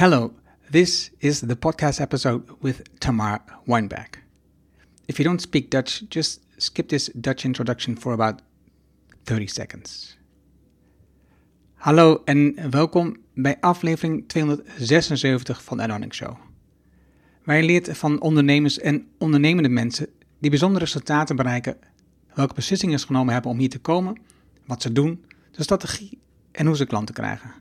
Hello, 0.00 0.32
this 0.70 1.10
is 1.18 1.40
the 1.40 1.56
podcast 1.56 2.00
episode 2.00 2.42
with 2.60 2.82
Tamar 2.98 3.42
Weinberg. 3.66 4.18
If 5.06 5.18
you 5.18 5.28
don't 5.28 5.40
speak 5.40 5.70
Dutch, 5.70 6.02
just 6.08 6.40
skip 6.56 6.88
this 6.88 7.10
Dutch 7.14 7.44
introduction 7.44 7.96
for 7.96 8.12
about 8.12 8.40
30 9.24 9.46
seconds. 9.46 10.18
Hallo 11.74 12.22
en 12.24 12.70
welkom 12.70 13.16
bij 13.34 13.56
aflevering 13.60 14.28
276 14.28 15.64
van 15.64 15.76
de 15.76 16.06
Show. 16.08 16.36
Waar 17.44 17.56
je 17.56 17.62
leert 17.62 17.98
van 17.98 18.20
ondernemers 18.20 18.78
en 18.78 19.06
ondernemende 19.18 19.68
mensen 19.68 20.08
die 20.38 20.50
bijzondere 20.50 20.84
resultaten 20.84 21.36
bereiken, 21.36 21.76
welke 22.34 22.54
beslissingen 22.54 22.98
ze 22.98 23.06
genomen 23.06 23.32
hebben 23.32 23.50
om 23.50 23.58
hier 23.58 23.70
te 23.70 23.78
komen, 23.78 24.20
wat 24.66 24.82
ze 24.82 24.92
doen, 24.92 25.24
de 25.50 25.62
strategie 25.62 26.18
en 26.52 26.66
hoe 26.66 26.76
ze 26.76 26.86
klanten 26.86 27.14
krijgen. 27.14 27.54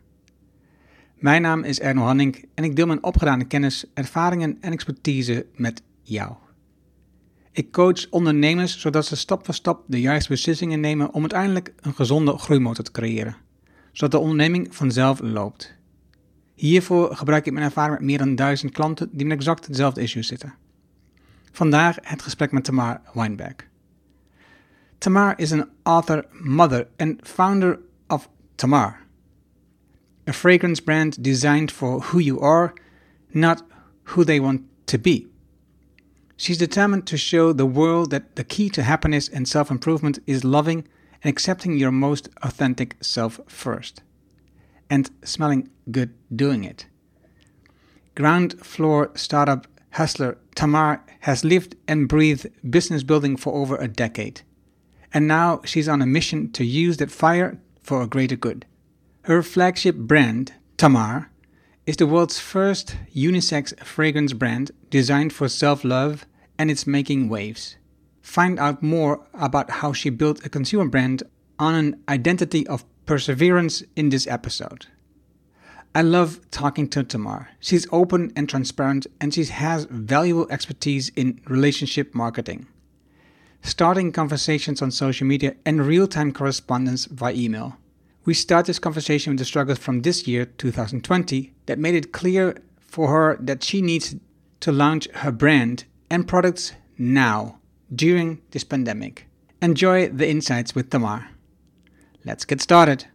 Mijn 1.20 1.42
naam 1.42 1.64
is 1.64 1.80
Erno 1.80 2.02
Hanning 2.02 2.46
en 2.54 2.64
ik 2.64 2.76
deel 2.76 2.86
mijn 2.86 3.04
opgedane 3.04 3.46
kennis, 3.46 3.86
ervaringen 3.94 4.58
en 4.62 4.72
expertise 4.72 5.46
met 5.56 5.82
jou. 6.02 6.34
Ik 7.52 7.72
coach 7.72 8.10
ondernemers 8.10 8.80
zodat 8.80 9.06
ze 9.06 9.16
stap 9.16 9.46
voor 9.46 9.54
stap 9.54 9.84
de 9.88 10.02
juiste 10.02 10.30
beslissingen 10.30 10.80
nemen 10.80 11.14
om 11.14 11.22
uiteindelijk 11.22 11.74
een 11.82 11.94
gezonde 11.94 12.38
groeimotor 12.38 12.84
te 12.84 12.92
creëren, 12.92 13.36
zodat 13.92 14.12
de 14.12 14.18
onderneming 14.18 14.76
vanzelf 14.76 15.20
loopt. 15.22 15.76
Hiervoor 16.54 17.16
gebruik 17.16 17.46
ik 17.46 17.54
mijn 17.54 17.66
ervaring 17.66 17.98
met 17.98 18.08
meer 18.08 18.18
dan 18.18 18.36
duizend 18.36 18.72
klanten 18.72 19.10
die 19.12 19.26
met 19.26 19.38
exact 19.38 19.68
dezelfde 19.68 20.02
issues 20.02 20.28
zitten. 20.28 20.54
Vandaag 21.52 21.98
het 22.02 22.22
gesprek 22.22 22.52
met 22.52 22.64
Tamar 22.64 23.02
Weinberg. 23.14 23.56
Tamar 24.98 25.34
is 25.38 25.52
een 25.52 25.70
author, 25.84 26.26
mother 26.32 26.88
and 26.98 27.20
founder 27.24 27.80
of 28.08 28.30
Tamar 28.56 28.99
a 30.30 30.34
fragrance 30.34 30.80
brand 30.80 31.22
designed 31.24 31.72
for 31.72 32.02
who 32.02 32.20
you 32.20 32.40
are, 32.40 32.76
not 33.34 33.64
who 34.04 34.24
they 34.24 34.40
want 34.40 34.62
to 34.86 35.00
be. 35.00 35.26
She's 36.38 36.60
determined 36.60 37.08
to 37.08 37.18
show 37.18 37.52
the 37.52 37.66
world 37.66 38.12
that 38.12 38.36
the 38.36 38.44
key 38.44 38.70
to 38.70 38.84
happiness 38.84 39.28
and 39.28 39.48
self 39.48 39.72
improvement 39.72 40.20
is 40.28 40.44
loving 40.44 40.88
and 41.24 41.32
accepting 41.32 41.78
your 41.78 41.92
most 41.92 42.30
authentic 42.44 42.96
self 43.02 43.40
first, 43.48 44.04
and 44.88 45.10
smelling 45.24 45.68
good 45.90 46.14
doing 46.34 46.64
it. 46.64 46.86
Ground 48.14 48.64
floor 48.64 49.10
startup 49.16 49.66
hustler 49.94 50.38
Tamar 50.54 51.04
has 51.22 51.44
lived 51.44 51.76
and 51.88 52.08
breathed 52.08 52.52
business 52.70 53.02
building 53.02 53.36
for 53.36 53.56
over 53.56 53.78
a 53.78 53.88
decade, 53.88 54.42
and 55.12 55.28
now 55.28 55.62
she's 55.66 55.90
on 55.90 56.04
a 56.04 56.06
mission 56.06 56.52
to 56.52 56.64
use 56.64 56.98
that 56.98 57.10
fire 57.10 57.60
for 57.82 58.04
a 58.04 58.08
greater 58.08 58.36
good. 58.36 58.68
Her 59.30 59.44
flagship 59.44 59.96
brand, 59.96 60.54
Tamar, 60.76 61.30
is 61.86 61.98
the 61.98 62.08
world's 62.08 62.40
first 62.40 62.98
unisex 63.16 63.80
fragrance 63.86 64.34
brand 64.34 64.72
designed 64.90 65.34
for 65.34 65.48
self 65.48 65.84
love 65.84 66.26
and 66.58 66.72
it's 66.72 66.88
making 66.88 67.30
waves. 67.30 67.76
Find 68.24 68.58
out 68.58 68.82
more 68.82 69.28
about 69.36 69.70
how 69.70 69.94
she 69.94 70.10
built 70.10 70.44
a 70.44 70.50
consumer 70.50 70.88
brand 70.88 71.22
on 71.60 71.76
an 71.76 72.04
identity 72.10 72.66
of 72.66 72.84
perseverance 73.06 73.84
in 73.96 74.10
this 74.10 74.26
episode. 74.26 74.88
I 75.94 76.02
love 76.02 76.40
talking 76.50 76.90
to 76.90 77.04
Tamar. 77.04 77.50
She's 77.60 77.86
open 77.92 78.34
and 78.36 78.50
transparent, 78.50 79.06
and 79.22 79.32
she 79.32 79.46
has 79.46 79.86
valuable 79.92 80.48
expertise 80.50 81.10
in 81.10 81.40
relationship 81.46 82.16
marketing, 82.16 82.66
starting 83.62 84.12
conversations 84.12 84.82
on 84.82 84.90
social 84.90 85.28
media, 85.28 85.56
and 85.68 85.86
real 85.86 86.08
time 86.08 86.34
correspondence 86.34 87.06
via 87.06 87.36
email. 87.36 87.78
We 88.30 88.36
start 88.36 88.68
this 88.68 88.78
conversation 88.78 89.34
with 89.34 89.40
the 89.40 89.46
struggles 89.46 89.80
from 89.80 90.04
this 90.04 90.28
year, 90.28 90.46
2020, 90.46 91.52
that 91.66 91.80
made 91.80 91.96
it 91.96 92.12
clear 92.12 92.56
for 92.80 93.08
her 93.08 93.38
that 93.40 93.64
she 93.64 93.82
needs 93.82 94.16
to 94.60 94.72
launch 94.72 95.08
her 95.14 95.32
brand 95.32 95.86
and 96.12 96.28
products 96.28 96.74
now, 96.96 97.58
during 97.90 98.40
this 98.52 98.64
pandemic. 98.64 99.26
Enjoy 99.64 100.10
the 100.10 100.30
insights 100.30 100.76
with 100.76 100.92
Tamar. 100.92 101.32
Let's 102.24 102.46
get 102.46 102.62
started. 102.62 103.08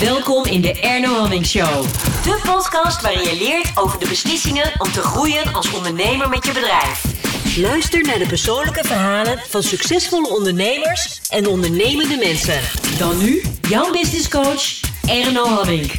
Welkom 0.00 0.46
in 0.46 0.62
de 0.62 0.72
Erno 0.82 1.20
Hannink 1.20 1.44
Show. 1.44 1.82
De 2.22 2.40
podcast 2.44 3.02
waarin 3.02 3.22
je 3.22 3.36
leert 3.38 3.70
over 3.74 3.98
de 3.98 4.08
beslissingen 4.08 4.72
om 4.78 4.92
te 4.92 5.00
groeien 5.00 5.54
als 5.54 5.72
ondernemer 5.72 6.28
met 6.28 6.46
je 6.46 6.52
bedrijf. 6.52 7.27
Luister 7.60 8.02
naar 8.02 8.18
de 8.18 8.26
persoonlijke 8.26 8.84
verhalen 8.84 9.38
van 9.38 9.62
succesvolle 9.62 10.28
ondernemers 10.28 11.28
en 11.28 11.46
ondernemende 11.46 12.16
mensen. 12.16 12.60
Dan 12.98 13.18
nu, 13.18 13.42
jouw 13.60 13.92
business 13.92 14.28
coach, 14.28 14.80
Erno 15.08 15.44
Hannink. 15.44 15.92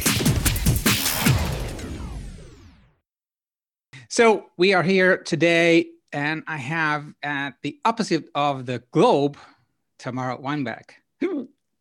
So, 4.06 4.50
we 4.56 4.76
are 4.76 4.92
here 4.92 5.22
today, 5.22 5.86
and 6.10 6.42
I 6.48 6.56
have 6.56 7.14
at 7.18 7.52
the 7.60 7.78
opposite 7.82 8.28
of 8.32 8.64
the 8.64 8.82
globe, 8.90 9.36
Tamara 9.96 10.40
Weinberg. 10.40 11.02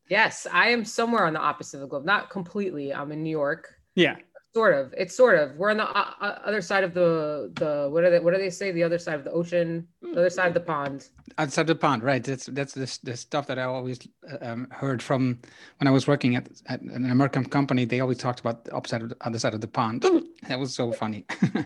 Yes, 0.05 0.45
I 0.45 0.71
am 0.71 0.83
somewhere 0.83 1.25
on 1.25 1.33
the 1.33 1.39
opposite 1.39 1.75
of 1.75 1.81
the 1.81 1.89
globe. 1.89 2.05
Not 2.05 2.29
completely. 2.29 2.91
I'm 2.91 3.11
in 3.11 3.21
New 3.21 3.37
York. 3.37 3.77
Yeah 3.93 4.15
sort 4.53 4.73
of 4.73 4.93
it's 4.97 5.15
sort 5.15 5.37
of 5.37 5.55
we're 5.57 5.69
on 5.69 5.77
the 5.77 5.87
uh, 5.87 6.11
uh, 6.21 6.39
other 6.43 6.61
side 6.61 6.83
of 6.83 6.93
the 6.93 7.51
the 7.55 7.87
what 7.91 8.03
are 8.03 8.09
they 8.09 8.19
what 8.19 8.33
do 8.33 8.39
they 8.39 8.49
say? 8.49 8.71
The 8.71 8.83
other 8.83 8.97
side 8.97 9.15
of 9.15 9.23
the 9.23 9.31
ocean 9.31 9.87
the 10.01 10.11
other 10.11 10.29
side 10.29 10.47
of 10.47 10.53
the 10.53 10.59
pond. 10.59 11.09
Outside 11.37 11.67
the 11.67 11.75
pond 11.75 12.03
right. 12.03 12.23
That's 12.23 12.47
that's 12.47 12.73
the, 12.73 12.99
the 13.03 13.15
stuff 13.15 13.47
that 13.47 13.59
i 13.59 13.63
always 13.63 13.99
um, 14.41 14.67
heard 14.71 15.01
from 15.03 15.39
when 15.77 15.87
i 15.87 15.91
was 15.91 16.07
working 16.07 16.35
at, 16.35 16.49
at, 16.65 16.81
an 16.81 17.11
american 17.11 17.45
company. 17.45 17.85
They 17.85 17.99
always 17.99 18.17
talked 18.17 18.39
about 18.39 18.65
the 18.65 18.71
opposite 18.71 19.03
of 19.03 19.09
the 19.09 19.17
other 19.21 19.39
side 19.39 19.53
of 19.53 19.61
the 19.61 19.67
pond. 19.67 20.05
That 20.47 20.59
was 20.59 20.73
so 20.73 20.91
funny. 20.91 21.25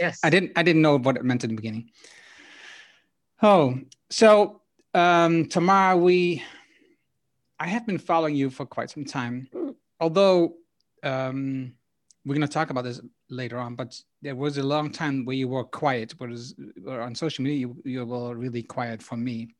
Yes. 0.00 0.18
I 0.24 0.30
didn't 0.30 0.50
i 0.56 0.62
didn't 0.64 0.82
know 0.82 0.98
what 0.98 1.16
it 1.16 1.24
meant 1.24 1.44
in 1.44 1.50
the 1.50 1.56
beginning. 1.56 1.90
Oh 3.42 3.78
so 4.10 4.60
um 4.92 5.46
tamara 5.46 5.96
we 5.96 6.42
i 7.60 7.68
have 7.68 7.86
been 7.86 7.98
following 7.98 8.34
you 8.34 8.50
for 8.50 8.66
quite 8.66 8.90
some 8.90 9.04
time. 9.04 9.48
Although 10.00 10.56
um 11.04 11.74
we're 12.24 12.34
going 12.34 12.46
to 12.46 12.52
talk 12.52 12.70
about 12.70 12.84
this 12.84 13.00
later 13.28 13.58
on, 13.58 13.74
but 13.74 14.00
there 14.22 14.34
was 14.34 14.56
a 14.56 14.62
long 14.62 14.90
time 14.90 15.24
where 15.24 15.36
you 15.36 15.48
were 15.48 15.64
quiet, 15.64 16.14
whereas 16.18 16.54
on 16.88 17.14
social 17.14 17.44
media 17.44 17.58
you, 17.58 17.76
you 17.84 18.04
were 18.04 18.34
really 18.34 18.62
quiet 18.62 19.02
for 19.02 19.16
me. 19.16 19.54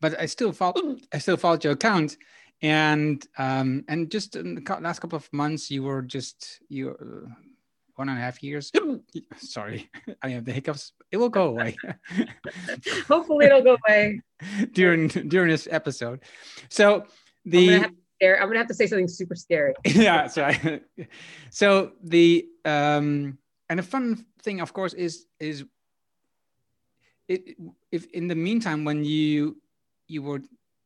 But 0.00 0.18
I 0.18 0.26
still 0.26 0.52
follow, 0.52 0.96
I 1.12 1.18
still 1.18 1.36
followed 1.36 1.64
your 1.64 1.74
account, 1.74 2.16
and 2.62 3.26
um, 3.38 3.84
and 3.88 4.10
just 4.10 4.36
in 4.36 4.54
the 4.54 4.78
last 4.80 5.00
couple 5.00 5.16
of 5.16 5.30
months 5.32 5.70
you 5.70 5.82
were 5.82 6.02
just 6.02 6.60
you 6.68 6.90
uh, 6.90 7.30
one 7.96 8.08
and 8.08 8.18
a 8.18 8.20
half 8.20 8.42
years. 8.42 8.70
Sorry, 9.36 9.90
I 10.22 10.30
have 10.30 10.44
the 10.44 10.52
hiccups. 10.52 10.92
It 11.10 11.16
will 11.16 11.28
go 11.28 11.48
away. 11.48 11.76
Hopefully, 13.08 13.46
it'll 13.46 13.62
go 13.62 13.76
away 13.88 14.20
during 14.72 15.08
during 15.08 15.50
this 15.50 15.68
episode. 15.70 16.20
So 16.68 17.06
the 17.44 17.90
scary. 18.16 18.38
I'm 18.38 18.46
gonna 18.48 18.58
have 18.58 18.68
to 18.68 18.74
say 18.74 18.86
something 18.86 19.08
super 19.08 19.34
scary. 19.34 19.74
yeah. 19.84 20.26
So, 20.26 20.44
I, 20.44 20.80
so 21.50 21.92
the 22.02 22.46
um, 22.64 23.38
and 23.68 23.80
a 23.80 23.82
fun 23.82 24.26
thing, 24.42 24.60
of 24.60 24.72
course, 24.72 24.94
is 24.94 25.26
is 25.40 25.64
it 27.28 27.56
if 27.92 28.06
in 28.12 28.28
the 28.28 28.34
meantime 28.34 28.84
when 28.84 29.04
you 29.04 29.56
you 30.08 30.22
were 30.22 30.40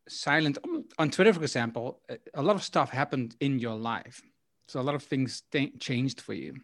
silent 0.09 0.59
on 0.99 1.11
Twitter, 1.11 1.33
for 1.33 1.43
example, 1.43 2.01
a 2.35 2.43
lot 2.43 2.57
of 2.57 2.63
stuff 2.63 2.91
happened 2.91 3.37
in 3.41 3.59
your 3.59 3.77
life. 3.77 4.23
So 4.67 4.81
a 4.81 4.83
lot 4.83 4.95
of 4.95 5.03
things 5.03 5.43
th- 5.53 5.79
changed 5.81 6.21
for 6.21 6.33
you. 6.33 6.55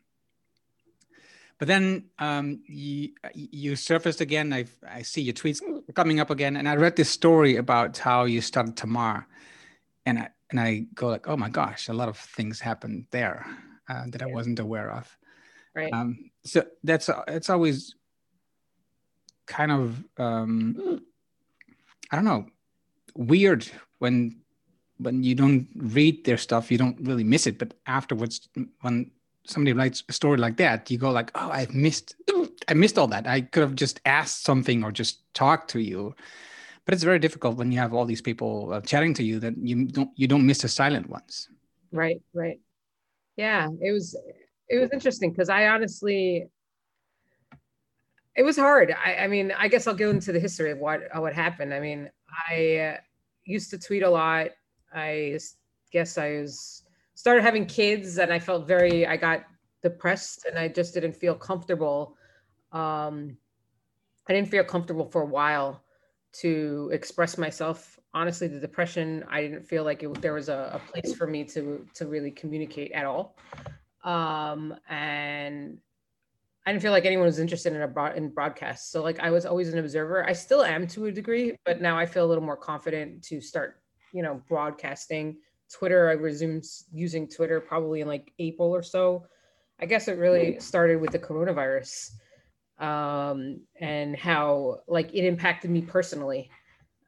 But 1.58 1.68
then 1.68 2.04
um, 2.18 2.60
you 2.66 3.10
you 3.34 3.76
surfaced 3.76 4.20
again. 4.20 4.52
I 4.52 4.66
I 4.86 5.02
see 5.02 5.22
your 5.22 5.34
tweets 5.34 5.60
coming 5.94 6.20
up 6.20 6.30
again, 6.30 6.56
and 6.56 6.68
I 6.68 6.76
read 6.76 6.96
this 6.96 7.08
story 7.08 7.56
about 7.56 7.96
how 7.98 8.24
you 8.24 8.42
started 8.42 8.76
Tamar, 8.76 9.26
and 10.04 10.18
I 10.18 10.28
and 10.50 10.60
I 10.60 10.86
go 10.94 11.08
like, 11.08 11.28
oh 11.28 11.36
my 11.36 11.48
gosh, 11.48 11.88
a 11.88 11.92
lot 11.92 12.08
of 12.08 12.16
things 12.16 12.60
happened 12.60 13.06
there 13.10 13.46
uh, 13.88 14.04
that 14.08 14.22
I 14.22 14.26
wasn't 14.26 14.58
aware 14.58 14.90
of. 14.92 15.16
Right. 15.74 15.92
Um, 15.92 16.30
so 16.44 16.64
that's 16.84 17.10
it's 17.28 17.50
always 17.50 17.94
kind 19.46 19.72
of 19.72 20.04
um, 20.18 21.02
I 22.10 22.16
don't 22.16 22.24
know 22.24 22.46
weird 23.14 23.66
when 23.98 24.40
when 24.98 25.22
you 25.22 25.34
don't 25.34 25.68
read 25.76 26.24
their 26.24 26.38
stuff, 26.38 26.72
you 26.72 26.78
don't 26.78 26.98
really 27.02 27.24
miss 27.24 27.46
it. 27.46 27.58
But 27.58 27.74
afterwards, 27.86 28.48
when 28.80 29.10
somebody 29.46 29.74
writes 29.74 30.02
a 30.08 30.12
story 30.12 30.38
like 30.38 30.56
that, 30.56 30.90
you 30.90 30.96
go 30.96 31.10
like, 31.10 31.30
oh, 31.34 31.50
I've 31.50 31.74
missed 31.74 32.14
I 32.68 32.74
missed 32.74 32.98
all 32.98 33.08
that. 33.08 33.26
I 33.26 33.42
could 33.42 33.60
have 33.60 33.74
just 33.74 34.00
asked 34.06 34.44
something 34.44 34.82
or 34.82 34.90
just 34.90 35.22
talked 35.34 35.70
to 35.70 35.80
you 35.80 36.14
but 36.86 36.94
it's 36.94 37.02
very 37.02 37.18
difficult 37.18 37.56
when 37.56 37.70
you 37.70 37.78
have 37.78 37.92
all 37.92 38.06
these 38.06 38.22
people 38.22 38.72
uh, 38.72 38.80
chatting 38.80 39.12
to 39.14 39.22
you 39.22 39.38
that 39.40 39.54
you 39.58 39.86
don't 39.86 40.10
you 40.14 40.26
don't 40.26 40.46
miss 40.46 40.62
the 40.62 40.68
silent 40.68 41.10
ones. 41.10 41.50
Right 41.92 42.22
right. 42.32 42.60
Yeah 43.36 43.68
it 43.80 43.92
was 43.92 44.16
it 44.68 44.78
was 44.78 44.90
interesting 44.92 45.30
because 45.30 45.48
i 45.48 45.68
honestly 45.68 46.46
it 48.34 48.42
was 48.42 48.56
hard. 48.56 48.94
I, 49.04 49.24
I, 49.24 49.26
mean 49.28 49.52
i 49.58 49.66
guess 49.68 49.86
i'll 49.86 49.94
go 49.94 50.10
into 50.10 50.30
the 50.32 50.40
history 50.40 50.70
of 50.70 50.78
what 50.78 51.00
what 51.14 51.34
happened. 51.34 51.74
I 51.74 51.80
mean 51.80 52.10
i 52.48 52.76
uh, 52.76 52.96
used 53.44 53.70
to 53.70 53.78
tweet 53.78 54.02
a 54.02 54.10
lot. 54.10 54.48
I 54.94 55.38
guess 55.92 56.16
i 56.16 56.40
was 56.40 56.86
started 57.16 57.42
having 57.42 57.66
kids 57.66 58.18
and 58.18 58.32
I 58.32 58.38
felt 58.38 58.68
very, 58.68 59.06
I 59.06 59.16
got 59.16 59.46
depressed 59.82 60.44
and 60.44 60.58
I 60.58 60.68
just 60.68 60.92
didn't 60.94 61.14
feel 61.14 61.34
comfortable. 61.34 62.16
Um, 62.72 63.38
I 64.28 64.34
didn't 64.34 64.50
feel 64.50 64.64
comfortable 64.64 65.06
for 65.06 65.22
a 65.22 65.26
while 65.26 65.82
to 66.40 66.90
express 66.92 67.38
myself. 67.38 67.98
Honestly, 68.14 68.48
the 68.48 68.60
depression, 68.60 69.24
I 69.28 69.42
didn't 69.42 69.62
feel 69.62 69.84
like 69.84 70.02
it, 70.02 70.20
there 70.22 70.32
was 70.32 70.48
a, 70.48 70.70
a 70.74 70.90
place 70.90 71.14
for 71.14 71.26
me 71.26 71.44
to 71.44 71.86
to 71.94 72.06
really 72.06 72.30
communicate 72.30 72.92
at 72.92 73.04
all. 73.04 73.36
Um, 74.04 74.74
and 74.88 75.78
I 76.64 76.72
didn't 76.72 76.82
feel 76.82 76.92
like 76.92 77.04
anyone 77.04 77.26
was 77.26 77.38
interested 77.38 77.74
in 77.74 77.82
a 77.82 77.88
broad, 77.88 78.16
in 78.16 78.28
broadcast. 78.28 78.90
So 78.90 79.02
like 79.02 79.20
I 79.20 79.30
was 79.30 79.46
always 79.46 79.72
an 79.72 79.78
observer. 79.78 80.28
I 80.28 80.32
still 80.32 80.62
am 80.62 80.86
to 80.88 81.06
a 81.06 81.12
degree, 81.12 81.56
but 81.64 81.80
now 81.80 81.98
I 81.98 82.06
feel 82.06 82.24
a 82.24 82.28
little 82.28 82.42
more 82.42 82.56
confident 82.56 83.22
to 83.24 83.40
start, 83.40 83.80
you 84.12 84.22
know, 84.22 84.42
broadcasting. 84.48 85.36
Twitter, 85.72 86.08
I 86.08 86.12
resumed 86.12 86.64
using 86.92 87.28
Twitter 87.28 87.60
probably 87.60 88.00
in 88.00 88.08
like 88.08 88.32
April 88.38 88.74
or 88.74 88.82
so. 88.82 89.26
I 89.78 89.86
guess 89.86 90.08
it 90.08 90.18
really 90.18 90.58
started 90.58 91.00
with 91.00 91.10
the 91.10 91.18
coronavirus 91.18 92.12
um, 92.78 93.60
and 93.80 94.16
how 94.16 94.80
like 94.86 95.14
it 95.14 95.24
impacted 95.24 95.70
me 95.70 95.82
personally. 95.82 96.50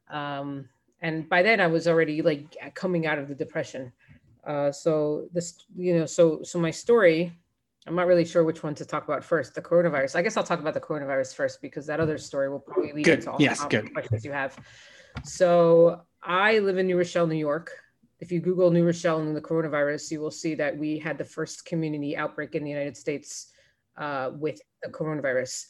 Um, 0.09 0.67
and 1.01 1.29
by 1.29 1.41
then 1.43 1.61
I 1.61 1.67
was 1.67 1.87
already 1.87 2.21
like 2.21 2.57
coming 2.73 3.05
out 3.05 3.19
of 3.19 3.27
the 3.27 3.35
depression. 3.35 3.91
Uh, 4.45 4.71
so 4.71 5.27
this, 5.33 5.65
you 5.75 5.97
know, 5.97 6.05
so 6.05 6.41
so 6.43 6.59
my 6.59 6.71
story, 6.71 7.31
I'm 7.87 7.95
not 7.95 8.07
really 8.07 8.25
sure 8.25 8.43
which 8.43 8.63
one 8.63 8.75
to 8.75 8.85
talk 8.85 9.05
about 9.05 9.23
first. 9.23 9.53
The 9.53 9.61
coronavirus. 9.61 10.15
I 10.15 10.21
guess 10.21 10.37
I'll 10.37 10.43
talk 10.43 10.59
about 10.59 10.73
the 10.73 10.81
coronavirus 10.81 11.35
first 11.35 11.61
because 11.61 11.85
that 11.87 11.99
other 11.99 12.17
story 12.17 12.49
will 12.49 12.59
probably 12.59 12.91
lead 12.91 13.05
good. 13.05 13.19
into 13.19 13.31
all 13.31 13.37
yes, 13.39 13.61
the 13.61 13.69
good. 13.69 13.93
questions 13.93 14.25
you 14.25 14.31
have. 14.31 14.57
So 15.23 16.01
I 16.23 16.59
live 16.59 16.77
in 16.77 16.87
New 16.87 16.97
Rochelle, 16.97 17.27
New 17.27 17.35
York. 17.35 17.71
If 18.19 18.31
you 18.31 18.41
Google 18.41 18.69
New 18.69 18.85
Rochelle 18.85 19.19
and 19.19 19.35
the 19.35 19.41
coronavirus, 19.41 20.11
you 20.11 20.19
will 20.19 20.31
see 20.31 20.53
that 20.55 20.77
we 20.77 20.99
had 20.99 21.17
the 21.17 21.23
first 21.23 21.65
community 21.65 22.17
outbreak 22.17 22.53
in 22.55 22.63
the 22.63 22.69
United 22.69 22.97
States 22.97 23.53
uh, 23.97 24.31
with 24.33 24.61
the 24.83 24.89
coronavirus. 24.89 25.67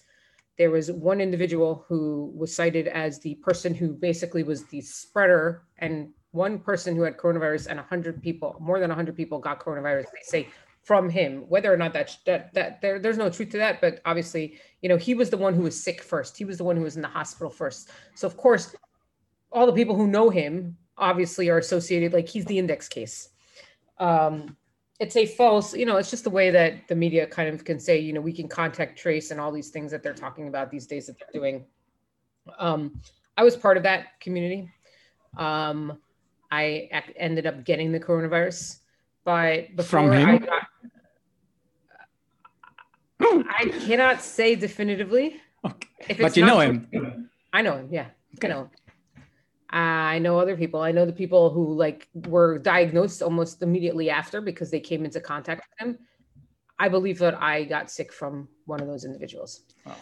There 0.57 0.71
was 0.71 0.91
one 0.91 1.21
individual 1.21 1.85
who 1.87 2.33
was 2.35 2.53
cited 2.53 2.87
as 2.87 3.19
the 3.19 3.35
person 3.35 3.73
who 3.73 3.93
basically 3.93 4.43
was 4.43 4.65
the 4.65 4.81
spreader 4.81 5.63
and 5.77 6.09
one 6.31 6.59
person 6.59 6.95
who 6.95 7.03
had 7.03 7.17
coronavirus 7.17 7.67
and 7.67 7.77
100 7.77 8.21
people 8.21 8.55
more 8.59 8.79
than 8.79 8.89
100 8.89 9.15
people 9.15 9.39
got 9.39 9.59
coronavirus 9.59 10.03
they 10.03 10.21
say 10.23 10.47
from 10.83 11.09
him. 11.09 11.45
Whether 11.47 11.73
or 11.73 11.77
not 11.77 11.93
that 11.93 12.17
that, 12.25 12.53
that 12.53 12.81
there, 12.81 12.99
there's 12.99 13.17
no 13.17 13.29
truth 13.29 13.49
to 13.51 13.57
that 13.57 13.81
but 13.81 14.01
obviously 14.05 14.59
you 14.81 14.89
know 14.89 14.97
he 14.97 15.15
was 15.15 15.29
the 15.29 15.37
one 15.37 15.53
who 15.53 15.63
was 15.63 15.81
sick 15.81 16.03
first. 16.03 16.37
He 16.37 16.45
was 16.45 16.57
the 16.57 16.63
one 16.63 16.75
who 16.75 16.83
was 16.83 16.95
in 16.95 17.01
the 17.01 17.07
hospital 17.07 17.49
first. 17.49 17.89
So 18.15 18.27
of 18.27 18.37
course 18.37 18.75
all 19.51 19.65
the 19.65 19.73
people 19.73 19.95
who 19.95 20.07
know 20.07 20.29
him 20.29 20.77
obviously 20.97 21.49
are 21.49 21.57
associated 21.57 22.13
like 22.13 22.27
he's 22.27 22.45
the 22.45 22.59
index 22.59 22.87
case. 22.87 23.29
Um, 23.97 24.55
it's 24.99 25.15
a 25.15 25.25
false, 25.25 25.73
you 25.73 25.85
know, 25.85 25.95
it's 25.97 26.09
just 26.11 26.25
the 26.25 26.29
way 26.29 26.51
that 26.51 26.87
the 26.89 26.95
media 26.95 27.25
kind 27.25 27.47
of 27.53 27.63
can 27.63 27.79
say, 27.79 27.97
you 27.97 28.11
know, 28.11 28.19
we 28.19 28.33
can 28.33 28.49
contact 28.49 28.99
trace 28.99 29.31
and 29.31 29.39
all 29.39 29.51
these 29.51 29.69
things 29.69 29.91
that 29.91 30.03
they're 30.03 30.13
talking 30.13 30.49
about 30.49 30.69
these 30.69 30.85
days 30.87 31.07
that 31.07 31.15
they're 31.17 31.41
doing. 31.41 31.65
Um, 32.57 32.99
I 33.37 33.43
was 33.43 33.55
part 33.55 33.77
of 33.77 33.83
that 33.83 34.19
community. 34.19 34.69
Um, 35.37 35.99
I 36.51 36.89
ended 37.15 37.45
up 37.47 37.63
getting 37.63 37.93
the 37.93 37.99
coronavirus, 37.99 38.79
but 39.23 39.73
before 39.75 40.01
From 40.01 40.11
him? 40.11 40.29
I 40.29 40.37
got, 40.39 40.67
I 43.21 43.65
cannot 43.85 44.21
say 44.21 44.55
definitively. 44.55 45.37
Okay. 45.65 46.15
But 46.19 46.35
you 46.35 46.45
know 46.45 46.55
true- 46.55 46.85
him. 46.91 47.29
I 47.53 47.61
know 47.61 47.77
him. 47.77 47.87
Yeah, 47.91 48.07
Okay. 48.37 48.47
I 48.47 48.51
know. 48.51 48.69
I 49.69 50.19
know 50.19 50.39
other 50.39 50.57
people. 50.57 50.81
I 50.81 50.91
know 50.91 51.05
the 51.05 51.13
people 51.13 51.51
who 51.51 51.73
like 51.73 52.07
were 52.13 52.57
diagnosed 52.57 53.21
almost 53.21 53.61
immediately 53.61 54.09
after 54.09 54.41
because 54.41 54.71
they 54.71 54.79
came 54.79 55.05
into 55.05 55.19
contact 55.19 55.61
with 55.69 55.87
him. 55.87 55.99
I 56.79 56.89
believe 56.89 57.19
that 57.19 57.41
I 57.41 57.65
got 57.65 57.91
sick 57.91 58.11
from 58.11 58.47
one 58.65 58.81
of 58.81 58.87
those 58.87 59.05
individuals. 59.05 59.61
Wow. 59.85 59.95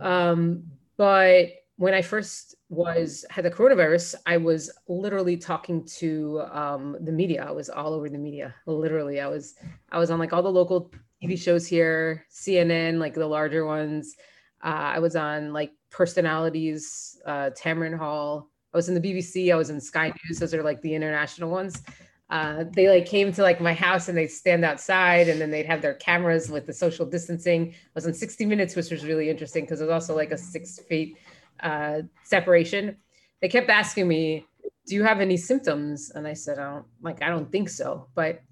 Um, 0.00 0.64
but 0.96 1.48
when 1.76 1.94
I 1.94 2.02
first 2.02 2.56
was 2.70 3.24
had 3.30 3.44
the 3.44 3.50
coronavirus, 3.50 4.14
I 4.26 4.36
was 4.36 4.70
literally 4.88 5.36
talking 5.36 5.84
to 5.98 6.42
um, 6.50 6.96
the 7.00 7.12
media. 7.12 7.44
I 7.46 7.52
was 7.52 7.68
all 7.68 7.92
over 7.92 8.08
the 8.08 8.18
media. 8.18 8.54
Literally, 8.66 9.20
I 9.20 9.28
was 9.28 9.54
I 9.90 9.98
was 9.98 10.10
on 10.10 10.18
like 10.18 10.32
all 10.32 10.42
the 10.42 10.50
local 10.50 10.92
TV 11.22 11.38
shows 11.38 11.66
here, 11.66 12.24
CNN, 12.32 12.98
like 12.98 13.14
the 13.14 13.26
larger 13.26 13.66
ones. 13.66 14.16
Uh, 14.62 14.94
I 14.94 14.98
was 14.98 15.14
on 15.14 15.52
like 15.52 15.72
personalities, 15.90 17.20
uh, 17.26 17.50
Tamron 17.50 17.96
Hall. 17.96 18.50
I 18.72 18.76
was 18.76 18.88
in 18.88 18.94
the 18.94 19.00
BBC. 19.00 19.52
I 19.52 19.56
was 19.56 19.70
in 19.70 19.80
Sky 19.80 20.12
News. 20.24 20.38
Those 20.38 20.54
are 20.54 20.62
like 20.62 20.80
the 20.82 20.94
international 20.94 21.50
ones. 21.50 21.82
Uh, 22.30 22.64
they 22.74 22.88
like 22.88 23.06
came 23.06 23.32
to 23.32 23.42
like 23.42 23.60
my 23.60 23.72
house 23.72 24.08
and 24.08 24.18
they'd 24.18 24.28
stand 24.28 24.62
outside 24.62 25.28
and 25.28 25.40
then 25.40 25.50
they'd 25.50 25.64
have 25.64 25.80
their 25.80 25.94
cameras 25.94 26.50
with 26.50 26.66
the 26.66 26.72
social 26.72 27.06
distancing. 27.06 27.72
I 27.72 27.90
was 27.94 28.06
on 28.06 28.12
60 28.12 28.44
Minutes, 28.44 28.76
which 28.76 28.90
was 28.90 29.04
really 29.04 29.30
interesting 29.30 29.64
because 29.64 29.80
it 29.80 29.84
was 29.84 29.92
also 29.92 30.14
like 30.14 30.30
a 30.30 30.38
six 30.38 30.78
feet 30.80 31.16
uh, 31.60 32.02
separation. 32.24 32.96
They 33.40 33.48
kept 33.48 33.70
asking 33.70 34.08
me, 34.08 34.46
"Do 34.86 34.94
you 34.94 35.04
have 35.04 35.20
any 35.20 35.36
symptoms?" 35.36 36.10
And 36.14 36.26
I 36.26 36.34
said, 36.34 36.58
"I 36.58 36.70
don't 36.70 36.86
like. 37.00 37.22
I 37.22 37.28
don't 37.28 37.50
think 37.50 37.68
so." 37.68 38.08
But 38.14 38.42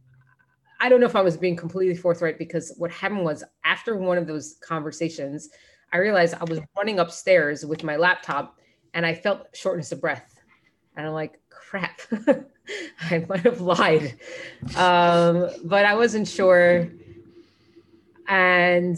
I 0.81 0.89
don't 0.89 1.01
know 1.01 1.07
if 1.07 1.17
I 1.17 1.23
was 1.23 1.37
being 1.37 1.57
completely 1.57 1.97
forthright 1.97 2.39
because 2.39 2.73
what 2.79 2.91
happened 2.91 3.25
was 3.25 3.45
after 3.65 3.97
one 3.97 4.17
of 4.17 4.27
those 4.27 4.57
conversations, 4.63 5.49
I 5.93 5.99
realized 5.99 6.35
I 6.35 6.45
was 6.45 6.61
running 6.77 6.99
upstairs 6.99 7.65
with 7.65 7.83
my 7.83 7.97
laptop 7.97 8.59
and 8.97 9.05
I 9.05 9.13
felt 9.15 9.47
shortness 9.53 9.93
of 9.93 10.01
breath. 10.01 10.41
And 10.97 11.07
I'm 11.07 11.13
like, 11.13 11.39
crap, 11.51 12.01
I 13.11 13.25
might 13.29 13.41
have 13.41 13.61
lied. 13.61 14.15
Um, 14.75 15.51
but 15.65 15.85
I 15.85 15.95
wasn't 15.95 16.27
sure. 16.27 16.89
And 18.27 18.97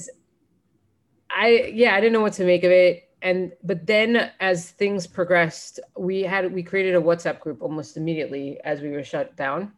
I, 1.29 1.73
yeah, 1.75 1.97
I 1.97 2.01
didn't 2.01 2.13
know 2.13 2.21
what 2.21 2.35
to 2.35 2.45
make 2.45 2.63
of 2.63 2.71
it. 2.71 3.11
And, 3.23 3.53
but 3.65 3.85
then 3.89 4.31
as 4.39 4.71
things 4.71 5.09
progressed, 5.09 5.81
we 5.99 6.23
had, 6.23 6.55
we 6.55 6.63
created 6.63 6.95
a 6.95 7.01
WhatsApp 7.01 7.41
group 7.41 7.61
almost 7.61 7.97
immediately 7.97 8.61
as 8.63 8.81
we 8.81 8.91
were 8.91 9.03
shut 9.03 9.37
down 9.37 9.73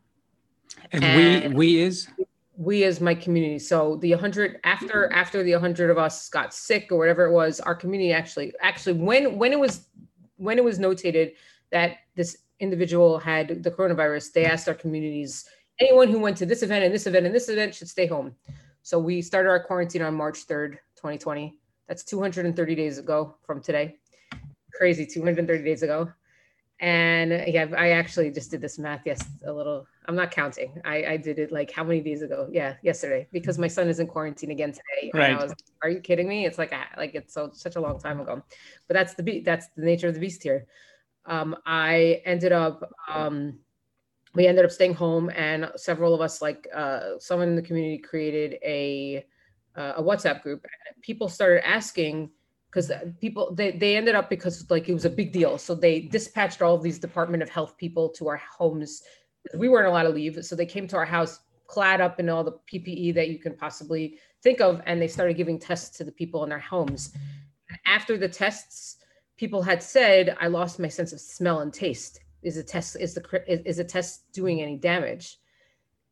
And, 0.93 1.03
And- 1.03 1.55
we 1.55 1.57
we 1.57 1.81
is 1.81 2.09
we 2.59 2.85
as 2.85 3.01
my 3.01 3.15
community 3.15 3.59
so 3.59 3.97
the 4.03 4.11
100 4.11 4.61
after 4.65 5.11
after 5.15 5.43
the 5.43 5.53
100 5.53 5.91
of 5.91 5.97
us 5.97 6.29
got 6.29 6.53
sick 6.53 6.89
or 6.93 6.99
whatever 6.99 7.25
it 7.25 7.33
was 7.33 7.59
our 7.59 7.75
community 7.75 8.13
actually 8.13 8.53
actually 8.61 8.93
when 8.93 9.39
when 9.39 9.51
it 9.55 9.59
was 9.59 9.87
when 10.41 10.59
it 10.59 10.65
was 10.65 10.79
notated 10.79 11.35
that 11.71 11.99
this 12.17 12.39
individual 12.59 13.19
had 13.19 13.63
the 13.63 13.71
coronavirus 13.71 14.33
they 14.33 14.45
asked 14.45 14.69
our 14.69 14.75
communities 14.75 15.45
anyone 15.79 16.09
who 16.09 16.19
went 16.19 16.37
to 16.37 16.47
this 16.47 16.63
event 16.63 16.85
and 16.85 16.93
this 16.93 17.07
event 17.07 17.27
and 17.27 17.35
this 17.35 17.49
event 17.49 17.75
should 17.75 17.89
stay 17.89 18.07
home. 18.07 18.35
So 18.83 18.99
we 18.99 19.23
started 19.23 19.49
our 19.49 19.63
quarantine 19.63 20.03
on 20.03 20.15
march 20.15 20.47
3rd 20.47 20.73
2020 20.97 21.57
that's 21.89 22.05
230 22.05 22.75
days 22.75 22.99
ago 22.99 23.37
from 23.43 23.61
today. 23.61 23.97
Crazy 24.75 25.05
230 25.07 25.65
days 25.65 25.83
ago. 25.83 26.11
And 26.81 27.31
yeah 27.47 27.67
i 27.77 27.91
actually 27.91 28.31
just 28.31 28.51
did 28.51 28.63
this 28.63 28.79
math 28.79 29.03
yes 29.05 29.23
a 29.45 29.53
little 29.53 29.87
i'm 30.11 30.17
not 30.17 30.33
counting. 30.33 30.71
I 30.85 30.97
i 31.13 31.17
did 31.17 31.39
it 31.39 31.53
like 31.53 31.71
how 31.71 31.85
many 31.85 32.01
days 32.01 32.23
ago? 32.23 32.49
Yeah 32.51 32.75
yesterday 32.83 33.29
because 33.31 33.59
my 33.59 33.69
son 33.69 33.89
is 33.89 34.01
in 34.01 34.09
quarantine 34.09 34.51
again 34.51 34.73
today 34.73 35.13
Right. 35.15 35.37
I 35.37 35.45
was, 35.45 35.55
are 35.85 35.89
you 35.89 36.01
kidding 36.01 36.29
me? 36.29 36.47
It's 36.47 36.59
like 36.59 36.73
a, 36.73 36.83
like 36.97 37.15
it's 37.15 37.33
so 37.33 37.51
such 37.53 37.77
a 37.77 37.81
long 37.81 38.01
time 38.01 38.19
ago. 38.21 38.43
But 38.89 38.95
that's 38.95 39.15
the 39.15 39.23
be- 39.23 39.41
that's 39.41 39.69
the 39.77 39.85
nature 39.85 40.09
of 40.09 40.15
the 40.15 40.21
beast 40.21 40.43
here. 40.43 40.67
Um 41.27 41.57
i 41.65 42.21
ended 42.25 42.51
up 42.51 42.91
um 43.09 43.61
we 44.35 44.49
ended 44.49 44.65
up 44.65 44.73
staying 44.73 44.95
home 44.95 45.31
and 45.47 45.71
several 45.77 46.13
of 46.13 46.21
us 46.21 46.43
like 46.43 46.67
uh 46.75 47.19
someone 47.21 47.49
in 47.49 47.57
the 47.57 47.63
community 47.63 47.99
created 47.99 48.59
a 48.65 49.25
uh, 49.77 49.93
a 49.99 50.03
whatsapp 50.03 50.43
group. 50.43 50.67
People 51.03 51.29
started 51.29 51.65
asking 51.65 52.31
because 52.69 52.91
people 53.21 53.55
they, 53.55 53.71
they 53.73 53.97
ended 53.97 54.17
up 54.17 54.29
because 54.29 54.69
like 54.71 54.89
it 54.89 54.95
was 54.95 55.05
a 55.05 55.11
big 55.11 55.33
deal. 55.33 55.57
So 55.59 55.75
they 55.75 56.01
dispatched 56.01 56.63
all 56.63 56.75
of 56.75 56.83
these 56.83 56.99
department 56.99 57.43
of 57.45 57.49
health 57.49 57.77
people 57.77 58.09
to 58.11 58.29
our 58.29 58.41
homes 58.59 59.03
we 59.55 59.69
weren't 59.69 59.87
allowed 59.87 60.05
to 60.05 60.11
leave 60.11 60.43
so 60.45 60.55
they 60.55 60.67
came 60.67 60.87
to 60.87 60.97
our 60.97 61.05
house 61.05 61.41
clad 61.67 62.01
up 62.01 62.19
in 62.21 62.29
all 62.29 62.45
the 62.45 62.59
ppe 62.73 63.15
that 63.15 63.29
you 63.29 63.39
can 63.39 63.55
possibly 63.55 64.19
think 64.43 64.61
of 64.61 64.81
and 64.87 65.01
they 65.01 65.09
started 65.09 65.37
giving 65.37 65.59
tests 65.59 65.97
to 65.97 66.05
the 66.05 66.13
people 66.13 66.43
in 66.43 66.51
their 66.51 66.59
homes 66.59 67.13
after 67.87 68.17
the 68.17 68.29
tests 68.29 68.97
people 69.37 69.63
had 69.63 69.83
said 69.83 70.37
i 70.41 70.47
lost 70.47 70.79
my 70.79 70.89
sense 70.89 71.13
of 71.13 71.21
smell 71.21 71.61
and 71.61 71.73
taste 71.73 72.21
is 72.43 72.57
a 72.57 72.63
test 72.63 72.97
is 72.99 73.15
the 73.15 73.43
is, 73.69 73.79
a 73.79 73.85
test 73.85 74.33
doing 74.33 74.61
any 74.61 74.77
damage 74.77 75.39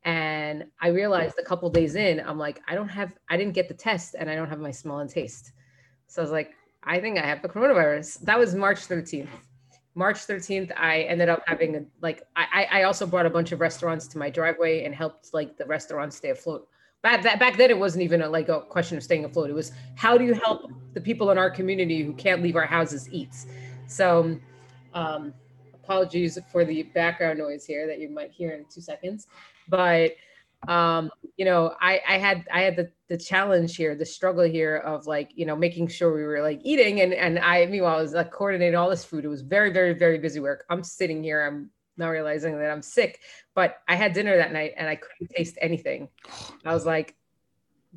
and 0.05 0.65
i 0.81 0.89
realized 0.89 1.39
a 1.39 1.45
couple 1.45 1.69
days 1.69 1.97
in 1.97 2.21
i'm 2.21 2.39
like 2.39 2.61
i 2.69 2.75
don't 2.75 2.89
have 2.89 3.13
i 3.29 3.37
didn't 3.37 3.55
get 3.55 3.69
the 3.69 3.75
test 3.75 4.15
and 4.19 4.31
i 4.31 4.35
don't 4.35 4.49
have 4.49 4.61
my 4.61 4.71
smell 4.71 5.01
and 5.01 5.11
taste 5.11 5.53
so 6.09 6.23
I 6.23 6.25
was 6.25 6.33
like, 6.33 6.53
I 6.83 7.01
think 7.01 7.19
I 7.19 7.27
have 7.27 7.43
the 7.43 7.49
coronavirus. 7.49 8.21
That 8.21 8.39
was 8.39 8.55
March 8.55 8.89
13th. 8.89 9.29
March 9.99 10.29
13th, 10.29 10.71
I 10.77 11.01
ended 11.01 11.29
up 11.29 11.43
having 11.45 11.75
a 11.75 11.81
like 12.01 12.23
I 12.37 12.69
I 12.71 12.83
also 12.85 13.05
brought 13.05 13.27
a 13.27 13.31
bunch 13.31 13.51
of 13.51 13.61
restaurants 13.61 14.07
to 14.09 14.19
my 14.19 14.31
driveway 14.31 14.85
and 14.85 14.95
helped 14.95 15.35
like 15.35 15.57
the 15.57 15.65
restaurants 15.65 16.17
stay 16.17 16.31
afloat. 16.31 16.69
Back 17.03 17.21
that 17.25 17.41
back 17.41 17.57
then 17.57 17.69
it 17.69 17.77
wasn't 17.77 18.05
even 18.05 18.23
a, 18.23 18.29
like 18.29 18.49
a 18.49 18.61
question 18.61 18.97
of 18.97 19.03
staying 19.03 19.25
afloat. 19.25 19.51
It 19.51 19.55
was 19.55 19.73
how 19.97 20.17
do 20.17 20.25
you 20.25 20.35
help 20.35 20.71
the 20.95 21.01
people 21.01 21.33
in 21.33 21.37
our 21.37 21.51
community 21.51 22.05
who 22.05 22.13
can't 22.13 22.45
leave 22.45 22.55
our 22.55 22.65
houses 22.65 23.09
eat? 23.11 23.35
So 23.89 24.39
um 24.95 25.35
apologies 25.75 26.39
for 26.53 26.65
the 26.65 26.85
background 26.85 27.41
noise 27.41 27.67
here 27.67 27.89
that 27.89 27.99
you 27.99 28.09
might 28.09 28.31
hear 28.31 28.53
in 28.53 28.67
two 28.73 28.81
seconds. 28.81 29.27
But 29.69 30.13
um, 30.67 31.11
you 31.37 31.45
know, 31.45 31.75
I, 31.81 32.01
I 32.09 32.19
had 32.19 32.45
I 32.53 32.63
had 32.63 32.77
the, 32.77 32.91
the 33.09 33.17
challenge 33.17 33.77
here, 33.77 33.95
the 33.95 34.05
struggle 34.05 34.45
here 34.45 34.77
of 34.77 35.07
like, 35.07 35.31
you 35.35 35.47
know, 35.47 35.55
making 35.55 35.89
sure 35.89 36.13
we 36.13 36.25
were 36.25 36.43
like 36.43 36.61
eating 36.65 37.01
and 37.01 37.15
and 37.15 37.39
I 37.39 37.67
meanwhile 37.67 37.99
I 37.99 38.03
was 38.03 38.13
like 38.13 38.33
coordinating 38.33 38.75
all 38.75 38.91
this 38.91 39.05
food. 39.05 39.25
It 39.25 39.29
was 39.29 39.43
very, 39.43 39.71
very, 39.71 39.95
very 39.95 40.19
busy 40.19 40.41
work. 40.41 40.65
I'm 40.69 40.83
sitting 40.83 41.23
here, 41.23 41.47
I'm 41.47 41.71
not 41.97 42.09
realizing 42.09 42.59
that 42.59 42.71
I'm 42.71 42.83
sick, 42.83 43.21
but 43.55 43.77
I 43.87 43.95
had 43.95 44.13
dinner 44.13 44.37
that 44.37 44.53
night 44.53 44.73
and 44.77 44.89
I 44.89 44.97
couldn't 44.97 45.35
taste 45.35 45.57
anything. 45.61 46.09
I 46.65 46.75
was 46.75 46.85
like, 46.85 47.15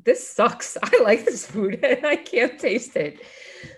this 0.04 0.28
sucks. 0.28 0.76
I 0.82 1.00
like 1.02 1.24
this 1.24 1.46
food 1.46 1.74
and 1.84 2.06
I 2.06 2.16
can't 2.16 2.58
taste 2.58 2.96
it. 2.96 3.20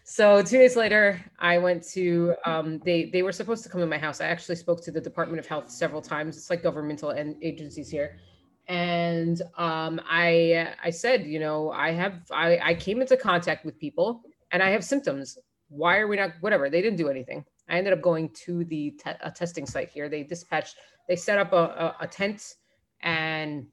So 0.05 0.43
two 0.43 0.59
days 0.59 0.76
later, 0.76 1.23
I 1.38 1.59
went 1.59 1.83
to 1.91 2.35
um, 2.47 2.81
they 2.85 3.11
they 3.11 3.23
were 3.23 3.33
supposed 3.33 3.62
to 3.64 3.69
come 3.69 3.83
in 3.83 3.88
my 3.88 3.99
house. 3.99 4.21
I 4.21 4.26
actually 4.26 4.57
spoke 4.57 4.83
to 4.85 4.91
the 4.91 5.00
Department 5.00 5.38
of 5.38 5.47
Health 5.47 5.71
several 5.71 6.00
times. 6.00 6.37
It's 6.37 6.50
like 6.50 6.62
governmental 6.62 7.11
and 7.11 7.37
agencies 7.43 7.91
here, 7.91 8.19
and 8.66 9.42
um, 9.56 10.00
I 10.09 10.75
I 10.83 10.90
said, 10.90 11.26
you 11.26 11.38
know, 11.38 11.71
I 11.71 11.92
have 11.92 12.23
I 12.30 12.59
I 12.62 12.75
came 12.75 13.00
into 13.00 13.16
contact 13.16 13.64
with 13.64 13.78
people 13.78 14.23
and 14.52 14.62
I 14.62 14.71
have 14.71 14.85
symptoms. 14.85 15.38
Why 15.68 15.99
are 15.99 16.06
we 16.06 16.16
not 16.16 16.33
whatever? 16.40 16.71
They 16.71 16.80
didn't 16.80 16.99
do 16.99 17.09
anything. 17.09 17.44
I 17.68 17.78
ended 17.78 17.92
up 17.92 18.02
going 18.02 18.30
to 18.44 18.64
the 18.64 18.90
te- 18.92 19.30
testing 19.35 19.66
site 19.66 19.90
here. 19.90 20.09
They 20.09 20.23
dispatched. 20.23 20.76
They 21.09 21.16
set 21.16 21.38
up 21.38 21.52
a, 21.52 21.56
a, 21.56 21.97
a 22.00 22.06
tent 22.06 22.54
and 23.02 23.66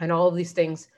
and 0.00 0.12
all 0.12 0.28
of 0.28 0.36
these 0.36 0.52
things 0.52 0.88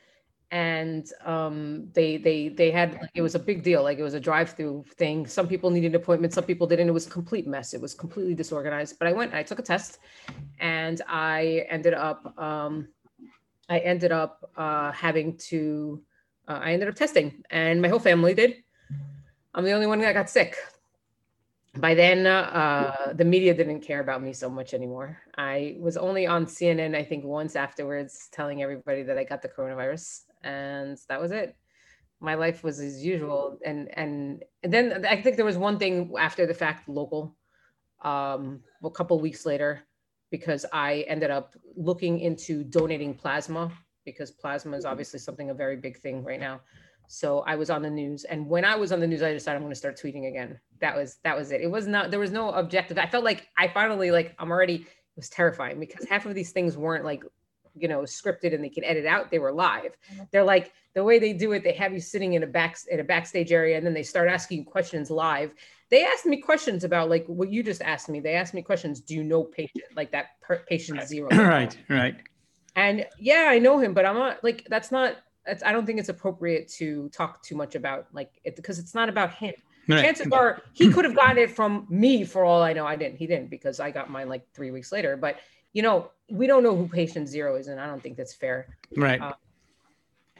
and 0.51 1.11
um, 1.25 1.89
they 1.95 2.17
they 2.17 2.49
they 2.49 2.71
had 2.71 2.93
like, 2.93 3.11
it 3.15 3.23
was 3.23 3.35
a 3.35 3.39
big 3.39 3.63
deal 3.63 3.83
like 3.83 3.99
it 3.99 4.03
was 4.03 4.15
a 4.15 4.21
drive-through 4.21 4.85
thing 4.97 5.27
some 5.27 5.49
people 5.49 5.69
needed 5.69 5.95
appointments 5.95 6.35
some 6.37 6.45
people 6.45 6.67
didn't 6.67 6.89
it 6.89 6.93
was 6.93 7.07
a 7.07 7.11
complete 7.11 7.47
mess 7.47 7.75
it 7.75 7.81
was 7.81 7.93
completely 7.93 8.35
disorganized 8.35 8.97
but 8.99 9.09
i 9.09 9.13
went 9.13 9.33
and 9.33 9.39
i 9.39 9.43
took 9.43 9.59
a 9.59 9.63
test 9.63 9.99
and 10.61 11.03
i 11.09 11.67
ended 11.69 11.93
up 11.93 12.39
um, 12.39 12.87
i 13.69 13.79
ended 13.79 14.13
up 14.13 14.51
uh, 14.57 14.93
having 14.93 15.37
to 15.37 16.03
uh, 16.49 16.61
i 16.63 16.73
ended 16.73 16.89
up 16.89 16.95
testing 16.95 17.43
and 17.51 17.81
my 17.81 17.89
whole 17.89 17.99
family 17.99 18.35
did. 18.35 18.57
I'm 19.55 19.65
the 19.65 19.73
only 19.73 19.87
one 19.87 20.01
that 20.01 20.15
got 20.15 20.29
sick. 20.29 20.57
By 21.77 21.95
then 21.95 22.27
uh, 22.27 23.13
the 23.15 23.25
media 23.25 23.55
didn't 23.55 23.81
care 23.81 24.01
about 24.01 24.23
me 24.23 24.33
so 24.33 24.51
much 24.51 24.75
anymore. 24.75 25.19
I 25.37 25.77
was 25.81 25.97
only 25.97 26.27
on 26.27 26.47
cnn 26.47 26.95
i 26.95 27.03
think 27.03 27.25
once 27.25 27.57
afterwards 27.57 28.29
telling 28.31 28.63
everybody 28.63 29.03
that 29.03 29.19
i 29.19 29.25
got 29.25 29.43
the 29.43 29.49
coronavirus 29.49 30.23
and 30.43 30.99
that 31.09 31.21
was 31.21 31.33
it. 31.33 31.57
My 32.21 32.35
life 32.35 32.63
was 32.63 32.81
as 32.81 33.05
usual 33.05 33.59
and 33.65 33.89
and, 33.99 34.45
and 34.63 34.73
then 34.73 35.07
i 35.07 35.21
think 35.21 35.37
there 35.37 35.45
was 35.45 35.59
one 35.59 35.79
thing 35.79 36.13
after 36.19 36.47
the 36.47 36.55
fact 36.55 36.89
local. 36.89 37.37
Um, 38.03 38.61
a 38.85 38.91
couple 38.91 39.19
weeks 39.19 39.47
later 39.47 39.83
because 40.37 40.67
i 40.73 41.05
ended 41.15 41.31
up 41.31 41.55
looking 41.77 42.15
into 42.19 42.65
donating 42.65 43.15
plasma 43.15 43.71
because 44.05 44.33
plasma 44.33 44.77
is 44.77 44.85
obviously 44.85 45.21
something 45.21 45.51
a 45.51 45.55
very 45.55 45.77
big 45.77 45.97
thing 45.99 46.25
right 46.25 46.41
now. 46.41 46.61
So 47.07 47.41
i 47.53 47.55
was 47.55 47.71
on 47.71 47.83
the 47.83 47.91
news 48.03 48.25
and 48.25 48.49
when 48.49 48.65
i 48.65 48.75
was 48.83 48.91
on 48.91 48.99
the 48.99 49.07
news 49.07 49.23
i 49.23 49.33
decided 49.33 49.57
i'm 49.57 49.63
going 49.63 49.79
to 49.79 49.85
start 49.85 49.97
tweeting 49.97 50.29
again. 50.29 50.59
That 50.81 50.97
was 50.97 51.19
that 51.23 51.37
was 51.37 51.53
it. 51.53 51.61
It 51.61 51.71
was 51.71 51.87
not 51.87 52.11
there 52.11 52.21
was 52.21 52.33
no 52.33 52.51
objective. 52.51 52.99
I 52.99 53.07
felt 53.07 53.25
like 53.25 53.47
i 53.57 53.69
finally 53.69 54.11
like 54.11 54.35
i'm 54.41 54.51
already 54.51 54.77
it 54.77 55.21
was 55.23 55.31
terrifying 55.31 55.79
because 55.79 56.05
half 56.09 56.27
of 56.27 56.35
these 56.35 56.51
things 56.51 56.77
weren't 56.77 57.05
like 57.05 57.23
you 57.77 57.89
know 57.89 58.01
scripted 58.01 58.55
and 58.55 58.65
they 58.65 58.75
can 58.77 58.85
edit 58.85 59.07
out. 59.07 59.31
They 59.31 59.39
were 59.39 59.53
live. 59.53 59.93
Mm-hmm. 59.93 60.25
They're 60.33 60.51
like 60.55 60.73
the 60.95 61.05
way 61.05 61.19
they 61.19 61.33
do 61.33 61.53
it 61.53 61.63
they 61.63 61.73
have 61.73 61.93
you 61.93 62.01
sitting 62.01 62.35
in 62.35 62.43
a 62.43 62.47
back 62.47 62.77
in 62.91 63.01
a 63.01 63.05
backstage 63.05 63.53
area 63.53 63.77
and 63.77 63.87
then 63.87 63.95
they 63.95 64.03
start 64.03 64.29
asking 64.29 64.59
you 64.59 64.65
questions 64.65 65.11
live 65.11 65.55
they 65.91 66.05
asked 66.05 66.27
me 66.27 66.41
questions 66.41 66.85
about 66.85 67.09
like 67.09 67.27
what 67.27 67.51
you 67.51 67.63
just 67.63 67.83
asked 67.83 68.09
me 68.09 68.21
they 68.21 68.35
asked 68.35 68.55
me 68.55 68.63
questions 68.63 69.01
do 69.01 69.15
you 69.15 69.25
know 69.25 69.45
patient 69.45 69.85
like 69.97 70.11
that 70.13 70.41
per, 70.41 70.65
patient 70.69 71.03
zero 71.03 71.29
right 71.33 71.79
right 71.89 72.17
and 72.77 73.07
yeah 73.19 73.49
i 73.49 73.59
know 73.59 73.79
him 73.79 73.95
but 73.95 74.05
i'm 74.05 74.17
not 74.17 74.43
like 74.43 74.67
that's 74.69 74.91
not 74.91 75.17
that's, 75.47 75.63
i 75.63 75.73
don't 75.73 75.87
think 75.87 75.99
it's 75.99 76.09
appropriate 76.09 76.69
to 76.69 77.09
talk 77.11 77.43
too 77.43 77.55
much 77.55 77.75
about 77.75 78.07
like 78.13 78.31
it 78.45 78.57
because 78.57 78.79
it's 78.79 78.95
not 78.95 79.09
about 79.09 79.33
him 79.33 79.55
Right. 79.89 80.03
chances 80.03 80.33
are 80.33 80.63
he 80.73 80.91
could 80.91 81.05
have 81.05 81.15
gotten 81.15 81.39
it 81.39 81.51
from 81.51 81.87
me 81.91 82.25
for 82.25 82.45
all 82.45 82.63
I 82.63 82.73
know. 82.73 82.87
I 82.87 82.97
didn't. 82.97 83.17
He 83.17 83.27
didn't 83.27 83.51
because 83.51 83.81
I 83.81 83.91
got 83.91 84.11
mine 84.11 84.29
like 84.29 84.47
three 84.55 84.71
weeks 84.71 84.93
later. 84.93 85.17
But 85.17 85.41
you 85.73 85.83
know, 85.83 86.11
we 86.31 86.47
don't 86.47 86.63
know 86.63 86.75
who 86.75 86.89
patient 86.89 87.29
zero 87.29 87.57
is, 87.57 87.69
and 87.69 87.81
I 87.81 87.87
don't 87.87 88.03
think 88.03 88.17
that's 88.17 88.35
fair. 88.35 88.77
Right. 88.97 89.21
Uh, 89.21 89.35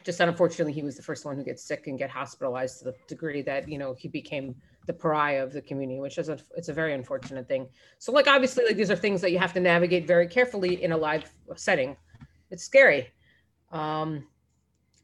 just 0.03 0.19
unfortunately, 0.19 0.73
he 0.73 0.81
was 0.81 0.95
the 0.95 1.03
first 1.03 1.25
one 1.25 1.35
who 1.35 1.43
gets 1.43 1.63
sick 1.63 1.87
and 1.87 1.97
get 1.97 2.09
hospitalized 2.09 2.79
to 2.79 2.85
the 2.85 2.95
degree 3.07 3.41
that 3.43 3.69
you 3.69 3.77
know 3.77 3.93
he 3.93 4.07
became 4.07 4.55
the 4.85 4.93
pariah 4.93 5.43
of 5.43 5.53
the 5.53 5.61
community, 5.61 5.99
which 5.99 6.17
is 6.17 6.29
a 6.29 6.37
it's 6.55 6.69
a 6.69 6.73
very 6.73 6.93
unfortunate 6.93 7.47
thing. 7.47 7.67
So, 7.99 8.11
like 8.11 8.27
obviously, 8.27 8.65
like 8.65 8.75
these 8.75 8.91
are 8.91 8.95
things 8.95 9.21
that 9.21 9.31
you 9.31 9.39
have 9.39 9.53
to 9.53 9.59
navigate 9.59 10.07
very 10.07 10.27
carefully 10.27 10.83
in 10.83 10.91
a 10.91 10.97
live 10.97 11.31
setting. 11.55 11.95
It's 12.51 12.63
scary, 12.63 13.11
um, 13.71 14.27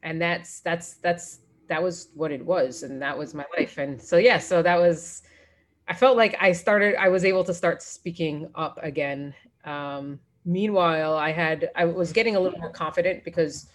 and 0.02 0.20
that's 0.20 0.60
that's 0.60 0.94
that's 0.94 1.40
that 1.68 1.82
was 1.82 2.08
what 2.14 2.32
it 2.32 2.44
was, 2.44 2.82
and 2.82 3.00
that 3.02 3.16
was 3.16 3.34
my 3.34 3.46
life. 3.56 3.78
And 3.78 4.00
so 4.00 4.16
yeah, 4.16 4.38
so 4.38 4.62
that 4.62 4.78
was. 4.78 5.22
I 5.88 5.94
felt 5.94 6.16
like 6.16 6.36
I 6.40 6.52
started. 6.52 6.94
I 6.94 7.08
was 7.08 7.24
able 7.24 7.44
to 7.44 7.52
start 7.52 7.82
speaking 7.82 8.48
up 8.54 8.78
again 8.82 9.34
um, 9.64 10.20
meanwhile, 10.44 11.16
I 11.16 11.32
had 11.32 11.70
I 11.74 11.84
was 11.84 12.12
getting 12.12 12.36
a 12.36 12.40
little 12.40 12.58
more 12.58 12.70
confident 12.70 13.24
because, 13.24 13.68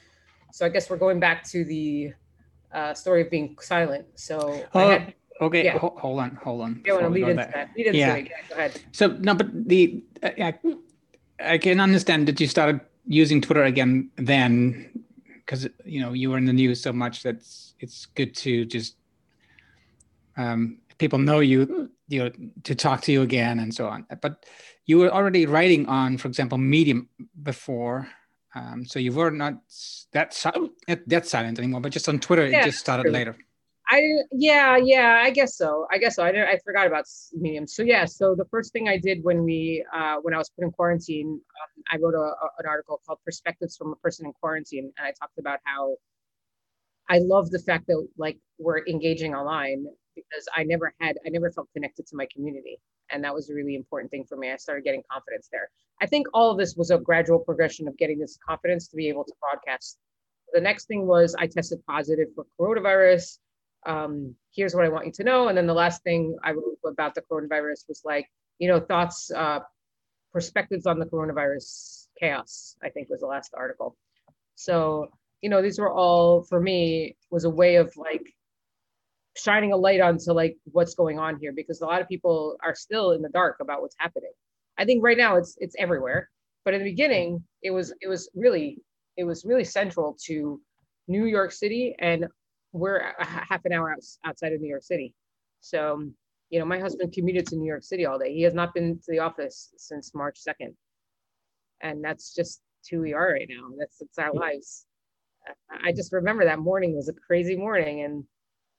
so 0.52 0.66
I 0.66 0.70
guess 0.70 0.90
we're 0.90 0.98
going 0.98 1.20
back 1.20 1.44
to 1.50 1.64
the 1.64 2.14
uh, 2.74 2.94
story 2.94 3.22
of 3.22 3.30
being 3.30 3.56
silent. 3.60 4.06
So 4.16 4.66
oh, 4.74 4.90
had, 4.90 5.14
okay, 5.42 5.66
yeah. 5.66 5.78
Ho- 5.78 5.96
hold 5.98 6.20
on, 6.20 6.36
hold 6.44 6.62
on. 6.62 6.82
Yeah, 6.86 6.94
want 6.94 7.06
to 7.06 7.10
lead 7.10 7.24
into 7.24 7.36
that. 7.36 7.54
that. 7.54 7.70
Lead 7.76 7.88
into 7.88 8.00
yeah. 8.00 8.16
It. 8.16 8.28
yeah, 8.30 8.38
go 8.50 8.56
ahead. 8.56 8.82
So 8.92 9.08
no, 9.08 9.34
but 9.34 9.48
the 9.68 10.04
uh, 10.24 10.30
I, 10.38 10.54
I 11.40 11.58
can 11.58 11.80
understand 11.80 12.28
that 12.28 12.40
you 12.40 12.48
started 12.48 12.82
using 13.06 13.42
Twitter 13.42 13.64
again 13.64 14.10
then 14.16 15.04
because 15.46 15.68
you 15.86 16.02
know 16.02 16.14
you 16.14 16.30
were 16.30 16.38
in 16.38 16.46
the 16.46 16.54
news 16.54 16.82
so 16.82 16.92
much 16.92 17.24
that 17.24 17.38
it's 17.80 18.06
good 18.08 18.36
to 18.36 18.66
just 18.66 18.96
um, 20.36 20.80
people 20.98 21.20
know 21.20 21.40
you 21.40 21.90
you 22.10 22.24
know 22.24 22.32
to 22.64 22.76
talk 22.76 23.02
to 23.02 23.12
you 23.12 23.22
again 23.22 23.60
and 23.60 23.74
so 23.74 23.88
on 23.88 24.06
but 24.22 24.46
you 24.88 24.98
were 24.98 25.14
already 25.14 25.46
writing 25.46 25.86
on, 25.88 26.18
for 26.18 26.28
example, 26.30 26.58
Medium 26.58 27.10
before. 27.44 28.08
Um, 28.56 28.86
so 28.86 28.98
you 28.98 29.12
were 29.12 29.30
not 29.30 29.56
that 30.14 30.36
that 31.06 31.28
silent 31.28 31.60
anymore, 31.60 31.82
but 31.82 31.92
just 31.92 32.10
on 32.10 32.18
Twitter, 32.20 32.48
yeah, 32.48 32.62
it 32.62 32.66
just 32.66 32.80
started 32.80 33.12
later. 33.12 33.38
I 33.90 34.02
yeah 34.32 34.78
yeah 34.78 35.22
I 35.24 35.30
guess 35.30 35.56
so 35.56 35.88
I 35.92 35.98
guess 35.98 36.16
so 36.16 36.24
I 36.24 36.32
did, 36.32 36.44
I 36.44 36.60
forgot 36.64 36.88
about 36.88 37.06
Medium. 37.34 37.68
So 37.68 37.84
yeah, 37.84 38.06
so 38.06 38.36
the 38.36 38.46
first 38.46 38.74
thing 38.74 38.90
I 38.90 38.98
did 38.98 39.24
when 39.24 39.44
we 39.44 39.86
uh, 39.94 40.18
when 40.22 40.34
I 40.34 40.38
was 40.38 40.50
put 40.50 40.66
in 40.66 40.72
quarantine, 40.72 41.40
um, 41.40 41.84
I 41.92 41.98
wrote 41.98 42.16
a, 42.16 42.18
a, 42.18 42.50
an 42.60 42.66
article 42.68 43.02
called 43.06 43.20
"Perspectives 43.24 43.78
from 43.78 43.94
a 43.94 43.96
Person 43.98 44.26
in 44.26 44.34
Quarantine," 44.34 44.92
and 44.98 45.08
I 45.08 45.12
talked 45.12 45.38
about 45.40 45.60
how 45.64 45.96
I 47.10 47.20
love 47.20 47.50
the 47.50 47.60
fact 47.60 47.88
that 47.88 48.08
like 48.18 48.38
we're 48.60 48.86
engaging 48.88 49.34
online 49.34 49.86
because 50.16 50.48
I 50.56 50.64
never 50.64 50.94
had 51.00 51.18
I 51.26 51.30
never 51.30 51.50
felt 51.52 51.70
connected 51.74 52.08
to 52.08 52.16
my 52.18 52.28
community 52.34 52.80
and 53.12 53.24
that 53.24 53.34
was 53.34 53.50
a 53.50 53.54
really 53.54 53.76
important 53.76 54.12
thing 54.12 54.26
for 54.28 54.38
me. 54.38 54.52
I 54.52 54.58
started 54.58 54.84
getting 54.84 55.04
confidence 55.12 55.50
there. 55.52 55.70
I 56.02 56.06
think 56.06 56.28
all 56.34 56.52
of 56.52 56.58
this 56.58 56.76
was 56.76 56.92
a 56.92 56.98
gradual 56.98 57.40
progression 57.40 57.88
of 57.88 57.98
getting 57.98 58.20
this 58.20 58.38
confidence 58.46 58.88
to 58.90 58.96
be 58.96 59.10
able 59.10 59.24
to 59.24 59.34
broadcast. 59.40 59.98
The 60.54 60.62
next 60.62 60.86
thing 60.86 61.08
was 61.08 61.36
I 61.38 61.48
tested 61.48 61.80
positive 61.88 62.28
for 62.36 62.46
coronavirus. 62.60 63.40
Um, 63.88 64.36
here's 64.54 64.76
what 64.76 64.86
I 64.86 64.90
want 64.90 65.06
you 65.06 65.12
to 65.14 65.24
know. 65.24 65.48
And 65.48 65.58
then 65.58 65.66
the 65.66 65.74
last 65.74 66.04
thing 66.04 66.38
I 66.44 66.52
wrote 66.52 66.78
about 66.86 67.16
the 67.16 67.22
coronavirus 67.22 67.88
was 67.88 68.02
like, 68.04 68.28
you 68.60 68.68
know, 68.68 68.80
thoughts, 68.80 69.32
uh, 69.32 69.60
perspectives 70.34 70.86
on 70.86 71.00
the 71.00 71.06
coronavirus 71.06 72.08
chaos, 72.20 72.76
I 72.84 72.90
think 72.90 73.10
was 73.10 73.22
the 73.22 73.28
last 73.28 73.54
article. 73.56 73.96
So, 74.56 75.10
you 75.42 75.50
know, 75.50 75.62
these 75.62 75.80
were 75.80 75.92
all 75.92 76.44
for 76.44 76.60
me 76.60 77.16
was 77.32 77.46
a 77.46 77.50
way 77.50 77.76
of 77.76 77.96
like 77.96 78.34
shining 79.38 79.72
a 79.72 79.78
light 79.78 80.02
onto 80.02 80.32
like 80.32 80.58
what's 80.66 80.96
going 80.96 81.20
on 81.20 81.40
here 81.40 81.54
because 81.54 81.82
a 81.82 81.86
lot 81.86 82.02
of 82.02 82.10
people 82.10 82.58
are 82.64 82.76
still 82.76 83.12
in 83.12 83.22
the 83.22 83.30
dark 83.30 83.58
about 83.62 83.82
what's 83.82 83.96
happening. 84.00 84.32
I 84.78 84.86
think 84.86 85.04
right 85.04 85.18
now 85.18 85.38
it's 85.38 85.56
it's 85.60 85.76
everywhere, 85.78 86.30
but 86.66 86.74
in 86.74 86.84
the 86.84 86.90
beginning 86.90 87.44
it 87.62 87.72
was 87.72 87.94
it 88.02 88.08
was 88.08 88.30
really 88.36 88.80
it 89.16 89.24
was 89.24 89.46
really 89.46 89.64
central 89.64 90.18
to 90.26 90.60
New 91.08 91.26
York 91.26 91.52
City 91.52 91.96
and 92.00 92.28
we're 92.78 92.98
a 92.98 93.26
half 93.26 93.66
an 93.66 93.74
hour 93.74 93.96
outside 94.26 94.54
of 94.54 94.62
New 94.62 94.70
York 94.70 94.84
City. 94.84 95.14
So, 95.62 96.04
you 96.50 96.60
know, 96.60 96.66
my 96.66 96.80
husband 96.80 97.14
commuted 97.14 97.46
to 97.48 97.56
New 97.56 97.68
York 97.68 97.84
City 97.84 98.06
all 98.06 98.20
day. 98.20 98.34
He 98.34 98.44
has 98.44 98.54
not 98.54 98.74
been 98.74 98.96
to 98.98 99.12
the 99.12 99.20
office 99.20 99.74
since 99.78 100.14
March 100.14 100.40
2nd. 100.48 100.74
And 101.82 102.04
that's 102.04 102.34
just 102.34 102.62
who 102.90 103.02
we 103.02 103.14
are 103.14 103.34
right 103.34 103.48
now. 103.50 103.70
That's 103.78 104.02
it's 104.02 104.18
our 104.18 104.34
lives. 104.34 104.86
I 105.84 105.92
just 105.92 106.12
remember 106.12 106.44
that 106.46 106.60
morning 106.60 106.96
was 106.96 107.10
a 107.10 107.14
crazy 107.14 107.56
morning 107.56 108.04
and 108.04 108.24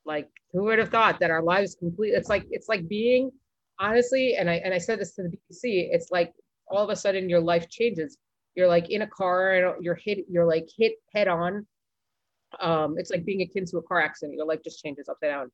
like 0.09 0.29
who 0.53 0.65
would 0.65 0.79
have 0.79 0.89
thought 0.89 1.21
that 1.21 1.31
our 1.31 1.43
lives 1.43 1.77
complete 1.79 2.11
it's 2.11 2.29
like 2.29 2.45
it's 2.51 2.69
like 2.69 2.89
being 2.89 3.31
honestly 3.79 4.35
and 4.37 4.51
i 4.51 4.55
and 4.65 4.75
i 4.75 4.79
said 4.79 4.99
this 4.99 5.15
to 5.15 5.23
the 5.23 5.29
bbc 5.29 5.89
it's 5.93 6.11
like 6.11 6.33
all 6.69 6.83
of 6.83 6.91
a 6.91 6.97
sudden 6.97 7.29
your 7.29 7.41
life 7.41 7.69
changes 7.69 8.19
you're 8.57 8.67
like 8.67 8.91
in 8.91 9.03
a 9.03 9.07
car 9.07 9.53
and 9.53 9.85
you're 9.85 9.95
hit 9.95 10.25
you're 10.29 10.47
like 10.47 10.67
hit 10.77 10.95
head 11.15 11.29
on 11.29 11.65
um 12.61 12.97
it's 12.99 13.11
like 13.11 13.25
being 13.25 13.43
akin 13.43 13.65
to 13.67 13.79
a 13.79 13.83
car 13.83 14.01
accident. 14.01 14.37
Your 14.37 14.47
life 14.47 14.61
just 14.63 14.83
changes 14.83 15.09
upside 15.09 15.31
down. 15.31 15.51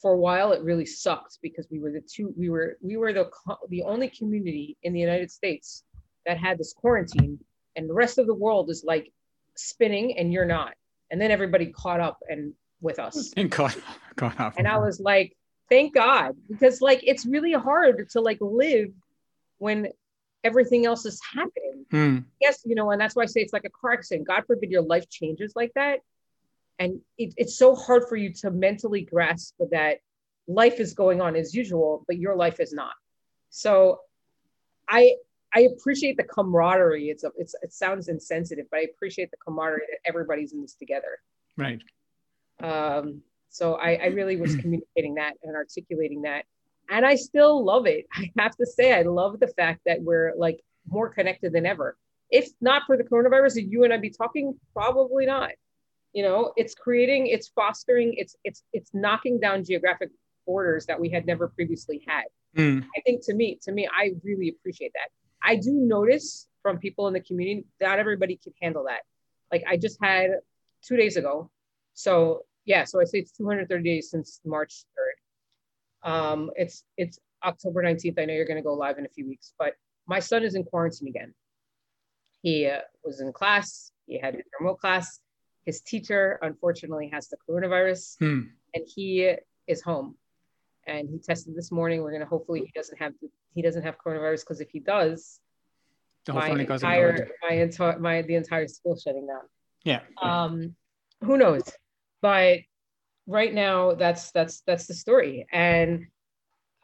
For 0.00 0.12
a 0.12 0.18
while 0.18 0.52
it 0.52 0.62
really 0.62 0.86
sucked 0.86 1.38
because 1.42 1.66
we 1.70 1.78
were 1.78 1.92
the 1.92 2.00
two 2.00 2.32
we 2.36 2.48
were 2.50 2.76
we 2.80 2.96
were 2.96 3.12
the 3.12 3.30
the 3.68 3.82
only 3.82 4.08
community 4.08 4.76
in 4.82 4.92
the 4.92 5.00
United 5.00 5.30
States 5.30 5.84
that 6.26 6.38
had 6.38 6.58
this 6.58 6.72
quarantine 6.72 7.38
and 7.76 7.88
the 7.88 7.94
rest 7.94 8.18
of 8.18 8.26
the 8.26 8.34
world 8.34 8.70
is 8.70 8.84
like 8.84 9.12
spinning 9.56 10.18
and 10.18 10.32
you're 10.32 10.46
not. 10.46 10.74
And 11.10 11.20
then 11.20 11.30
everybody 11.30 11.66
caught 11.66 12.00
up 12.00 12.18
and 12.28 12.54
with 12.80 12.98
us. 12.98 13.32
And 13.36 13.50
caught, 13.50 13.76
caught 14.16 14.38
up. 14.40 14.54
And 14.56 14.66
I 14.66 14.78
was 14.78 15.00
like 15.00 15.36
thank 15.70 15.94
God 15.94 16.36
because 16.50 16.82
like 16.82 17.00
it's 17.04 17.24
really 17.24 17.52
hard 17.52 18.08
to 18.10 18.20
like 18.20 18.38
live 18.40 18.90
when 19.58 19.88
everything 20.44 20.86
else 20.86 21.04
is 21.06 21.20
happening. 21.34 21.84
Hmm. 21.90 22.18
yes 22.40 22.60
you 22.64 22.74
know 22.74 22.90
and 22.90 23.00
that's 23.00 23.16
why 23.16 23.24
I 23.24 23.26
say 23.26 23.40
it's 23.40 23.52
like 23.52 23.64
a 23.64 23.70
car 23.70 23.92
accident. 23.92 24.28
God 24.28 24.44
forbid 24.46 24.70
your 24.70 24.82
life 24.82 25.08
changes 25.10 25.52
like 25.56 25.72
that. 25.74 26.00
And 26.78 27.00
it, 27.18 27.34
it's 27.36 27.58
so 27.58 27.74
hard 27.74 28.04
for 28.08 28.16
you 28.16 28.32
to 28.34 28.50
mentally 28.50 29.02
grasp 29.02 29.56
that 29.70 29.98
life 30.48 30.80
is 30.80 30.94
going 30.94 31.20
on 31.20 31.36
as 31.36 31.54
usual 31.54 32.04
but 32.06 32.18
your 32.18 32.36
life 32.36 32.60
is 32.60 32.72
not. 32.72 32.94
So 33.50 34.00
i 34.88 35.14
i 35.54 35.60
appreciate 35.60 36.16
the 36.16 36.24
camaraderie. 36.24 37.10
It's 37.10 37.24
a, 37.24 37.30
it's 37.36 37.54
it 37.62 37.72
sounds 37.72 38.08
insensitive 38.08 38.66
but 38.70 38.80
i 38.80 38.82
appreciate 38.82 39.30
the 39.30 39.36
camaraderie 39.38 39.86
that 39.90 39.98
everybody's 40.08 40.52
in 40.52 40.62
this 40.62 40.74
together. 40.74 41.18
Right. 41.56 41.82
Um 42.62 43.22
so 43.50 43.74
i 43.74 43.96
i 43.96 44.06
really 44.06 44.36
was 44.36 44.56
communicating 44.62 45.14
that 45.16 45.34
and 45.42 45.56
articulating 45.56 46.22
that 46.22 46.44
and 46.90 47.06
i 47.06 47.14
still 47.14 47.64
love 47.64 47.86
it. 47.86 48.06
I 48.14 48.30
have 48.38 48.56
to 48.56 48.66
say 48.66 48.92
i 48.92 49.02
love 49.02 49.40
the 49.40 49.48
fact 49.48 49.80
that 49.86 50.02
we're 50.02 50.32
like 50.36 50.60
more 50.88 51.08
connected 51.08 51.52
than 51.52 51.66
ever. 51.66 51.96
If 52.30 52.48
not 52.60 52.82
for 52.86 52.96
the 52.96 53.04
coronavirus 53.04 53.68
you 53.68 53.84
and 53.84 53.92
i 53.92 53.96
be 53.96 54.10
talking? 54.10 54.58
Probably 54.74 55.26
not. 55.26 55.52
You 56.12 56.24
know 56.24 56.52
it's 56.56 56.74
creating 56.74 57.28
it's 57.28 57.48
fostering 57.48 58.14
it's 58.16 58.36
it's 58.44 58.62
it's 58.72 58.90
knocking 58.92 59.38
down 59.40 59.64
geographic 59.64 60.10
borders 60.46 60.86
that 60.86 61.00
we 61.00 61.08
had 61.08 61.26
never 61.26 61.48
previously 61.48 62.02
had. 62.06 62.24
Hmm. 62.56 62.80
i 62.96 63.00
think 63.02 63.24
to 63.26 63.34
me 63.34 63.58
to 63.62 63.70
me 63.72 63.88
i 63.92 64.12
really 64.24 64.48
appreciate 64.48 64.92
that. 64.94 65.08
I 65.42 65.56
do 65.56 65.72
notice 65.72 66.48
from 66.62 66.78
people 66.78 67.06
in 67.06 67.14
the 67.14 67.20
community 67.20 67.64
not 67.80 67.98
everybody 67.98 68.36
can 68.42 68.52
handle 68.60 68.84
that. 68.88 69.02
Like 69.52 69.64
i 69.68 69.76
just 69.76 69.98
had 70.02 70.30
two 70.82 70.96
days 70.96 71.16
ago. 71.16 71.50
So 71.94 72.44
yeah 72.64 72.84
so 72.84 73.00
i 73.00 73.04
say 73.04 73.18
it's 73.18 73.32
230 73.32 73.82
days 73.82 74.10
since 74.10 74.40
march 74.44 74.84
3rd 74.98 75.09
um 76.02 76.50
it's 76.56 76.84
it's 76.96 77.18
october 77.44 77.82
19th 77.82 78.18
i 78.18 78.24
know 78.24 78.32
you're 78.34 78.46
going 78.46 78.56
to 78.56 78.62
go 78.62 78.74
live 78.74 78.98
in 78.98 79.04
a 79.06 79.08
few 79.08 79.26
weeks 79.28 79.52
but 79.58 79.74
my 80.06 80.18
son 80.18 80.42
is 80.42 80.56
in 80.56 80.64
quarantine 80.64 81.06
again. 81.08 81.32
He 82.42 82.66
uh, 82.66 82.80
was 83.04 83.20
in 83.20 83.32
class. 83.32 83.92
He 84.06 84.18
had 84.18 84.34
a 84.34 84.38
remote 84.58 84.80
class. 84.80 85.20
His 85.66 85.82
teacher 85.82 86.38
unfortunately 86.42 87.10
has 87.12 87.28
the 87.28 87.36
coronavirus 87.48 88.16
Hmm. 88.18 88.40
and 88.74 88.84
he 88.92 89.34
is 89.68 89.82
home. 89.82 90.16
And 90.86 91.08
he 91.08 91.18
tested 91.18 91.54
this 91.54 91.70
morning. 91.70 92.02
We're 92.02 92.10
going 92.10 92.22
to 92.22 92.26
hopefully 92.26 92.60
he 92.60 92.72
doesn't 92.74 92.98
have 92.98 93.12
he 93.54 93.62
doesn't 93.62 93.82
have 93.82 93.96
coronavirus 94.04 94.40
because 94.40 94.60
if 94.60 94.70
he 94.70 94.80
does 94.80 95.38
The 96.26 96.32
whole 96.32 96.40
my 96.40 96.60
entire 96.60 97.28
my 97.48 97.54
entire 97.56 97.98
my 98.00 98.22
the 98.22 98.34
entire 98.34 98.66
school 98.66 98.98
shutting 98.98 99.26
down. 99.28 99.42
Yeah. 99.84 100.00
um 100.20 100.74
who 101.22 101.36
knows? 101.36 101.62
But 102.20 102.60
right 103.30 103.54
now 103.54 103.94
that's 103.94 104.32
that's 104.32 104.62
that's 104.66 104.86
the 104.86 104.94
story. 104.94 105.46
And 105.52 106.06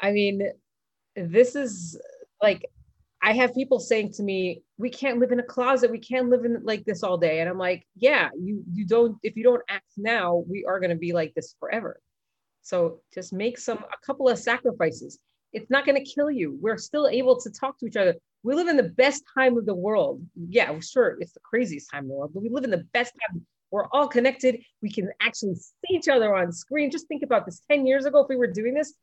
i 0.00 0.12
mean 0.12 0.42
this 1.16 1.56
is 1.56 1.98
like 2.42 2.64
i 3.22 3.32
have 3.32 3.54
people 3.54 3.80
saying 3.80 4.12
to 4.12 4.22
me 4.22 4.62
we 4.78 4.90
can't 4.90 5.18
live 5.18 5.32
in 5.32 5.40
a 5.40 5.50
closet. 5.54 5.90
We 5.90 5.98
can't 5.98 6.28
live 6.28 6.44
in 6.44 6.62
like 6.62 6.84
this 6.84 7.02
all 7.02 7.18
day. 7.18 7.40
And 7.40 7.48
i'm 7.50 7.58
like 7.58 7.86
yeah 7.96 8.28
you 8.40 8.62
you 8.72 8.86
don't 8.86 9.16
if 9.22 9.36
you 9.36 9.42
don't 9.42 9.62
act 9.68 9.90
now 9.96 10.44
we 10.48 10.64
are 10.64 10.78
going 10.78 10.90
to 10.90 10.96
be 10.96 11.12
like 11.12 11.34
this 11.34 11.56
forever. 11.58 12.00
So 12.62 13.00
just 13.12 13.32
make 13.32 13.58
some 13.58 13.78
a 13.78 14.06
couple 14.06 14.28
of 14.28 14.38
sacrifices. 14.38 15.18
It's 15.52 15.70
not 15.70 15.86
going 15.86 15.96
to 16.02 16.12
kill 16.14 16.30
you. 16.30 16.58
We're 16.60 16.78
still 16.78 17.08
able 17.08 17.40
to 17.40 17.50
talk 17.50 17.78
to 17.78 17.86
each 17.86 17.96
other. 17.96 18.14
We 18.42 18.54
live 18.54 18.68
in 18.68 18.76
the 18.76 18.92
best 19.04 19.22
time 19.36 19.56
of 19.56 19.66
the 19.66 19.74
world. 19.74 20.20
Yeah 20.48 20.78
sure 20.80 21.16
it's 21.20 21.32
the 21.32 21.40
craziest 21.40 21.90
time 21.90 22.04
in 22.04 22.08
the 22.08 22.14
world 22.14 22.32
but 22.34 22.42
we 22.44 22.50
live 22.50 22.64
in 22.64 22.70
the 22.70 22.86
best 22.92 23.12
time 23.26 23.44
we're 23.70 23.86
all 23.92 24.08
connected 24.08 24.60
we 24.82 24.90
can 24.90 25.10
actually 25.20 25.54
see 25.54 25.90
each 25.90 26.08
other 26.08 26.34
on 26.34 26.52
screen 26.52 26.90
just 26.90 27.08
think 27.08 27.22
about 27.22 27.44
this 27.46 27.60
10 27.70 27.86
years 27.86 28.04
ago 28.04 28.20
if 28.22 28.28
we 28.28 28.36
were 28.36 28.46
doing 28.46 28.74
this 28.74 28.94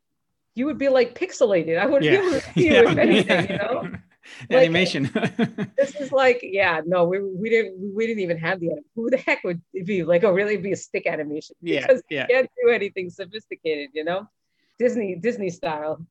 you 0.54 0.66
would 0.66 0.78
be 0.78 0.88
like 0.88 1.14
pixelated 1.18 1.78
i 1.78 1.86
wouldn't 1.86 2.02
be 2.02 2.16
able 2.16 2.30
to 2.30 2.40
see 2.54 2.66
you 2.66 2.72
if 2.74 2.96
anything 2.98 3.50
you 3.50 3.58
know 3.58 3.90
Like- 4.48 4.62
animation. 4.62 5.10
this 5.76 5.94
is 5.96 6.10
like 6.10 6.40
yeah 6.42 6.80
no 6.86 7.04
we, 7.04 7.20
we 7.22 7.50
didn't 7.50 7.94
we 7.94 8.06
didn't 8.06 8.22
even 8.22 8.38
have 8.38 8.58
the 8.58 8.70
who 8.94 9.10
the 9.10 9.18
heck 9.18 9.44
would 9.44 9.60
it 9.74 9.84
be 9.84 10.02
like 10.02 10.24
oh 10.24 10.30
really 10.32 10.56
be 10.56 10.72
a 10.72 10.76
stick 10.76 11.06
animation 11.06 11.54
yeah. 11.60 11.80
because 11.86 12.02
Yeah. 12.08 12.26
can't 12.26 12.50
do 12.62 12.70
anything 12.70 13.10
sophisticated, 13.10 13.90
you 13.92 14.02
know, 14.02 14.26
Disney 14.78 15.14
Disney 15.16 15.50
style. 15.50 16.06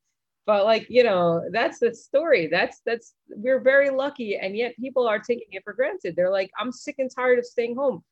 But 0.46 0.64
like 0.64 0.86
you 0.90 1.02
know, 1.02 1.48
that's 1.50 1.80
the 1.80 1.92
story. 1.92 2.46
That's 2.46 2.80
that's 2.86 3.14
we're 3.30 3.58
very 3.58 3.90
lucky, 3.90 4.36
and 4.36 4.56
yet 4.56 4.76
people 4.76 5.08
are 5.08 5.18
taking 5.18 5.48
it 5.50 5.64
for 5.64 5.72
granted. 5.72 6.14
They're 6.14 6.30
like, 6.30 6.50
I'm 6.56 6.70
sick 6.70 6.96
and 6.98 7.10
tired 7.10 7.38
of 7.40 7.46
staying 7.46 7.74
home. 7.74 8.04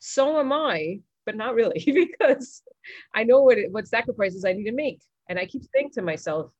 So 0.00 0.40
am 0.40 0.52
I, 0.52 1.00
but 1.26 1.36
not 1.36 1.54
really 1.54 1.82
because 1.86 2.62
I 3.14 3.22
know 3.24 3.42
what 3.42 3.58
what 3.70 3.86
sacrifices 3.86 4.44
I 4.44 4.52
need 4.52 4.64
to 4.64 4.72
make, 4.72 5.00
and 5.28 5.38
I 5.38 5.46
keep 5.46 5.62
saying 5.72 5.90
to 5.94 6.02
myself, 6.02 6.50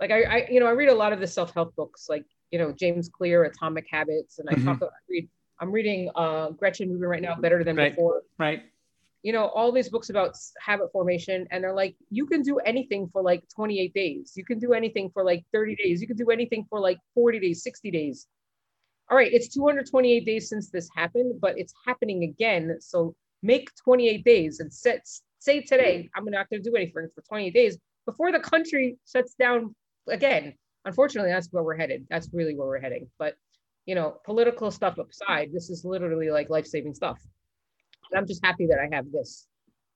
like 0.00 0.10
I, 0.10 0.22
I 0.22 0.48
you 0.50 0.58
know 0.58 0.66
I 0.66 0.70
read 0.72 0.88
a 0.88 0.94
lot 0.94 1.12
of 1.12 1.20
the 1.20 1.26
self 1.26 1.54
help 1.54 1.76
books, 1.76 2.08
like 2.08 2.24
you 2.50 2.58
know 2.58 2.72
James 2.72 3.08
Clear, 3.08 3.44
Atomic 3.44 3.86
Habits, 3.90 4.38
and 4.40 4.48
I 4.50 4.54
Mhm. 4.54 4.64
talk. 4.64 4.82
I 4.82 4.88
read. 5.08 5.28
I'm 5.60 5.72
reading 5.72 6.08
uh, 6.14 6.50
Gretchen 6.50 6.88
Rubin 6.90 7.08
right 7.08 7.22
now, 7.22 7.34
Better 7.34 7.64
Than 7.64 7.76
Right. 7.76 7.92
Before 7.94 8.22
Right. 8.38 8.62
you 9.24 9.32
know, 9.32 9.46
all 9.48 9.72
these 9.72 9.88
books 9.88 10.08
about 10.08 10.36
habit 10.60 10.90
formation, 10.92 11.46
and 11.50 11.62
they're 11.62 11.74
like, 11.74 11.96
you 12.10 12.24
can 12.26 12.42
do 12.42 12.58
anything 12.58 13.08
for 13.08 13.20
like 13.22 13.42
28 13.54 13.92
days. 13.92 14.34
You 14.36 14.44
can 14.44 14.60
do 14.60 14.72
anything 14.72 15.10
for 15.10 15.24
like 15.24 15.44
30 15.52 15.74
days. 15.74 16.00
You 16.00 16.06
can 16.06 16.16
do 16.16 16.30
anything 16.30 16.64
for 16.70 16.78
like 16.78 16.98
40 17.14 17.40
days, 17.40 17.62
60 17.64 17.90
days. 17.90 18.28
All 19.10 19.16
right, 19.16 19.32
it's 19.32 19.48
228 19.48 20.26
days 20.26 20.48
since 20.48 20.70
this 20.70 20.88
happened, 20.94 21.40
but 21.40 21.58
it's 21.58 21.72
happening 21.86 22.24
again. 22.24 22.76
So 22.80 23.14
make 23.42 23.70
28 23.84 24.24
days 24.24 24.60
and 24.60 24.72
set 24.72 25.06
say 25.38 25.60
today, 25.62 26.10
I'm 26.14 26.24
not 26.26 26.50
going 26.50 26.62
to 26.62 26.70
do 26.70 26.76
anything 26.76 27.08
for 27.14 27.22
28 27.22 27.54
days 27.54 27.78
before 28.06 28.32
the 28.32 28.40
country 28.40 28.98
shuts 29.10 29.34
down 29.34 29.74
again. 30.08 30.54
Unfortunately, 30.84 31.30
that's 31.30 31.48
where 31.52 31.62
we're 31.62 31.76
headed. 31.76 32.06
That's 32.10 32.28
really 32.32 32.54
where 32.54 32.66
we're 32.66 32.80
heading. 32.80 33.08
But 33.18 33.34
you 33.86 33.94
know, 33.94 34.16
political 34.24 34.70
stuff 34.70 34.98
aside, 34.98 35.50
this 35.52 35.70
is 35.70 35.84
literally 35.84 36.30
like 36.30 36.50
life-saving 36.50 36.94
stuff. 36.94 37.18
And 38.10 38.18
I'm 38.18 38.26
just 38.26 38.44
happy 38.44 38.66
that 38.66 38.78
I 38.78 38.94
have 38.94 39.10
this. 39.10 39.46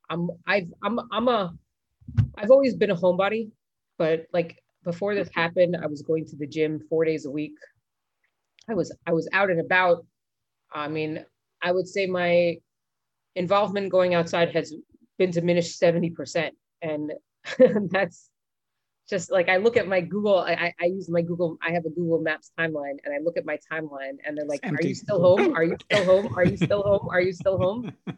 I'm 0.09 0.31
I've 0.47 0.73
I'm 0.83 0.99
I'm 1.11 1.29
a 1.29 1.55
I've 2.37 2.51
always 2.51 2.75
been 2.75 2.91
a 2.91 2.97
homebody, 2.97 3.51
but 3.99 4.27
like 4.33 4.63
before 4.85 5.15
this 5.15 5.29
happened, 5.35 5.77
I 5.81 5.87
was 5.87 6.03
going 6.03 6.27
to 6.27 6.37
the 6.37 6.47
gym 6.47 6.81
four 6.89 7.05
days 7.05 7.27
a 7.27 7.31
week. 7.31 7.55
I 8.73 8.75
was 8.75 8.95
I 9.07 9.13
was 9.13 9.29
out 9.33 9.51
and 9.51 9.61
about. 9.61 10.05
I 10.73 10.89
mean, 10.89 11.25
I 11.63 11.71
would 11.71 11.87
say 11.87 12.07
my 12.07 12.57
involvement 13.37 13.91
going 13.91 14.15
outside 14.15 14.55
has 14.55 14.75
been 15.19 15.31
diminished 15.31 15.81
70%. 15.81 16.51
And 16.81 17.13
that's 17.91 18.31
just 19.09 19.31
like 19.31 19.49
I 19.49 19.59
look 19.59 19.77
at 19.77 19.87
my 19.87 20.01
Google, 20.01 20.39
I, 20.39 20.73
I, 20.81 20.87
use 20.87 21.11
my 21.11 21.23
Google, 21.23 21.59
I 21.63 21.73
have 21.73 21.85
a 21.85 21.91
Google 21.91 22.21
Maps 22.21 22.51
timeline 22.59 22.97
and 23.05 23.15
I 23.15 23.19
look 23.23 23.37
at 23.37 23.45
my 23.45 23.59
timeline 23.71 24.17
and 24.25 24.37
they're 24.37 24.47
like, 24.47 24.61
Are 24.65 24.83
you 24.83 24.95
still 24.95 25.21
home? 25.21 25.55
Are 25.55 25.65
you 25.65 25.77
still 25.91 26.05
home? 26.05 26.35
Are 26.37 26.45
you 26.45 26.57
still 26.57 26.83
home? 26.83 27.09
Are 27.11 27.21
you 27.21 27.33
still 27.33 27.59
home? 27.59 27.93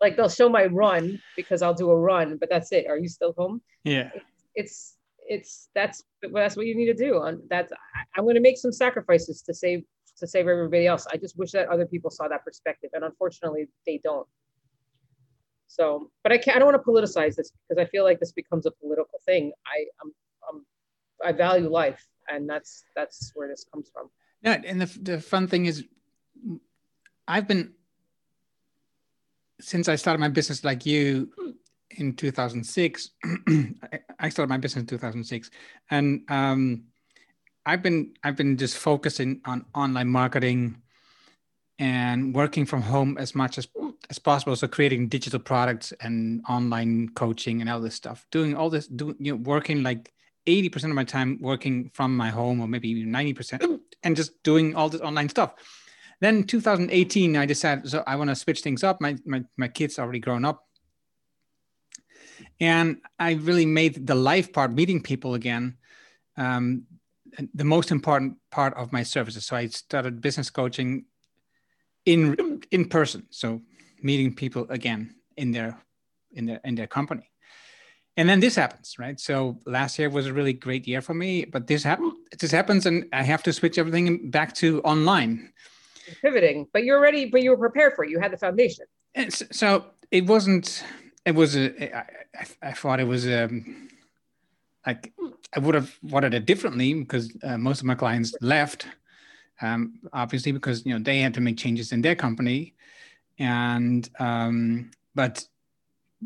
Like 0.00 0.18
they'll 0.18 0.28
show 0.28 0.50
my 0.50 0.66
run 0.66 1.18
because 1.34 1.62
I'll 1.62 1.72
do 1.72 1.88
a 1.88 1.96
run, 1.98 2.36
but 2.36 2.50
that's 2.50 2.72
it. 2.72 2.88
Are 2.88 2.98
you 2.98 3.08
still 3.08 3.32
home? 3.38 3.62
Yeah. 3.84 4.10
It's 4.54 4.96
it's 5.26 5.68
that's 5.74 6.02
that's 6.30 6.56
what 6.56 6.66
you 6.66 6.74
need 6.74 6.86
to 6.86 6.94
do. 6.94 7.22
And 7.22 7.40
that's 7.48 7.72
I, 7.72 8.02
I'm 8.14 8.24
going 8.24 8.34
to 8.34 8.42
make 8.42 8.58
some 8.58 8.72
sacrifices 8.72 9.40
to 9.42 9.54
save 9.54 9.82
to 10.18 10.26
save 10.26 10.48
everybody 10.48 10.86
else. 10.86 11.06
I 11.12 11.16
just 11.16 11.38
wish 11.38 11.52
that 11.52 11.68
other 11.68 11.86
people 11.86 12.10
saw 12.10 12.28
that 12.28 12.44
perspective, 12.44 12.90
and 12.94 13.04
unfortunately, 13.04 13.68
they 13.86 14.00
don't. 14.02 14.26
So, 15.66 16.10
but 16.22 16.32
I 16.32 16.38
can't. 16.38 16.56
I 16.56 16.58
don't 16.60 16.72
want 16.72 16.84
to 16.84 16.90
politicize 16.90 17.34
this 17.36 17.50
because 17.68 17.82
I 17.82 17.88
feel 17.90 18.04
like 18.04 18.20
this 18.20 18.32
becomes 18.32 18.66
a 18.66 18.70
political 18.70 19.18
thing. 19.26 19.52
I 19.66 19.86
I'm, 20.02 20.12
I'm 20.48 20.66
I 21.24 21.32
value 21.32 21.68
life, 21.68 22.04
and 22.28 22.48
that's 22.48 22.84
that's 22.94 23.32
where 23.34 23.48
this 23.48 23.66
comes 23.72 23.90
from. 23.92 24.10
Yeah, 24.42 24.60
and 24.64 24.80
the 24.80 24.98
the 25.00 25.20
fun 25.20 25.48
thing 25.48 25.66
is, 25.66 25.84
I've 27.26 27.48
been 27.48 27.72
since 29.60 29.88
I 29.88 29.96
started 29.96 30.20
my 30.20 30.28
business 30.28 30.64
like 30.64 30.86
you 30.86 31.32
in 31.90 32.14
2006. 32.14 33.10
I- 34.20 34.28
started 34.28 34.48
my 34.48 34.58
business 34.58 34.82
in 34.82 34.86
2006, 34.86 35.50
and 35.90 36.22
um, 36.28 36.84
I've 37.66 37.82
been 37.82 38.14
I've 38.22 38.36
been 38.36 38.56
just 38.56 38.76
focusing 38.76 39.40
on 39.44 39.64
online 39.74 40.08
marketing 40.08 40.82
and 41.78 42.34
working 42.34 42.66
from 42.66 42.82
home 42.82 43.16
as 43.18 43.34
much 43.34 43.58
as 43.58 43.66
as 44.10 44.18
possible. 44.18 44.54
So 44.56 44.68
creating 44.68 45.08
digital 45.08 45.40
products 45.40 45.92
and 46.00 46.42
online 46.48 47.10
coaching 47.10 47.60
and 47.60 47.70
all 47.70 47.80
this 47.80 47.94
stuff. 47.94 48.26
Doing 48.30 48.54
all 48.54 48.70
this, 48.70 48.86
doing 48.86 49.16
you 49.18 49.32
know, 49.32 49.38
working 49.42 49.82
like 49.82 50.12
80% 50.46 50.84
of 50.84 50.90
my 50.90 51.04
time 51.04 51.38
working 51.40 51.90
from 51.94 52.16
my 52.16 52.30
home 52.30 52.60
or 52.60 52.68
maybe 52.68 52.90
even 52.90 53.12
90% 53.12 53.80
and 54.02 54.16
just 54.16 54.42
doing 54.42 54.74
all 54.76 54.88
this 54.88 55.00
online 55.00 55.28
stuff. 55.28 55.54
Then 56.20 56.44
2018, 56.44 57.36
I 57.36 57.46
decided, 57.46 57.88
so 57.88 58.04
I 58.06 58.16
want 58.16 58.30
to 58.30 58.36
switch 58.36 58.60
things 58.60 58.84
up. 58.84 59.00
My, 59.00 59.16
my, 59.24 59.44
my 59.56 59.68
kids 59.68 59.98
already 59.98 60.20
grown 60.20 60.44
up. 60.44 60.64
and 62.60 62.98
I 63.18 63.32
really 63.32 63.66
made 63.66 64.06
the 64.06 64.14
life 64.14 64.52
part, 64.52 64.72
meeting 64.72 65.02
people 65.02 65.34
again, 65.34 65.76
um, 66.36 66.84
the 67.54 67.64
most 67.64 67.90
important 67.90 68.36
part 68.50 68.74
of 68.74 68.92
my 68.92 69.02
services. 69.02 69.46
So 69.46 69.56
I 69.56 69.66
started 69.66 70.20
business 70.20 70.50
coaching 70.50 71.06
in 72.04 72.60
in 72.70 72.88
person, 72.88 73.26
so 73.30 73.62
meeting 74.02 74.34
people 74.34 74.66
again 74.70 75.14
in 75.36 75.52
their 75.52 75.78
in 76.32 76.46
their 76.46 76.60
in 76.64 76.74
their 76.74 76.86
company. 76.86 77.30
And 78.16 78.28
then 78.28 78.38
this 78.38 78.54
happens, 78.54 78.94
right? 78.98 79.18
So 79.18 79.58
last 79.66 79.98
year 79.98 80.08
was 80.08 80.26
a 80.26 80.32
really 80.32 80.52
great 80.52 80.86
year 80.86 81.00
for 81.00 81.14
me, 81.14 81.44
but 81.44 81.66
this 81.66 81.82
happened. 81.82 82.12
This 82.38 82.52
happens, 82.52 82.86
and 82.86 83.06
I 83.12 83.22
have 83.24 83.42
to 83.42 83.52
switch 83.52 83.76
everything 83.76 84.30
back 84.30 84.54
to 84.56 84.80
online. 84.82 85.52
Pivoting, 86.22 86.68
but 86.72 86.84
you're 86.84 87.00
ready. 87.00 87.26
But 87.26 87.42
you 87.42 87.50
were 87.50 87.56
prepared 87.56 87.94
for 87.96 88.04
it. 88.04 88.10
You 88.10 88.20
had 88.20 88.32
the 88.32 88.36
foundation. 88.36 88.86
And 89.14 89.32
so 89.32 89.86
it 90.10 90.26
wasn't. 90.26 90.84
It 91.24 91.34
was 91.34 91.56
a. 91.56 91.96
I, 91.96 92.04
I 92.62 92.72
thought 92.72 93.00
it 93.00 93.08
was 93.08 93.26
um, 93.26 93.88
like 94.86 95.12
I 95.54 95.60
would 95.60 95.74
have 95.74 95.96
wanted 96.02 96.34
it 96.34 96.46
differently 96.46 96.94
because 96.94 97.32
uh, 97.42 97.56
most 97.56 97.80
of 97.80 97.86
my 97.86 97.94
clients 97.94 98.34
left, 98.40 98.86
um, 99.60 100.00
obviously 100.12 100.52
because 100.52 100.84
you 100.84 100.92
know 100.92 101.02
they 101.02 101.20
had 101.20 101.34
to 101.34 101.40
make 101.40 101.56
changes 101.56 101.92
in 101.92 102.02
their 102.02 102.14
company, 102.14 102.74
and 103.38 104.08
um, 104.18 104.90
but 105.14 105.46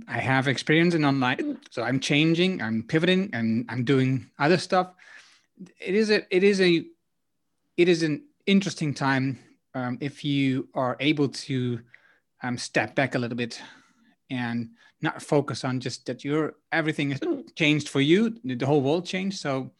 I 0.06 0.18
have 0.18 0.48
experience 0.48 0.94
in 0.94 1.04
online, 1.04 1.58
so 1.70 1.82
I'm 1.82 2.00
changing, 2.00 2.62
I'm 2.62 2.82
pivoting, 2.82 3.30
and 3.32 3.64
I'm 3.68 3.84
doing 3.84 4.30
other 4.38 4.58
stuff. 4.58 4.94
It 5.80 5.94
is 5.94 6.10
a 6.10 6.34
it 6.34 6.44
is 6.44 6.60
a 6.60 6.84
it 7.76 7.88
is 7.88 8.02
an 8.02 8.24
interesting 8.46 8.94
time 8.94 9.38
um, 9.74 9.98
if 10.00 10.24
you 10.24 10.68
are 10.74 10.96
able 11.00 11.28
to 11.28 11.80
um, 12.42 12.56
step 12.58 12.94
back 12.94 13.14
a 13.14 13.18
little 13.18 13.36
bit 13.36 13.60
and 14.30 14.70
not 15.00 15.22
focus 15.22 15.64
on 15.64 15.80
just 15.80 16.06
that 16.06 16.24
your 16.24 16.54
everything 16.72 17.10
has 17.10 17.20
changed 17.54 17.88
for 17.88 18.00
you 18.00 18.36
the 18.44 18.66
whole 18.66 18.80
world 18.80 19.06
changed. 19.06 19.38
So 19.38 19.70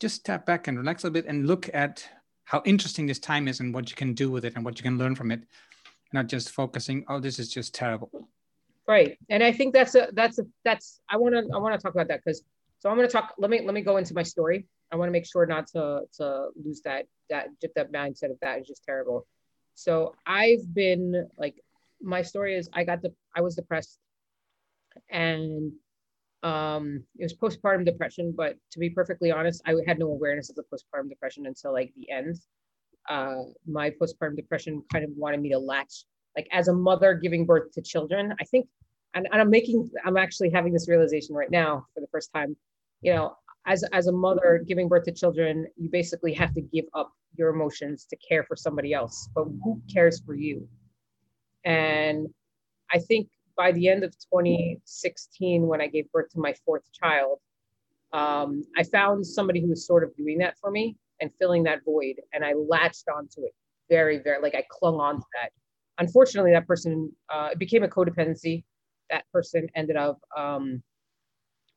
just 0.00 0.16
step 0.16 0.44
back 0.44 0.66
and 0.66 0.76
relax 0.78 1.02
a 1.02 1.06
little 1.06 1.22
bit 1.22 1.28
and 1.28 1.46
look 1.46 1.70
at 1.72 2.04
how 2.44 2.62
interesting 2.64 3.06
this 3.06 3.18
time 3.20 3.46
is 3.46 3.60
and 3.60 3.72
what 3.72 3.90
you 3.90 3.96
can 3.96 4.14
do 4.14 4.30
with 4.30 4.44
it 4.44 4.54
and 4.56 4.64
what 4.64 4.78
you 4.78 4.82
can 4.82 4.98
learn 4.98 5.14
from 5.14 5.30
it. 5.30 5.42
Not 6.12 6.26
just 6.26 6.50
focusing 6.50 7.04
oh 7.08 7.20
this 7.20 7.38
is 7.38 7.48
just 7.48 7.74
terrible. 7.74 8.28
Right. 8.86 9.18
And 9.28 9.42
i 9.42 9.52
think 9.52 9.74
that's 9.74 9.94
a 9.94 10.08
that's 10.12 10.38
a 10.38 10.46
that's 10.64 11.00
i 11.08 11.16
want 11.16 11.34
to 11.34 11.46
i 11.54 11.58
want 11.58 11.78
to 11.78 11.82
talk 11.82 11.94
about 11.94 12.08
that 12.08 12.24
because 12.24 12.42
so 12.78 12.88
i'm 12.88 12.96
going 12.96 13.08
to 13.08 13.12
talk 13.12 13.34
let 13.38 13.50
me 13.50 13.60
let 13.60 13.74
me 13.74 13.82
go 13.82 13.96
into 13.98 14.14
my 14.14 14.22
story. 14.22 14.66
I 14.90 14.96
want 14.96 15.08
to 15.08 15.12
make 15.12 15.26
sure 15.26 15.44
not 15.46 15.66
to 15.68 16.02
to 16.14 16.48
lose 16.64 16.80
that 16.82 17.06
that 17.28 17.48
just 17.60 17.74
that 17.74 17.92
mindset 17.92 18.30
of 18.30 18.38
that 18.40 18.60
is 18.60 18.66
just 18.66 18.82
terrible. 18.84 19.26
So 19.74 20.14
i've 20.26 20.74
been 20.74 21.28
like 21.36 21.62
my 22.00 22.22
story 22.22 22.56
is 22.56 22.68
I 22.72 22.84
got 22.84 23.02
the 23.02 23.12
I 23.36 23.40
was 23.40 23.54
depressed 23.54 23.98
and 25.10 25.72
um 26.42 27.02
it 27.18 27.24
was 27.24 27.34
postpartum 27.34 27.84
depression 27.84 28.32
but 28.36 28.54
to 28.70 28.78
be 28.78 28.90
perfectly 28.90 29.30
honest 29.30 29.60
i 29.66 29.74
had 29.86 29.98
no 29.98 30.06
awareness 30.06 30.50
of 30.50 30.56
the 30.56 30.62
postpartum 30.72 31.08
depression 31.08 31.46
until 31.46 31.72
like 31.72 31.92
the 31.96 32.10
end. 32.10 32.36
Uh 33.08 33.42
my 33.66 33.90
postpartum 33.90 34.36
depression 34.36 34.82
kind 34.92 35.04
of 35.04 35.10
wanted 35.16 35.40
me 35.40 35.48
to 35.48 35.58
latch 35.58 36.04
like 36.36 36.46
as 36.52 36.68
a 36.68 36.72
mother 36.72 37.14
giving 37.14 37.44
birth 37.44 37.72
to 37.72 37.82
children 37.82 38.34
i 38.40 38.44
think 38.44 38.68
and, 39.14 39.26
and 39.32 39.40
i'm 39.40 39.50
making 39.50 39.90
i'm 40.04 40.16
actually 40.16 40.50
having 40.50 40.72
this 40.72 40.88
realization 40.88 41.34
right 41.34 41.50
now 41.50 41.84
for 41.94 42.00
the 42.00 42.06
first 42.12 42.30
time. 42.32 42.56
You 43.02 43.14
know 43.14 43.36
as 43.66 43.84
as 43.92 44.06
a 44.06 44.12
mother 44.12 44.64
giving 44.66 44.88
birth 44.88 45.04
to 45.04 45.12
children 45.12 45.66
you 45.76 45.88
basically 45.90 46.32
have 46.34 46.54
to 46.54 46.60
give 46.60 46.84
up 46.94 47.12
your 47.36 47.50
emotions 47.50 48.06
to 48.10 48.16
care 48.16 48.44
for 48.44 48.56
somebody 48.56 48.92
else 48.92 49.28
but 49.34 49.44
who 49.44 49.80
cares 49.92 50.20
for 50.20 50.34
you? 50.34 50.68
And 51.64 52.28
I 52.92 52.98
think 52.98 53.28
by 53.58 53.72
the 53.72 53.88
end 53.88 54.04
of 54.04 54.12
2016, 54.32 55.66
when 55.66 55.80
I 55.80 55.88
gave 55.88 56.10
birth 56.12 56.30
to 56.30 56.38
my 56.38 56.54
fourth 56.64 56.84
child, 56.92 57.40
um, 58.12 58.62
I 58.78 58.84
found 58.84 59.26
somebody 59.26 59.60
who 59.60 59.68
was 59.68 59.86
sort 59.86 60.04
of 60.04 60.16
doing 60.16 60.38
that 60.38 60.56
for 60.58 60.70
me 60.70 60.96
and 61.20 61.30
filling 61.38 61.64
that 61.64 61.84
void. 61.84 62.14
And 62.32 62.44
I 62.44 62.54
latched 62.54 63.06
onto 63.14 63.42
it 63.42 63.52
very, 63.90 64.18
very, 64.18 64.40
like 64.40 64.54
I 64.54 64.64
clung 64.70 64.94
on 65.00 65.16
to 65.16 65.26
that. 65.42 65.50
Unfortunately, 65.98 66.52
that 66.52 66.68
person, 66.68 67.12
uh, 67.28 67.50
it 67.52 67.58
became 67.58 67.82
a 67.82 67.88
codependency. 67.88 68.62
That 69.10 69.24
person 69.32 69.68
ended 69.74 69.96
up 69.96 70.20
um, 70.36 70.80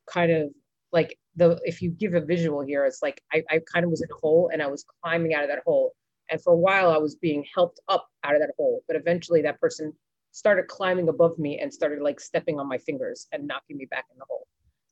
kind 0.07 0.31
of 0.31 0.51
like 0.93 1.17
the, 1.35 1.59
if 1.63 1.81
you 1.81 1.89
give 1.89 2.13
a 2.13 2.21
visual 2.21 2.61
here, 2.61 2.85
it's 2.85 3.01
like 3.01 3.21
I, 3.33 3.43
I 3.49 3.59
kind 3.73 3.83
of 3.83 3.89
was 3.89 4.03
in 4.03 4.09
a 4.11 4.15
hole 4.21 4.51
and 4.53 4.61
I 4.61 4.67
was 4.67 4.85
climbing 5.01 5.33
out 5.33 5.43
of 5.43 5.49
that 5.49 5.63
hole 5.65 5.95
and 6.31 6.41
for 6.41 6.53
a 6.53 6.57
while, 6.57 6.89
I 6.89 6.97
was 6.97 7.15
being 7.15 7.45
helped 7.53 7.81
up 7.89 8.07
out 8.23 8.35
of 8.35 8.41
that 8.41 8.51
hole. 8.57 8.83
But 8.87 8.95
eventually, 8.95 9.41
that 9.41 9.59
person 9.59 9.93
started 10.31 10.67
climbing 10.67 11.09
above 11.09 11.37
me 11.37 11.59
and 11.59 11.73
started 11.73 12.01
like 12.01 12.19
stepping 12.19 12.59
on 12.59 12.67
my 12.67 12.77
fingers 12.77 13.27
and 13.31 13.47
knocking 13.47 13.77
me 13.77 13.85
back 13.85 14.05
in 14.11 14.17
the 14.17 14.25
hole. 14.27 14.47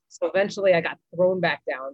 So 0.09 0.27
eventually, 0.27 0.73
I 0.73 0.81
got 0.81 0.97
thrown 1.15 1.39
back 1.39 1.61
down. 1.69 1.91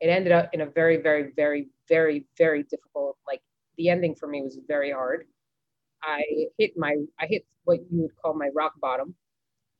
It 0.00 0.08
ended 0.08 0.32
up 0.32 0.50
in 0.52 0.60
a 0.60 0.66
very, 0.66 0.98
very, 0.98 1.32
very, 1.34 1.68
very, 1.88 2.26
very 2.36 2.62
difficult. 2.64 3.16
Like 3.26 3.40
the 3.78 3.88
ending 3.88 4.14
for 4.14 4.28
me 4.28 4.42
was 4.42 4.58
very 4.68 4.92
hard. 4.92 5.26
I 6.02 6.22
hit 6.58 6.72
my, 6.76 6.96
I 7.18 7.26
hit 7.26 7.46
what 7.64 7.80
you 7.90 8.02
would 8.02 8.16
call 8.16 8.34
my 8.34 8.50
rock 8.54 8.74
bottom. 8.80 9.14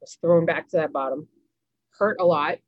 Was 0.00 0.16
thrown 0.20 0.46
back 0.46 0.68
to 0.70 0.76
that 0.78 0.92
bottom. 0.92 1.28
Hurt 1.98 2.16
a 2.20 2.24
lot. 2.24 2.58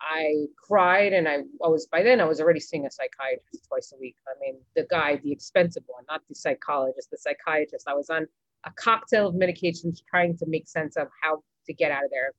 I 0.00 0.46
cried 0.56 1.12
and 1.14 1.26
I, 1.26 1.36
I 1.64 1.68
was 1.68 1.86
by 1.86 2.02
then 2.02 2.20
I 2.20 2.24
was 2.24 2.40
already 2.40 2.60
seeing 2.60 2.84
a 2.84 2.90
psychiatrist 2.90 3.66
twice 3.68 3.92
a 3.94 3.98
week. 3.98 4.16
I 4.28 4.32
mean, 4.40 4.56
the 4.76 4.86
guy, 4.90 5.16
the 5.22 5.32
expensive 5.32 5.84
one, 5.86 6.04
not 6.10 6.20
the 6.28 6.34
psychologist, 6.34 7.10
the 7.10 7.16
psychiatrist. 7.16 7.88
I 7.88 7.94
was 7.94 8.10
on 8.10 8.26
a 8.66 8.70
cocktail 8.72 9.28
of 9.28 9.34
medications 9.34 10.00
trying 10.08 10.36
to 10.38 10.46
make 10.46 10.68
sense 10.68 10.96
of 10.96 11.08
how 11.22 11.42
to 11.66 11.72
get 11.74 11.92
out 11.92 12.04
of 12.04 12.10
there. 12.10 12.32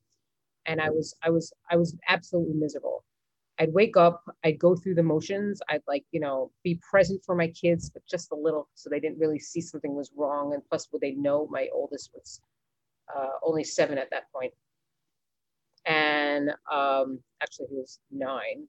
And 0.65 0.81
I 0.81 0.89
was 0.89 1.15
I 1.23 1.29
was 1.29 1.53
I 1.69 1.75
was 1.77 1.95
absolutely 2.09 2.55
miserable. 2.55 3.03
I'd 3.59 3.73
wake 3.73 3.95
up, 3.95 4.23
I'd 4.43 4.59
go 4.59 4.75
through 4.75 4.95
the 4.95 5.03
motions, 5.03 5.61
I'd 5.69 5.81
like, 5.87 6.03
you 6.11 6.19
know, 6.19 6.51
be 6.63 6.79
present 6.89 7.21
for 7.25 7.35
my 7.35 7.47
kids, 7.49 7.89
but 7.89 8.03
just 8.05 8.31
a 8.31 8.35
little 8.35 8.67
so 8.75 8.89
they 8.89 8.99
didn't 8.99 9.19
really 9.19 9.39
see 9.39 9.61
something 9.61 9.95
was 9.95 10.11
wrong. 10.17 10.53
And 10.53 10.63
plus, 10.69 10.87
would 10.91 11.01
they 11.01 11.11
know 11.13 11.47
my 11.49 11.69
oldest 11.73 12.11
was 12.13 12.41
uh, 13.15 13.29
only 13.43 13.63
seven 13.63 13.97
at 13.97 14.09
that 14.11 14.31
point 14.33 14.51
and 15.85 16.49
um, 16.71 17.19
actually 17.41 17.67
he 17.69 17.75
was 17.75 17.99
nine, 18.11 18.67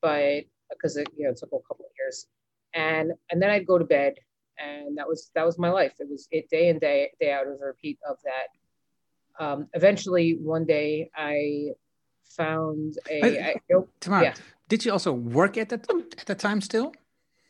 but 0.00 0.44
because 0.70 0.96
it 0.96 1.08
you 1.16 1.24
know 1.24 1.30
it 1.30 1.36
took 1.36 1.50
a 1.50 1.68
couple 1.68 1.84
of 1.84 1.90
years, 1.98 2.26
and 2.74 3.12
and 3.30 3.42
then 3.42 3.50
I'd 3.50 3.66
go 3.66 3.78
to 3.78 3.84
bed, 3.84 4.14
and 4.58 4.96
that 4.98 5.06
was 5.08 5.30
that 5.34 5.44
was 5.44 5.58
my 5.58 5.70
life. 5.70 5.94
It 5.98 6.08
was 6.08 6.28
it 6.30 6.48
day 6.50 6.68
in 6.68 6.78
day 6.78 7.10
day 7.20 7.32
out 7.32 7.46
of 7.46 7.54
a 7.60 7.64
repeat 7.64 7.98
of 8.08 8.16
that. 8.24 9.44
Um, 9.44 9.68
eventually, 9.74 10.38
one 10.40 10.64
day 10.64 11.10
I 11.16 11.70
found 12.36 12.94
a. 13.10 13.50
I, 13.50 13.54
Tamara, 14.00 14.22
yeah. 14.22 14.34
did 14.68 14.84
you 14.84 14.92
also 14.92 15.12
work 15.12 15.56
at 15.56 15.68
the 15.68 15.78
at 16.18 16.26
the 16.26 16.34
time 16.34 16.60
still? 16.60 16.92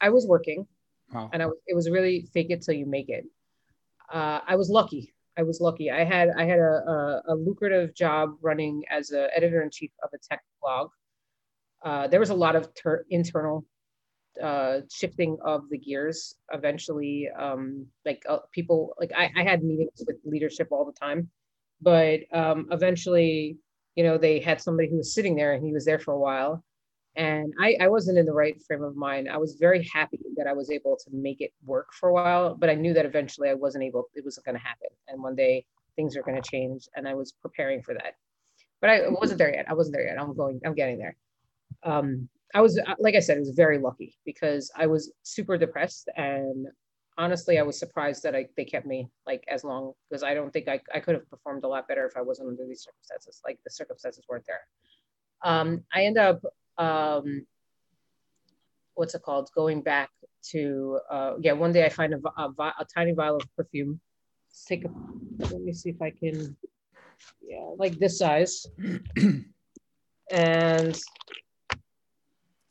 I 0.01 0.11
was 0.11 0.27
working, 0.27 0.67
wow. 1.13 1.31
and 1.33 1.43
I 1.43 1.47
was, 1.47 1.57
it 1.67 1.75
was 1.75 1.91
really 1.91 2.29
fake 2.33 2.51
it 2.51 2.63
till 2.63 2.75
you 2.75 2.87
make 2.87 3.09
it. 3.09 3.25
Uh, 4.13 4.41
I 4.47 4.57
was 4.57 4.69
lucky. 4.69 5.15
I 5.37 5.43
was 5.43 5.61
lucky. 5.61 5.91
I 5.91 6.05
had 6.05 6.31
I 6.37 6.45
had 6.45 6.59
a, 6.59 6.63
a, 6.89 7.23
a 7.29 7.35
lucrative 7.35 7.95
job 7.95 8.37
running 8.41 8.83
as 8.91 9.11
an 9.11 9.29
editor 9.35 9.63
in 9.63 9.71
chief 9.71 9.91
of 10.03 10.11
a 10.15 10.19
tech 10.19 10.43
blog. 10.63 10.91
Uh, 11.83 12.09
there 12.09 12.21
was 12.21 12.31
a 12.31 12.35
lot 12.35 12.57
of 12.57 12.73
ter- 12.75 13.05
internal 13.11 13.67
uh, 14.43 14.81
shifting 14.91 15.39
of 15.45 15.69
the 15.71 15.79
gears. 15.79 16.35
Eventually, 16.53 17.29
um, 17.39 17.87
like 18.05 18.23
uh, 18.29 18.39
people 18.53 18.95
like 18.99 19.13
I, 19.17 19.31
I 19.37 19.43
had 19.43 19.65
meetings 19.65 20.03
with 20.07 20.17
leadership 20.25 20.69
all 20.71 20.85
the 20.85 20.93
time, 20.93 21.31
but 21.81 22.21
um, 22.33 22.69
eventually, 22.71 23.59
you 23.97 24.05
know, 24.05 24.19
they 24.19 24.41
had 24.41 24.61
somebody 24.61 24.89
who 24.89 24.97
was 24.97 25.15
sitting 25.15 25.37
there 25.37 25.53
and 25.53 25.65
he 25.65 25.73
was 25.73 25.85
there 25.85 25.99
for 25.99 26.13
a 26.13 26.19
while, 26.19 26.65
and 27.17 27.55
I, 27.61 27.77
I 27.81 27.89
wasn't 27.89 28.19
in 28.19 28.27
the 28.27 28.33
right 28.33 28.61
frame 28.67 28.83
of 28.83 28.97
mind. 28.97 29.29
I 29.29 29.37
was 29.37 29.55
very 29.55 29.89
happy 29.93 30.19
that 30.37 30.49
I 30.49 30.53
was 30.53 30.71
able 30.71 30.97
to 30.97 31.11
make 31.13 31.41
it 31.41 31.53
work 31.65 31.89
for 31.93 32.09
a 32.09 32.13
while, 32.13 32.57
but 32.57 32.69
I 32.69 32.75
knew 32.75 32.93
that 32.95 33.07
eventually 33.07 33.49
I 33.49 33.55
wasn't 33.55 33.85
able, 33.85 34.09
it 34.15 34.25
wasn't 34.25 34.47
going 34.47 34.57
to 34.57 34.63
happen. 34.63 34.89
And 35.07 35.23
one 35.23 35.37
day 35.37 35.65
things 35.95 36.17
are 36.17 36.23
going 36.23 36.41
to 36.41 36.51
change. 36.51 36.89
And 36.97 37.07
I 37.07 37.15
was 37.15 37.33
preparing 37.41 37.83
for 37.83 37.95
that. 37.95 38.15
But 38.81 38.91
I 38.91 39.09
wasn't 39.09 39.39
there 39.39 39.55
yet. 39.55 39.67
I 39.69 39.75
wasn't 39.75 39.95
there 39.95 40.07
yet. 40.07 40.21
I'm 40.21 40.35
going, 40.35 40.61
I'm 40.67 40.75
getting 40.75 40.99
there. 40.99 41.17
Um, 41.85 42.29
I 42.55 42.61
was, 42.61 42.79
uh, 42.79 42.95
like 42.99 43.17
I 43.17 43.21
said, 43.21 43.37
I 43.37 43.41
was 43.41 43.51
very 43.51 43.79
lucky 43.79 44.17
because 44.25 44.71
I 44.77 44.87
was 44.87 45.13
super 45.25 45.59
depressed. 45.59 46.09
And 46.17 46.69
honestly, 47.19 47.59
I 47.59 47.63
was 47.63 47.79
surprised 47.79 48.23
that 48.23 48.37
I, 48.37 48.47
they 48.57 48.65
kept 48.65 48.87
me 48.87 49.09
like 49.27 49.45
as 49.49 49.65
long 49.65 49.93
because 50.09 50.23
I 50.23 50.35
don't 50.35 50.53
think 50.53 50.69
I, 50.69 50.81
I 50.95 51.01
could 51.01 51.17
have 51.17 51.29
performed 51.29 51.65
a 51.65 51.69
lot 51.69 51.89
better 51.89 52.07
if 52.07 52.17
I 52.17 52.23
wasn't 52.23 52.49
under 52.49 52.65
these 52.67 52.83
circumstances. 52.83 53.41
Like 53.45 53.59
the 53.65 53.71
circumstances 53.71 54.25
weren't 54.29 54.47
there. 54.47 54.61
Um, 55.43 55.83
I 55.93 56.05
end 56.05 56.17
up 56.17 56.41
um, 56.79 57.45
what's 58.95 59.15
it 59.15 59.23
called? 59.23 59.51
Going 59.55 59.83
back 59.83 60.11
to 60.51 61.01
uh, 61.11 61.33
yeah. 61.41 61.53
One 61.53 61.73
day 61.73 61.85
I 61.85 61.89
find 61.89 62.15
a, 62.15 62.21
a, 62.41 62.51
a 62.59 62.87
tiny 62.95 63.13
vial 63.13 63.37
of 63.37 63.57
perfume. 63.57 64.01
Let's 64.49 64.65
take 64.65 64.85
a. 64.85 64.89
Let 65.39 65.61
me 65.61 65.73
see 65.73 65.91
if 65.91 66.01
I 66.01 66.11
can. 66.11 66.57
Yeah, 67.43 67.71
like 67.77 67.99
this 67.99 68.19
size. 68.19 68.67
and. 70.31 71.01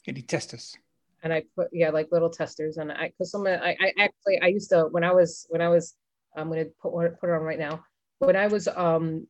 Any 0.08 0.22
testers? 0.22 0.76
And 1.24 1.32
I 1.32 1.44
put 1.56 1.70
yeah 1.72 1.90
like 1.90 2.10
little 2.12 2.30
testers 2.30 2.78
and 2.78 2.92
I 2.92 3.08
because 3.08 3.32
some 3.32 3.48
I, 3.48 3.76
I 3.80 3.94
actually 3.98 4.40
I 4.42 4.48
used 4.48 4.70
to 4.72 4.88
when 4.92 5.04
I 5.04 5.14
was 5.14 5.46
when 5.50 5.62
I 5.62 5.70
was 5.70 5.96
I'm 6.36 6.50
gonna 6.50 6.66
put 6.82 6.92
put 6.92 7.30
it 7.30 7.34
on 7.34 7.42
right 7.42 7.60
now 7.60 7.84
when 8.20 8.36
I 8.36 8.48
was 8.48 8.68
um 8.68 9.26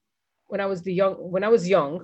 when 0.47 0.59
I 0.59 0.65
was 0.65 0.81
the 0.81 0.93
young 0.93 1.13
when 1.13 1.43
I 1.43 1.49
was 1.49 1.69
young 1.69 2.03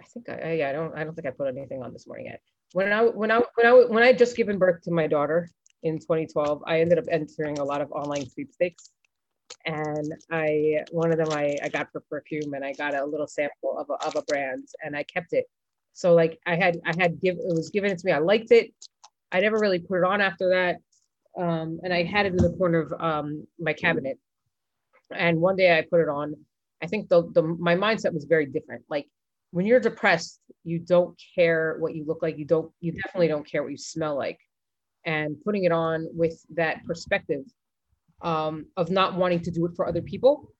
I 0.00 0.04
think 0.04 0.28
I, 0.28 0.60
I, 0.62 0.70
I 0.70 0.72
don't 0.72 0.96
I 0.96 1.04
don't 1.04 1.14
think 1.14 1.26
I 1.26 1.30
put 1.30 1.48
anything 1.48 1.82
on 1.82 1.92
this 1.92 2.06
morning 2.06 2.26
yet. 2.26 2.40
When 2.72 2.92
I 2.92 3.02
when 3.02 3.30
I 3.30 3.40
when 3.54 3.66
I 3.66 3.72
when 3.72 4.02
I 4.02 4.12
just 4.12 4.36
given 4.36 4.58
birth 4.58 4.82
to 4.82 4.90
my 4.90 5.06
daughter 5.06 5.48
in 5.82 5.98
2012, 5.98 6.62
I 6.66 6.80
ended 6.80 6.98
up 6.98 7.04
entering 7.10 7.58
a 7.58 7.64
lot 7.64 7.80
of 7.80 7.92
online 7.92 8.28
sweepstakes, 8.28 8.90
and 9.64 10.14
I 10.30 10.84
one 10.90 11.12
of 11.12 11.18
them 11.18 11.30
I, 11.30 11.56
I 11.62 11.68
got 11.68 11.90
for 11.92 12.02
perfume, 12.10 12.54
and 12.54 12.64
I 12.64 12.72
got 12.72 12.94
a 12.94 13.04
little 13.04 13.26
sample 13.26 13.78
of 13.78 13.88
a, 13.90 14.06
of 14.06 14.16
a 14.16 14.22
brand, 14.22 14.66
and 14.82 14.96
I 14.96 15.04
kept 15.04 15.32
it. 15.32 15.46
So 15.94 16.14
like 16.14 16.38
I 16.46 16.56
had 16.56 16.80
I 16.84 16.92
had 16.98 17.20
give 17.20 17.36
it 17.36 17.54
was 17.54 17.70
given 17.70 17.96
to 17.96 18.06
me. 18.06 18.12
I 18.12 18.18
liked 18.18 18.50
it. 18.50 18.72
I 19.32 19.40
never 19.40 19.58
really 19.58 19.78
put 19.78 19.98
it 19.98 20.04
on 20.04 20.20
after 20.20 20.50
that, 20.50 20.76
um, 21.42 21.80
and 21.82 21.92
I 21.92 22.02
had 22.04 22.26
it 22.26 22.32
in 22.32 22.36
the 22.36 22.54
corner 22.56 22.80
of 22.80 23.00
um, 23.00 23.46
my 23.58 23.72
cabinet. 23.72 24.18
And 25.14 25.40
one 25.40 25.56
day 25.56 25.76
I 25.76 25.82
put 25.82 26.00
it 26.00 26.08
on. 26.08 26.34
I 26.82 26.86
think 26.86 27.08
the 27.08 27.22
the 27.32 27.42
my 27.42 27.74
mindset 27.74 28.12
was 28.12 28.24
very 28.24 28.46
different. 28.46 28.84
Like 28.90 29.06
when 29.54 29.66
you're 29.66 29.78
depressed, 29.78 30.40
you 30.64 30.80
don't 30.80 31.16
care 31.36 31.76
what 31.78 31.94
you 31.94 32.04
look 32.04 32.22
like. 32.22 32.36
You 32.36 32.44
don't, 32.44 32.72
you 32.80 32.90
definitely 32.90 33.28
don't 33.28 33.48
care 33.48 33.62
what 33.62 33.70
you 33.70 33.78
smell 33.78 34.16
like. 34.16 34.40
And 35.06 35.36
putting 35.44 35.62
it 35.62 35.70
on 35.70 36.08
with 36.12 36.44
that 36.56 36.84
perspective 36.84 37.44
um, 38.20 38.66
of 38.76 38.90
not 38.90 39.14
wanting 39.14 39.42
to 39.42 39.52
do 39.52 39.64
it 39.66 39.76
for 39.76 39.86
other 39.86 40.02
people 40.02 40.50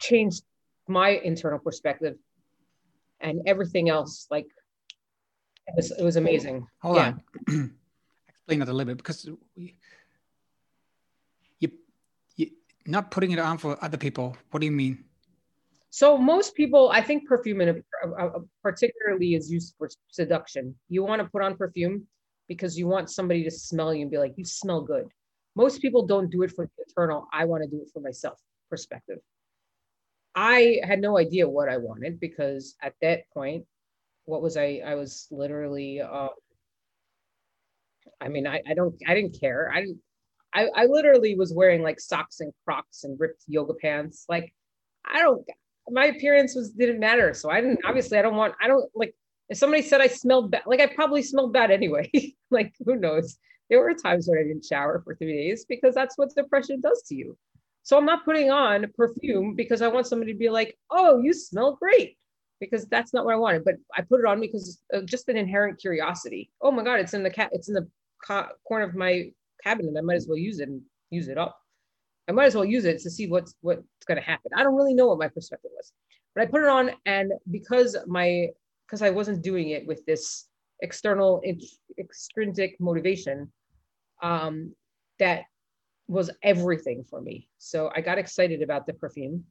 changed 0.00 0.44
my 0.88 1.10
internal 1.10 1.58
perspective 1.58 2.14
and 3.26 3.42
everything 3.46 3.90
else. 3.90 4.26
Like 4.30 4.46
it 5.66 5.74
was, 5.76 5.90
it 5.90 6.02
was 6.02 6.16
amazing. 6.16 6.66
Hold 6.80 6.96
yeah. 6.96 7.12
on. 7.48 7.74
Explain 8.28 8.60
that 8.60 8.68
a 8.68 8.72
little 8.72 8.86
bit 8.86 8.98
because 8.98 9.28
we, 9.56 9.74
you, 11.58 11.70
you, 12.36 12.50
not 12.86 13.10
putting 13.10 13.32
it 13.32 13.38
on 13.38 13.58
for 13.58 13.76
other 13.84 13.96
people. 13.96 14.36
What 14.50 14.60
do 14.60 14.66
you 14.66 14.72
mean? 14.72 15.04
So 15.90 16.16
most 16.16 16.54
people, 16.54 16.90
I 16.92 17.00
think 17.00 17.26
perfume 17.26 17.60
in 17.62 17.82
a, 18.04 18.08
a, 18.08 18.40
particularly 18.62 19.34
is 19.34 19.50
used 19.50 19.74
for 19.76 19.88
seduction. 20.08 20.74
You 20.88 21.02
want 21.02 21.20
to 21.22 21.28
put 21.28 21.42
on 21.42 21.56
perfume 21.56 22.06
because 22.48 22.78
you 22.78 22.86
want 22.86 23.10
somebody 23.10 23.42
to 23.42 23.50
smell 23.50 23.92
you 23.92 24.02
and 24.02 24.10
be 24.10 24.18
like, 24.18 24.34
you 24.36 24.44
smell 24.44 24.82
good. 24.82 25.08
Most 25.56 25.80
people 25.80 26.06
don't 26.06 26.30
do 26.30 26.42
it 26.42 26.52
for 26.52 26.66
the 26.66 26.84
eternal. 26.86 27.26
I 27.32 27.46
want 27.46 27.64
to 27.64 27.68
do 27.68 27.80
it 27.82 27.88
for 27.92 28.00
myself 28.00 28.38
perspective. 28.70 29.18
I 30.36 30.80
had 30.84 31.00
no 31.00 31.18
idea 31.18 31.48
what 31.48 31.68
I 31.68 31.78
wanted 31.78 32.20
because 32.20 32.76
at 32.82 32.94
that 33.02 33.22
point, 33.32 33.64
what 34.26 34.42
was 34.42 34.56
I? 34.56 34.82
I 34.86 34.94
was 34.94 35.26
literally, 35.30 36.00
uh, 36.00 36.28
I 38.20 38.28
mean, 38.28 38.46
I, 38.46 38.60
I 38.68 38.74
don't, 38.74 38.94
I 39.06 39.14
didn't 39.14 39.40
care. 39.40 39.72
I 39.74 39.86
I, 40.54 40.68
I 40.74 40.86
literally 40.86 41.36
was 41.36 41.52
wearing 41.52 41.82
like 41.82 42.00
socks 42.00 42.40
and 42.40 42.52
Crocs 42.64 43.04
and 43.04 43.20
ripped 43.20 43.42
yoga 43.46 43.74
pants. 43.74 44.24
Like, 44.28 44.54
I 45.04 45.20
don't, 45.20 45.46
my 45.90 46.06
appearance 46.06 46.54
was 46.54 46.70
didn't 46.70 46.98
matter. 46.98 47.34
So 47.34 47.50
I 47.50 47.60
didn't 47.60 47.80
obviously 47.84 48.18
I 48.18 48.22
don't 48.22 48.36
want 48.36 48.54
I 48.60 48.66
don't 48.66 48.90
like 48.94 49.14
if 49.48 49.58
somebody 49.58 49.82
said 49.82 50.00
I 50.00 50.08
smelled 50.08 50.50
bad, 50.50 50.62
like 50.66 50.80
I 50.80 50.86
probably 50.86 51.22
smelled 51.22 51.52
bad 51.52 51.70
anyway. 51.70 52.10
like 52.50 52.72
who 52.84 52.96
knows? 52.96 53.38
There 53.70 53.80
were 53.80 53.94
times 53.94 54.28
when 54.28 54.38
I 54.38 54.42
didn't 54.42 54.64
shower 54.64 55.00
for 55.04 55.14
three 55.14 55.36
days 55.36 55.64
because 55.68 55.94
that's 55.94 56.16
what 56.18 56.34
depression 56.34 56.80
does 56.80 57.02
to 57.08 57.14
you. 57.14 57.36
So 57.86 57.96
I'm 57.96 58.04
not 58.04 58.24
putting 58.24 58.50
on 58.50 58.84
perfume 58.96 59.54
because 59.54 59.80
I 59.80 59.86
want 59.86 60.08
somebody 60.08 60.32
to 60.32 60.38
be 60.38 60.50
like, 60.50 60.76
oh, 60.90 61.22
you 61.22 61.32
smell 61.32 61.76
great. 61.76 62.18
Because 62.58 62.84
that's 62.86 63.14
not 63.14 63.24
what 63.24 63.34
I 63.34 63.38
wanted. 63.38 63.64
But 63.64 63.76
I 63.96 64.02
put 64.02 64.18
it 64.18 64.26
on 64.26 64.40
because 64.40 64.82
just 65.04 65.28
an 65.28 65.36
inherent 65.36 65.78
curiosity. 65.80 66.50
Oh 66.60 66.72
my 66.72 66.82
God, 66.82 66.98
it's 66.98 67.14
in 67.14 67.22
the 67.22 67.30
cat, 67.30 67.50
it's 67.52 67.68
in 67.68 67.74
the 67.74 67.88
co- 68.26 68.48
corner 68.66 68.86
of 68.86 68.96
my 68.96 69.30
cabinet. 69.62 69.94
I 69.96 70.00
might 70.00 70.16
as 70.16 70.26
well 70.26 70.36
use 70.36 70.58
it 70.58 70.68
and 70.68 70.82
use 71.10 71.28
it 71.28 71.38
up. 71.38 71.60
I 72.28 72.32
might 72.32 72.46
as 72.46 72.56
well 72.56 72.64
use 72.64 72.86
it 72.86 72.98
to 73.02 73.10
see 73.10 73.28
what's 73.28 73.54
what's 73.60 73.84
going 74.04 74.18
to 74.18 74.26
happen. 74.26 74.50
I 74.56 74.64
don't 74.64 74.74
really 74.74 74.94
know 74.94 75.06
what 75.06 75.20
my 75.20 75.28
perspective 75.28 75.70
was, 75.76 75.92
but 76.34 76.42
I 76.42 76.46
put 76.46 76.62
it 76.62 76.68
on, 76.68 76.90
and 77.04 77.30
because 77.52 77.96
my 78.08 78.48
because 78.88 79.00
I 79.00 79.10
wasn't 79.10 79.44
doing 79.44 79.70
it 79.70 79.86
with 79.86 80.04
this 80.06 80.48
external 80.82 81.40
extrinsic 82.00 82.80
motivation, 82.80 83.52
um, 84.24 84.74
that 85.20 85.44
was 86.08 86.30
everything 86.42 87.04
for 87.08 87.20
me. 87.20 87.48
So 87.58 87.90
I 87.94 88.00
got 88.00 88.18
excited 88.18 88.62
about 88.62 88.86
the 88.86 88.94
perfume, 88.94 89.44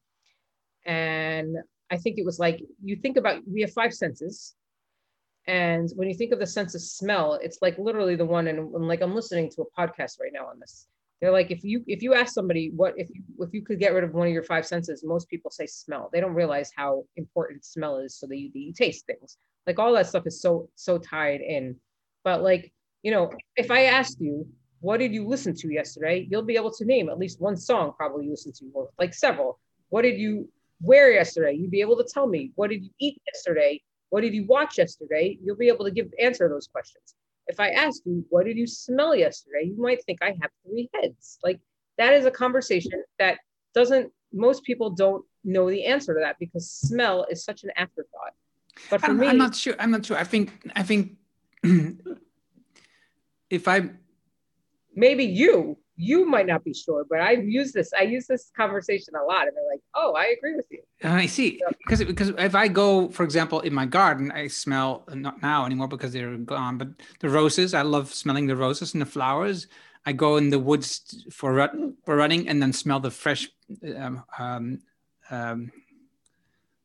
and 0.85 1.57
I 1.91 1.97
think 1.97 2.17
it 2.17 2.25
was 2.25 2.39
like 2.39 2.61
you 2.83 2.95
think 2.95 3.17
about 3.17 3.41
we 3.51 3.61
have 3.61 3.73
five 3.73 3.93
senses, 3.93 4.55
and 5.47 5.89
when 5.95 6.07
you 6.07 6.15
think 6.15 6.31
of 6.31 6.39
the 6.39 6.47
sense 6.47 6.75
of 6.75 6.81
smell, 6.81 7.39
it's 7.41 7.59
like 7.61 7.77
literally 7.77 8.15
the 8.15 8.25
one, 8.25 8.47
and, 8.47 8.59
and 8.59 8.87
like 8.87 9.01
I'm 9.01 9.15
listening 9.15 9.51
to 9.51 9.63
a 9.63 9.79
podcast 9.79 10.19
right 10.19 10.31
now 10.33 10.47
on 10.47 10.59
this. 10.59 10.87
They're 11.21 11.31
like 11.31 11.49
if 11.49 11.63
you 11.63 11.83
if 11.87 12.01
you 12.01 12.13
ask 12.13 12.33
somebody 12.33 12.71
what 12.75 12.93
if 12.97 13.09
you 13.09 13.23
if 13.39 13.53
you 13.53 13.63
could 13.63 13.79
get 13.79 13.93
rid 13.93 14.03
of 14.03 14.13
one 14.13 14.27
of 14.27 14.33
your 14.33 14.43
five 14.43 14.65
senses 14.65 15.03
most 15.03 15.29
people 15.29 15.49
say 15.49 15.65
smell. 15.65 16.09
They 16.11 16.19
don't 16.19 16.33
realize 16.33 16.71
how 16.75 17.05
important 17.15 17.63
smell 17.63 17.97
is 17.97 18.17
so 18.17 18.27
that 18.27 18.37
you, 18.37 18.51
that 18.53 18.59
you 18.59 18.73
taste 18.73 19.05
things. 19.05 19.37
Like 19.65 19.79
all 19.79 19.93
that 19.93 20.07
stuff 20.07 20.27
is 20.27 20.41
so 20.41 20.69
so 20.75 20.97
tied 20.97 21.41
in. 21.41 21.77
But 22.23 22.43
like 22.43 22.71
you 23.01 23.11
know 23.11 23.29
if 23.55 23.69
i 23.69 23.83
asked 23.83 24.19
you 24.19 24.47
what 24.85 24.99
did 24.99 25.13
you 25.13 25.27
listen 25.27 25.53
to 25.55 25.71
yesterday 25.71 26.27
you'll 26.29 26.49
be 26.53 26.55
able 26.55 26.71
to 26.71 26.85
name 26.85 27.09
at 27.09 27.17
least 27.17 27.41
one 27.41 27.57
song 27.57 27.93
probably 27.97 28.25
you 28.25 28.31
listened 28.31 28.55
to 28.55 28.65
or 28.73 28.89
like 28.99 29.13
several 29.13 29.59
what 29.89 30.03
did 30.03 30.17
you 30.19 30.47
wear 30.81 31.11
yesterday 31.11 31.53
you'd 31.53 31.71
be 31.71 31.81
able 31.81 31.97
to 31.97 32.07
tell 32.13 32.27
me 32.27 32.51
what 32.55 32.69
did 32.69 32.83
you 32.83 32.89
eat 32.99 33.21
yesterday 33.27 33.81
what 34.09 34.21
did 34.21 34.33
you 34.33 34.45
watch 34.45 34.77
yesterday 34.77 35.37
you'll 35.43 35.55
be 35.65 35.67
able 35.67 35.85
to 35.85 35.91
give 35.91 36.07
answer 36.19 36.47
those 36.47 36.67
questions 36.67 37.15
if 37.47 37.59
I 37.59 37.69
ask 37.69 38.01
you, 38.05 38.25
what 38.29 38.45
did 38.45 38.57
you 38.57 38.67
smell 38.67 39.15
yesterday? 39.15 39.65
You 39.65 39.77
might 39.77 40.03
think 40.05 40.19
I 40.21 40.35
have 40.41 40.51
three 40.65 40.89
heads. 40.93 41.39
Like 41.43 41.59
that 41.97 42.13
is 42.13 42.25
a 42.25 42.31
conversation 42.31 43.03
that 43.19 43.39
doesn't, 43.73 44.11
most 44.33 44.63
people 44.63 44.89
don't 44.89 45.23
know 45.43 45.69
the 45.69 45.85
answer 45.85 46.13
to 46.13 46.19
that 46.21 46.37
because 46.39 46.69
smell 46.69 47.25
is 47.29 47.43
such 47.43 47.63
an 47.63 47.71
afterthought. 47.77 48.33
But 48.89 49.01
for 49.01 49.11
I'm, 49.11 49.19
me, 49.19 49.27
I'm 49.27 49.37
not 49.37 49.55
sure. 49.55 49.75
I'm 49.79 49.91
not 49.91 50.05
sure. 50.05 50.17
I 50.17 50.23
think, 50.23 50.51
I 50.75 50.83
think 50.83 51.17
if 53.49 53.67
I, 53.67 53.89
maybe 54.95 55.25
you 55.25 55.77
you 55.97 56.25
might 56.25 56.45
not 56.45 56.63
be 56.63 56.73
sure, 56.73 57.05
but 57.10 57.21
I 57.21 57.31
use 57.31 57.71
this. 57.71 57.93
I 57.97 58.03
use 58.03 58.27
this 58.27 58.51
conversation 58.55 59.13
a 59.15 59.23
lot, 59.23 59.47
and 59.47 59.55
they're 59.55 59.71
like, 59.71 59.81
"Oh, 59.93 60.13
I 60.13 60.36
agree 60.38 60.55
with 60.55 60.65
you." 60.69 60.81
I 61.03 61.25
see, 61.25 61.60
so, 61.60 61.71
because 61.77 62.03
because 62.03 62.29
if 62.29 62.55
I 62.55 62.67
go, 62.67 63.08
for 63.10 63.23
example, 63.23 63.62
in 63.62 63.73
my 63.73 63.86
garden, 63.86 64.31
I 64.31 64.47
smell 64.47 65.05
not 65.13 65.41
now 65.41 65.65
anymore 65.65 65.88
because 65.88 66.12
they're 66.12 66.38
gone, 66.38 66.77
but 66.77 66.89
the 67.19 67.29
roses. 67.29 67.73
I 67.73 67.84
love 67.84 68.13
smelling 68.13 68.47
the 68.47 68.55
roses 68.55 68.93
and 68.93 69.01
the 69.01 69.05
flowers. 69.05 69.67
I 70.05 70.12
go 70.12 70.38
in 70.38 70.49
the 70.49 70.60
woods 70.60 71.25
for 71.31 71.53
run, 71.53 71.95
for 72.03 72.15
running, 72.15 72.47
and 72.47 72.62
then 72.62 72.73
smell 72.73 72.99
the 72.99 73.12
fresh, 73.12 73.49
um, 73.97 74.23
um, 74.38 74.81
um 75.31 75.71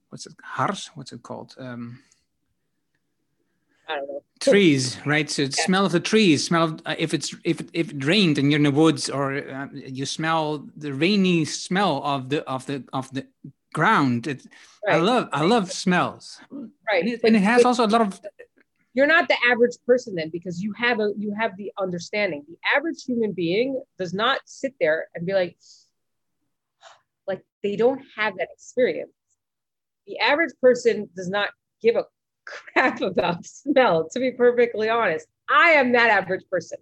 what's 0.08 0.26
it, 0.26 0.34
hars? 0.42 0.90
What's 0.94 1.12
it 1.12 1.22
called? 1.22 1.54
Um, 1.58 2.02
I 3.88 3.96
don't 3.96 4.08
know. 4.08 4.22
Trees, 4.40 4.96
right? 5.04 5.30
So 5.30 5.42
yeah. 5.42 5.48
smell 5.50 5.86
of 5.86 5.92
the 5.92 6.00
trees. 6.00 6.46
Smell 6.46 6.64
of, 6.64 6.82
uh, 6.86 6.94
if 6.98 7.12
it's 7.12 7.34
if 7.44 7.60
if 7.74 7.90
it 7.92 8.04
rained 8.04 8.38
and 8.38 8.50
you're 8.50 8.58
in 8.58 8.64
the 8.64 8.70
woods, 8.70 9.10
or 9.10 9.36
uh, 9.36 9.68
you 9.72 10.06
smell 10.06 10.66
the 10.76 10.94
rainy 10.94 11.44
smell 11.44 12.02
of 12.04 12.30
the 12.30 12.42
of 12.48 12.64
the 12.64 12.82
of 12.92 13.12
the 13.12 13.26
ground. 13.74 14.26
It, 14.26 14.46
right. 14.86 14.96
I 14.96 14.98
love 14.98 15.28
I 15.32 15.42
love 15.44 15.70
smells. 15.70 16.40
Right, 16.50 17.02
and 17.02 17.08
it, 17.08 17.20
and 17.22 17.36
it 17.36 17.42
has 17.42 17.64
also 17.64 17.84
a 17.84 17.88
lot 17.88 18.00
of. 18.00 18.20
You're 18.94 19.06
not 19.06 19.28
the 19.28 19.36
average 19.48 19.76
person 19.86 20.14
then, 20.14 20.30
because 20.30 20.60
you 20.62 20.72
have 20.72 21.00
a 21.00 21.12
you 21.18 21.34
have 21.38 21.56
the 21.56 21.70
understanding. 21.78 22.44
The 22.48 22.56
average 22.74 23.04
human 23.04 23.32
being 23.32 23.80
does 23.98 24.14
not 24.14 24.40
sit 24.46 24.74
there 24.80 25.08
and 25.14 25.26
be 25.26 25.34
like, 25.34 25.58
like 27.28 27.42
they 27.62 27.76
don't 27.76 28.00
have 28.16 28.38
that 28.38 28.48
experience. 28.52 29.12
The 30.06 30.18
average 30.18 30.54
person 30.62 31.10
does 31.14 31.28
not 31.28 31.50
give 31.82 31.96
a 31.96 32.04
crap 32.50 33.00
about 33.00 33.44
smell, 33.44 34.08
to 34.10 34.20
be 34.20 34.32
perfectly 34.32 34.88
honest. 34.88 35.26
I 35.48 35.70
am 35.70 35.92
that 35.92 36.10
average 36.10 36.44
person. 36.50 36.78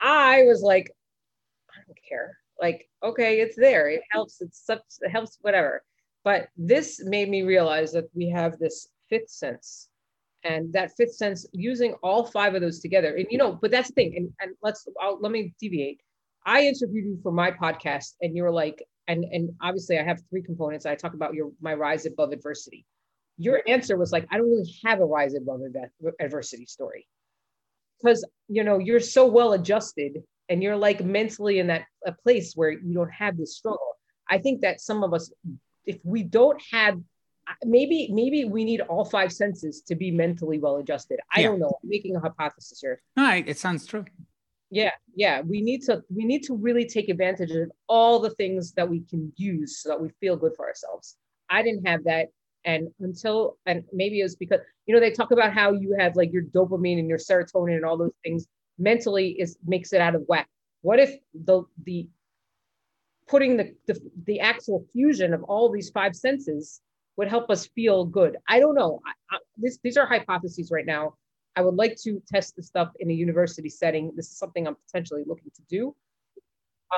I 0.00 0.44
was 0.44 0.62
like, 0.62 0.90
I 1.70 1.80
don't 1.86 1.98
care. 2.08 2.36
Like, 2.60 2.88
okay, 3.02 3.40
it's 3.40 3.56
there. 3.56 3.88
It 3.88 4.02
helps. 4.10 4.40
It's 4.40 4.64
it 4.68 5.10
helps, 5.10 5.38
whatever. 5.40 5.82
But 6.24 6.48
this 6.56 7.02
made 7.04 7.28
me 7.28 7.42
realize 7.42 7.92
that 7.92 8.04
we 8.14 8.28
have 8.30 8.58
this 8.58 8.88
fifth 9.08 9.30
sense. 9.30 9.88
And 10.42 10.72
that 10.72 10.92
fifth 10.96 11.14
sense, 11.14 11.46
using 11.52 11.94
all 12.02 12.24
five 12.24 12.54
of 12.54 12.62
those 12.62 12.80
together. 12.80 13.14
And 13.16 13.26
you 13.30 13.38
know, 13.38 13.58
but 13.60 13.70
that's 13.70 13.88
the 13.88 13.94
thing. 13.94 14.14
And, 14.16 14.32
and 14.40 14.56
let's 14.62 14.86
I'll, 15.00 15.20
let 15.20 15.32
me 15.32 15.54
deviate. 15.60 16.00
I 16.46 16.62
interviewed 16.62 17.04
you 17.04 17.18
for 17.22 17.32
my 17.32 17.50
podcast, 17.50 18.14
and 18.22 18.34
you 18.34 18.42
were 18.42 18.50
like, 18.50 18.82
and 19.08 19.24
and 19.24 19.50
obviously 19.60 19.98
I 19.98 20.02
have 20.02 20.22
three 20.30 20.42
components. 20.42 20.86
I 20.86 20.94
talk 20.94 21.12
about 21.12 21.34
your 21.34 21.50
my 21.60 21.74
rise 21.74 22.06
above 22.06 22.32
adversity 22.32 22.86
your 23.40 23.62
answer 23.66 23.96
was 23.96 24.12
like, 24.12 24.26
I 24.30 24.36
don't 24.36 24.50
really 24.50 24.70
have 24.84 25.00
a 25.00 25.04
rise 25.04 25.34
above 25.34 25.62
adversity 26.20 26.66
story. 26.66 27.06
Because, 28.00 28.24
you 28.48 28.64
know, 28.64 28.78
you're 28.78 29.00
so 29.00 29.26
well 29.26 29.54
adjusted 29.54 30.22
and 30.50 30.62
you're 30.62 30.76
like 30.76 31.02
mentally 31.02 31.58
in 31.58 31.68
that 31.68 31.84
a 32.06 32.12
place 32.12 32.52
where 32.54 32.70
you 32.70 32.92
don't 32.94 33.10
have 33.10 33.38
this 33.38 33.56
struggle. 33.56 33.96
I 34.28 34.38
think 34.38 34.60
that 34.60 34.80
some 34.80 35.02
of 35.02 35.14
us, 35.14 35.32
if 35.86 35.98
we 36.04 36.22
don't 36.22 36.60
have, 36.70 37.00
maybe 37.64 38.10
maybe 38.12 38.44
we 38.44 38.64
need 38.64 38.82
all 38.82 39.04
five 39.04 39.32
senses 39.32 39.82
to 39.88 39.94
be 39.94 40.10
mentally 40.10 40.58
well 40.58 40.76
adjusted. 40.76 41.18
I 41.34 41.40
yeah. 41.40 41.48
don't 41.48 41.60
know. 41.60 41.78
I'm 41.82 41.88
making 41.88 42.16
a 42.16 42.20
hypothesis 42.20 42.80
here. 42.80 43.02
No, 43.16 43.30
it 43.34 43.58
sounds 43.58 43.86
true. 43.86 44.04
Yeah, 44.70 44.92
yeah. 45.16 45.40
We 45.40 45.62
need 45.62 45.82
to 45.84 46.02
we 46.14 46.24
need 46.24 46.42
to 46.44 46.54
really 46.54 46.86
take 46.86 47.08
advantage 47.08 47.50
of 47.50 47.70
all 47.88 48.20
the 48.20 48.30
things 48.30 48.72
that 48.74 48.88
we 48.88 49.00
can 49.00 49.32
use 49.36 49.80
so 49.80 49.88
that 49.88 50.00
we 50.00 50.10
feel 50.20 50.36
good 50.36 50.52
for 50.56 50.66
ourselves. 50.68 51.16
I 51.48 51.62
didn't 51.62 51.86
have 51.88 52.04
that 52.04 52.28
And 52.64 52.88
until, 53.00 53.56
and 53.66 53.84
maybe 53.92 54.20
it's 54.20 54.34
because, 54.34 54.60
you 54.86 54.94
know, 54.94 55.00
they 55.00 55.10
talk 55.10 55.30
about 55.30 55.52
how 55.52 55.72
you 55.72 55.96
have 55.98 56.16
like 56.16 56.32
your 56.32 56.42
dopamine 56.42 56.98
and 56.98 57.08
your 57.08 57.18
serotonin 57.18 57.76
and 57.76 57.84
all 57.84 57.96
those 57.96 58.12
things 58.22 58.46
mentally 58.78 59.30
is 59.40 59.56
makes 59.66 59.92
it 59.92 60.00
out 60.00 60.14
of 60.14 60.22
whack. 60.28 60.48
What 60.82 60.98
if 60.98 61.14
the, 61.32 61.62
the, 61.84 62.08
putting 63.28 63.56
the, 63.56 63.74
the, 63.86 63.98
the 64.26 64.40
actual 64.40 64.84
fusion 64.92 65.32
of 65.32 65.42
all 65.44 65.70
these 65.70 65.90
five 65.90 66.14
senses 66.16 66.80
would 67.16 67.28
help 67.28 67.50
us 67.50 67.66
feel 67.66 68.04
good? 68.04 68.36
I 68.48 68.60
don't 68.60 68.74
know. 68.74 69.00
I, 69.06 69.36
I, 69.36 69.38
this, 69.56 69.78
these 69.82 69.96
are 69.96 70.06
hypotheses 70.06 70.70
right 70.70 70.86
now. 70.86 71.14
I 71.56 71.62
would 71.62 71.74
like 71.74 71.96
to 72.02 72.22
test 72.32 72.56
the 72.56 72.62
stuff 72.62 72.90
in 73.00 73.10
a 73.10 73.14
university 73.14 73.68
setting. 73.68 74.12
This 74.16 74.30
is 74.30 74.38
something 74.38 74.66
I'm 74.66 74.76
potentially 74.86 75.24
looking 75.26 75.50
to 75.54 75.62
do. 75.68 75.94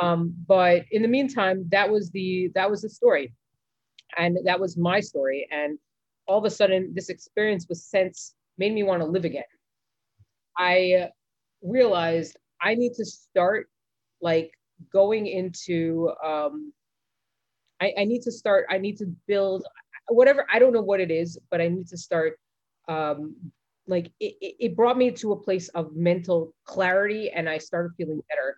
Um, 0.00 0.34
but 0.46 0.84
in 0.90 1.02
the 1.02 1.08
meantime, 1.08 1.66
that 1.70 1.90
was 1.90 2.10
the 2.10 2.50
that 2.54 2.70
was 2.70 2.82
the 2.82 2.88
story, 2.88 3.34
and 4.16 4.38
that 4.44 4.60
was 4.60 4.76
my 4.76 5.00
story. 5.00 5.46
And 5.50 5.78
all 6.26 6.38
of 6.38 6.44
a 6.44 6.50
sudden, 6.50 6.92
this 6.94 7.08
experience 7.08 7.66
was 7.68 7.84
sense 7.84 8.34
made 8.58 8.72
me 8.72 8.82
want 8.82 9.02
to 9.02 9.06
live 9.06 9.24
again. 9.24 9.44
I 10.56 11.10
realized 11.62 12.36
I 12.60 12.74
need 12.74 12.94
to 12.94 13.04
start 13.04 13.68
like 14.20 14.52
going 14.92 15.26
into 15.26 16.10
um, 16.24 16.72
I, 17.80 17.92
I 17.98 18.04
need 18.04 18.22
to 18.22 18.32
start 18.32 18.66
I 18.70 18.78
need 18.78 18.98
to 18.98 19.06
build 19.26 19.64
whatever 20.08 20.46
I 20.52 20.58
don't 20.58 20.72
know 20.72 20.82
what 20.82 21.00
it 21.00 21.10
is, 21.10 21.38
but 21.50 21.60
I 21.60 21.68
need 21.68 21.88
to 21.88 21.96
start 21.96 22.38
um, 22.88 23.36
like 23.86 24.12
it, 24.20 24.34
it 24.40 24.76
brought 24.76 24.96
me 24.96 25.10
to 25.10 25.32
a 25.32 25.36
place 25.36 25.68
of 25.70 25.96
mental 25.96 26.54
clarity 26.64 27.30
and 27.30 27.48
I 27.48 27.58
started 27.58 27.92
feeling 27.96 28.20
better 28.28 28.56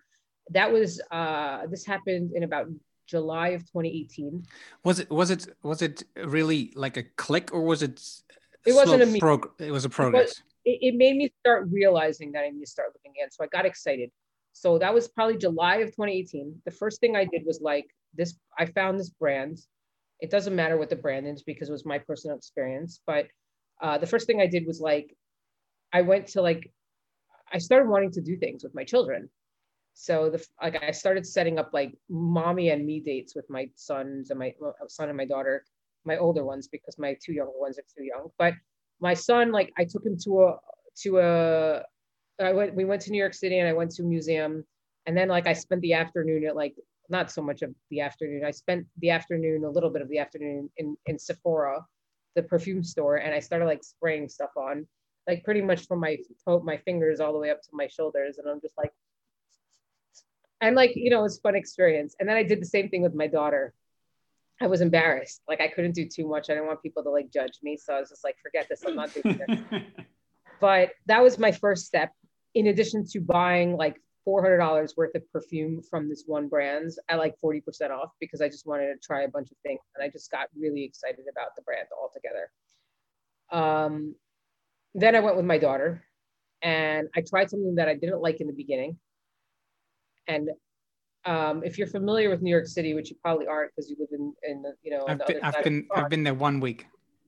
that 0.51 0.71
was 0.71 1.01
uh 1.11 1.65
this 1.67 1.85
happened 1.85 2.31
in 2.35 2.43
about 2.43 2.67
July 3.07 3.49
of 3.49 3.61
2018. 3.61 4.43
Was 4.83 4.99
it 4.99 5.09
was 5.09 5.31
it 5.31 5.47
was 5.63 5.81
it 5.81 6.03
really 6.15 6.73
like 6.75 6.97
a 6.97 7.03
click 7.03 7.53
or 7.53 7.61
was 7.61 7.83
it 7.83 8.01
it 8.65 8.73
wasn't 8.73 9.03
a 9.03 9.19
prog- 9.19 9.51
it 9.59 9.71
was 9.71 9.85
a 9.85 9.89
progress. 9.89 10.41
It, 10.65 10.79
it, 10.81 10.95
made 10.95 11.15
me 11.15 11.31
start 11.41 11.67
realizing 11.69 12.31
that 12.31 12.43
I 12.43 12.49
need 12.49 12.61
to 12.61 12.69
start 12.69 12.89
looking 12.95 13.11
again. 13.11 13.29
So 13.29 13.43
I 13.43 13.47
got 13.47 13.65
excited. 13.65 14.09
So 14.53 14.79
that 14.79 14.91
was 14.93 15.07
probably 15.07 15.37
July 15.37 15.77
of 15.77 15.89
2018. 15.89 16.61
The 16.65 16.71
first 16.71 16.99
thing 16.99 17.15
I 17.15 17.25
did 17.25 17.43
was 17.45 17.61
like 17.61 17.85
this 18.15 18.35
I 18.57 18.65
found 18.65 18.99
this 18.99 19.09
brand. 19.09 19.59
It 20.19 20.31
doesn't 20.31 20.55
matter 20.55 20.77
what 20.77 20.89
the 20.89 20.95
brand 20.95 21.27
is 21.27 21.43
because 21.43 21.69
it 21.69 21.73
was 21.73 21.85
my 21.85 21.99
personal 21.99 22.37
experience, 22.37 23.01
but 23.05 23.27
uh, 23.81 23.97
the 23.97 24.07
first 24.07 24.25
thing 24.25 24.41
I 24.41 24.47
did 24.47 24.65
was 24.65 24.79
like 24.79 25.15
I 25.93 26.01
went 26.01 26.27
to 26.29 26.41
like 26.41 26.71
I 27.51 27.59
started 27.59 27.89
wanting 27.89 28.11
to 28.11 28.21
do 28.21 28.37
things 28.37 28.63
with 28.63 28.73
my 28.73 28.83
children 28.83 29.29
so 29.95 30.29
the 30.29 30.45
like 30.61 30.83
I 30.83 30.91
started 30.91 31.25
setting 31.25 31.57
up 31.57 31.69
like 31.73 31.97
mommy 32.09 32.69
and 32.69 32.85
me 32.85 32.99
dates 32.99 33.33
with 33.33 33.49
my 33.49 33.69
sons 33.75 34.29
and 34.29 34.37
my 34.37 34.53
uh, 34.63 34.71
son 34.87 35.07
and 35.07 35.17
my 35.17 35.25
daughter, 35.25 35.63
my 36.03 36.17
older 36.17 36.43
ones 36.43 36.67
because 36.67 36.99
my 36.99 37.17
two 37.23 37.31
younger 37.31 37.57
ones 37.57 37.79
are 37.79 37.83
too 37.97 38.03
young. 38.03 38.29
But 38.37 38.55
my 38.99 39.13
son, 39.13 39.53
like 39.53 39.71
I 39.77 39.85
took 39.85 40.05
him 40.05 40.17
to 40.25 40.43
a 40.43 40.57
to 41.03 41.19
a 41.19 41.83
I 42.43 42.51
went 42.51 42.75
we 42.75 42.83
went 42.83 43.03
to 43.03 43.11
New 43.11 43.17
York 43.17 43.33
City 43.33 43.57
and 43.59 43.69
I 43.69 43.73
went 43.73 43.91
to 43.91 44.03
a 44.03 44.05
museum 44.05 44.65
and 45.05 45.17
then 45.17 45.29
like 45.29 45.47
I 45.47 45.53
spent 45.53 45.81
the 45.81 45.93
afternoon 45.93 46.45
at 46.45 46.57
like 46.57 46.75
not 47.07 47.31
so 47.31 47.41
much 47.41 47.61
of 47.61 47.73
the 47.89 48.01
afternoon. 48.01 48.43
I 48.43 48.51
spent 48.51 48.85
the 48.99 49.11
afternoon, 49.11 49.63
a 49.63 49.69
little 49.69 49.89
bit 49.89 50.01
of 50.01 50.09
the 50.09 50.19
afternoon 50.19 50.69
in 50.75 50.97
in 51.05 51.17
Sephora, 51.17 51.85
the 52.35 52.43
perfume 52.43 52.83
store, 52.83 53.15
and 53.15 53.33
I 53.33 53.39
started 53.39 53.65
like 53.65 53.83
spraying 53.83 54.27
stuff 54.27 54.51
on, 54.57 54.85
like 55.25 55.45
pretty 55.45 55.61
much 55.61 55.87
from 55.87 56.01
my 56.01 56.17
toe, 56.43 56.59
my 56.59 56.75
fingers 56.75 57.21
all 57.21 57.31
the 57.31 57.39
way 57.39 57.49
up 57.49 57.61
to 57.61 57.69
my 57.71 57.87
shoulders, 57.87 58.39
and 58.39 58.49
I'm 58.49 58.59
just 58.59 58.77
like 58.77 58.91
and 60.65 60.75
like 60.75 60.93
you 60.95 61.09
know 61.09 61.23
it's 61.25 61.39
fun 61.39 61.55
experience. 61.55 62.15
And 62.19 62.27
then 62.27 62.37
i 62.37 62.43
did 62.43 62.61
the 62.61 62.65
same 62.65 62.89
thing 62.89 63.01
with 63.01 63.13
my 63.13 63.27
daughter. 63.27 63.73
I 64.61 64.67
was 64.67 64.81
embarrassed. 64.81 65.41
Like 65.47 65.61
i 65.61 65.67
couldn't 65.67 65.93
do 65.93 66.07
too 66.07 66.27
much. 66.27 66.49
I 66.49 66.53
didn't 66.53 66.67
want 66.67 66.81
people 66.81 67.03
to 67.03 67.09
like 67.09 67.31
judge 67.31 67.59
me. 67.63 67.77
So 67.77 67.93
i 67.93 67.99
was 67.99 68.09
just 68.09 68.23
like 68.23 68.37
forget 68.41 68.67
this. 68.69 68.83
I'm 68.85 68.95
not 68.95 69.13
doing 69.13 69.39
this. 69.47 69.81
But 70.61 70.91
that 71.07 71.21
was 71.21 71.37
my 71.37 71.51
first 71.51 71.85
step. 71.85 72.11
In 72.53 72.67
addition 72.67 73.05
to 73.07 73.19
buying 73.19 73.75
like 73.75 74.01
$400 74.27 74.97
worth 74.97 75.13
of 75.13 75.29
perfume 75.31 75.81
from 75.81 76.09
this 76.09 76.23
one 76.25 76.47
brand 76.47 76.91
at 77.09 77.19
like 77.19 77.35
40% 77.43 77.61
off 77.91 78.11
because 78.19 78.41
i 78.41 78.47
just 78.47 78.65
wanted 78.65 78.87
to 78.93 78.99
try 79.05 79.23
a 79.23 79.27
bunch 79.27 79.51
of 79.51 79.57
things. 79.63 79.81
And 79.95 80.03
i 80.03 80.09
just 80.09 80.31
got 80.31 80.47
really 80.57 80.83
excited 80.83 81.25
about 81.31 81.55
the 81.55 81.61
brand 81.61 81.87
altogether. 82.01 82.49
Um, 83.51 84.15
then 84.95 85.15
i 85.15 85.19
went 85.19 85.35
with 85.35 85.45
my 85.45 85.57
daughter. 85.57 86.03
And 86.61 87.09
i 87.15 87.21
tried 87.21 87.49
something 87.49 87.75
that 87.75 87.89
i 87.89 87.93
didn't 87.93 88.21
like 88.21 88.41
in 88.41 88.47
the 88.47 88.53
beginning 88.53 88.97
and 90.27 90.49
um, 91.25 91.63
if 91.63 91.77
you're 91.77 91.87
familiar 91.87 92.29
with 92.29 92.41
New 92.41 92.51
York 92.51 92.67
City, 92.67 92.93
which 92.93 93.09
you 93.09 93.17
probably 93.21 93.47
aren't 93.47 93.71
because 93.75 93.89
you 93.89 93.97
live 93.99 94.09
in, 94.11 94.33
in 94.43 94.61
the, 94.61 94.73
you 94.83 94.91
know, 94.91 95.05
I've 95.07 95.25
been, 95.25 95.39
I've 95.41 95.63
been, 95.63 95.87
I've 95.93 96.09
been 96.09 96.23
there 96.23 96.35
one 96.35 96.59
week. 96.59 96.85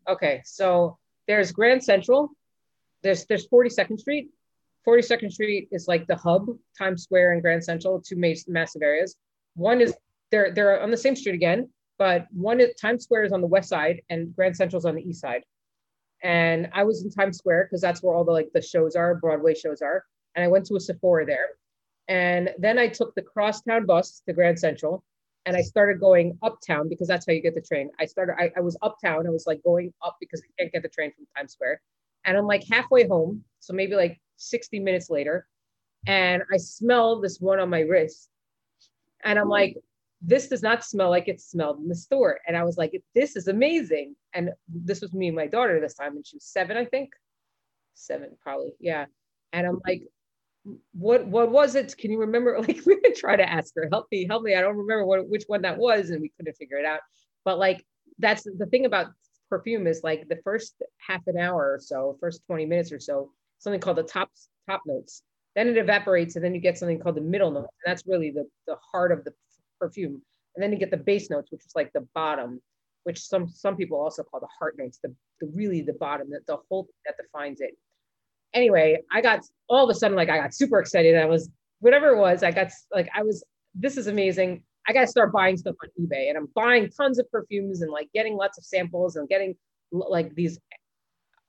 Okay, 0.07 0.41
so 0.45 0.97
there's 1.27 1.51
Grand 1.51 1.83
Central. 1.83 2.29
There's 3.03 3.25
there's 3.25 3.47
42nd 3.47 3.99
Street. 3.99 4.29
42nd 4.87 5.31
Street 5.31 5.67
is 5.71 5.87
like 5.87 6.07
the 6.07 6.15
hub, 6.15 6.47
Times 6.77 7.03
Square 7.03 7.33
and 7.33 7.41
Grand 7.41 7.63
Central, 7.63 8.01
two 8.01 8.15
massive 8.47 8.81
areas. 8.81 9.17
One 9.55 9.81
is 9.81 9.93
they're 10.31 10.53
they're 10.53 10.81
on 10.81 10.91
the 10.91 10.97
same 10.97 11.15
street 11.15 11.35
again, 11.35 11.69
but 11.97 12.27
one 12.31 12.61
is 12.61 12.73
Times 12.75 13.03
Square 13.03 13.25
is 13.25 13.33
on 13.33 13.41
the 13.41 13.47
west 13.47 13.69
side 13.69 14.01
and 14.09 14.33
Grand 14.35 14.55
Central 14.55 14.77
is 14.77 14.85
on 14.85 14.95
the 14.95 15.01
east 15.01 15.21
side. 15.21 15.43
And 16.23 16.69
I 16.73 16.83
was 16.83 17.03
in 17.03 17.11
Times 17.11 17.37
Square 17.37 17.65
because 17.65 17.81
that's 17.81 18.01
where 18.01 18.15
all 18.15 18.23
the 18.23 18.31
like 18.31 18.49
the 18.53 18.61
shows 18.61 18.95
are, 18.95 19.15
Broadway 19.15 19.55
shows 19.55 19.81
are. 19.81 20.05
And 20.35 20.43
I 20.43 20.47
went 20.47 20.65
to 20.67 20.75
a 20.75 20.79
Sephora 20.79 21.25
there 21.25 21.49
and 22.07 22.49
then 22.57 22.79
I 22.79 22.87
took 22.87 23.13
the 23.15 23.21
crosstown 23.21 23.85
bus 23.85 24.21
to 24.25 24.33
Grand 24.33 24.59
Central 24.59 25.03
and 25.45 25.55
I 25.55 25.61
started 25.61 25.99
going 25.99 26.37
uptown 26.43 26.89
because 26.89 27.07
that's 27.07 27.25
how 27.25 27.33
you 27.33 27.41
get 27.41 27.55
the 27.55 27.61
train. 27.61 27.89
I 27.99 28.05
started, 28.05 28.35
I, 28.37 28.51
I 28.57 28.59
was 28.59 28.77
uptown. 28.81 29.25
I 29.27 29.29
was 29.29 29.47
like 29.47 29.63
going 29.63 29.93
up 30.03 30.17
because 30.19 30.41
I 30.41 30.49
can't 30.59 30.73
get 30.73 30.83
the 30.83 30.89
train 30.89 31.11
from 31.13 31.25
Times 31.35 31.53
Square. 31.53 31.81
And 32.25 32.37
I'm 32.37 32.45
like 32.45 32.63
halfway 32.69 33.07
home. 33.07 33.43
So 33.59 33.73
maybe 33.73 33.95
like 33.95 34.19
60 34.35 34.79
minutes 34.79 35.09
later. 35.09 35.47
And 36.05 36.43
I 36.53 36.57
smell 36.57 37.21
this 37.21 37.39
one 37.39 37.59
on 37.59 37.69
my 37.69 37.81
wrist. 37.81 38.29
And 39.23 39.39
I'm 39.39 39.49
like, 39.49 39.77
this 40.21 40.47
does 40.47 40.63
not 40.63 40.83
smell 40.83 41.09
like 41.09 41.27
it 41.27 41.39
smelled 41.39 41.79
in 41.79 41.87
the 41.87 41.95
store. 41.95 42.39
And 42.47 42.57
I 42.57 42.63
was 42.63 42.77
like, 42.77 43.01
this 43.13 43.35
is 43.35 43.47
amazing. 43.47 44.15
And 44.33 44.51
this 44.67 45.01
was 45.01 45.13
me 45.13 45.27
and 45.27 45.35
my 45.35 45.47
daughter 45.47 45.79
this 45.79 45.93
time, 45.93 46.15
and 46.15 46.25
she 46.25 46.35
was 46.35 46.45
seven, 46.45 46.75
I 46.75 46.85
think. 46.85 47.11
Seven, 47.93 48.31
probably. 48.41 48.73
Yeah. 48.79 49.05
And 49.53 49.65
I'm 49.67 49.79
like, 49.85 50.03
what 50.93 51.27
what 51.27 51.51
was 51.51 51.75
it? 51.75 51.95
Can 51.97 52.11
you 52.11 52.19
remember? 52.19 52.57
Like 52.67 52.81
we 52.85 52.99
could 52.99 53.15
try 53.15 53.35
to 53.35 53.49
ask 53.49 53.73
her, 53.75 53.87
help 53.91 54.07
me, 54.11 54.25
help 54.27 54.43
me. 54.43 54.55
I 54.55 54.61
don't 54.61 54.77
remember 54.77 55.05
what 55.05 55.29
which 55.29 55.43
one 55.47 55.61
that 55.61 55.77
was, 55.77 56.09
and 56.09 56.21
we 56.21 56.31
couldn't 56.37 56.55
figure 56.55 56.77
it 56.77 56.85
out. 56.85 56.99
But 57.45 57.59
like 57.59 57.85
that's 58.19 58.43
the 58.43 58.65
thing 58.65 58.85
about 58.85 59.07
perfume 59.49 59.87
is 59.87 60.01
like 60.03 60.27
the 60.27 60.39
first 60.43 60.81
half 60.97 61.21
an 61.27 61.37
hour 61.37 61.73
or 61.73 61.79
so, 61.79 62.17
first 62.19 62.41
20 62.47 62.65
minutes 62.65 62.91
or 62.91 62.99
so, 62.99 63.31
something 63.59 63.79
called 63.79 63.97
the 63.97 64.03
top 64.03 64.29
top 64.69 64.81
notes. 64.85 65.23
Then 65.55 65.67
it 65.67 65.77
evaporates, 65.77 66.35
and 66.35 66.45
then 66.45 66.53
you 66.53 66.61
get 66.61 66.77
something 66.77 66.99
called 66.99 67.15
the 67.15 67.21
middle 67.21 67.51
notes. 67.51 67.73
And 67.83 67.91
that's 67.91 68.05
really 68.05 68.31
the, 68.31 68.45
the 68.67 68.75
heart 68.91 69.11
of 69.11 69.23
the 69.23 69.33
perfume. 69.79 70.21
And 70.55 70.63
then 70.63 70.71
you 70.71 70.77
get 70.77 70.91
the 70.91 70.97
base 70.97 71.29
notes, 71.29 71.51
which 71.51 71.65
is 71.65 71.71
like 71.75 71.91
the 71.93 72.07
bottom, 72.13 72.61
which 73.03 73.19
some 73.19 73.47
some 73.47 73.75
people 73.75 73.99
also 73.99 74.23
call 74.23 74.39
the 74.39 74.47
heart 74.59 74.75
notes, 74.77 74.99
the, 75.01 75.13
the 75.41 75.47
really 75.53 75.81
the 75.81 75.93
bottom, 75.93 76.29
that 76.31 76.45
the 76.47 76.57
whole 76.69 76.87
that 77.05 77.15
defines 77.17 77.61
it 77.61 77.71
anyway, 78.53 78.99
I 79.11 79.21
got 79.21 79.41
all 79.69 79.89
of 79.89 79.95
a 79.95 79.97
sudden 79.97 80.15
like 80.15 80.29
I 80.29 80.37
got 80.37 80.53
super 80.53 80.79
excited. 80.79 81.15
I 81.15 81.25
was 81.25 81.49
whatever 81.79 82.09
it 82.09 82.17
was. 82.17 82.43
I 82.43 82.51
got 82.51 82.71
like 82.93 83.09
I 83.15 83.23
was 83.23 83.43
this 83.75 83.97
is 83.97 84.07
amazing. 84.07 84.63
I 84.87 84.93
got 84.93 85.01
to 85.01 85.07
start 85.07 85.33
buying 85.33 85.57
stuff 85.57 85.75
on 85.83 85.89
eBay, 86.01 86.29
and 86.29 86.37
I'm 86.37 86.47
buying 86.55 86.89
tons 86.89 87.19
of 87.19 87.29
perfumes 87.29 87.81
and 87.81 87.91
like 87.91 88.09
getting 88.13 88.35
lots 88.35 88.57
of 88.57 88.63
samples 88.65 89.17
and 89.17 89.27
getting 89.27 89.55
like 89.91 90.33
these 90.35 90.59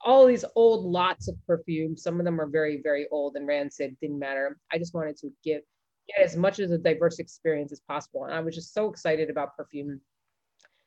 all 0.05 0.27
these 0.27 0.45
old 0.55 0.85
lots 0.85 1.29
of 1.29 1.37
perfume. 1.47 1.97
Some 1.97 2.19
of 2.19 2.25
them 2.25 2.41
are 2.41 2.49
very 2.49 2.81
very 2.83 3.07
old 3.11 3.37
and 3.37 3.47
rancid. 3.47 3.97
Didn't 4.01 4.19
matter. 4.19 4.59
I 4.73 4.79
just 4.79 4.95
wanted 4.95 5.17
to 5.19 5.31
give 5.45 5.63
get 6.09 6.25
as 6.25 6.37
much 6.37 6.59
as 6.59 6.71
a 6.71 6.79
diverse 6.79 7.19
experience 7.19 7.73
as 7.73 7.81
possible, 7.81 8.25
and 8.25 8.35
I 8.35 8.41
was 8.41 8.55
just 8.55 8.75
so 8.75 8.91
excited 8.91 9.31
about 9.31 9.57
perfume. 9.57 10.01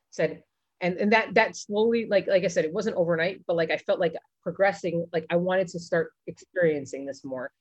Said 0.10 0.44
and 0.82 0.98
and 0.98 1.12
that 1.14 1.34
that 1.34 1.56
slowly 1.56 2.08
like 2.10 2.28
like 2.28 2.44
i 2.44 2.48
said 2.48 2.66
it 2.66 2.74
wasn't 2.74 2.96
overnight 2.96 3.40
but 3.48 3.56
like 3.56 3.72
i 3.72 3.78
felt 3.78 4.00
like 4.00 4.14
progressing 4.44 5.06
like 5.14 5.26
i 5.30 5.36
wanted 5.36 5.68
to 5.68 5.80
start 5.80 6.12
experiencing 6.28 7.06
this 7.06 7.24
more. 7.24 7.52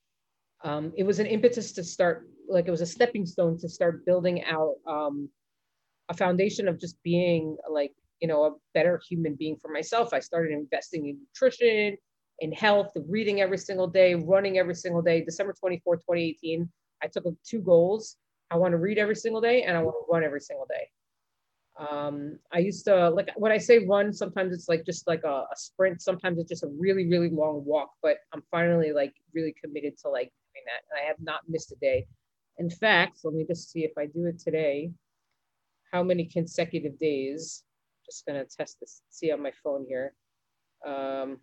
Um, 0.62 0.92
it 0.94 1.04
was 1.04 1.20
an 1.20 1.26
impetus 1.26 1.72
to 1.72 1.84
start 1.84 2.28
like 2.48 2.68
it 2.68 2.70
was 2.70 2.82
a 2.82 2.86
stepping 2.86 3.24
stone 3.24 3.58
to 3.60 3.68
start 3.68 4.04
building 4.04 4.44
out 4.44 4.74
um, 4.86 5.30
a 6.10 6.14
foundation 6.14 6.68
of 6.68 6.78
just 6.78 7.02
being 7.02 7.56
like 7.70 7.92
you 8.20 8.28
know 8.28 8.44
a 8.44 8.50
better 8.74 9.00
human 9.08 9.36
being 9.36 9.56
for 9.56 9.70
myself. 9.72 10.12
I 10.12 10.20
started 10.20 10.52
investing 10.52 11.06
in 11.06 11.18
nutrition 11.18 11.96
in 12.40 12.52
health 12.52 12.92
reading 13.08 13.40
every 13.40 13.58
single 13.58 13.86
day 13.86 14.14
running 14.14 14.58
every 14.58 14.74
single 14.74 15.00
day. 15.00 15.24
December 15.24 15.54
24 15.58 15.96
2018 15.96 16.68
i 17.02 17.06
took 17.06 17.24
two 17.42 17.60
goals. 17.60 18.16
I 18.50 18.56
want 18.56 18.72
to 18.72 18.78
read 18.78 18.98
every 18.98 19.16
single 19.16 19.40
day 19.40 19.62
and 19.62 19.76
i 19.76 19.82
want 19.82 19.94
to 19.94 20.12
run 20.12 20.24
every 20.24 20.40
single 20.40 20.66
day 20.66 20.88
um, 21.80 22.38
I 22.52 22.58
used 22.58 22.84
to 22.84 23.08
like 23.10 23.30
when 23.36 23.52
I 23.52 23.58
say 23.58 23.86
run, 23.86 24.12
sometimes 24.12 24.52
it's 24.52 24.68
like 24.68 24.84
just 24.84 25.06
like 25.06 25.24
a, 25.24 25.46
a, 25.50 25.56
sprint. 25.56 26.02
Sometimes 26.02 26.38
it's 26.38 26.50
just 26.50 26.62
a 26.62 26.68
really, 26.78 27.08
really 27.08 27.30
long 27.30 27.64
walk, 27.64 27.92
but 28.02 28.18
I'm 28.34 28.42
finally 28.50 28.92
like 28.92 29.14
really 29.34 29.54
committed 29.64 29.96
to 30.02 30.10
like 30.10 30.30
doing 30.52 30.64
that. 30.66 30.82
And 30.90 31.02
I 31.02 31.08
have 31.08 31.16
not 31.20 31.40
missed 31.48 31.72
a 31.72 31.76
day. 31.76 32.06
In 32.58 32.68
fact, 32.68 33.20
let 33.24 33.32
me 33.32 33.46
just 33.46 33.70
see 33.70 33.84
if 33.84 33.92
I 33.96 34.06
do 34.06 34.26
it 34.26 34.38
today, 34.38 34.90
how 35.90 36.02
many 36.02 36.26
consecutive 36.26 36.98
days, 36.98 37.62
just 38.04 38.26
gonna 38.26 38.44
test 38.44 38.78
this, 38.80 39.00
see 39.08 39.32
on 39.32 39.42
my 39.42 39.52
phone 39.64 39.86
here. 39.88 40.12
Um, 40.86 41.38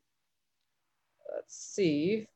let's 1.34 1.58
see. 1.58 2.28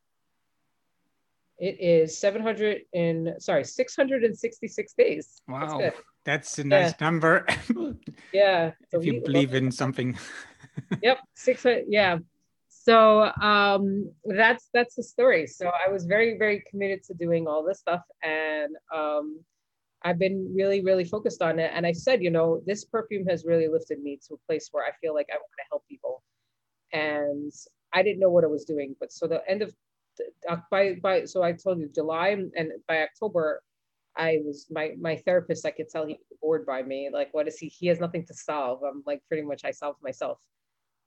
It 1.59 1.79
is 1.79 2.17
700 2.17 2.81
and 2.95 3.35
sorry, 3.37 3.63
666 3.63 4.93
days. 4.93 5.41
Wow, 5.47 5.77
That's, 5.77 5.99
that's 6.23 6.59
a 6.59 6.63
nice 6.63 6.93
Yeah. 6.99 7.05
number. 7.05 7.45
yeah. 8.33 8.71
if 8.91 9.05
you 9.05 9.21
believe 9.21 9.53
in 9.53 9.71
something. 9.71 10.17
yep 11.03 11.19
six 11.33 11.63
hundred 11.63 11.85
yeah 11.89 12.17
so 12.69 13.29
um 13.41 14.09
that's 14.25 14.69
that's 14.73 14.95
the 14.95 15.03
story 15.03 15.45
so 15.45 15.69
i 15.85 15.91
was 15.91 16.05
very 16.05 16.37
very 16.37 16.63
committed 16.69 17.03
to 17.03 17.13
doing 17.13 17.45
all 17.45 17.61
this 17.63 17.79
stuff 17.79 18.01
and 18.23 18.73
um 18.95 19.37
i've 20.03 20.17
been 20.17 20.49
really 20.55 20.81
really 20.81 21.03
focused 21.03 21.41
on 21.41 21.59
it 21.59 21.69
and 21.75 21.85
i 21.85 21.91
said 21.91 22.23
you 22.23 22.29
know 22.31 22.61
this 22.65 22.85
perfume 22.85 23.25
has 23.27 23.43
really 23.43 23.67
lifted 23.67 24.01
me 24.01 24.17
to 24.25 24.33
a 24.35 24.37
place 24.47 24.69
where 24.71 24.85
i 24.85 24.91
feel 25.01 25.13
like 25.13 25.27
i 25.29 25.35
want 25.35 25.51
to 25.57 25.65
help 25.69 25.83
people 25.89 26.23
and 26.93 27.51
i 27.93 28.01
didn't 28.01 28.19
know 28.19 28.29
what 28.29 28.45
i 28.45 28.47
was 28.47 28.63
doing 28.63 28.95
but 28.99 29.11
so 29.11 29.27
the 29.27 29.41
end 29.49 29.61
of 29.61 29.73
by 30.71 30.93
by 31.03 31.25
so 31.25 31.43
i 31.43 31.51
told 31.51 31.79
you 31.79 31.89
july 31.93 32.29
and 32.55 32.71
by 32.87 33.03
october 33.03 33.61
I 34.17 34.39
was 34.45 34.67
my 34.69 34.93
my 34.99 35.15
therapist. 35.15 35.65
I 35.65 35.71
could 35.71 35.89
tell 35.89 36.05
he 36.05 36.13
was 36.13 36.39
bored 36.41 36.65
by 36.65 36.83
me. 36.83 37.09
Like, 37.11 37.33
what 37.33 37.47
is 37.47 37.57
he? 37.57 37.67
He 37.67 37.87
has 37.87 37.99
nothing 37.99 38.25
to 38.25 38.33
solve. 38.33 38.81
I'm 38.83 39.03
like, 39.05 39.21
pretty 39.27 39.43
much, 39.43 39.63
I 39.63 39.71
solved 39.71 40.01
myself. 40.03 40.37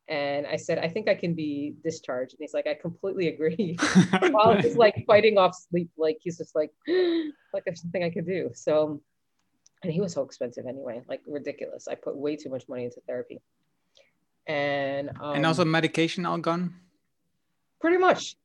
And 0.09 0.47
I 0.47 0.57
said, 0.57 0.79
I 0.79 0.89
think 0.89 1.09
I 1.09 1.15
can 1.15 1.35
be 1.35 1.75
discharged. 1.83 2.35
And 2.35 2.39
he's 2.41 2.53
like, 2.53 2.67
I 2.67 2.75
completely 2.75 3.29
agree. 3.29 3.79
While 4.31 4.61
just 4.61 4.77
like 4.77 5.05
fighting 5.07 5.39
off 5.39 5.57
sleep, 5.71 5.91
like 5.97 6.19
he's 6.21 6.37
just 6.37 6.55
like, 6.55 6.71
like 6.89 7.65
there's 7.65 7.81
something 7.81 8.05
I 8.05 8.11
could 8.11 8.27
do. 8.27 8.51
So, 8.55 9.01
and 9.83 9.93
he 9.93 10.01
was 10.01 10.13
so 10.13 10.23
expensive 10.23 10.67
anyway, 10.67 11.03
like 11.09 11.23
ridiculous. 11.27 11.89
I 11.89 11.95
put 11.95 12.17
way 12.17 12.37
too 12.37 12.51
much 12.51 12.69
money 12.69 12.85
into 12.85 13.01
therapy. 13.07 13.41
And 14.47 15.11
um, 15.21 15.37
and 15.37 15.47
also 15.47 15.65
medication 15.65 16.27
all 16.27 16.37
gone. 16.37 16.75
pretty 17.81 17.97
much, 17.97 18.37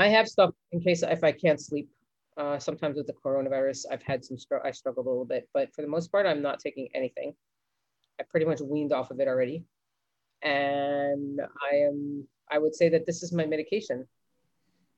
I 0.00 0.08
have 0.08 0.26
stuff 0.26 0.50
in 0.72 0.80
case 0.80 1.04
if 1.04 1.22
I 1.22 1.30
can't 1.30 1.60
sleep. 1.60 1.88
Uh, 2.36 2.58
sometimes 2.58 2.96
with 2.96 3.06
the 3.06 3.14
coronavirus, 3.14 3.86
I've 3.90 4.02
had 4.02 4.24
some 4.24 4.36
str- 4.36 4.64
I 4.64 4.70
struggled 4.70 5.06
a 5.06 5.08
little 5.08 5.24
bit, 5.24 5.48
but 5.54 5.74
for 5.74 5.82
the 5.82 5.88
most 5.88 6.12
part, 6.12 6.26
I'm 6.26 6.42
not 6.42 6.60
taking 6.60 6.88
anything. 6.94 7.34
I 8.20 8.24
pretty 8.24 8.44
much 8.44 8.60
weaned 8.60 8.92
off 8.92 9.10
of 9.10 9.20
it 9.20 9.28
already, 9.28 9.64
and 10.42 11.40
I 11.70 11.76
am. 11.76 12.26
I 12.50 12.58
would 12.58 12.74
say 12.74 12.88
that 12.90 13.06
this 13.06 13.22
is 13.22 13.32
my 13.32 13.46
medication. 13.46 14.06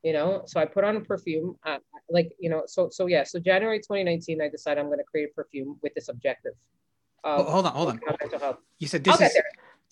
You 0.02 0.12
know, 0.12 0.42
so 0.46 0.60
I 0.60 0.64
put 0.64 0.84
on 0.84 0.96
a 0.96 1.00
perfume, 1.00 1.56
uh, 1.66 1.78
like 2.08 2.32
you 2.38 2.50
know, 2.50 2.62
so 2.66 2.88
so 2.90 3.06
yeah. 3.06 3.24
So 3.24 3.38
January 3.38 3.78
2019, 3.78 4.40
I 4.40 4.48
decided 4.48 4.80
I'm 4.80 4.86
going 4.86 4.98
to 4.98 5.04
create 5.04 5.30
a 5.30 5.34
perfume 5.34 5.78
with 5.82 5.94
this 5.94 6.08
objective. 6.08 6.52
Oh, 7.24 7.42
hold 7.44 7.66
on, 7.66 7.72
hold 7.72 7.88
on. 7.88 8.00
You 8.78 8.86
said 8.86 9.06
I'll 9.08 9.16
this 9.16 9.32
get 9.32 9.36
is. 9.36 9.42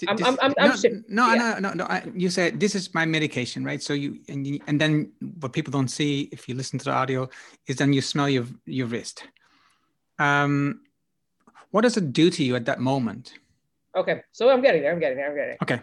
I'm- 0.06 0.18
I'm- 0.24 0.38
I'm- 0.42 0.54
I'm 0.58 0.68
no, 0.70 0.76
shit- 0.76 1.08
no, 1.08 1.32
yeah. 1.32 1.58
no, 1.58 1.68
no, 1.68 1.72
no. 1.72 1.84
I, 1.84 2.02
you 2.14 2.28
said 2.28 2.60
this 2.60 2.74
is 2.74 2.92
my 2.94 3.06
medication, 3.06 3.64
right? 3.64 3.82
So 3.82 3.92
you 3.94 4.20
and 4.28 4.46
you, 4.46 4.60
and 4.66 4.80
then 4.80 5.12
what 5.40 5.52
people 5.52 5.70
don't 5.70 5.88
see 5.88 6.28
if 6.32 6.48
you 6.48 6.54
listen 6.54 6.78
to 6.80 6.84
the 6.84 6.92
audio 6.92 7.28
is 7.66 7.76
then 7.76 7.92
you 7.92 8.02
smell 8.02 8.28
your 8.28 8.44
your 8.66 8.86
wrist. 8.88 9.24
Um, 10.18 10.82
what 11.70 11.82
does 11.82 11.96
it 11.96 12.12
do 12.12 12.30
to 12.30 12.44
you 12.44 12.56
at 12.56 12.64
that 12.66 12.80
moment? 12.80 13.32
Okay, 13.96 14.20
so 14.32 14.50
I'm 14.50 14.60
getting 14.60 14.82
there. 14.82 14.92
I'm 14.92 15.00
getting 15.00 15.16
there. 15.16 15.28
I'm 15.30 15.34
getting 15.36 15.56
there. 15.60 15.76
Okay. 15.76 15.82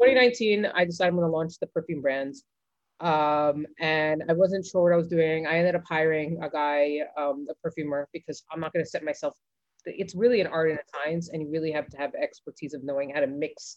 2019, 0.00 0.66
I 0.66 0.84
decided 0.84 1.10
I'm 1.10 1.16
going 1.16 1.28
to 1.28 1.32
launch 1.32 1.58
the 1.60 1.68
perfume 1.68 2.02
brands. 2.02 2.42
Um, 3.00 3.66
and 3.78 4.24
I 4.28 4.32
wasn't 4.32 4.66
sure 4.66 4.82
what 4.82 4.92
I 4.92 4.96
was 4.96 5.06
doing. 5.08 5.46
I 5.46 5.58
ended 5.58 5.74
up 5.76 5.82
hiring 5.88 6.42
a 6.42 6.50
guy, 6.50 7.00
um, 7.16 7.46
a 7.48 7.54
perfumer, 7.62 8.08
because 8.12 8.42
I'm 8.50 8.58
not 8.60 8.72
going 8.72 8.84
to 8.84 8.88
set 8.90 9.04
myself. 9.04 9.34
It's 9.86 10.14
really 10.14 10.40
an 10.40 10.46
art 10.46 10.70
and 10.70 10.78
a 10.78 10.82
science, 10.96 11.28
and 11.28 11.42
you 11.42 11.50
really 11.50 11.72
have 11.72 11.88
to 11.88 11.96
have 11.96 12.14
expertise 12.14 12.74
of 12.74 12.84
knowing 12.84 13.10
how 13.10 13.20
to 13.20 13.26
mix 13.26 13.76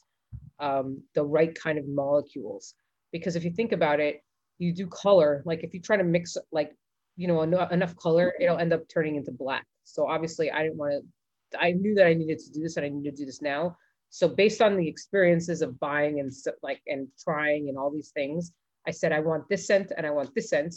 um, 0.60 1.02
the 1.16 1.24
right 1.24 1.54
kind 1.56 1.78
of 1.78 1.88
molecules. 1.88 2.74
Because 3.12 3.36
if 3.36 3.44
you 3.44 3.52
think 3.52 3.72
about 3.72 4.00
it, 4.00 4.22
you 4.58 4.74
do 4.74 4.88
color. 4.88 5.44
Like 5.46 5.64
if 5.64 5.74
you 5.74 5.82
try 5.82 5.98
to 5.98 6.04
mix 6.04 6.38
like 6.52 6.74
you 7.16 7.28
know 7.28 7.42
enough, 7.42 7.72
enough 7.72 7.96
color, 7.96 8.34
it'll 8.40 8.58
end 8.58 8.74
up 8.74 8.88
turning 8.88 9.16
into 9.16 9.32
black. 9.32 9.66
So 9.84 10.08
obviously, 10.08 10.52
I 10.52 10.64
didn't 10.64 10.78
want 10.78 10.94
to. 10.94 11.62
I 11.62 11.72
knew 11.72 11.96
that 11.96 12.08
I 12.08 12.14
needed 12.14 12.40
to 12.40 12.52
do 12.52 12.62
this, 12.62 12.78
and 12.78 12.86
I 12.86 12.90
needed 12.90 13.16
to 13.16 13.22
do 13.22 13.26
this 13.26 13.42
now. 13.42 13.78
So 14.10 14.28
based 14.28 14.62
on 14.62 14.78
the 14.78 14.88
experiences 14.88 15.62
of 15.62 15.80
buying 15.80 16.20
and 16.20 16.32
like 16.64 16.82
and 16.88 17.08
trying 17.24 17.70
and 17.70 17.78
all 17.78 17.92
these 17.92 18.12
things, 18.12 18.52
I 18.88 18.92
said 18.92 19.12
I 19.12 19.20
want 19.20 19.50
this 19.50 19.68
scent 19.68 19.92
and 19.96 20.06
I 20.06 20.12
want 20.12 20.34
this 20.34 20.50
scent. 20.50 20.74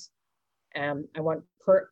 Um, 0.76 1.06
I 1.16 1.20
want 1.20 1.42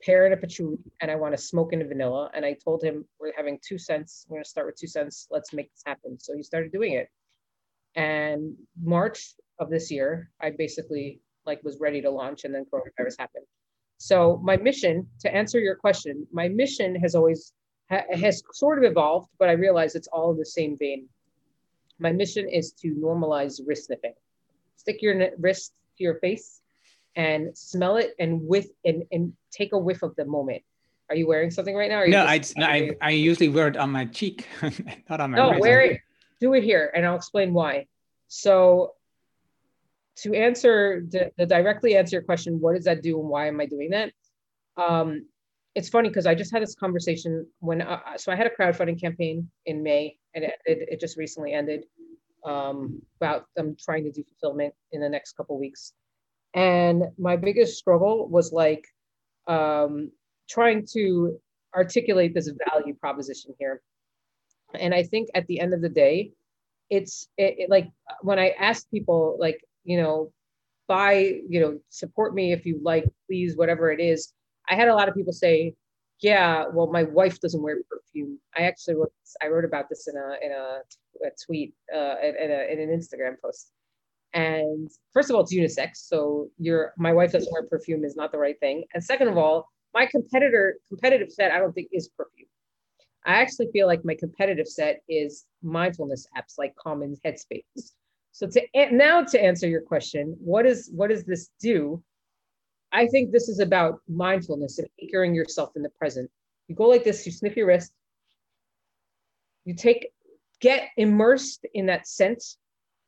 pear 0.03 0.25
and 0.25 0.35
a 0.35 0.37
patchouli 0.37 0.79
and 1.01 1.11
I 1.11 1.17
want 1.17 1.35
a 1.35 1.39
smoke 1.39 1.73
and 1.73 1.83
a 1.83 1.87
vanilla. 1.87 2.31
And 2.35 2.45
I 2.45 2.57
told 2.65 2.83
him 2.83 3.05
we're 3.21 3.33
having 3.37 3.59
two 3.67 3.79
cents. 3.79 4.27
We're 4.29 4.39
gonna 4.39 4.45
start 4.45 4.67
with 4.67 4.77
two 4.77 4.87
cents. 4.87 5.29
Let's 5.31 5.53
make 5.53 5.73
this 5.73 5.83
happen. 5.85 6.19
So 6.19 6.37
he 6.37 6.43
started 6.43 6.73
doing 6.73 6.93
it. 6.93 7.09
And 7.95 8.55
March 8.81 9.35
of 9.59 9.71
this 9.71 9.91
year, 9.91 10.31
I 10.41 10.51
basically 10.51 11.21
like 11.47 11.63
was 11.65 11.79
ready 11.81 12.01
to 12.03 12.11
launch, 12.11 12.45
and 12.45 12.55
then 12.55 12.67
coronavirus 12.73 13.15
happened. 13.19 13.47
So 13.97 14.41
my 14.45 14.57
mission, 14.57 15.09
to 15.21 15.35
answer 15.35 15.59
your 15.59 15.75
question, 15.75 16.27
my 16.33 16.49
mission 16.49 16.95
has 16.97 17.15
always 17.15 17.53
ha- 17.91 18.05
has 18.13 18.43
sort 18.53 18.79
of 18.79 18.85
evolved, 18.89 19.29
but 19.39 19.49
I 19.49 19.53
realize 19.53 19.95
it's 19.95 20.09
all 20.09 20.31
in 20.31 20.39
the 20.39 20.47
same 20.47 20.77
vein. 20.79 21.09
My 21.99 22.13
mission 22.13 22.49
is 22.49 22.73
to 22.83 22.95
normalize 22.95 23.61
wrist 23.67 23.87
sniffing. 23.87 24.15
Stick 24.77 25.03
your 25.03 25.31
wrist 25.39 25.73
to 25.97 26.05
your 26.05 26.19
face 26.21 26.61
and 27.19 27.59
smell 27.59 27.97
it 27.97 28.15
and 28.19 28.47
with 28.47 28.69
and, 28.85 29.03
and 29.13 29.33
take 29.51 29.73
a 29.75 29.79
whiff 29.79 30.03
of 30.03 30.15
the 30.17 30.25
moment. 30.25 30.63
Are 31.11 31.17
you 31.17 31.27
wearing 31.27 31.51
something 31.51 31.75
right 31.75 31.91
now? 31.91 32.05
No, 32.05 32.25
I, 32.25 32.39
just- 32.39 32.57
no, 32.57 32.67
I 32.67 32.93
I 33.03 33.11
usually 33.11 33.49
wear 33.49 33.69
it 33.69 33.77
on 33.77 33.91
my 33.91 34.07
cheek, 34.07 34.47
not 35.11 35.21
on 35.21 35.33
my 35.33 35.39
no, 35.39 35.51
wrist. 35.51 35.61
wear 35.61 35.81
it. 35.81 36.01
Do 36.41 36.55
it 36.55 36.63
here, 36.63 36.91
and 36.95 37.05
I'll 37.05 37.17
explain 37.17 37.53
why. 37.53 37.87
So, 38.29 38.95
to 40.19 40.33
answer 40.35 41.03
the, 41.11 41.33
the 41.37 41.47
directly 41.47 41.97
answer 41.97 42.15
your 42.17 42.23
question, 42.23 42.61
what 42.61 42.77
does 42.77 42.85
that 42.85 43.03
do, 43.03 43.19
and 43.19 43.29
why 43.29 43.49
am 43.49 43.61
I 43.61 43.67
doing 43.67 43.91
that? 43.91 44.13
Um, 44.77 45.27
it's 45.75 45.89
funny 45.89 46.09
because 46.09 46.27
I 46.27 46.37
just 46.37 46.53
had 46.53 46.63
this 46.63 46.77
conversation 46.77 47.47
when 47.59 47.83
uh, 47.83 48.01
so 48.17 48.31
I 48.31 48.37
had 48.37 48.47
a 48.47 48.51
crowdfunding 48.51 49.01
campaign 49.01 49.51
in 49.67 49.83
May, 49.83 50.17
and 50.35 50.45
it, 50.45 50.55
it, 50.67 50.89
it 50.93 51.01
just 51.01 51.17
recently 51.17 51.53
ended. 51.53 51.85
Um, 52.45 53.03
about 53.21 53.47
I'm 53.57 53.75
trying 53.75 54.05
to 54.05 54.13
do 54.13 54.23
fulfillment 54.23 54.73
in 54.93 55.01
the 55.01 55.09
next 55.09 55.33
couple 55.33 55.59
weeks, 55.59 55.95
and 56.55 57.05
my 57.19 57.37
biggest 57.37 57.79
struggle 57.79 58.29
was 58.29 58.53
like 58.53 58.85
um, 59.47 60.11
trying 60.49 60.87
to 60.93 61.39
articulate 61.75 62.35
this 62.35 62.51
value 62.71 62.95
proposition 62.95 63.55
here. 63.59 63.83
And 64.75 64.95
i 64.95 65.03
think 65.03 65.29
at 65.35 65.47
the 65.47 65.61
end 65.61 65.73
of 65.73 65.81
the 65.81 65.89
day 65.89 66.33
it's 66.91 67.29
it, 67.37 67.55
it, 67.59 67.71
like 67.71 67.89
when 68.23 68.39
i 68.39 68.51
ask 68.59 68.89
people 68.91 69.37
like 69.39 69.61
you 69.85 70.01
know 70.01 70.33
buy 70.87 71.41
you 71.49 71.61
know 71.61 71.79
support 71.91 72.35
me 72.35 72.53
if 72.53 72.65
you 72.65 72.81
like 72.83 73.05
please 73.27 73.57
whatever 73.57 73.91
it 73.91 74.01
is 74.01 74.33
i 74.69 74.75
had 74.75 74.89
a 74.89 74.95
lot 74.95 75.09
of 75.09 75.15
people 75.15 75.33
say 75.33 75.75
yeah 76.21 76.65
well 76.73 76.91
my 76.91 77.05
wife 77.05 77.39
doesn't 77.41 77.63
wear 77.63 77.77
perfume. 77.89 78.39
I 78.57 78.63
actually 78.63 78.97
wrote 78.97 79.13
i 79.43 79.49
wrote 79.49 79.65
about 79.65 79.89
this 79.89 80.09
in 80.09 80.17
a 80.17 80.45
in 80.45 80.53
a, 80.53 80.81
a 81.27 81.31
tweet 81.45 81.75
uh 81.95 82.17
in, 82.23 82.51
a, 82.51 82.73
in 82.73 82.81
an 82.81 82.89
instagram 82.89 83.35
post 83.43 83.71
and 84.35 84.91
first 85.13 85.31
of 85.31 85.37
all 85.37 85.43
it's 85.43 85.55
unisex 85.55 85.97
so 85.97 86.49
your 86.59 86.93
my 86.97 87.13
wife 87.13 87.33
doesn't 87.33 87.53
wear 87.53 87.67
perfume 87.67 88.05
is 88.05 88.17
not 88.17 88.31
the 88.31 88.39
right 88.39 88.61
thing 88.61 88.85
and 88.95 89.03
second 89.03 89.29
of 89.29 89.39
all 89.39 89.69
my 89.95 90.07
competitor 90.07 90.77
competitive 90.89 91.31
set 91.31 91.51
i 91.51 91.59
don't 91.59 91.73
think 91.73 91.89
is 91.93 92.09
perfume 92.09 92.49
I 93.29 93.41
actually 93.43 93.69
feel 93.73 93.87
like 93.87 94.05
my 94.07 94.15
competitive 94.15 94.67
set 94.67 95.03
is 95.07 95.45
mindfulness 95.63 96.27
apps 96.37 96.57
like 96.57 96.75
Calm 96.77 97.03
and 97.03 97.17
Headspace. 97.25 97.93
So 98.33 98.47
to 98.47 98.63
now 98.93 99.23
to 99.23 99.43
answer 99.43 99.69
your 99.69 99.83
question, 99.83 100.35
what 100.39 100.65
is 100.65 100.91
what 100.95 101.11
does 101.11 101.25
this 101.25 101.51
do? 101.61 102.03
I 102.93 103.07
think 103.07 103.31
this 103.31 103.49
is 103.49 103.59
about 103.59 104.01
mindfulness 104.09 104.79
and 104.79 104.89
anchoring 105.03 105.35
yourself 105.35 105.73
in 105.77 105.83
the 105.83 105.91
present. 105.91 106.31
You 106.69 106.75
go 106.75 106.89
like 106.89 107.05
this, 107.05 107.27
you 107.27 107.33
sniff 107.33 107.57
your 107.57 107.67
wrist, 107.67 107.93
you 109.65 109.75
take 109.75 110.09
get 110.61 110.89
immersed 110.97 111.67
in 111.75 111.87
that 111.87 112.07
sense 112.07 112.57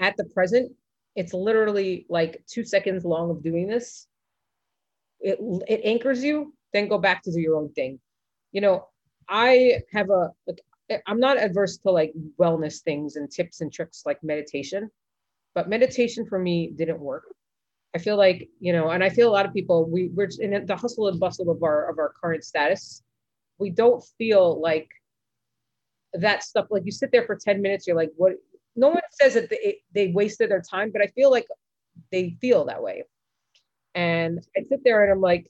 at 0.01 0.17
the 0.17 0.25
present. 0.25 0.73
It's 1.17 1.35
literally 1.35 2.07
like 2.09 2.43
two 2.47 2.65
seconds 2.65 3.05
long 3.05 3.31
of 3.31 3.43
doing 3.43 3.67
this. 3.67 4.07
It 5.21 5.39
it 5.69 5.81
anchors 5.85 6.23
you, 6.25 6.55
then 6.73 6.89
go 6.89 6.99
back 6.99 7.23
to 7.23 7.33
do 7.33 7.41
your 7.41 7.57
own 7.57 7.73
thing. 7.73 8.01
You 8.53 8.61
know, 8.61 8.87
I 9.29 9.83
have 9.93 10.11
a, 10.11 10.31
like, 10.47 10.63
I'm 11.07 11.21
not 11.21 11.39
adverse 11.39 11.79
to 11.79 11.91
like 11.91 12.13
wellness 12.39 12.81
things 12.81 13.17
and 13.17 13.31
tips 13.31 13.61
and 13.61 13.73
tricks 13.73 14.03
like 14.05 14.23
meditation, 14.25 14.91
but 15.55 15.69
meditation 15.69 16.27
for 16.27 16.39
me 16.39 16.73
didn't 16.77 17.01
work. 17.01 17.25
I 17.95 17.99
feel 17.99 18.17
like, 18.17 18.49
you 18.61 18.73
know, 18.73 18.91
and 18.91 19.03
I 19.03 19.09
feel 19.09 19.29
a 19.29 19.33
lot 19.33 19.47
of 19.47 19.53
people, 19.53 19.89
we, 19.89 20.09
we're 20.09 20.29
in 20.39 20.67
the 20.67 20.77
hustle 20.77 21.09
and 21.09 21.19
bustle 21.19 21.51
of 21.51 21.63
our, 21.63 21.91
of 21.91 21.99
our 21.99 22.13
current 22.21 22.45
status. 22.45 23.03
We 23.59 23.71
don't 23.71 24.03
feel 24.19 24.61
like 24.61 24.89
that 26.15 26.43
stuff. 26.43 26.67
Like 26.71 26.85
you 26.85 26.93
sit 26.93 27.13
there 27.13 27.25
for 27.25 27.37
10 27.37 27.63
minutes, 27.63 27.87
you're 27.87 27.97
like, 27.97 28.11
what? 28.17 28.33
No 28.77 28.89
one 28.89 29.03
says 29.11 29.35
that 29.35 29.51
they, 29.51 29.79
they 29.95 30.09
wasted 30.09 30.51
their 30.51 30.63
time, 30.63 30.91
but 30.93 31.03
I 31.03 31.09
feel 31.09 31.31
like 31.31 31.47
they 32.13 32.37
feel 32.41 32.65
that 32.67 32.83
way. 32.83 33.05
And 33.95 34.41
I 34.57 34.63
sit 34.69 34.85
there 34.85 35.03
and 35.03 35.13
I'm 35.13 35.21
like, 35.21 35.47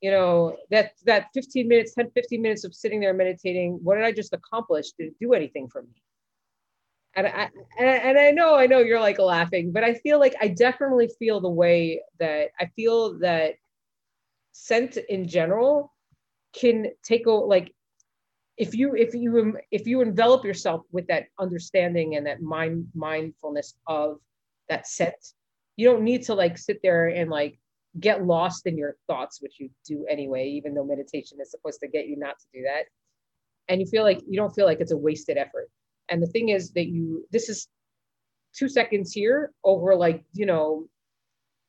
you 0.00 0.10
know 0.10 0.56
that 0.70 0.92
that 1.06 1.28
15 1.32 1.66
minutes 1.66 1.94
10 1.94 2.10
15 2.10 2.42
minutes 2.42 2.64
of 2.64 2.74
sitting 2.74 3.00
there 3.00 3.14
meditating 3.14 3.78
what 3.82 3.94
did 3.94 4.04
i 4.04 4.12
just 4.12 4.34
accomplish 4.34 4.90
did 4.98 5.06
it 5.06 5.14
do 5.18 5.32
anything 5.32 5.66
for 5.66 5.80
me 5.80 5.94
and 7.16 7.26
I 7.26 7.50
and 7.78 8.18
I 8.18 8.30
know 8.32 8.54
I 8.54 8.66
know 8.66 8.78
you're 8.78 9.00
like 9.00 9.18
laughing, 9.18 9.72
but 9.72 9.84
I 9.84 9.94
feel 9.94 10.18
like 10.18 10.34
I 10.40 10.48
definitely 10.48 11.08
feel 11.18 11.40
the 11.40 11.48
way 11.48 12.02
that 12.18 12.50
I 12.58 12.66
feel 12.74 13.18
that 13.20 13.54
scent 14.52 14.96
in 14.96 15.28
general 15.28 15.92
can 16.52 16.88
take 17.02 17.26
a 17.26 17.30
like 17.30 17.74
if 18.56 18.74
you 18.74 18.94
if 18.94 19.14
you 19.14 19.56
if 19.70 19.86
you 19.86 20.00
envelop 20.00 20.44
yourself 20.44 20.82
with 20.92 21.06
that 21.08 21.26
understanding 21.40 22.16
and 22.16 22.26
that 22.26 22.40
mind 22.40 22.86
mindfulness 22.94 23.74
of 23.86 24.18
that 24.68 24.86
scent, 24.86 25.14
you 25.76 25.88
don't 25.88 26.02
need 26.02 26.22
to 26.24 26.34
like 26.34 26.56
sit 26.56 26.80
there 26.82 27.08
and 27.08 27.30
like 27.30 27.58
get 28.00 28.24
lost 28.24 28.66
in 28.66 28.76
your 28.76 28.96
thoughts, 29.06 29.40
which 29.40 29.54
you 29.58 29.70
do 29.86 30.06
anyway, 30.08 30.48
even 30.48 30.74
though 30.74 30.84
meditation 30.84 31.38
is 31.40 31.50
supposed 31.50 31.80
to 31.80 31.88
get 31.88 32.06
you 32.06 32.16
not 32.16 32.36
to 32.38 32.46
do 32.52 32.62
that. 32.62 32.84
And 33.68 33.80
you 33.80 33.86
feel 33.86 34.02
like 34.02 34.20
you 34.28 34.36
don't 34.36 34.54
feel 34.54 34.66
like 34.66 34.80
it's 34.80 34.92
a 34.92 34.96
wasted 34.96 35.36
effort 35.36 35.68
and 36.08 36.22
the 36.22 36.26
thing 36.26 36.50
is 36.50 36.70
that 36.72 36.86
you, 36.86 37.26
this 37.30 37.48
is 37.48 37.68
two 38.54 38.68
seconds 38.68 39.12
here 39.12 39.52
over 39.64 39.94
like, 39.96 40.24
you 40.32 40.46
know, 40.46 40.86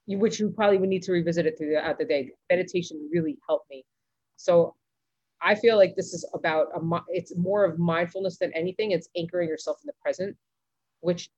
which 0.07 0.39
you 0.39 0.51
probably 0.51 0.77
would 0.77 0.89
need 0.89 1.03
to 1.03 1.11
revisit 1.11 1.45
it 1.45 1.57
throughout 1.57 1.97
the 1.97 2.05
day. 2.05 2.31
Meditation 2.49 3.09
really 3.11 3.37
helped 3.47 3.69
me. 3.69 3.83
So 4.35 4.75
I 5.41 5.55
feel 5.55 5.77
like 5.77 5.95
this 5.95 6.13
is 6.13 6.27
about 6.33 6.67
a, 6.75 6.99
it's 7.09 7.35
more 7.35 7.65
of 7.65 7.77
mindfulness 7.77 8.37
than 8.37 8.53
anything. 8.53 8.91
It's 8.91 9.09
anchoring 9.15 9.49
yourself 9.49 9.77
in 9.83 9.87
the 9.87 9.93
present, 10.01 10.35
which, 11.01 11.29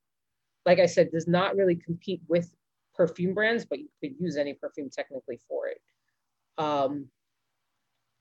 like 0.66 0.80
I 0.80 0.86
said, 0.86 1.12
does 1.12 1.28
not 1.28 1.56
really 1.56 1.76
compete 1.76 2.22
with 2.28 2.52
perfume 2.96 3.34
brands, 3.34 3.66
but 3.66 3.80
you 3.80 3.90
could 4.02 4.14
use 4.20 4.38
any 4.38 4.54
perfume 4.54 4.90
technically 4.90 5.40
for 5.48 5.68
it. 5.68 5.82
Um, 6.58 7.08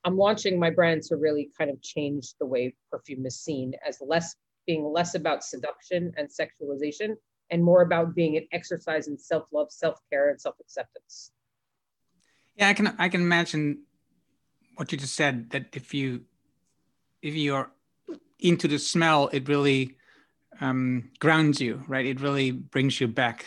I'm 0.05 0.16
launching 0.16 0.59
my 0.59 0.70
brand 0.70 1.03
to 1.05 1.16
really 1.16 1.51
kind 1.59 1.70
of 1.70 1.83
change 1.83 2.35
the 2.39 2.47
way 2.47 2.74
perfume 2.91 3.27
is 3.27 3.41
seen 3.41 3.74
as 3.87 3.99
less 4.01 4.37
being 4.66 4.85
less 4.85 5.14
about 5.14 5.45
seduction 5.45 6.12
and 6.16 6.29
sexualization 6.29 7.14
and 7.51 7.62
more 7.62 7.83
about 7.83 8.14
being 8.14 8.37
an 8.37 8.47
exercise 8.53 9.09
in 9.09 9.16
self-love, 9.16 9.70
self-care, 9.70 10.31
and 10.31 10.41
self-acceptance. 10.41 11.31
Yeah, 12.57 12.68
I 12.68 12.74
can 12.74 12.95
I 12.99 13.09
can 13.09 13.20
imagine 13.20 13.83
what 14.77 14.93
you 14.93 14.99
just 14.99 15.14
said 15.14 15.51
that 15.51 15.66
if 15.72 15.93
you 15.93 16.22
if 17.22 17.35
you're 17.35 17.70
into 18.39 18.68
the 18.68 18.79
smell, 18.79 19.29
it 19.33 19.49
really 19.49 19.97
um, 20.61 21.11
grounds 21.18 21.61
you, 21.61 21.83
right? 21.89 22.07
It 22.07 22.20
really 22.20 22.51
brings 22.51 23.01
you 23.01 23.09
back. 23.09 23.47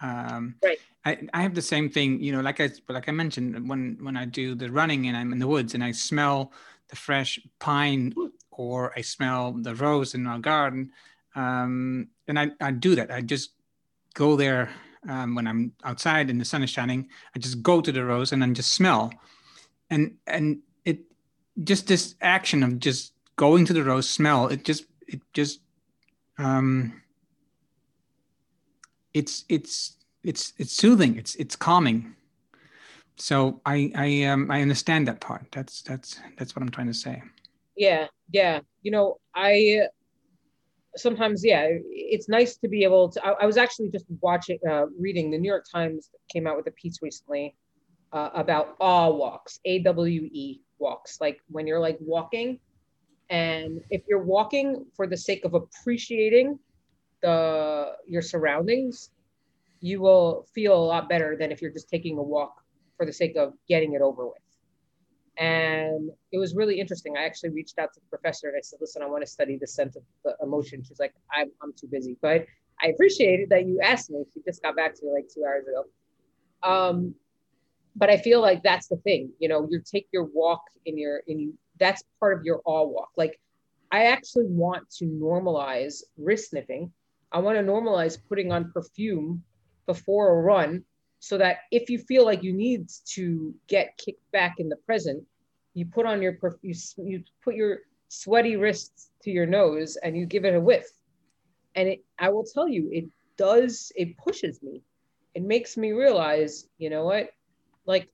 Um, 0.00 0.56
right. 0.64 0.78
I, 1.04 1.18
I 1.32 1.42
have 1.42 1.54
the 1.54 1.62
same 1.62 1.88
thing, 1.88 2.22
you 2.22 2.32
know, 2.32 2.40
like 2.40 2.60
I 2.60 2.70
like 2.88 3.08
I 3.08 3.12
mentioned 3.12 3.68
when 3.68 3.98
when 4.00 4.16
I 4.16 4.26
do 4.26 4.54
the 4.54 4.70
running 4.70 5.06
and 5.06 5.16
I'm 5.16 5.32
in 5.32 5.38
the 5.38 5.46
woods 5.46 5.74
and 5.74 5.82
I 5.82 5.92
smell 5.92 6.52
the 6.88 6.96
fresh 6.96 7.38
pine 7.58 8.12
or 8.50 8.92
I 8.96 9.00
smell 9.00 9.52
the 9.52 9.74
rose 9.74 10.14
in 10.14 10.26
our 10.26 10.38
garden. 10.38 10.90
Um, 11.34 12.08
and 12.28 12.38
I, 12.38 12.50
I 12.60 12.72
do 12.72 12.94
that. 12.96 13.10
I 13.10 13.22
just 13.22 13.52
go 14.14 14.36
there 14.36 14.70
um, 15.08 15.34
when 15.34 15.46
I'm 15.46 15.72
outside 15.84 16.28
and 16.28 16.40
the 16.40 16.44
sun 16.44 16.62
is 16.62 16.70
shining. 16.70 17.08
I 17.34 17.38
just 17.38 17.62
go 17.62 17.80
to 17.80 17.92
the 17.92 18.04
rose 18.04 18.32
and 18.32 18.42
then 18.42 18.54
just 18.54 18.74
smell. 18.74 19.12
And 19.88 20.16
and 20.26 20.60
just 21.64 21.86
this 21.86 22.14
action 22.20 22.62
of 22.62 22.78
just 22.78 23.12
going 23.36 23.64
to 23.66 23.72
the 23.72 23.82
rose, 23.82 24.08
smell, 24.08 24.48
it 24.48 24.64
just 24.64 24.84
it 25.06 25.20
just 25.32 25.60
um 26.38 27.02
it's 29.14 29.44
it's 29.48 29.96
it's 30.22 30.52
it's 30.58 30.72
soothing, 30.72 31.16
it's 31.16 31.34
it's 31.36 31.56
calming. 31.56 32.14
So 33.16 33.60
I 33.66 33.92
I 33.94 34.24
um 34.24 34.50
I 34.50 34.62
understand 34.62 35.08
that 35.08 35.20
part. 35.20 35.46
That's 35.52 35.82
that's 35.82 36.20
that's 36.36 36.54
what 36.54 36.62
I'm 36.62 36.70
trying 36.70 36.88
to 36.88 36.94
say 36.94 37.22
yeah 37.80 38.06
yeah 38.30 38.60
you 38.82 38.90
know 38.90 39.18
i 39.34 39.80
sometimes 40.96 41.42
yeah 41.42 41.66
it's 41.90 42.28
nice 42.28 42.56
to 42.58 42.68
be 42.68 42.84
able 42.84 43.08
to 43.08 43.24
i, 43.24 43.30
I 43.42 43.46
was 43.46 43.56
actually 43.56 43.88
just 43.90 44.04
watching 44.20 44.58
uh, 44.68 44.86
reading 44.98 45.30
the 45.30 45.38
new 45.38 45.48
york 45.48 45.64
times 45.72 46.10
came 46.30 46.46
out 46.46 46.56
with 46.56 46.66
a 46.66 46.72
piece 46.72 46.98
recently 47.00 47.56
uh, 48.12 48.30
about 48.34 48.76
awe 48.80 49.08
walks 49.08 49.60
awe 49.66 50.60
walks 50.80 51.20
like 51.20 51.40
when 51.48 51.66
you're 51.66 51.80
like 51.80 51.98
walking 52.00 52.58
and 53.28 53.80
if 53.90 54.02
you're 54.08 54.22
walking 54.22 54.84
for 54.94 55.06
the 55.06 55.16
sake 55.16 55.44
of 55.44 55.54
appreciating 55.54 56.58
the 57.22 57.92
your 58.06 58.22
surroundings 58.22 59.10
you 59.80 60.00
will 60.00 60.46
feel 60.54 60.74
a 60.74 60.86
lot 60.92 61.08
better 61.08 61.36
than 61.36 61.50
if 61.52 61.62
you're 61.62 61.72
just 61.72 61.88
taking 61.88 62.18
a 62.18 62.22
walk 62.22 62.62
for 62.96 63.06
the 63.06 63.12
sake 63.12 63.36
of 63.36 63.54
getting 63.68 63.94
it 63.94 64.02
over 64.02 64.26
with 64.26 64.42
and 65.40 66.10
it 66.32 66.38
was 66.38 66.54
really 66.54 66.78
interesting. 66.78 67.16
I 67.16 67.24
actually 67.24 67.48
reached 67.50 67.78
out 67.78 67.94
to 67.94 68.00
the 68.00 68.06
professor 68.10 68.48
and 68.48 68.56
I 68.58 68.60
said, 68.60 68.78
listen, 68.80 69.02
I 69.02 69.06
want 69.06 69.24
to 69.24 69.30
study 69.30 69.56
the 69.58 69.66
sense 69.66 69.96
of 69.96 70.02
the 70.22 70.36
emotion. 70.42 70.82
She's 70.86 71.00
like, 71.00 71.14
I'm, 71.32 71.50
I'm 71.62 71.72
too 71.72 71.88
busy. 71.90 72.16
But 72.20 72.44
I 72.82 72.88
appreciated 72.88 73.48
that 73.48 73.66
you 73.66 73.80
asked 73.82 74.10
me. 74.10 74.22
She 74.34 74.42
just 74.44 74.62
got 74.62 74.76
back 74.76 74.94
to 74.96 75.06
me 75.06 75.12
like 75.12 75.28
two 75.34 75.42
hours 75.44 75.64
ago. 75.66 75.84
Um, 76.62 77.14
but 77.96 78.10
I 78.10 78.16
feel 78.16 78.40
like 78.40 78.62
that's 78.62 78.88
the 78.88 78.96
thing, 78.96 79.30
you 79.38 79.48
know, 79.48 79.66
you 79.70 79.80
take 79.84 80.08
your 80.12 80.24
walk 80.24 80.62
in 80.86 80.96
your, 80.96 81.22
in 81.26 81.54
that's 81.78 82.02
part 82.18 82.38
of 82.38 82.44
your 82.44 82.60
awe 82.64 82.86
walk. 82.86 83.10
Like 83.16 83.40
I 83.90 84.06
actually 84.06 84.46
want 84.46 84.88
to 84.98 85.06
normalize 85.06 86.02
wrist 86.16 86.50
sniffing. 86.50 86.92
I 87.32 87.38
want 87.38 87.58
to 87.58 87.64
normalize 87.64 88.18
putting 88.28 88.52
on 88.52 88.72
perfume 88.72 89.42
before 89.86 90.38
a 90.38 90.42
run 90.42 90.84
so 91.18 91.36
that 91.38 91.58
if 91.70 91.90
you 91.90 91.98
feel 91.98 92.24
like 92.24 92.42
you 92.42 92.52
need 92.52 92.88
to 93.14 93.54
get 93.68 93.96
kicked 93.98 94.30
back 94.32 94.56
in 94.58 94.68
the 94.68 94.76
present, 94.76 95.24
you 95.74 95.86
put 95.86 96.06
on 96.06 96.22
your 96.22 96.38
you, 96.62 96.74
you 96.98 97.22
put 97.44 97.54
your 97.54 97.80
sweaty 98.08 98.56
wrists 98.56 99.10
to 99.22 99.30
your 99.30 99.46
nose 99.46 99.96
and 100.02 100.16
you 100.16 100.26
give 100.26 100.44
it 100.44 100.54
a 100.54 100.60
whiff 100.60 100.88
and 101.76 101.88
it 101.88 102.04
i 102.18 102.28
will 102.28 102.44
tell 102.44 102.68
you 102.68 102.88
it 102.92 103.04
does 103.36 103.92
it 103.94 104.16
pushes 104.18 104.60
me 104.62 104.82
it 105.34 105.42
makes 105.42 105.76
me 105.76 105.92
realize 105.92 106.66
you 106.78 106.90
know 106.90 107.04
what 107.04 107.30
like 107.90 108.08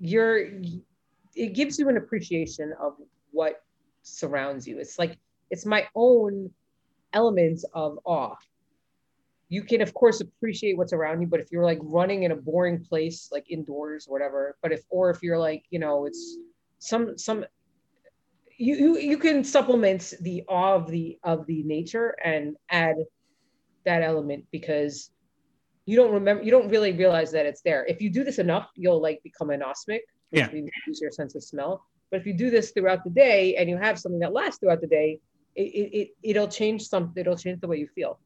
you're 0.00 0.38
it 1.34 1.54
gives 1.54 1.78
you 1.78 1.88
an 1.88 1.96
appreciation 1.96 2.74
of 2.80 2.94
what 3.30 3.62
surrounds 4.02 4.66
you. 4.66 4.78
It's 4.78 4.98
like 4.98 5.18
it's 5.50 5.64
my 5.64 5.86
own 5.94 6.50
elements 7.12 7.64
of 7.72 7.98
awe. 8.04 8.34
You 9.48 9.62
can 9.62 9.80
of 9.80 9.94
course 9.94 10.20
appreciate 10.20 10.76
what's 10.76 10.92
around 10.92 11.20
you 11.20 11.28
but 11.28 11.40
if 11.40 11.52
you're 11.52 11.64
like 11.64 11.78
running 11.82 12.24
in 12.24 12.32
a 12.32 12.36
boring 12.36 12.84
place 12.84 13.28
like 13.30 13.50
indoors 13.50 14.08
or 14.08 14.12
whatever 14.12 14.56
but 14.62 14.72
if 14.72 14.82
or 14.90 15.10
if 15.10 15.22
you're 15.22 15.38
like 15.38 15.64
you 15.70 15.78
know 15.78 16.06
it's 16.06 16.38
some 16.78 17.16
some 17.16 17.44
you 18.56 18.74
you, 18.76 18.98
you 18.98 19.18
can 19.18 19.44
supplement 19.44 20.12
the 20.22 20.42
awe 20.48 20.74
of 20.74 20.90
the 20.90 21.18
of 21.22 21.46
the 21.46 21.62
nature 21.62 22.16
and 22.24 22.56
add 22.70 22.96
that 23.84 24.02
element 24.02 24.44
because 24.50 25.10
you 25.86 25.96
don't 25.96 26.12
remember 26.12 26.42
you 26.42 26.50
don't 26.50 26.68
really 26.68 26.92
realize 26.92 27.30
that 27.30 27.46
it's 27.46 27.62
there 27.62 27.84
if 27.86 28.00
you 28.00 28.10
do 28.10 28.24
this 28.24 28.38
enough 28.38 28.70
you'll 28.74 29.00
like 29.00 29.22
become 29.22 29.48
anosmic 29.48 30.00
yeah 30.30 30.48
lose 30.52 31.00
your 31.00 31.10
sense 31.10 31.34
of 31.34 31.42
smell 31.42 31.84
but 32.10 32.20
if 32.20 32.26
you 32.26 32.34
do 32.34 32.50
this 32.50 32.70
throughout 32.70 33.02
the 33.04 33.10
day 33.10 33.56
and 33.56 33.68
you 33.68 33.76
have 33.76 33.98
something 33.98 34.20
that 34.20 34.32
lasts 34.32 34.58
throughout 34.58 34.80
the 34.80 34.86
day 34.86 35.18
it, 35.56 35.62
it, 35.62 35.98
it 35.98 36.08
it'll 36.22 36.48
change 36.48 36.86
something 36.86 37.20
it'll 37.20 37.36
change 37.36 37.60
the 37.60 37.68
way 37.68 37.76
you 37.76 37.88
feel 37.94 38.18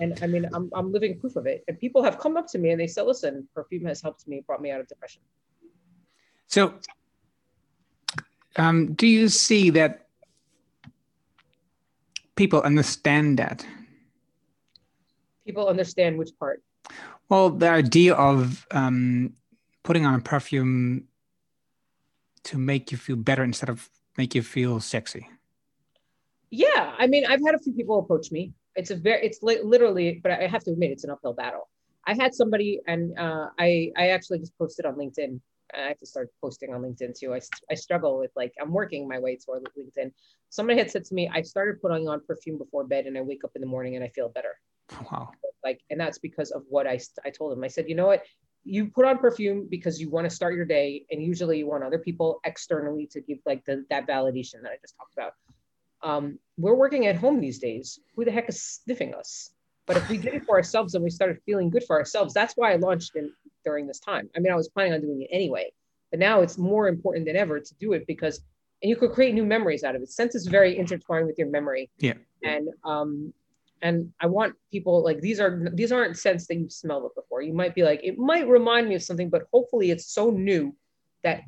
and 0.00 0.18
I 0.22 0.26
mean, 0.26 0.48
I'm, 0.52 0.70
I'm 0.74 0.92
living 0.92 1.18
proof 1.18 1.36
of 1.36 1.46
it. 1.46 1.64
And 1.68 1.78
people 1.78 2.02
have 2.02 2.18
come 2.18 2.36
up 2.36 2.46
to 2.48 2.58
me 2.58 2.70
and 2.70 2.80
they 2.80 2.86
say, 2.86 3.02
listen, 3.02 3.46
perfume 3.54 3.84
has 3.86 4.00
helped 4.02 4.26
me, 4.26 4.42
brought 4.46 4.60
me 4.60 4.70
out 4.70 4.80
of 4.80 4.88
depression. 4.88 5.22
So, 6.46 6.74
um, 8.56 8.94
do 8.94 9.06
you 9.06 9.28
see 9.28 9.70
that 9.70 10.06
people 12.36 12.60
understand 12.62 13.38
that? 13.38 13.66
People 15.46 15.68
understand 15.68 16.18
which 16.18 16.30
part? 16.38 16.62
Well, 17.28 17.50
the 17.50 17.68
idea 17.68 18.14
of 18.14 18.66
um, 18.70 19.34
putting 19.82 20.06
on 20.06 20.14
a 20.14 20.20
perfume 20.20 21.08
to 22.44 22.58
make 22.58 22.92
you 22.92 22.98
feel 22.98 23.16
better 23.16 23.42
instead 23.42 23.68
of 23.68 23.88
make 24.16 24.34
you 24.34 24.42
feel 24.42 24.80
sexy. 24.80 25.28
Yeah, 26.50 26.94
I 26.98 27.06
mean, 27.06 27.24
I've 27.26 27.44
had 27.44 27.54
a 27.54 27.58
few 27.58 27.72
people 27.72 27.98
approach 27.98 28.30
me. 28.30 28.52
It's 28.76 28.90
a 28.90 28.96
very 28.96 29.24
it's 29.24 29.42
li- 29.42 29.62
literally 29.62 30.20
but 30.22 30.32
i 30.32 30.46
have 30.46 30.64
to 30.64 30.72
admit 30.72 30.90
it's 30.90 31.04
an 31.04 31.10
uphill 31.10 31.32
battle. 31.32 31.68
I 32.06 32.14
had 32.14 32.34
somebody 32.34 32.80
and 32.86 33.16
uh, 33.18 33.48
i 33.58 33.90
i 33.96 34.08
actually 34.08 34.40
just 34.40 34.56
posted 34.58 34.84
on 34.84 34.94
linkedin. 34.94 35.40
I 35.74 35.88
have 35.88 35.98
to 35.98 36.06
start 36.06 36.28
posting 36.40 36.74
on 36.74 36.82
linkedin 36.82 37.18
too. 37.18 37.34
I, 37.34 37.40
I 37.70 37.74
struggle 37.74 38.18
with 38.18 38.32
like 38.36 38.52
i'm 38.60 38.72
working 38.72 39.06
my 39.08 39.18
way 39.18 39.36
toward 39.36 39.62
linkedin. 39.78 40.10
Somebody 40.50 40.78
had 40.78 40.90
said 40.90 41.04
to 41.06 41.14
me 41.14 41.30
i 41.32 41.40
started 41.42 41.80
putting 41.80 42.08
on 42.08 42.20
perfume 42.26 42.58
before 42.58 42.84
bed 42.84 43.06
and 43.06 43.16
i 43.16 43.22
wake 43.22 43.44
up 43.44 43.52
in 43.54 43.60
the 43.60 43.72
morning 43.74 43.94
and 43.96 44.04
i 44.04 44.08
feel 44.08 44.28
better 44.28 44.54
wow 45.10 45.30
like 45.62 45.80
and 45.90 45.98
that's 45.98 46.18
because 46.18 46.50
of 46.50 46.62
what 46.68 46.86
i 46.86 46.98
i 47.24 47.30
told 47.30 47.52
him 47.52 47.64
i 47.64 47.68
said 47.68 47.88
you 47.88 47.94
know 47.94 48.06
what 48.06 48.24
you 48.66 48.86
put 48.86 49.04
on 49.04 49.18
perfume 49.18 49.66
because 49.70 50.00
you 50.00 50.08
want 50.08 50.28
to 50.28 50.34
start 50.34 50.54
your 50.54 50.64
day 50.64 51.04
and 51.10 51.22
usually 51.22 51.58
you 51.58 51.66
want 51.66 51.84
other 51.84 51.98
people 51.98 52.40
externally 52.44 53.06
to 53.06 53.20
give 53.20 53.38
like 53.44 53.62
the, 53.66 53.84
that 53.90 54.06
validation 54.06 54.62
that 54.62 54.72
i 54.72 54.76
just 54.82 54.96
talked 54.96 55.12
about 55.12 55.34
um, 56.04 56.38
we're 56.58 56.74
working 56.74 57.06
at 57.06 57.16
home 57.16 57.40
these 57.40 57.58
days. 57.58 57.98
Who 58.14 58.24
the 58.24 58.30
heck 58.30 58.48
is 58.48 58.62
sniffing 58.62 59.14
us? 59.14 59.50
But 59.86 59.96
if 59.96 60.08
we 60.08 60.18
did 60.18 60.34
it 60.34 60.44
for 60.44 60.56
ourselves 60.56 60.94
and 60.94 61.02
we 61.02 61.10
started 61.10 61.38
feeling 61.44 61.70
good 61.70 61.84
for 61.84 61.98
ourselves, 61.98 62.32
that's 62.32 62.54
why 62.56 62.72
I 62.72 62.76
launched 62.76 63.16
it 63.16 63.30
during 63.64 63.86
this 63.86 64.00
time. 64.00 64.30
I 64.36 64.40
mean, 64.40 64.52
I 64.52 64.56
was 64.56 64.68
planning 64.68 64.92
on 64.92 65.00
doing 65.00 65.22
it 65.22 65.28
anyway, 65.30 65.72
but 66.10 66.20
now 66.20 66.40
it's 66.40 66.56
more 66.56 66.88
important 66.88 67.26
than 67.26 67.36
ever 67.36 67.58
to 67.58 67.74
do 67.80 67.94
it 67.94 68.06
because 68.06 68.40
and 68.82 68.90
you 68.90 68.96
could 68.96 69.12
create 69.12 69.34
new 69.34 69.46
memories 69.46 69.82
out 69.82 69.94
of 69.94 70.02
it. 70.02 70.10
Scent 70.10 70.34
is 70.34 70.46
very 70.46 70.76
intertwined 70.76 71.26
with 71.26 71.38
your 71.38 71.48
memory. 71.48 71.90
Yeah. 71.98 72.14
And 72.42 72.68
um, 72.84 73.32
and 73.84 74.10
I 74.18 74.26
want 74.26 74.54
people 74.72 75.04
like 75.04 75.20
these 75.20 75.38
are 75.38 75.68
these 75.74 75.92
aren't 75.92 76.16
scents 76.16 76.46
that 76.46 76.56
you've 76.56 76.72
smelled 76.72 77.04
it 77.04 77.14
before. 77.14 77.42
You 77.42 77.52
might 77.52 77.74
be 77.74 77.82
like, 77.82 78.00
it 78.02 78.16
might 78.18 78.48
remind 78.48 78.88
me 78.88 78.94
of 78.94 79.02
something, 79.02 79.28
but 79.28 79.42
hopefully 79.52 79.90
it's 79.90 80.06
so 80.06 80.30
new 80.30 80.74
that 81.22 81.42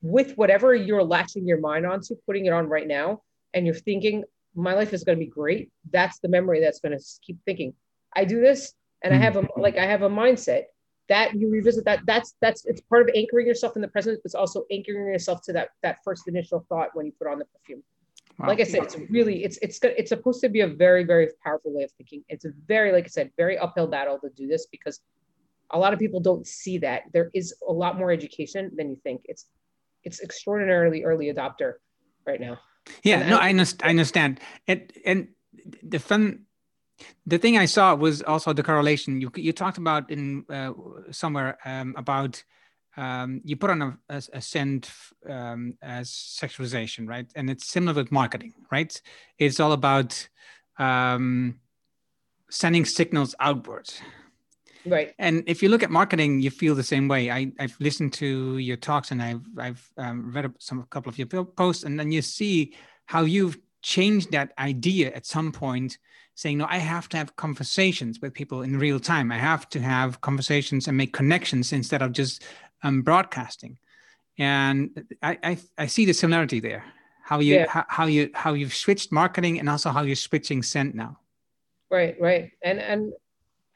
with 0.00 0.36
whatever 0.36 0.72
you're 0.72 1.02
latching 1.02 1.48
your 1.48 1.58
mind 1.58 1.84
onto, 1.84 2.14
putting 2.26 2.46
it 2.46 2.52
on 2.52 2.68
right 2.68 2.86
now, 2.86 3.22
and 3.54 3.66
you're 3.66 3.74
thinking, 3.74 4.22
my 4.54 4.74
life 4.74 4.92
is 4.92 5.02
going 5.02 5.18
to 5.18 5.24
be 5.24 5.28
great. 5.30 5.70
That's 5.92 6.20
the 6.20 6.28
memory 6.28 6.60
that's 6.60 6.78
going 6.78 6.96
to 6.96 7.04
keep 7.26 7.38
thinking. 7.44 7.74
I 8.14 8.24
do 8.24 8.40
this, 8.40 8.72
and 9.02 9.12
I 9.12 9.16
have 9.16 9.34
a 9.34 9.42
mm-hmm. 9.42 9.60
like 9.60 9.76
I 9.76 9.84
have 9.84 10.02
a 10.02 10.08
mindset 10.08 10.66
that 11.08 11.34
you 11.34 11.50
revisit 11.50 11.84
that 11.86 12.00
that's 12.06 12.36
that's 12.40 12.64
it's 12.66 12.82
part 12.82 13.02
of 13.02 13.10
anchoring 13.16 13.48
yourself 13.48 13.74
in 13.74 13.82
the 13.82 13.88
present 13.88 14.20
but 14.22 14.28
it's 14.28 14.34
also 14.34 14.64
anchoring 14.70 15.06
yourself 15.08 15.42
to 15.42 15.52
that 15.52 15.70
that 15.82 15.98
first 16.04 16.28
initial 16.28 16.64
thought 16.68 16.88
when 16.94 17.04
you 17.04 17.12
put 17.18 17.28
on 17.28 17.38
the 17.38 17.44
perfume 17.46 17.82
wow. 18.38 18.48
like 18.48 18.60
i 18.60 18.64
said 18.64 18.82
it's 18.82 18.96
really 19.10 19.44
it's 19.44 19.58
it's 19.62 19.78
it's 19.82 20.08
supposed 20.08 20.40
to 20.40 20.48
be 20.48 20.60
a 20.60 20.66
very 20.66 21.04
very 21.04 21.28
powerful 21.44 21.72
way 21.74 21.84
of 21.84 21.90
thinking. 21.92 22.24
It's 22.28 22.44
a 22.44 22.52
very 22.66 22.92
like 22.92 23.04
i 23.04 23.08
said 23.08 23.30
very 23.36 23.58
uphill 23.58 23.86
battle 23.86 24.18
to 24.20 24.30
do 24.30 24.46
this 24.46 24.66
because 24.66 25.00
a 25.70 25.78
lot 25.78 25.92
of 25.92 25.98
people 25.98 26.20
don't 26.20 26.46
see 26.46 26.78
that. 26.78 27.02
There 27.12 27.30
is 27.34 27.54
a 27.66 27.72
lot 27.72 27.98
more 27.98 28.10
education 28.10 28.70
than 28.76 28.90
you 28.90 28.96
think. 29.02 29.22
It's 29.24 29.46
it's 30.02 30.20
extraordinarily 30.22 31.04
early 31.04 31.32
adopter 31.32 31.74
right 32.26 32.40
now. 32.40 32.58
Yeah 33.02 33.20
and, 33.20 33.30
no 33.30 33.38
I, 33.38 33.48
I 33.86 33.90
understand. 33.90 34.40
And 34.68 34.92
and 35.04 35.28
the 35.82 35.98
fun 35.98 36.46
the 37.26 37.38
thing 37.38 37.58
I 37.58 37.66
saw 37.66 37.94
was 37.94 38.22
also 38.22 38.52
the 38.52 38.62
correlation. 38.62 39.20
You 39.20 39.30
you 39.36 39.52
talked 39.52 39.78
about 39.78 40.10
in 40.10 40.44
uh, 40.48 40.72
somewhere 41.10 41.58
um, 41.64 41.94
about 41.96 42.44
um, 42.96 43.40
you 43.44 43.56
put 43.56 43.70
on 43.70 43.82
a, 43.82 43.98
a, 44.08 44.22
a 44.34 44.40
scent 44.40 44.90
um, 45.28 45.76
as 45.82 46.10
sexualization, 46.10 47.08
right? 47.08 47.26
And 47.34 47.50
it's 47.50 47.66
similar 47.66 47.94
with 47.94 48.12
marketing, 48.12 48.54
right? 48.70 49.00
It's 49.38 49.60
all 49.60 49.72
about 49.72 50.28
um, 50.78 51.60
sending 52.50 52.84
signals 52.84 53.34
outwards. 53.40 54.00
Right. 54.86 55.14
And 55.18 55.42
if 55.46 55.62
you 55.62 55.70
look 55.70 55.82
at 55.82 55.90
marketing, 55.90 56.40
you 56.40 56.50
feel 56.50 56.74
the 56.74 56.82
same 56.82 57.08
way. 57.08 57.30
I, 57.30 57.52
have 57.58 57.74
listened 57.80 58.12
to 58.14 58.58
your 58.58 58.76
talks 58.76 59.10
and 59.10 59.22
I've, 59.22 59.42
I've 59.58 59.92
um, 59.96 60.30
read 60.32 60.52
some 60.58 60.80
a 60.80 60.86
couple 60.86 61.08
of 61.08 61.18
your 61.18 61.26
posts, 61.26 61.84
and 61.84 61.98
then 61.98 62.12
you 62.12 62.20
see 62.20 62.74
how 63.06 63.22
you've 63.22 63.58
changed 63.82 64.32
that 64.32 64.52
idea 64.58 65.12
at 65.12 65.26
some 65.26 65.52
point 65.52 65.98
saying, 66.36 66.58
no, 66.58 66.66
I 66.68 66.78
have 66.78 67.08
to 67.10 67.16
have 67.16 67.36
conversations 67.36 68.20
with 68.20 68.34
people 68.34 68.62
in 68.62 68.78
real 68.78 68.98
time. 68.98 69.30
I 69.30 69.38
have 69.38 69.68
to 69.70 69.80
have 69.80 70.20
conversations 70.20 70.88
and 70.88 70.96
make 70.96 71.12
connections 71.12 71.72
instead 71.72 72.02
of 72.02 72.12
just 72.12 72.42
um, 72.84 73.02
broadcasting. 73.02 73.78
And 74.38 75.06
I, 75.22 75.38
I, 75.42 75.58
I, 75.78 75.86
see 75.86 76.04
the 76.04 76.14
similarity 76.14 76.60
there. 76.60 76.84
How 77.22 77.40
you 77.40 77.56
yeah. 77.56 77.66
how, 77.68 77.84
how 77.88 78.06
you 78.06 78.30
how 78.34 78.54
you've 78.54 78.74
switched 78.74 79.10
marketing 79.10 79.58
and 79.58 79.68
also 79.68 79.90
how 79.90 80.02
you're 80.02 80.16
switching 80.16 80.62
scent 80.62 80.94
now. 80.94 81.18
Right, 81.90 82.16
right, 82.20 82.50
and 82.62 82.78
and 82.80 83.12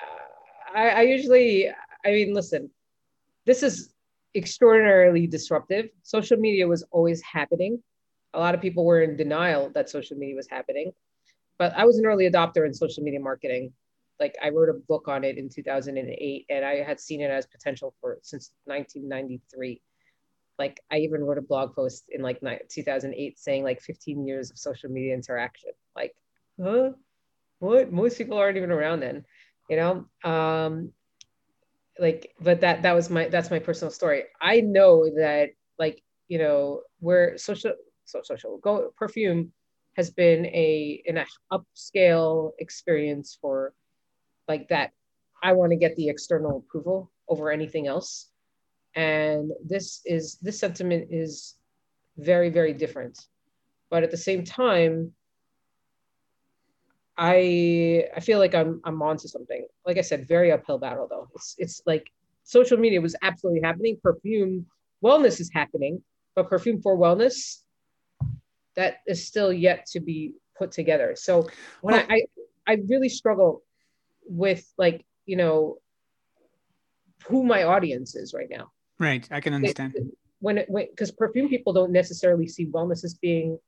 uh, 0.00 0.78
I, 0.78 0.88
I 0.88 1.02
usually 1.02 1.70
I 2.04 2.08
mean 2.10 2.34
listen, 2.34 2.70
this 3.46 3.62
is 3.62 3.94
extraordinarily 4.34 5.26
disruptive. 5.26 5.88
Social 6.02 6.36
media 6.36 6.66
was 6.66 6.84
always 6.90 7.22
happening. 7.22 7.82
A 8.34 8.38
lot 8.38 8.54
of 8.54 8.60
people 8.60 8.84
were 8.84 9.02
in 9.02 9.16
denial 9.16 9.70
that 9.74 9.88
social 9.88 10.16
media 10.18 10.36
was 10.36 10.48
happening 10.48 10.92
but 11.58 11.74
I 11.76 11.84
was 11.84 11.98
an 11.98 12.06
early 12.06 12.30
adopter 12.30 12.64
in 12.64 12.72
social 12.72 13.02
media 13.02 13.20
marketing. 13.20 13.72
Like 14.20 14.36
I 14.42 14.50
wrote 14.50 14.68
a 14.68 14.74
book 14.74 15.08
on 15.08 15.24
it 15.24 15.38
in 15.38 15.48
2008, 15.48 16.46
and 16.50 16.64
I 16.64 16.82
had 16.82 17.00
seen 17.00 17.20
it 17.20 17.30
as 17.30 17.46
potential 17.46 17.94
for 18.00 18.18
since 18.22 18.52
1993. 18.64 19.80
Like 20.58 20.80
I 20.90 20.98
even 20.98 21.22
wrote 21.22 21.38
a 21.38 21.42
blog 21.42 21.74
post 21.74 22.04
in 22.10 22.22
like 22.22 22.40
2008 22.68 23.38
saying 23.38 23.62
like 23.62 23.80
15 23.80 24.26
years 24.26 24.50
of 24.50 24.58
social 24.58 24.90
media 24.90 25.14
interaction. 25.14 25.70
Like, 25.94 26.14
huh? 26.60 26.90
What? 27.60 27.92
Most 27.92 28.18
people 28.18 28.38
aren't 28.38 28.56
even 28.56 28.72
around 28.72 29.00
then, 29.00 29.24
you 29.70 29.76
know. 29.76 30.06
Um, 30.28 30.92
like, 31.98 32.34
but 32.40 32.60
that 32.60 32.82
that 32.82 32.94
was 32.94 33.10
my 33.10 33.28
that's 33.28 33.50
my 33.50 33.58
personal 33.58 33.92
story. 33.92 34.24
I 34.40 34.60
know 34.60 35.08
that 35.16 35.50
like 35.78 36.02
you 36.26 36.38
know 36.38 36.82
where 37.00 37.38
social 37.38 37.74
so 38.04 38.20
social 38.22 38.58
go 38.58 38.92
perfume 38.96 39.52
has 39.96 40.10
been 40.10 40.46
a 40.46 41.02
an 41.06 41.24
upscale 41.52 42.52
experience 42.58 43.36
for 43.40 43.74
like 44.48 44.68
that 44.68 44.90
i 45.42 45.52
want 45.52 45.70
to 45.70 45.76
get 45.76 45.94
the 45.96 46.08
external 46.08 46.64
approval 46.66 47.10
over 47.28 47.50
anything 47.50 47.86
else. 47.86 48.30
And 48.94 49.52
this 49.64 50.00
is 50.04 50.38
this 50.40 50.58
sentiment 50.58 51.08
is 51.10 51.56
very 52.16 52.50
very 52.50 52.72
different. 52.72 53.18
But 53.90 54.02
at 54.02 54.10
the 54.10 54.16
same 54.16 54.44
time 54.44 55.12
i 57.16 58.04
i 58.16 58.20
feel 58.20 58.38
like 58.38 58.54
i'm 58.54 58.80
i'm 58.84 59.02
onto 59.02 59.28
something. 59.28 59.66
Like 59.86 59.98
i 59.98 60.02
said 60.02 60.26
very 60.26 60.50
uphill 60.50 60.78
battle 60.78 61.06
though. 61.08 61.28
It's 61.34 61.54
it's 61.58 61.82
like 61.86 62.10
social 62.44 62.78
media 62.78 63.00
was 63.00 63.14
absolutely 63.22 63.60
happening. 63.62 63.98
Perfume 64.02 64.66
wellness 65.04 65.40
is 65.40 65.50
happening 65.52 66.02
but 66.34 66.48
perfume 66.48 66.80
for 66.80 66.96
wellness 66.96 67.62
that 68.74 68.98
is 69.06 69.26
still 69.26 69.52
yet 69.52 69.86
to 69.86 70.00
be 70.00 70.34
put 70.56 70.70
together. 70.72 71.14
So 71.16 71.48
when 71.82 71.94
I, 71.94 72.06
I, 72.08 72.22
I 72.66 72.76
really 72.88 73.08
struggle 73.08 73.62
with 74.28 74.70
like, 74.78 75.04
you 75.26 75.36
know, 75.36 75.78
who 77.26 77.44
my 77.44 77.64
audience 77.64 78.14
is 78.14 78.32
right 78.32 78.48
now. 78.50 78.70
Right. 78.98 79.26
I 79.30 79.40
can 79.40 79.54
understand. 79.54 79.94
It, 79.96 80.04
when 80.40 80.58
it, 80.58 80.68
because 80.70 81.10
perfume 81.10 81.48
people 81.48 81.72
don't 81.72 81.92
necessarily 81.92 82.46
see 82.46 82.66
wellness 82.66 83.04
as 83.04 83.14
being 83.14 83.58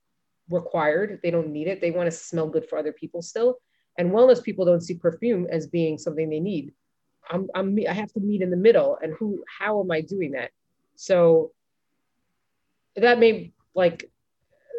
required. 0.48 1.20
They 1.22 1.30
don't 1.30 1.50
need 1.50 1.68
it. 1.68 1.80
They 1.80 1.90
want 1.90 2.06
to 2.06 2.16
smell 2.16 2.48
good 2.48 2.68
for 2.68 2.78
other 2.78 2.92
people 2.92 3.22
still. 3.22 3.58
And 3.98 4.10
wellness 4.10 4.42
people 4.42 4.64
don't 4.64 4.80
see 4.80 4.94
perfume 4.94 5.46
as 5.50 5.66
being 5.66 5.98
something 5.98 6.30
they 6.30 6.40
need. 6.40 6.72
I'm, 7.30 7.48
I'm, 7.54 7.78
I 7.88 7.92
have 7.92 8.12
to 8.12 8.20
meet 8.20 8.42
in 8.42 8.50
the 8.50 8.56
middle. 8.56 8.98
And 9.02 9.14
who, 9.14 9.44
how 9.58 9.80
am 9.80 9.90
I 9.90 10.00
doing 10.00 10.32
that? 10.32 10.50
So 10.96 11.52
that 12.96 13.18
may 13.18 13.52
like 13.74 14.10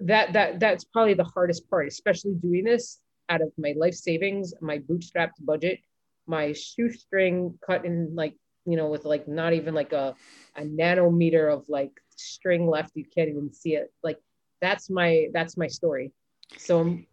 that 0.04 0.34
that 0.34 0.60
that's 0.60 0.84
probably 0.84 1.14
the 1.14 1.24
hardest 1.24 1.70
part, 1.70 1.88
especially 1.88 2.34
doing 2.34 2.64
this 2.64 3.00
out 3.32 3.42
of 3.42 3.52
my 3.58 3.74
life 3.78 3.96
savings, 3.96 4.54
my 4.62 4.78
bootstrapped 4.78 5.40
budget, 5.40 5.80
my 6.28 6.54
shoestring 6.54 7.58
cut 7.66 7.86
in 7.86 8.14
like 8.14 8.36
you 8.66 8.78
know 8.78 8.88
with 8.88 9.06
like 9.06 9.28
not 9.28 9.54
even 9.54 9.74
like 9.74 9.94
a 9.94 10.14
a 10.56 10.64
nanometer 10.80 11.52
of 11.56 11.68
like 11.70 11.94
string 12.16 12.68
left. 12.68 12.92
You 12.96 13.06
can't 13.16 13.30
even 13.30 13.52
see 13.54 13.74
it. 13.76 13.92
Like 14.04 14.20
that's 14.62 14.90
my 14.90 15.30
that's 15.34 15.56
my 15.58 15.68
story. 15.68 16.12
So 16.58 16.82
um, 16.82 17.08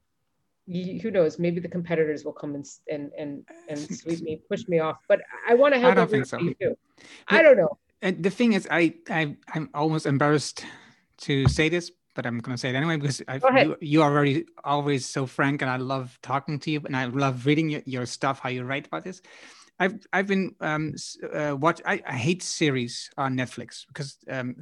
who 0.67 1.11
knows? 1.11 1.39
Maybe 1.39 1.61
the 1.61 1.69
competitors 1.69 2.25
will 2.25 2.37
come 2.43 2.55
and 2.55 2.67
and 2.91 3.11
and 3.17 3.45
and 3.69 3.79
sweep 4.01 4.21
me, 4.21 4.43
push 4.51 4.67
me 4.69 4.81
off. 4.81 4.99
But 5.09 5.21
I 5.49 5.55
want 5.55 5.75
to 5.75 5.81
help. 5.81 5.93
I 5.93 5.95
don't 5.95 6.11
think 6.11 6.27
so. 6.27 6.39
Too. 6.39 6.77
I 7.29 7.43
don't 7.43 7.57
know. 7.57 7.79
And 8.03 8.23
the 8.23 8.31
thing 8.31 8.53
is, 8.53 8.69
I 8.71 8.95
I 9.09 9.37
I'm 9.55 9.71
almost 9.73 10.07
embarrassed 10.07 10.65
to 11.29 11.49
say 11.49 11.69
this, 11.69 11.91
but 12.19 12.27
I'm 12.27 12.41
going 12.41 12.57
to 12.57 12.61
say 12.61 12.71
it 12.71 12.75
anyway 12.75 12.97
because 12.97 13.23
you, 13.31 13.77
you, 13.81 14.03
are 14.03 14.13
very 14.13 14.45
always 14.65 15.07
so 15.07 15.25
frank, 15.25 15.63
and 15.63 15.71
I 15.71 15.77
love 15.77 16.19
talking 16.21 16.59
to 16.59 16.69
you, 16.69 16.83
and 16.85 16.97
I 16.97 17.05
love 17.05 17.47
reading 17.47 17.69
your, 17.69 17.83
your 17.87 18.07
stuff, 18.07 18.41
how 18.41 18.49
you 18.49 18.65
write 18.65 18.89
about 18.89 19.05
this. 19.05 19.23
I've 19.79 20.05
I've 20.13 20.27
been 20.27 20.57
um, 20.61 20.95
uh, 21.33 21.55
watch. 21.57 21.81
I, 21.87 22.03
I 22.05 22.15
hate 22.15 22.43
series 22.43 23.09
on 23.17 23.37
Netflix 23.37 23.87
because 23.87 24.19
um, 24.29 24.57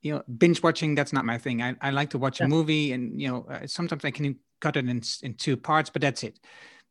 you 0.00 0.14
know 0.14 0.22
binge 0.38 0.62
watching 0.62 0.94
that's 0.94 1.12
not 1.12 1.24
my 1.24 1.38
thing. 1.38 1.60
I, 1.60 1.74
I 1.80 1.90
like 1.90 2.10
to 2.10 2.18
watch 2.18 2.38
yeah. 2.38 2.46
a 2.46 2.48
movie, 2.48 2.92
and 2.92 3.20
you 3.20 3.26
know 3.26 3.48
uh, 3.50 3.66
sometimes 3.66 4.04
I 4.04 4.12
can 4.12 4.36
cut 4.60 4.76
it 4.76 4.88
in 4.88 5.02
in 5.24 5.34
two 5.34 5.56
parts, 5.56 5.90
but 5.90 6.02
that's 6.02 6.22
it. 6.22 6.38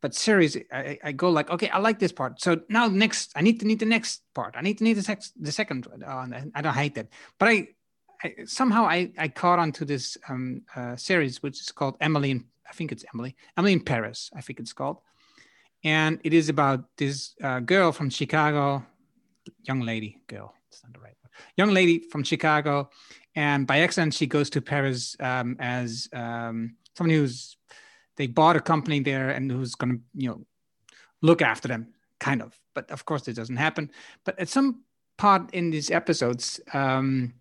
But 0.01 0.13
series, 0.13 0.57
I, 0.73 0.99
I 1.05 1.13
go 1.13 1.29
like, 1.29 1.49
okay, 1.49 1.69
I 1.69 1.77
like 1.77 1.99
this 1.99 2.11
part. 2.11 2.41
So 2.41 2.59
now 2.67 2.87
next, 2.87 3.31
I 3.33 3.41
need 3.41 3.61
to 3.61 3.65
need 3.65 3.79
the 3.79 3.85
next 3.85 4.23
part. 4.33 4.55
I 4.57 4.61
need 4.61 4.77
to 4.79 4.83
need 4.83 4.97
the, 4.97 5.03
sex, 5.03 5.31
the 5.39 5.53
second. 5.53 5.87
Uh, 6.05 6.27
I 6.53 6.61
don't 6.61 6.73
hate 6.73 6.95
that, 6.95 7.07
but 7.39 7.47
I 7.47 7.69
I, 8.23 8.35
somehow 8.45 8.85
I, 8.85 9.11
I 9.17 9.27
caught 9.27 9.59
onto 9.59 9.85
this 9.85 10.17
um, 10.29 10.61
uh, 10.75 10.95
series, 10.95 11.43
which 11.43 11.59
is 11.59 11.71
called 11.71 11.97
Emily 12.01 12.31
in, 12.31 12.45
I 12.69 12.73
think 12.73 12.91
it's 12.91 13.05
Emily, 13.13 13.35
Emily 13.57 13.73
in 13.73 13.81
Paris, 13.81 14.29
I 14.35 14.41
think 14.41 14.59
it's 14.59 14.73
called. 14.73 14.97
And 15.83 16.19
it 16.23 16.33
is 16.33 16.49
about 16.49 16.85
this 16.97 17.35
uh, 17.43 17.59
girl 17.59 17.91
from 17.91 18.09
Chicago, 18.09 18.85
young 19.63 19.81
lady, 19.81 20.19
girl, 20.27 20.53
it's 20.69 20.83
not 20.83 20.93
the 20.93 20.99
right 20.99 21.15
word, 21.23 21.31
young 21.57 21.71
lady 21.71 21.99
from 21.99 22.23
Chicago. 22.23 22.89
And 23.35 23.67
by 23.67 23.79
accident, 23.79 24.13
she 24.13 24.27
goes 24.27 24.49
to 24.51 24.61
Paris 24.61 25.15
um, 25.19 25.57
as 25.59 26.07
um, 26.13 26.75
someone 26.97 27.15
who's, 27.15 27.57
they 28.17 28.27
bought 28.27 28.55
a 28.55 28.61
company 28.61 29.01
there 29.01 29.29
and 29.29 29.51
who's 29.51 29.75
going 29.75 29.97
to, 29.97 30.01
you 30.15 30.29
know, 30.29 30.45
look 31.21 31.41
after 31.41 31.67
them, 31.67 31.93
kind 32.19 32.41
of. 32.41 32.57
But 32.73 32.89
of 32.91 33.05
course, 33.05 33.27
it 33.27 33.35
doesn't 33.35 33.57
happen. 33.57 33.91
But 34.23 34.39
at 34.39 34.49
some 34.49 34.83
part 35.17 35.53
in 35.53 35.69
these 35.69 35.91
episodes, 35.91 36.59
um, 36.73 37.33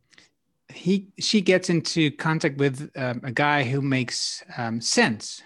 he 0.68 1.08
she 1.18 1.40
gets 1.40 1.70
into 1.70 2.10
contact 2.12 2.58
with 2.58 2.90
um, 2.96 3.20
a 3.22 3.32
guy 3.32 3.64
who 3.64 3.80
makes 3.82 4.42
um, 4.56 4.80
sense, 4.80 5.42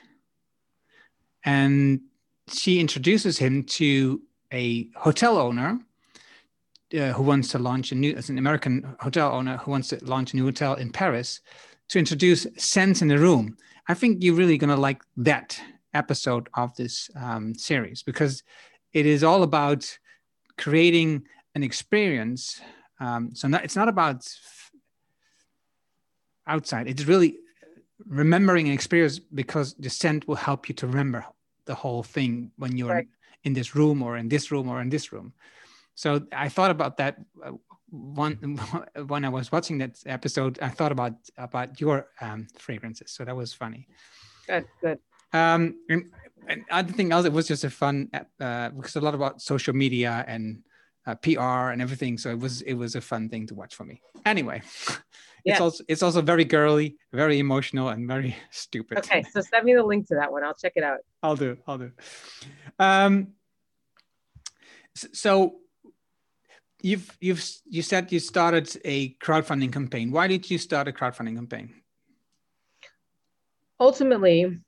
and 1.44 2.00
she 2.48 2.80
introduces 2.80 3.38
him 3.38 3.64
to 3.64 4.22
a 4.52 4.88
hotel 4.96 5.36
owner 5.36 5.80
uh, 6.94 7.12
who 7.12 7.22
wants 7.22 7.48
to 7.48 7.58
launch 7.58 7.92
a 7.92 7.94
new, 7.94 8.14
as 8.14 8.30
an 8.30 8.38
American 8.38 8.96
hotel 9.00 9.32
owner 9.32 9.56
who 9.58 9.70
wants 9.70 9.88
to 9.88 10.02
launch 10.04 10.32
a 10.32 10.36
new 10.36 10.44
hotel 10.44 10.74
in 10.74 10.90
Paris, 10.90 11.40
to 11.88 11.98
introduce 11.98 12.46
sense 12.56 13.02
in 13.02 13.08
the 13.08 13.18
room. 13.18 13.56
I 13.88 13.94
think 13.94 14.22
you're 14.22 14.34
really 14.34 14.58
going 14.58 14.74
to 14.74 14.80
like 14.80 15.02
that 15.18 15.60
episode 15.94 16.48
of 16.54 16.74
this 16.76 17.10
um, 17.16 17.54
series 17.54 18.02
because 18.02 18.42
it 18.92 19.06
is 19.06 19.24
all 19.24 19.42
about 19.42 19.98
creating 20.56 21.24
an 21.54 21.62
experience. 21.62 22.60
Um, 23.00 23.34
so 23.34 23.48
not, 23.48 23.64
it's 23.64 23.76
not 23.76 23.88
about 23.88 24.26
outside. 26.48 26.88
It's 26.88 27.04
really 27.04 27.38
remembering 28.06 28.68
an 28.68 28.74
experience 28.74 29.18
because 29.18 29.74
the 29.74 29.90
scent 29.90 30.26
will 30.26 30.36
help 30.36 30.68
you 30.68 30.74
to 30.76 30.86
remember 30.86 31.24
the 31.66 31.74
whole 31.74 32.02
thing 32.02 32.50
when 32.56 32.76
you're 32.76 32.88
right. 32.88 33.08
in 33.44 33.52
this 33.52 33.74
room 33.74 34.02
or 34.02 34.16
in 34.16 34.28
this 34.28 34.50
room 34.50 34.68
or 34.68 34.80
in 34.80 34.88
this 34.88 35.12
room. 35.12 35.32
So 35.94 36.22
I 36.32 36.48
thought 36.48 36.70
about 36.70 36.96
that 36.98 37.18
uh, 37.44 37.52
one 37.90 38.36
when 39.06 39.24
I 39.24 39.28
was 39.28 39.50
watching 39.52 39.78
that 39.78 39.98
episode. 40.06 40.58
I 40.62 40.68
thought 40.68 40.92
about 40.92 41.14
about 41.36 41.80
your 41.80 42.08
um, 42.20 42.46
fragrances, 42.56 43.10
so 43.10 43.24
that 43.24 43.36
was 43.36 43.52
funny. 43.52 43.88
Good, 44.46 44.66
good. 44.80 44.98
Um, 45.32 45.74
and, 45.90 46.04
and 46.46 46.64
other 46.70 46.92
thing 46.92 47.12
else, 47.12 47.26
it 47.26 47.32
was 47.32 47.48
just 47.48 47.64
a 47.64 47.70
fun 47.70 48.10
uh, 48.40 48.70
because 48.70 48.96
a 48.96 49.00
lot 49.00 49.14
about 49.14 49.42
social 49.42 49.74
media 49.74 50.24
and 50.26 50.62
uh, 51.08 51.14
PR 51.14 51.72
and 51.72 51.80
everything. 51.80 52.18
So 52.18 52.30
it 52.30 52.38
was 52.38 52.60
it 52.62 52.74
was 52.74 52.94
a 52.94 53.00
fun 53.00 53.28
thing 53.30 53.46
to 53.46 53.54
watch 53.54 53.74
for 53.74 53.84
me. 53.84 54.02
Anyway, 54.26 54.60
yeah. 55.44 55.54
it's 55.54 55.60
also 55.60 55.84
it's 55.88 56.02
also 56.02 56.20
very 56.20 56.44
girly, 56.44 56.96
very 57.12 57.38
emotional, 57.38 57.88
and 57.88 58.06
very 58.06 58.36
stupid. 58.50 58.98
Okay, 58.98 59.22
so 59.22 59.40
send 59.40 59.64
me 59.64 59.74
the 59.74 59.82
link 59.82 60.06
to 60.08 60.16
that 60.16 60.30
one. 60.30 60.44
I'll 60.44 60.54
check 60.54 60.74
it 60.76 60.84
out. 60.84 60.98
I'll 61.22 61.36
do. 61.36 61.56
I'll 61.66 61.78
do. 61.78 61.92
Um, 62.78 63.28
so 64.94 65.56
you've 66.82 67.16
you've 67.20 67.42
you 67.70 67.80
said 67.80 68.12
you 68.12 68.20
started 68.20 68.68
a 68.84 69.14
crowdfunding 69.14 69.72
campaign. 69.72 70.10
Why 70.10 70.26
did 70.28 70.50
you 70.50 70.58
start 70.58 70.88
a 70.88 70.92
crowdfunding 70.92 71.36
campaign? 71.36 71.72
Ultimately, 73.80 74.58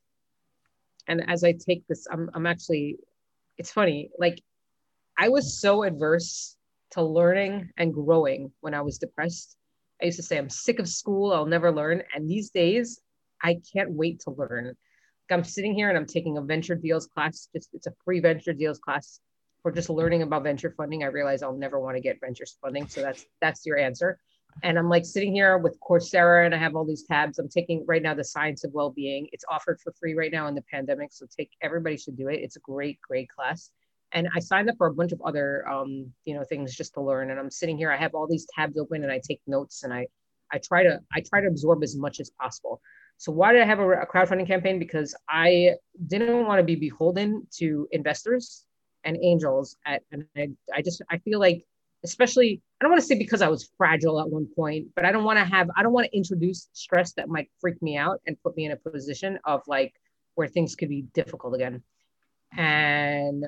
and 1.07 1.29
as 1.29 1.43
I 1.43 1.51
take 1.51 1.85
this, 1.87 2.07
I'm 2.11 2.31
I'm 2.33 2.47
actually 2.47 2.97
it's 3.59 3.71
funny, 3.71 4.09
like 4.17 4.41
I 5.17 5.29
was 5.29 5.59
so 5.59 5.83
adverse 5.83 6.55
to 6.91 7.03
learning 7.03 7.69
and 7.77 7.93
growing 7.93 8.51
when 8.61 8.73
I 8.73 8.81
was 8.81 8.97
depressed. 8.97 9.55
I 10.01 10.05
used 10.05 10.17
to 10.17 10.23
say, 10.23 10.37
I'm 10.37 10.49
sick 10.49 10.79
of 10.79 10.87
school, 10.87 11.31
I'll 11.31 11.45
never 11.45 11.71
learn. 11.71 12.03
And 12.13 12.29
these 12.29 12.49
days, 12.49 12.99
I 13.41 13.59
can't 13.73 13.91
wait 13.91 14.19
to 14.21 14.31
learn. 14.31 14.65
Like 14.65 15.37
I'm 15.37 15.43
sitting 15.43 15.73
here 15.73 15.89
and 15.89 15.97
I'm 15.97 16.05
taking 16.05 16.37
a 16.37 16.41
venture 16.41 16.75
deals 16.75 17.07
class, 17.07 17.47
just 17.53 17.69
it's 17.73 17.87
a 17.87 17.93
free 18.03 18.19
venture 18.19 18.53
deals 18.53 18.79
class 18.79 19.19
for 19.61 19.71
just 19.71 19.89
learning 19.89 20.23
about 20.23 20.43
venture 20.43 20.73
funding. 20.75 21.03
I 21.03 21.07
realize 21.07 21.43
I'll 21.43 21.57
never 21.57 21.79
want 21.79 21.95
to 21.95 22.01
get 22.01 22.19
venture 22.19 22.45
funding. 22.61 22.87
So 22.87 23.01
that's 23.01 23.25
that's 23.41 23.65
your 23.65 23.77
answer. 23.77 24.19
And 24.63 24.77
I'm 24.77 24.89
like 24.89 25.05
sitting 25.05 25.33
here 25.33 25.57
with 25.57 25.79
Coursera 25.79 26.45
and 26.45 26.53
I 26.53 26.57
have 26.57 26.75
all 26.75 26.85
these 26.85 27.03
tabs. 27.03 27.39
I'm 27.39 27.47
taking 27.47 27.85
right 27.87 28.01
now 28.01 28.13
the 28.13 28.23
science 28.23 28.63
of 28.63 28.73
well-being. 28.73 29.29
It's 29.31 29.45
offered 29.49 29.79
for 29.79 29.93
free 29.93 30.13
right 30.13 30.31
now 30.31 30.47
in 30.47 30.55
the 30.55 30.63
pandemic. 30.63 31.13
So 31.13 31.25
take 31.37 31.51
everybody 31.61 31.95
should 31.95 32.17
do 32.17 32.27
it. 32.27 32.41
It's 32.41 32.57
a 32.57 32.59
great, 32.59 32.99
great 33.01 33.29
class. 33.29 33.71
And 34.13 34.27
I 34.35 34.39
signed 34.39 34.69
up 34.69 34.75
for 34.77 34.87
a 34.87 34.93
bunch 34.93 35.11
of 35.11 35.21
other 35.21 35.67
um, 35.67 36.11
you 36.25 36.33
know, 36.33 36.43
things 36.43 36.75
just 36.75 36.93
to 36.95 37.01
learn. 37.01 37.31
And 37.31 37.39
I'm 37.39 37.49
sitting 37.49 37.77
here, 37.77 37.91
I 37.91 37.97
have 37.97 38.13
all 38.13 38.27
these 38.27 38.47
tabs 38.55 38.77
open 38.77 39.03
and 39.03 39.11
I 39.11 39.21
take 39.25 39.41
notes 39.47 39.83
and 39.83 39.93
I 39.93 40.07
I 40.51 40.57
try 40.57 40.83
to 40.83 40.99
I 41.13 41.21
try 41.21 41.41
to 41.41 41.47
absorb 41.47 41.83
as 41.83 41.95
much 41.95 42.19
as 42.19 42.29
possible. 42.29 42.81
So 43.17 43.31
why 43.31 43.53
did 43.53 43.61
I 43.61 43.65
have 43.65 43.79
a, 43.79 43.89
a 43.89 44.07
crowdfunding 44.07 44.47
campaign? 44.47 44.79
Because 44.79 45.15
I 45.29 45.75
didn't 46.07 46.45
want 46.45 46.59
to 46.59 46.63
be 46.63 46.75
beholden 46.75 47.47
to 47.57 47.87
investors 47.91 48.65
and 49.03 49.17
angels 49.21 49.77
at 49.85 50.03
and 50.11 50.25
I, 50.35 50.49
I 50.75 50.81
just 50.81 51.01
I 51.09 51.17
feel 51.19 51.39
like 51.39 51.65
especially 52.03 52.61
I 52.79 52.83
don't 52.83 52.91
want 52.91 53.01
to 53.01 53.07
say 53.07 53.17
because 53.17 53.41
I 53.41 53.47
was 53.47 53.69
fragile 53.77 54.19
at 54.19 54.29
one 54.29 54.47
point, 54.55 54.87
but 54.95 55.05
I 55.05 55.11
don't 55.11 55.23
want 55.23 55.39
to 55.39 55.45
have 55.45 55.69
I 55.75 55.83
don't 55.83 55.93
want 55.93 56.07
to 56.07 56.17
introduce 56.17 56.69
stress 56.73 57.13
that 57.13 57.29
might 57.29 57.49
freak 57.59 57.81
me 57.81 57.97
out 57.97 58.21
and 58.25 58.41
put 58.43 58.55
me 58.57 58.65
in 58.65 58.71
a 58.71 58.77
position 58.77 59.39
of 59.45 59.61
like 59.67 59.93
where 60.35 60.47
things 60.47 60.75
could 60.75 60.89
be 60.89 61.03
difficult 61.13 61.55
again. 61.55 61.83
And 62.57 63.45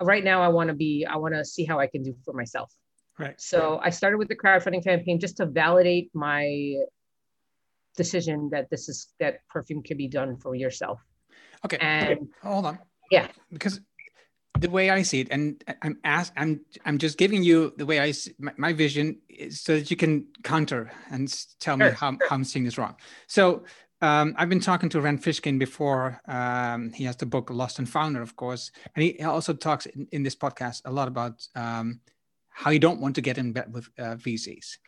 right 0.00 0.24
now 0.24 0.42
I 0.42 0.48
want 0.48 0.68
to 0.68 0.74
be 0.74 1.06
I 1.08 1.16
want 1.16 1.34
to 1.34 1.44
see 1.44 1.64
how 1.64 1.78
I 1.80 1.86
can 1.86 2.02
do 2.02 2.14
for 2.24 2.34
myself. 2.34 2.72
Right. 3.18 3.40
So 3.40 3.80
I 3.82 3.90
started 3.90 4.18
with 4.18 4.28
the 4.28 4.36
crowdfunding 4.36 4.84
campaign 4.84 5.18
just 5.18 5.38
to 5.38 5.46
validate 5.46 6.10
my 6.14 6.76
decision 7.96 8.50
that 8.52 8.68
this 8.70 8.88
is 8.88 9.14
that 9.20 9.38
perfume 9.48 9.82
can 9.82 9.96
be 9.96 10.08
done 10.08 10.36
for 10.36 10.54
yourself. 10.54 11.00
Okay. 11.64 11.78
And 11.80 12.28
hold 12.42 12.66
on. 12.66 12.78
Yeah. 13.10 13.28
Because 13.50 13.80
the 14.58 14.70
way 14.70 14.90
I 14.90 15.02
see 15.02 15.20
it, 15.20 15.28
and 15.30 15.62
I'm 15.82 15.98
ask, 16.04 16.32
I'm 16.36 16.60
I'm 16.84 16.98
just 16.98 17.18
giving 17.18 17.42
you 17.42 17.72
the 17.76 17.86
way 17.86 18.00
I 18.00 18.10
see 18.10 18.32
my, 18.38 18.52
my 18.56 18.72
vision, 18.72 19.18
so 19.50 19.76
that 19.78 19.90
you 19.90 19.96
can 19.96 20.26
counter 20.42 20.90
and 21.10 21.28
tell 21.60 21.76
sure, 21.78 21.90
me 21.90 21.94
how, 21.94 22.12
sure. 22.12 22.18
how 22.28 22.36
I'm 22.36 22.44
seeing 22.44 22.64
this 22.64 22.78
wrong. 22.78 22.96
So 23.26 23.64
um, 24.02 24.34
I've 24.36 24.48
been 24.48 24.60
talking 24.60 24.88
to 24.90 25.00
Rand 25.00 25.22
Fishkin 25.22 25.58
before. 25.58 26.20
Um, 26.28 26.92
he 26.92 27.04
has 27.04 27.16
the 27.16 27.26
book 27.26 27.50
Lost 27.50 27.78
and 27.78 27.88
Founder, 27.88 28.20
of 28.20 28.36
course, 28.36 28.70
and 28.94 29.02
he 29.02 29.22
also 29.22 29.54
talks 29.54 29.86
in, 29.86 30.06
in 30.12 30.22
this 30.22 30.36
podcast 30.36 30.82
a 30.84 30.92
lot 30.92 31.08
about 31.08 31.46
um, 31.54 32.00
how 32.50 32.70
you 32.70 32.78
don't 32.78 33.00
want 33.00 33.14
to 33.14 33.20
get 33.20 33.38
in 33.38 33.52
bed 33.52 33.72
with 33.72 33.88
uh, 33.98 34.16
VCs. 34.16 34.78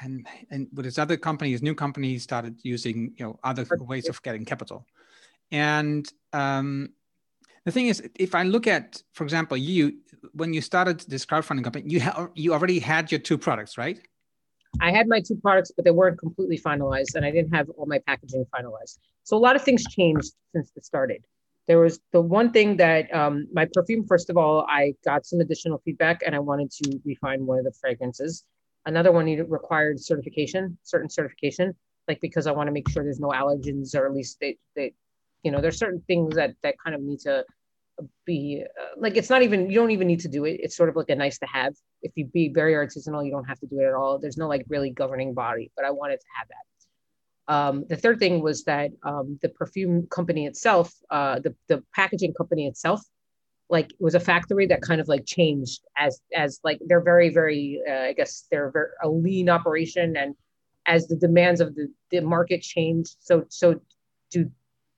And 0.00 0.26
and 0.50 0.68
with 0.72 0.84
his 0.84 0.98
other 0.98 1.16
company, 1.16 1.50
his 1.50 1.62
new 1.62 1.74
company, 1.74 2.10
he 2.10 2.18
started 2.18 2.58
using 2.62 3.14
you 3.16 3.26
know 3.26 3.38
other 3.42 3.66
ways 3.80 4.08
of 4.08 4.22
getting 4.22 4.44
capital. 4.44 4.86
And 5.50 6.06
um, 6.32 6.90
the 7.64 7.72
thing 7.72 7.88
is, 7.88 8.02
if 8.16 8.34
I 8.34 8.42
look 8.44 8.66
at, 8.66 9.02
for 9.12 9.24
example, 9.24 9.56
you 9.56 9.98
when 10.32 10.52
you 10.52 10.60
started 10.60 11.00
this 11.00 11.26
crowdfunding 11.26 11.64
company, 11.64 11.84
you 11.88 12.00
ha- 12.00 12.28
you 12.34 12.52
already 12.52 12.78
had 12.78 13.10
your 13.10 13.20
two 13.20 13.38
products, 13.38 13.76
right? 13.76 13.98
I 14.80 14.90
had 14.90 15.08
my 15.08 15.20
two 15.20 15.36
products, 15.36 15.72
but 15.74 15.84
they 15.84 15.90
weren't 15.90 16.18
completely 16.18 16.58
finalized, 16.58 17.14
and 17.14 17.24
I 17.24 17.30
didn't 17.30 17.54
have 17.54 17.68
all 17.70 17.86
my 17.86 17.98
packaging 18.00 18.44
finalized. 18.54 18.98
So 19.24 19.36
a 19.36 19.38
lot 19.38 19.56
of 19.56 19.62
things 19.62 19.84
changed 19.84 20.32
since 20.52 20.70
it 20.76 20.84
started. 20.84 21.24
There 21.66 21.80
was 21.80 22.00
the 22.12 22.20
one 22.20 22.50
thing 22.52 22.76
that 22.78 23.14
um, 23.14 23.46
my 23.52 23.66
perfume. 23.72 24.06
First 24.06 24.30
of 24.30 24.36
all, 24.36 24.66
I 24.68 24.94
got 25.04 25.26
some 25.26 25.40
additional 25.40 25.82
feedback, 25.84 26.22
and 26.24 26.34
I 26.34 26.38
wanted 26.38 26.70
to 26.70 27.00
refine 27.04 27.44
one 27.44 27.58
of 27.58 27.64
the 27.64 27.72
fragrances. 27.72 28.44
Another 28.86 29.12
one 29.12 29.26
required 29.48 30.00
certification, 30.00 30.78
certain 30.82 31.10
certification, 31.10 31.74
like 32.06 32.20
because 32.20 32.46
I 32.46 32.52
want 32.52 32.68
to 32.68 32.72
make 32.72 32.88
sure 32.88 33.02
there's 33.02 33.20
no 33.20 33.28
allergens, 33.28 33.94
or 33.94 34.06
at 34.06 34.14
least 34.14 34.38
they, 34.40 34.56
they, 34.74 34.94
you 35.42 35.50
know, 35.50 35.60
there's 35.60 35.78
certain 35.78 36.02
things 36.06 36.34
that 36.36 36.54
that 36.62 36.76
kind 36.82 36.96
of 36.96 37.02
need 37.02 37.20
to 37.20 37.44
be 38.24 38.64
uh, 38.80 38.86
like 38.96 39.16
it's 39.16 39.30
not 39.30 39.42
even 39.42 39.70
you 39.70 39.78
don't 39.78 39.90
even 39.90 40.06
need 40.06 40.20
to 40.20 40.28
do 40.28 40.44
it. 40.44 40.60
It's 40.62 40.76
sort 40.76 40.88
of 40.88 40.96
like 40.96 41.08
a 41.10 41.14
nice 41.14 41.38
to 41.38 41.46
have. 41.46 41.74
If 42.02 42.12
you 42.14 42.26
be 42.26 42.48
very 42.48 42.74
artisanal 42.74 43.24
you 43.24 43.30
don't 43.30 43.44
have 43.44 43.58
to 43.60 43.66
do 43.66 43.80
it 43.80 43.84
at 43.84 43.94
all. 43.94 44.18
There's 44.18 44.36
no 44.36 44.48
like 44.48 44.64
really 44.68 44.90
governing 44.90 45.34
body 45.34 45.70
but 45.76 45.84
i 45.84 45.90
wanted 45.90 46.20
to 46.20 46.26
have 46.36 46.48
that. 46.48 47.54
Um, 47.54 47.84
the 47.88 47.96
third 47.96 48.18
thing 48.18 48.42
was 48.42 48.64
that 48.64 48.90
um, 49.02 49.38
the 49.40 49.48
perfume 49.48 50.06
company 50.08 50.46
itself 50.46 50.92
uh, 51.10 51.38
the, 51.40 51.54
the 51.68 51.82
packaging 51.94 52.34
company 52.34 52.66
itself 52.66 53.02
like 53.70 53.90
was 53.98 54.14
a 54.14 54.20
factory 54.20 54.66
that 54.66 54.80
kind 54.80 55.00
of 55.00 55.08
like 55.08 55.26
changed 55.26 55.80
as 55.96 56.20
as 56.34 56.60
like 56.64 56.78
they're 56.86 57.02
very 57.02 57.30
very 57.30 57.80
uh, 57.88 58.02
i 58.10 58.12
guess 58.12 58.46
they're 58.50 58.70
very, 58.70 58.88
a 59.02 59.08
lean 59.08 59.48
operation. 59.48 60.16
And 60.16 60.34
as 60.86 61.06
the 61.06 61.16
demands 61.16 61.60
of 61.60 61.74
the, 61.74 61.92
the 62.10 62.20
market 62.20 62.62
changed 62.62 63.16
so 63.20 63.44
so 63.48 63.80
do 64.30 64.50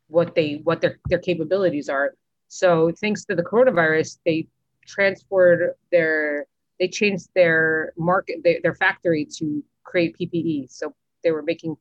what 0.07 0.34
they 0.34 0.61
what 0.64 0.80
their 0.80 0.98
their 1.09 1.18
capabilities 1.18 1.88
are 1.88 2.14
so 2.51 2.90
thanks 3.01 3.24
to 3.26 3.36
the 3.36 3.44
coronavirus, 3.44 4.18
they 4.26 4.48
transferred 4.86 5.74
their 5.92 6.46
they 6.80 6.88
changed 6.88 7.28
their 7.34 7.92
market 7.96 8.42
their, 8.42 8.59
their 8.61 8.74
factory 8.74 9.24
to 9.38 9.62
create 9.84 10.16
PPE. 10.20 10.68
So 10.68 10.92
they 11.22 11.30
were 11.30 11.42
making 11.42 11.76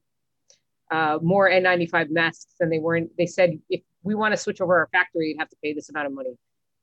uh, 0.91 1.17
more 1.23 1.49
N95 1.49 2.11
masks 2.11 2.53
than 2.59 2.69
they 2.69 2.77
weren't. 2.77 3.09
They 3.17 3.25
said 3.25 3.59
if 3.67 3.81
we 4.03 4.13
want 4.13 4.33
to 4.33 4.37
switch 4.37 4.61
over 4.61 4.77
our 4.77 4.87
factory, 4.91 5.29
you'd 5.29 5.39
have 5.39 5.49
to 5.49 5.55
pay 5.63 5.73
this 5.73 5.89
amount 5.89 6.05
of 6.05 6.13
money. 6.13 6.37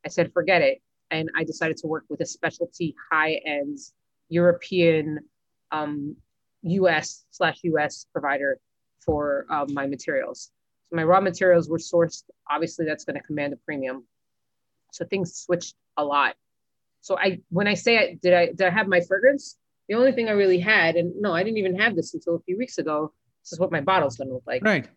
I 0.05 0.09
said 0.09 0.33
forget 0.33 0.63
it, 0.63 0.83
and 1.13 1.31
I 1.37 1.45
decided 1.45 1.77
to 1.79 1.87
work 1.87 2.07
with 2.09 2.21
a 2.21 2.27
specialty 2.27 2.97
high 3.13 3.41
end 3.47 3.79
European 4.29 5.21
um, 5.71 6.17
US 6.63 7.25
slash 7.31 7.61
US 7.63 8.07
provider 8.13 8.59
for 8.99 9.47
um, 9.49 9.73
my 9.73 9.87
materials. 9.87 10.51
So 10.89 10.97
my 10.97 11.05
raw 11.05 11.21
materials 11.21 11.69
were 11.69 11.79
sourced. 11.79 12.23
Obviously, 12.49 12.87
that's 12.87 13.05
going 13.05 13.17
to 13.21 13.23
command 13.23 13.53
a 13.53 13.57
premium. 13.57 14.05
So 14.93 15.05
things 15.05 15.35
switched 15.35 15.75
a 15.97 16.05
lot. 16.05 16.37
So 17.01 17.19
I, 17.19 17.41
when 17.51 17.67
I 17.67 17.75
say 17.75 17.99
I, 17.99 18.19
did 18.21 18.35
I 18.35 18.47
did 18.47 18.63
I 18.63 18.71
have 18.71 18.89
my 18.89 19.01
fragrance? 19.01 19.57
The 19.89 19.95
only 19.95 20.13
thing 20.13 20.29
I 20.29 20.33
really 20.33 20.59
had, 20.59 20.97
and 20.97 21.13
no, 21.21 21.33
I 21.33 21.45
didn't 21.45 21.59
even 21.59 21.79
have 21.79 21.95
this 21.95 22.15
until 22.15 22.37
a 22.37 22.41
few 22.41 22.59
weeks 22.59 22.79
ago. 22.79 23.13
This 23.45 23.53
is 23.53 23.61
what 23.61 23.71
my 23.71 23.81
bottle's 23.81 24.17
going 24.17 24.29
to 24.29 24.35
look 24.35 24.43
like. 24.47 24.65
Right. 24.65 24.89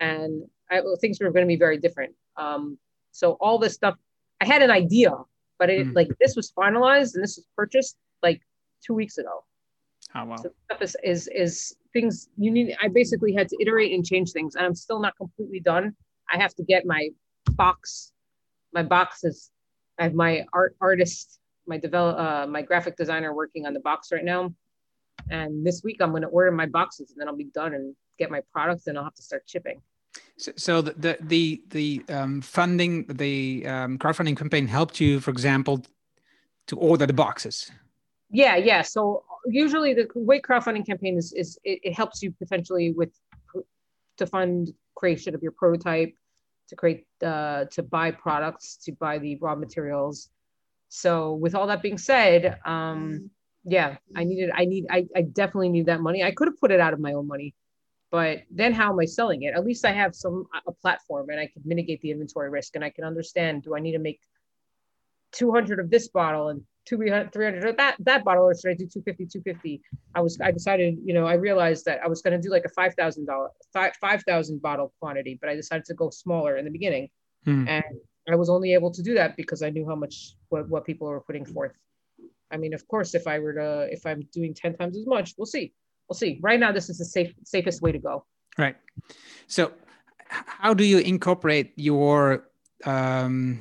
And 0.00 0.42
I, 0.68 0.80
well, 0.80 0.96
things 0.96 1.20
were 1.20 1.30
going 1.30 1.44
to 1.44 1.48
be 1.48 1.56
very 1.56 1.78
different. 1.78 2.14
Um, 2.36 2.78
so 3.12 3.32
all 3.40 3.58
this 3.58 3.74
stuff, 3.74 3.94
I 4.40 4.44
had 4.46 4.62
an 4.62 4.70
idea, 4.70 5.12
but 5.58 5.70
it, 5.70 5.86
mm. 5.86 5.94
like 5.94 6.08
this 6.20 6.34
was 6.34 6.50
finalized 6.50 7.14
and 7.14 7.22
this 7.22 7.36
was 7.36 7.46
purchased 7.56 7.96
like 8.22 8.42
two 8.84 8.94
weeks 8.94 9.18
ago. 9.18 9.44
Oh 10.14 10.24
wow. 10.24 10.36
So 10.36 10.50
stuff 10.64 10.82
is, 10.82 10.96
is 11.04 11.28
is 11.28 11.76
things 11.96 12.28
you 12.44 12.50
need. 12.56 12.68
I 12.84 12.88
basically 13.00 13.32
had 13.38 13.46
to 13.52 13.56
iterate 13.64 13.90
and 13.94 14.02
change 14.12 14.28
things, 14.36 14.52
and 14.56 14.64
I'm 14.66 14.78
still 14.86 15.00
not 15.06 15.14
completely 15.22 15.60
done. 15.72 15.84
I 16.32 16.36
have 16.42 16.54
to 16.58 16.64
get 16.72 16.80
my 16.94 17.02
box. 17.62 18.12
My 18.78 18.84
boxes. 18.96 19.36
I 19.98 20.02
have 20.06 20.16
my 20.26 20.32
art 20.52 20.72
artist, 20.88 21.26
my 21.72 21.78
develop, 21.86 22.14
uh, 22.24 22.46
my 22.56 22.62
graphic 22.70 22.94
designer 23.02 23.30
working 23.42 23.62
on 23.68 23.72
the 23.72 23.84
box 23.90 24.00
right 24.16 24.26
now, 24.34 24.42
and 25.38 25.50
this 25.68 25.78
week 25.86 25.98
I'm 26.02 26.10
going 26.10 26.26
to 26.28 26.32
order 26.38 26.52
my 26.62 26.68
boxes, 26.78 27.06
and 27.10 27.18
then 27.18 27.26
I'll 27.28 27.42
be 27.46 27.52
done 27.62 27.72
and 27.76 27.84
get 28.20 28.28
my 28.36 28.42
products, 28.54 28.86
and 28.86 28.94
I'll 28.96 29.08
have 29.10 29.18
to 29.22 29.26
start 29.30 29.44
shipping. 29.46 29.78
So, 30.36 30.52
so 30.56 30.72
the 30.82 31.16
the 31.20 31.62
the, 31.76 32.04
um, 32.16 32.42
funding, 32.42 32.92
the 33.06 33.66
um, 33.74 33.98
crowdfunding 33.98 34.36
campaign 34.36 34.66
helped 34.78 35.00
you, 35.00 35.20
for 35.20 35.30
example, 35.36 35.76
to 36.68 36.74
order 36.76 37.06
the 37.06 37.18
boxes. 37.24 37.70
Yeah, 38.30 38.56
yeah. 38.56 38.82
So 38.82 39.24
usually 39.46 39.94
the 39.94 40.08
way 40.14 40.40
crowdfunding 40.40 40.86
campaign 40.86 41.16
is 41.16 41.32
is 41.32 41.58
it, 41.64 41.80
it 41.84 41.92
helps 41.94 42.22
you 42.22 42.32
potentially 42.32 42.92
with 42.92 43.12
to 44.16 44.26
fund 44.26 44.72
creation 44.94 45.34
of 45.34 45.42
your 45.42 45.52
prototype, 45.52 46.14
to 46.68 46.76
create 46.76 47.06
uh, 47.22 47.66
to 47.66 47.82
buy 47.82 48.10
products, 48.10 48.76
to 48.84 48.92
buy 48.92 49.18
the 49.18 49.36
raw 49.36 49.54
materials. 49.54 50.30
So 50.88 51.34
with 51.34 51.54
all 51.54 51.66
that 51.68 51.82
being 51.82 51.98
said, 51.98 52.58
um, 52.64 53.30
yeah, 53.64 53.96
I 54.14 54.24
needed 54.24 54.50
I 54.54 54.64
need 54.64 54.86
I, 54.90 55.06
I 55.14 55.22
definitely 55.22 55.68
need 55.68 55.86
that 55.86 56.00
money. 56.00 56.24
I 56.24 56.32
could 56.32 56.48
have 56.48 56.58
put 56.60 56.70
it 56.70 56.80
out 56.80 56.92
of 56.92 57.00
my 57.00 57.12
own 57.12 57.26
money, 57.28 57.54
but 58.10 58.42
then 58.50 58.72
how 58.72 58.92
am 58.92 58.98
I 58.98 59.04
selling 59.04 59.42
it? 59.42 59.54
At 59.54 59.64
least 59.64 59.84
I 59.84 59.92
have 59.92 60.14
some 60.14 60.46
a 60.66 60.72
platform 60.72 61.30
and 61.30 61.38
I 61.38 61.46
can 61.46 61.62
mitigate 61.64 62.00
the 62.00 62.10
inventory 62.10 62.50
risk 62.50 62.74
and 62.74 62.84
I 62.84 62.90
can 62.90 63.04
understand 63.04 63.62
do 63.62 63.76
I 63.76 63.80
need 63.80 63.92
to 63.92 63.98
make 63.98 64.20
200 65.32 65.80
of 65.80 65.90
this 65.90 66.08
bottle 66.08 66.48
and 66.48 66.62
200 66.86 67.32
300 67.32 67.76
that 67.76 67.96
that 67.98 68.24
bottle 68.24 68.44
or 68.44 68.54
should 68.54 68.70
I 68.70 68.74
do 68.74 68.86
250 68.86 69.26
250 69.26 69.82
I 70.14 70.20
was 70.20 70.38
I 70.40 70.50
decided 70.50 70.98
you 71.04 71.12
know 71.12 71.26
I 71.26 71.34
realized 71.34 71.84
that 71.86 72.00
I 72.02 72.08
was 72.08 72.22
going 72.22 72.40
to 72.40 72.40
do 72.40 72.50
like 72.50 72.64
a 72.64 72.80
$5,000 72.80 73.90
5,000 74.00 74.62
bottle 74.62 74.92
quantity 75.00 75.38
but 75.40 75.50
I 75.50 75.54
decided 75.54 75.84
to 75.86 75.94
go 75.94 76.10
smaller 76.10 76.56
in 76.56 76.64
the 76.64 76.70
beginning. 76.70 77.08
Hmm. 77.44 77.68
and 77.68 77.84
I 78.28 78.34
was 78.34 78.48
only 78.50 78.74
able 78.74 78.90
to 78.90 79.02
do 79.02 79.14
that 79.14 79.36
because 79.36 79.62
I 79.62 79.70
knew 79.70 79.86
how 79.86 79.94
much 79.94 80.34
what, 80.48 80.68
what 80.68 80.84
people 80.84 81.06
were 81.06 81.20
putting 81.20 81.44
forth. 81.44 81.72
I 82.50 82.56
mean 82.56 82.72
of 82.74 82.86
course 82.88 83.14
if 83.14 83.26
I 83.26 83.38
were 83.38 83.54
to 83.54 83.88
if 83.92 84.06
I'm 84.06 84.22
doing 84.32 84.54
10 84.54 84.76
times 84.76 84.96
as 84.96 85.06
much 85.06 85.34
we'll 85.36 85.46
see. 85.46 85.72
We'll 86.08 86.16
see. 86.16 86.38
Right 86.40 86.60
now 86.60 86.72
this 86.72 86.88
is 86.88 86.98
the 86.98 87.04
safe 87.04 87.34
safest 87.44 87.82
way 87.82 87.92
to 87.92 87.98
go. 87.98 88.24
Right. 88.56 88.76
So 89.48 89.72
how 90.28 90.74
do 90.74 90.84
you 90.84 90.98
incorporate 90.98 91.72
your 91.76 92.48
um 92.84 93.60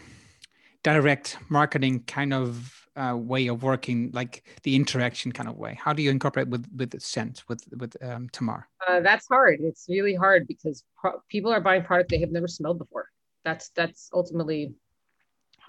direct 0.83 1.37
marketing 1.49 2.03
kind 2.05 2.31
of 2.31 2.84
uh, 2.95 3.15
way 3.17 3.47
of 3.47 3.63
working, 3.63 4.11
like 4.13 4.43
the 4.63 4.75
interaction 4.75 5.31
kind 5.31 5.49
of 5.49 5.57
way? 5.57 5.77
How 5.81 5.93
do 5.93 6.01
you 6.01 6.11
incorporate 6.11 6.47
with 6.47 6.65
with 6.75 6.99
Scent 7.01 7.43
with 7.47 7.63
with 7.77 7.95
um, 8.03 8.29
Tamar? 8.29 8.67
Uh, 8.87 8.99
that's 9.01 9.27
hard. 9.27 9.59
It's 9.61 9.85
really 9.89 10.15
hard 10.15 10.47
because 10.47 10.83
people 11.29 11.51
are 11.51 11.61
buying 11.61 11.83
product 11.83 12.09
they 12.09 12.19
have 12.19 12.31
never 12.31 12.47
smelled 12.47 12.77
before. 12.77 13.09
That's 13.43 13.69
that's 13.69 14.09
ultimately 14.13 14.73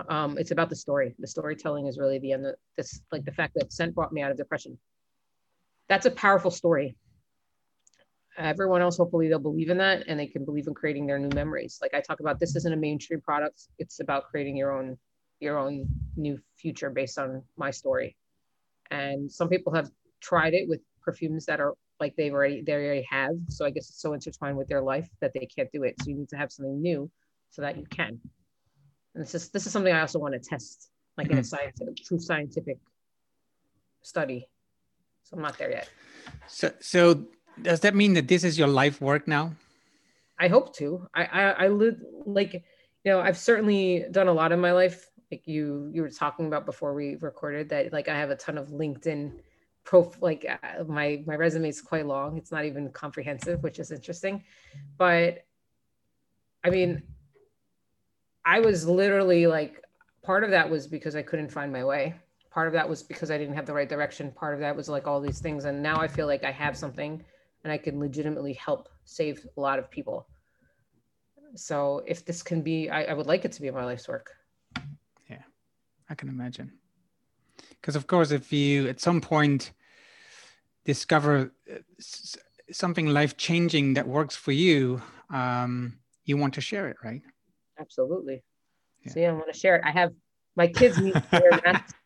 um, 0.08 0.38
it's 0.38 0.50
about 0.50 0.68
the 0.68 0.76
story. 0.76 1.14
The 1.18 1.26
storytelling 1.26 1.86
is 1.86 1.98
really 1.98 2.18
the 2.18 2.32
end. 2.32 2.46
Of 2.46 2.54
this 2.76 3.00
like 3.10 3.24
the 3.24 3.32
fact 3.32 3.54
that 3.54 3.72
Scent 3.72 3.94
brought 3.94 4.12
me 4.12 4.22
out 4.22 4.30
of 4.30 4.36
depression. 4.36 4.78
That's 5.88 6.06
a 6.06 6.10
powerful 6.10 6.50
story. 6.50 6.96
Everyone 8.38 8.82
else, 8.82 8.98
hopefully, 8.98 9.28
they'll 9.28 9.38
believe 9.38 9.70
in 9.70 9.78
that 9.78 10.04
and 10.08 10.20
they 10.20 10.26
can 10.26 10.44
believe 10.44 10.66
in 10.66 10.74
creating 10.74 11.06
their 11.06 11.18
new 11.18 11.30
memories. 11.34 11.78
Like 11.80 11.94
I 11.94 12.00
talk 12.00 12.20
about, 12.20 12.38
this 12.38 12.54
isn't 12.54 12.72
a 12.72 12.76
mainstream 12.76 13.20
product. 13.20 13.68
It's 13.78 14.00
about 14.00 14.24
creating 14.24 14.56
your 14.58 14.72
own 14.72 14.98
your 15.40 15.58
own 15.58 15.86
new 16.16 16.38
future 16.56 16.90
based 16.90 17.18
on 17.18 17.42
my 17.56 17.70
story. 17.70 18.16
And 18.90 19.30
some 19.30 19.48
people 19.48 19.74
have 19.74 19.90
tried 20.20 20.54
it 20.54 20.68
with 20.68 20.80
perfumes 21.02 21.46
that 21.46 21.60
are 21.60 21.74
like 22.00 22.14
they've 22.16 22.32
already 22.32 22.62
they 22.62 22.72
already 22.72 23.06
have. 23.10 23.32
So 23.48 23.64
I 23.64 23.70
guess 23.70 23.88
it's 23.88 24.00
so 24.00 24.12
intertwined 24.12 24.56
with 24.56 24.68
their 24.68 24.82
life 24.82 25.08
that 25.20 25.32
they 25.32 25.46
can't 25.46 25.70
do 25.72 25.82
it. 25.84 25.94
So 26.00 26.10
you 26.10 26.16
need 26.16 26.28
to 26.30 26.36
have 26.36 26.52
something 26.52 26.80
new 26.80 27.10
so 27.50 27.62
that 27.62 27.76
you 27.76 27.84
can. 27.90 28.20
And 29.14 29.24
this 29.24 29.34
is 29.34 29.48
this 29.50 29.66
is 29.66 29.72
something 29.72 29.92
I 29.92 30.00
also 30.00 30.18
want 30.18 30.34
to 30.34 30.40
test, 30.40 30.90
like 31.16 31.28
in 31.28 31.38
a 31.38 31.40
mm-hmm. 31.40 31.44
scientific, 31.44 31.96
true 32.04 32.18
scientific 32.18 32.78
study. 34.02 34.46
So 35.24 35.36
I'm 35.36 35.42
not 35.42 35.58
there 35.58 35.70
yet. 35.70 35.88
So 36.46 36.72
so 36.80 37.24
does 37.62 37.80
that 37.80 37.94
mean 37.94 38.14
that 38.14 38.28
this 38.28 38.44
is 38.44 38.58
your 38.58 38.68
life 38.68 39.00
work 39.00 39.26
now? 39.26 39.52
I 40.38 40.48
hope 40.48 40.76
to. 40.76 41.06
I 41.14 41.24
I, 41.24 41.42
I 41.64 41.68
live 41.68 41.96
like 42.26 42.52
you 42.52 43.12
know 43.12 43.20
I've 43.20 43.38
certainly 43.38 44.04
done 44.10 44.28
a 44.28 44.32
lot 44.32 44.52
in 44.52 44.60
my 44.60 44.72
life 44.72 45.08
like 45.30 45.46
you 45.46 45.90
you 45.92 46.02
were 46.02 46.10
talking 46.10 46.46
about 46.46 46.66
before 46.66 46.94
we 46.94 47.16
recorded 47.16 47.68
that 47.70 47.92
like 47.92 48.08
I 48.08 48.16
have 48.16 48.30
a 48.30 48.36
ton 48.36 48.58
of 48.58 48.68
LinkedIn 48.68 49.32
prof 49.84 50.20
like 50.20 50.44
uh, 50.48 50.84
my 50.84 51.22
my 51.26 51.34
resume 51.34 51.68
is 51.68 51.80
quite 51.80 52.06
long. 52.06 52.36
It's 52.36 52.52
not 52.52 52.64
even 52.64 52.90
comprehensive, 52.90 53.62
which 53.62 53.78
is 53.78 53.90
interesting. 53.90 54.44
But 54.98 55.44
I 56.64 56.70
mean, 56.70 57.02
I 58.44 58.60
was 58.60 58.86
literally 58.86 59.46
like 59.46 59.82
part 60.22 60.44
of 60.44 60.50
that 60.50 60.68
was 60.68 60.86
because 60.86 61.16
I 61.16 61.22
couldn't 61.22 61.50
find 61.50 61.72
my 61.72 61.84
way. 61.84 62.14
Part 62.50 62.68
of 62.68 62.72
that 62.72 62.88
was 62.88 63.02
because 63.02 63.30
I 63.30 63.38
didn't 63.38 63.54
have 63.54 63.66
the 63.66 63.74
right 63.74 63.88
direction. 63.88 64.32
Part 64.32 64.54
of 64.54 64.60
that 64.60 64.74
was 64.74 64.88
like 64.88 65.06
all 65.06 65.20
these 65.20 65.40
things. 65.40 65.64
And 65.64 65.82
now 65.82 66.00
I 66.00 66.08
feel 66.08 66.26
like 66.26 66.42
I 66.42 66.52
have 66.52 66.76
something 66.76 67.22
and 67.64 67.72
I 67.72 67.78
can 67.78 67.98
legitimately 68.00 68.54
help 68.54 68.88
save 69.04 69.46
a 69.56 69.60
lot 69.60 69.78
of 69.78 69.90
people. 69.90 70.28
So 71.54 72.02
if 72.06 72.24
this 72.24 72.42
can 72.42 72.62
be, 72.62 72.88
I, 72.88 73.04
I 73.04 73.12
would 73.14 73.26
like 73.26 73.44
it 73.44 73.52
to 73.52 73.62
be 73.62 73.70
my 73.70 73.84
life's 73.84 74.08
work. 74.08 74.35
I 76.08 76.14
can 76.14 76.28
imagine. 76.28 76.72
Because 77.80 77.96
of 77.96 78.06
course, 78.06 78.30
if 78.30 78.52
you 78.52 78.88
at 78.88 79.00
some 79.00 79.20
point 79.20 79.72
discover 80.84 81.52
uh, 81.72 81.78
something 82.70 83.06
life 83.06 83.36
changing 83.36 83.94
that 83.94 84.06
works 84.06 84.36
for 84.36 84.52
you, 84.52 85.02
um, 85.32 85.98
you 86.24 86.36
want 86.36 86.54
to 86.54 86.60
share 86.60 86.88
it, 86.88 86.96
right? 87.02 87.22
Absolutely. 87.78 88.42
Yeah. 89.04 89.12
So 89.12 89.20
yeah, 89.20 89.30
I 89.30 89.32
want 89.32 89.52
to 89.52 89.58
share 89.58 89.76
it. 89.76 89.82
I 89.84 89.90
have 89.90 90.12
my 90.56 90.66
kids 90.66 90.98
need 90.98 91.14
to 91.14 91.24
wear 91.32 91.60
masks. 91.64 91.92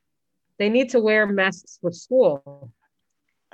They 0.59 0.69
need 0.69 0.91
to 0.91 1.01
wear 1.01 1.27
masks 1.27 1.79
for 1.81 1.91
school. 1.91 2.71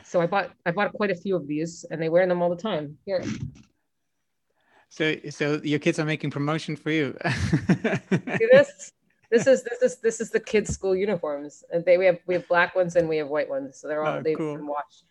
So 0.03 0.21
I 0.21 0.27
bought 0.27 0.51
I 0.67 0.73
bought 0.73 0.93
quite 0.93 1.13
a 1.13 1.15
few 1.15 1.37
of 1.37 1.47
these, 1.47 1.85
and 1.89 2.03
they 2.03 2.09
wear 2.09 2.27
them 2.27 2.43
all 2.43 2.51
the 2.51 2.61
time. 2.61 2.99
Here. 3.07 3.23
So 4.89 5.15
so 5.31 5.61
your 5.63 5.79
kids 5.79 6.01
are 6.01 6.05
making 6.05 6.33
promotion 6.33 6.75
for 6.75 6.91
you. 6.91 7.17
See 8.11 8.49
this? 8.51 8.93
This 9.31 9.47
is 9.47 9.63
this 9.65 9.83
is 9.83 9.97
this 9.99 10.21
is 10.21 10.31
the 10.31 10.41
kids' 10.41 10.73
school 10.73 10.95
uniforms, 10.95 11.65
and 11.73 11.85
they 11.85 11.99
we 11.99 12.07
have 12.07 12.19
we 12.27 12.35
have 12.35 12.47
black 12.49 12.75
ones 12.75 12.97
and 12.97 13.09
we 13.09 13.17
have 13.19 13.29
white 13.29 13.49
ones, 13.49 13.79
so 13.79 13.89
they're 13.89 14.05
all 14.05 14.19
oh, 14.19 14.23
they've 14.23 14.37
cool. 14.37 14.57
been 14.57 14.67
washed. 14.67 15.05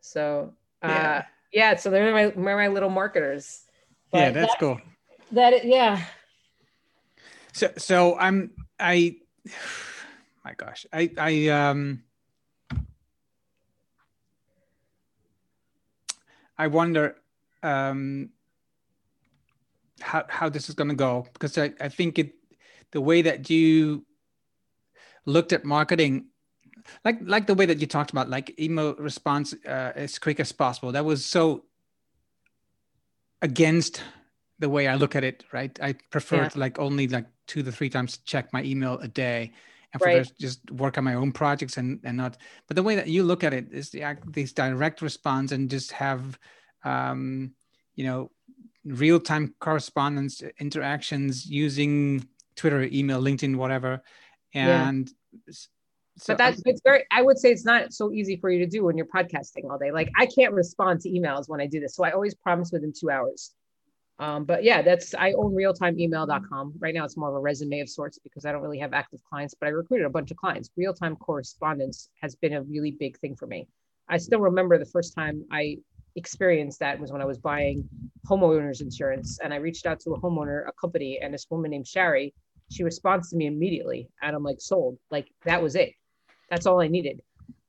So 0.00 0.54
uh, 0.82 0.88
yeah. 0.88 1.24
yeah, 1.52 1.76
so 1.76 1.90
they're 1.90 2.12
my 2.12 2.26
they're 2.26 2.56
my 2.56 2.68
little 2.68 2.90
marketers. 2.90 3.62
But 4.10 4.18
yeah, 4.18 4.30
that's, 4.30 4.54
cool. 4.58 4.80
That 5.32 5.64
yeah. 5.64 6.04
So 7.52 7.72
so 7.76 8.18
I'm 8.18 8.52
I, 8.78 9.16
my 10.44 10.54
gosh, 10.54 10.86
I 10.92 11.10
I 11.18 11.48
um. 11.48 12.02
I 16.56 16.68
wonder 16.68 17.16
um, 17.62 18.30
how 20.00 20.24
how 20.28 20.48
this 20.48 20.68
is 20.68 20.74
going 20.74 20.90
to 20.90 20.94
go 20.94 21.26
because 21.32 21.58
I, 21.58 21.72
I 21.80 21.88
think 21.88 22.18
it 22.18 22.34
the 22.94 23.00
way 23.00 23.20
that 23.20 23.50
you 23.50 24.06
looked 25.26 25.52
at 25.52 25.64
marketing 25.64 26.28
like 27.04 27.18
like 27.22 27.46
the 27.46 27.54
way 27.54 27.66
that 27.66 27.80
you 27.80 27.86
talked 27.86 28.10
about 28.10 28.30
like 28.30 28.58
email 28.58 28.94
response 28.94 29.52
uh, 29.66 29.92
as 29.94 30.18
quick 30.18 30.40
as 30.40 30.52
possible 30.52 30.92
that 30.92 31.04
was 31.04 31.24
so 31.24 31.64
against 33.42 34.02
the 34.60 34.68
way 34.68 34.86
i 34.86 34.94
look 34.94 35.16
at 35.16 35.24
it 35.24 35.44
right 35.52 35.78
i 35.82 35.92
prefer 36.10 36.42
yeah. 36.42 36.48
to 36.48 36.58
like 36.58 36.78
only 36.78 37.08
like 37.08 37.26
two 37.46 37.62
to 37.62 37.72
three 37.72 37.90
times 37.90 38.18
check 38.18 38.52
my 38.52 38.62
email 38.62 38.98
a 39.00 39.08
day 39.08 39.52
and 39.92 40.00
for 40.00 40.08
right. 40.08 40.32
just 40.38 40.70
work 40.70 40.96
on 40.96 41.04
my 41.04 41.14
own 41.14 41.32
projects 41.32 41.76
and 41.76 42.00
and 42.04 42.16
not 42.16 42.36
but 42.68 42.76
the 42.76 42.82
way 42.82 42.94
that 42.94 43.08
you 43.08 43.24
look 43.24 43.42
at 43.42 43.52
it 43.52 43.66
is 43.72 43.90
the 43.90 44.16
these 44.28 44.52
direct 44.52 45.02
response 45.02 45.52
and 45.52 45.68
just 45.68 45.90
have 45.90 46.38
um 46.84 47.52
you 47.96 48.04
know 48.04 48.30
real-time 48.84 49.54
correspondence 49.60 50.42
interactions 50.60 51.46
using 51.46 52.26
Twitter, 52.56 52.82
email, 52.82 53.20
LinkedIn, 53.20 53.56
whatever. 53.56 54.02
And 54.54 55.10
yeah. 55.32 55.54
so 56.16 56.34
but 56.34 56.38
that's 56.38 56.62
it's 56.64 56.80
very 56.84 57.04
I 57.10 57.22
would 57.22 57.38
say 57.38 57.50
it's 57.50 57.64
not 57.64 57.92
so 57.92 58.12
easy 58.12 58.36
for 58.36 58.50
you 58.50 58.60
to 58.60 58.66
do 58.66 58.84
when 58.84 58.96
you're 58.96 59.06
podcasting 59.06 59.70
all 59.70 59.78
day. 59.78 59.90
Like 59.90 60.10
I 60.16 60.26
can't 60.26 60.52
respond 60.52 61.00
to 61.02 61.10
emails 61.10 61.48
when 61.48 61.60
I 61.60 61.66
do 61.66 61.80
this. 61.80 61.94
So 61.94 62.04
I 62.04 62.12
always 62.12 62.34
promise 62.34 62.70
within 62.72 62.92
two 62.98 63.10
hours. 63.10 63.52
Um, 64.20 64.44
but 64.44 64.62
yeah, 64.62 64.80
that's 64.80 65.12
I 65.14 65.32
own 65.32 65.54
realtimeemail.com. 65.54 66.74
Right 66.78 66.94
now 66.94 67.04
it's 67.04 67.16
more 67.16 67.30
of 67.30 67.34
a 67.34 67.40
resume 67.40 67.80
of 67.80 67.88
sorts 67.88 68.18
because 68.18 68.44
I 68.44 68.52
don't 68.52 68.62
really 68.62 68.78
have 68.78 68.92
active 68.92 69.20
clients, 69.28 69.54
but 69.58 69.66
I 69.66 69.70
recruited 69.70 70.06
a 70.06 70.10
bunch 70.10 70.30
of 70.30 70.36
clients. 70.36 70.70
Real-time 70.76 71.16
correspondence 71.16 72.10
has 72.20 72.36
been 72.36 72.52
a 72.52 72.62
really 72.62 72.92
big 72.92 73.18
thing 73.18 73.34
for 73.34 73.46
me. 73.46 73.66
I 74.08 74.18
still 74.18 74.40
remember 74.40 74.78
the 74.78 74.84
first 74.84 75.14
time 75.14 75.44
I 75.50 75.78
experienced 76.16 76.78
that 76.78 77.00
was 77.00 77.10
when 77.10 77.22
I 77.22 77.24
was 77.24 77.38
buying 77.38 77.88
homeowners 78.28 78.80
insurance 78.80 79.40
and 79.42 79.52
I 79.52 79.56
reached 79.56 79.86
out 79.86 80.00
to 80.00 80.10
a 80.10 80.20
homeowner, 80.20 80.68
a 80.68 80.72
company, 80.72 81.18
and 81.20 81.34
this 81.34 81.46
woman 81.50 81.72
named 81.72 81.88
Shari 81.88 82.34
she 82.70 82.82
responds 82.82 83.30
to 83.30 83.36
me 83.36 83.46
immediately 83.46 84.08
and 84.22 84.34
i'm 84.34 84.42
like 84.42 84.60
sold. 84.60 84.98
Like 85.10 85.28
that 85.44 85.62
was 85.62 85.76
it. 85.76 85.92
That's 86.50 86.66
all 86.66 86.80
i 86.80 86.88
needed. 86.88 87.20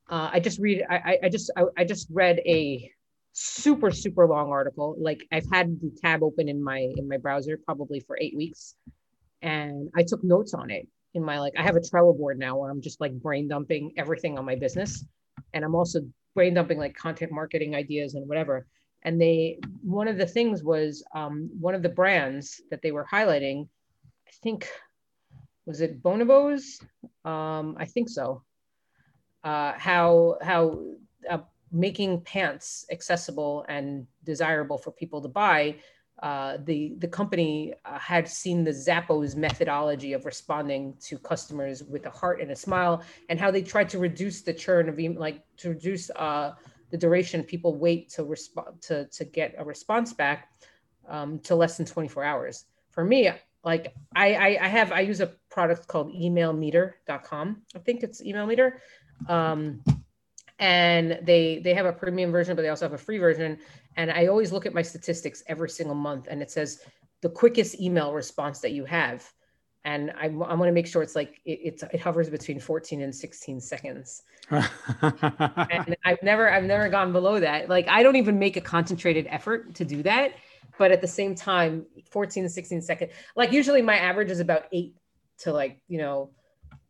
Uh, 0.08 0.30
i 0.32 0.40
just 0.40 0.58
read 0.58 0.84
i, 0.88 1.18
I 1.22 1.28
just 1.28 1.50
I, 1.56 1.64
I 1.78 1.84
just 1.84 2.08
read 2.10 2.40
a 2.46 2.90
super 3.32 3.90
super 3.90 4.26
long 4.26 4.50
article. 4.50 4.96
Like 4.98 5.26
i've 5.32 5.46
had 5.52 5.80
the 5.80 5.90
tab 6.02 6.22
open 6.22 6.48
in 6.48 6.62
my 6.62 6.92
in 6.96 7.08
my 7.08 7.18
browser 7.18 7.58
probably 7.64 8.00
for 8.00 8.18
eight 8.20 8.36
weeks 8.36 8.74
and 9.42 9.90
i 9.94 10.02
took 10.02 10.24
notes 10.24 10.54
on 10.54 10.70
it 10.70 10.88
in 11.12 11.22
my 11.22 11.38
like 11.38 11.52
i 11.58 11.62
have 11.62 11.76
a 11.76 11.80
trello 11.80 12.16
board 12.16 12.38
now 12.38 12.56
where 12.56 12.70
i'm 12.70 12.80
just 12.80 13.02
like 13.02 13.12
brain 13.12 13.46
dumping 13.46 13.92
everything 13.98 14.38
on 14.38 14.46
my 14.46 14.54
business 14.54 15.04
and 15.52 15.62
i'm 15.62 15.74
also 15.74 16.00
brain 16.36 16.54
dumping 16.54 16.78
like 16.78 16.94
content 16.94 17.32
marketing 17.32 17.74
ideas 17.74 18.14
and 18.14 18.28
whatever. 18.28 18.68
And 19.02 19.20
they 19.20 19.58
one 19.82 20.06
of 20.06 20.18
the 20.18 20.26
things 20.26 20.62
was 20.62 21.02
um, 21.14 21.50
one 21.58 21.74
of 21.74 21.82
the 21.82 21.88
brands 21.88 22.60
that 22.70 22.82
they 22.82 22.92
were 22.92 23.06
highlighting 23.10 23.68
i 24.28 24.32
think 24.42 24.68
was 25.66 25.80
it 25.80 26.02
bonobos 26.02 26.82
um, 27.24 27.76
i 27.78 27.84
think 27.84 28.08
so 28.08 28.42
uh, 29.44 29.72
how 29.76 30.36
how 30.42 30.80
uh, 31.30 31.38
making 31.70 32.20
pants 32.22 32.86
accessible 32.90 33.64
and 33.68 34.06
desirable 34.24 34.78
for 34.78 34.90
people 34.90 35.20
to 35.20 35.28
buy 35.28 35.76
uh, 36.22 36.56
the 36.64 36.94
the 36.98 37.08
company 37.08 37.74
uh, 37.84 37.98
had 37.98 38.26
seen 38.26 38.64
the 38.64 38.70
Zappos 38.70 39.36
methodology 39.36 40.14
of 40.14 40.24
responding 40.24 40.94
to 40.98 41.18
customers 41.18 41.82
with 41.82 42.06
a 42.06 42.10
heart 42.10 42.40
and 42.40 42.50
a 42.50 42.56
smile, 42.56 43.02
and 43.28 43.38
how 43.38 43.50
they 43.50 43.60
tried 43.60 43.88
to 43.90 43.98
reduce 43.98 44.40
the 44.40 44.52
churn 44.52 44.88
of 44.88 44.98
like 45.18 45.42
to 45.58 45.70
reduce 45.70 46.10
uh, 46.16 46.52
the 46.90 46.96
duration 46.96 47.42
people 47.42 47.74
wait 47.76 48.08
to 48.08 48.24
respond 48.24 48.80
to 48.80 49.04
to 49.08 49.24
get 49.26 49.54
a 49.58 49.64
response 49.64 50.14
back 50.14 50.48
um, 51.06 51.38
to 51.40 51.54
less 51.54 51.76
than 51.76 51.84
24 51.84 52.24
hours. 52.24 52.64
For 52.92 53.04
me, 53.04 53.30
like 53.66 53.92
I, 54.14 54.34
I, 54.34 54.46
I 54.62 54.68
have 54.68 54.92
I 54.92 55.00
use 55.00 55.20
a 55.20 55.26
product 55.50 55.88
called 55.88 56.14
emailmeter.com. 56.14 57.62
I 57.74 57.78
think 57.80 58.04
it's 58.04 58.22
email 58.22 58.46
meter. 58.46 58.80
Um, 59.28 59.82
and 60.58 61.18
they 61.22 61.58
they 61.58 61.74
have 61.74 61.84
a 61.84 61.92
premium 61.92 62.30
version 62.30 62.56
but 62.56 62.62
they 62.62 62.68
also 62.70 62.86
have 62.86 62.94
a 62.94 62.98
free 62.98 63.18
version. 63.18 63.58
And 63.96 64.10
i 64.10 64.28
always 64.28 64.52
look 64.52 64.64
at 64.64 64.72
my 64.72 64.82
statistics 64.82 65.42
every 65.48 65.68
single 65.68 65.96
month 65.96 66.28
and 66.30 66.40
it 66.40 66.50
says 66.50 66.80
the 67.22 67.28
quickest 67.28 67.80
email 67.80 68.14
response 68.14 68.60
that 68.60 68.70
you 68.70 68.84
have. 68.84 69.30
And 69.84 70.12
i, 70.12 70.26
I 70.26 70.28
want 70.28 70.68
to 70.68 70.72
make 70.72 70.86
sure 70.86 71.02
it's 71.02 71.16
like 71.16 71.40
it, 71.44 71.58
it's 71.64 71.82
it 71.82 72.00
hovers 72.00 72.30
between 72.30 72.60
14 72.60 73.02
and 73.02 73.12
16 73.12 73.60
seconds. 73.60 74.22
And 74.52 75.96
i've 76.04 76.22
never 76.22 76.52
i've 76.52 76.64
never 76.64 76.88
gone 76.88 77.12
below 77.12 77.40
that. 77.40 77.68
Like 77.68 77.88
i 77.88 78.04
don't 78.04 78.16
even 78.16 78.38
make 78.38 78.56
a 78.56 78.60
concentrated 78.60 79.26
effort 79.28 79.74
to 79.74 79.84
do 79.84 80.04
that 80.04 80.34
but 80.78 80.90
at 80.90 81.00
the 81.00 81.08
same 81.08 81.34
time 81.34 81.86
14 82.10 82.44
to 82.44 82.48
16 82.48 82.82
seconds 82.82 83.12
like 83.34 83.52
usually 83.52 83.82
my 83.82 83.96
average 83.96 84.30
is 84.30 84.40
about 84.40 84.64
eight 84.72 84.94
to 85.38 85.52
like 85.52 85.80
you 85.88 85.98
know 85.98 86.30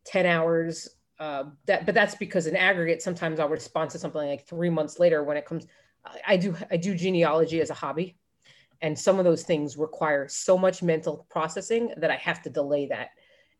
10 0.05 0.25
hours 0.25 0.89
uh, 1.19 1.45
that 1.65 1.85
but 1.85 1.95
that's 1.95 2.15
because 2.15 2.45
in 2.45 2.55
aggregate 2.55 3.01
sometimes 3.01 3.39
i'll 3.39 3.49
respond 3.49 3.89
to 3.89 3.97
something 3.97 4.27
like 4.27 4.45
three 4.45 4.69
months 4.69 4.99
later 4.99 5.23
when 5.23 5.35
it 5.35 5.45
comes 5.45 5.65
i 6.25 6.37
do 6.37 6.55
i 6.71 6.77
do 6.77 6.95
genealogy 6.95 7.61
as 7.61 7.69
a 7.69 7.73
hobby. 7.73 8.17
And 8.79 8.97
some 8.97 9.17
of 9.17 9.25
those 9.25 9.41
things 9.41 9.75
require 9.75 10.27
so 10.27 10.55
much 10.55 10.83
mental 10.83 11.25
processing 11.29 11.93
that 11.97 12.11
i 12.11 12.15
have 12.15 12.41
to 12.43 12.49
delay 12.49 12.87
that. 12.87 13.09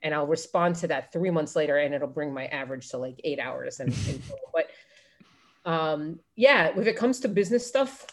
And 0.03 0.13
i'll 0.13 0.27
respond 0.27 0.75
to 0.77 0.87
that 0.87 1.11
three 1.11 1.31
months 1.31 1.55
later 1.55 1.77
and 1.77 1.93
it'll 1.93 2.07
bring 2.07 2.33
my 2.33 2.45
average 2.47 2.89
to 2.89 2.97
like 2.97 3.19
eight 3.23 3.39
hours 3.39 3.79
and, 3.79 3.93
and 4.07 4.21
but 4.53 4.69
um 5.69 6.19
yeah 6.35 6.67
if 6.77 6.87
it 6.87 6.95
comes 6.95 7.19
to 7.21 7.27
business 7.27 7.65
stuff 7.65 8.05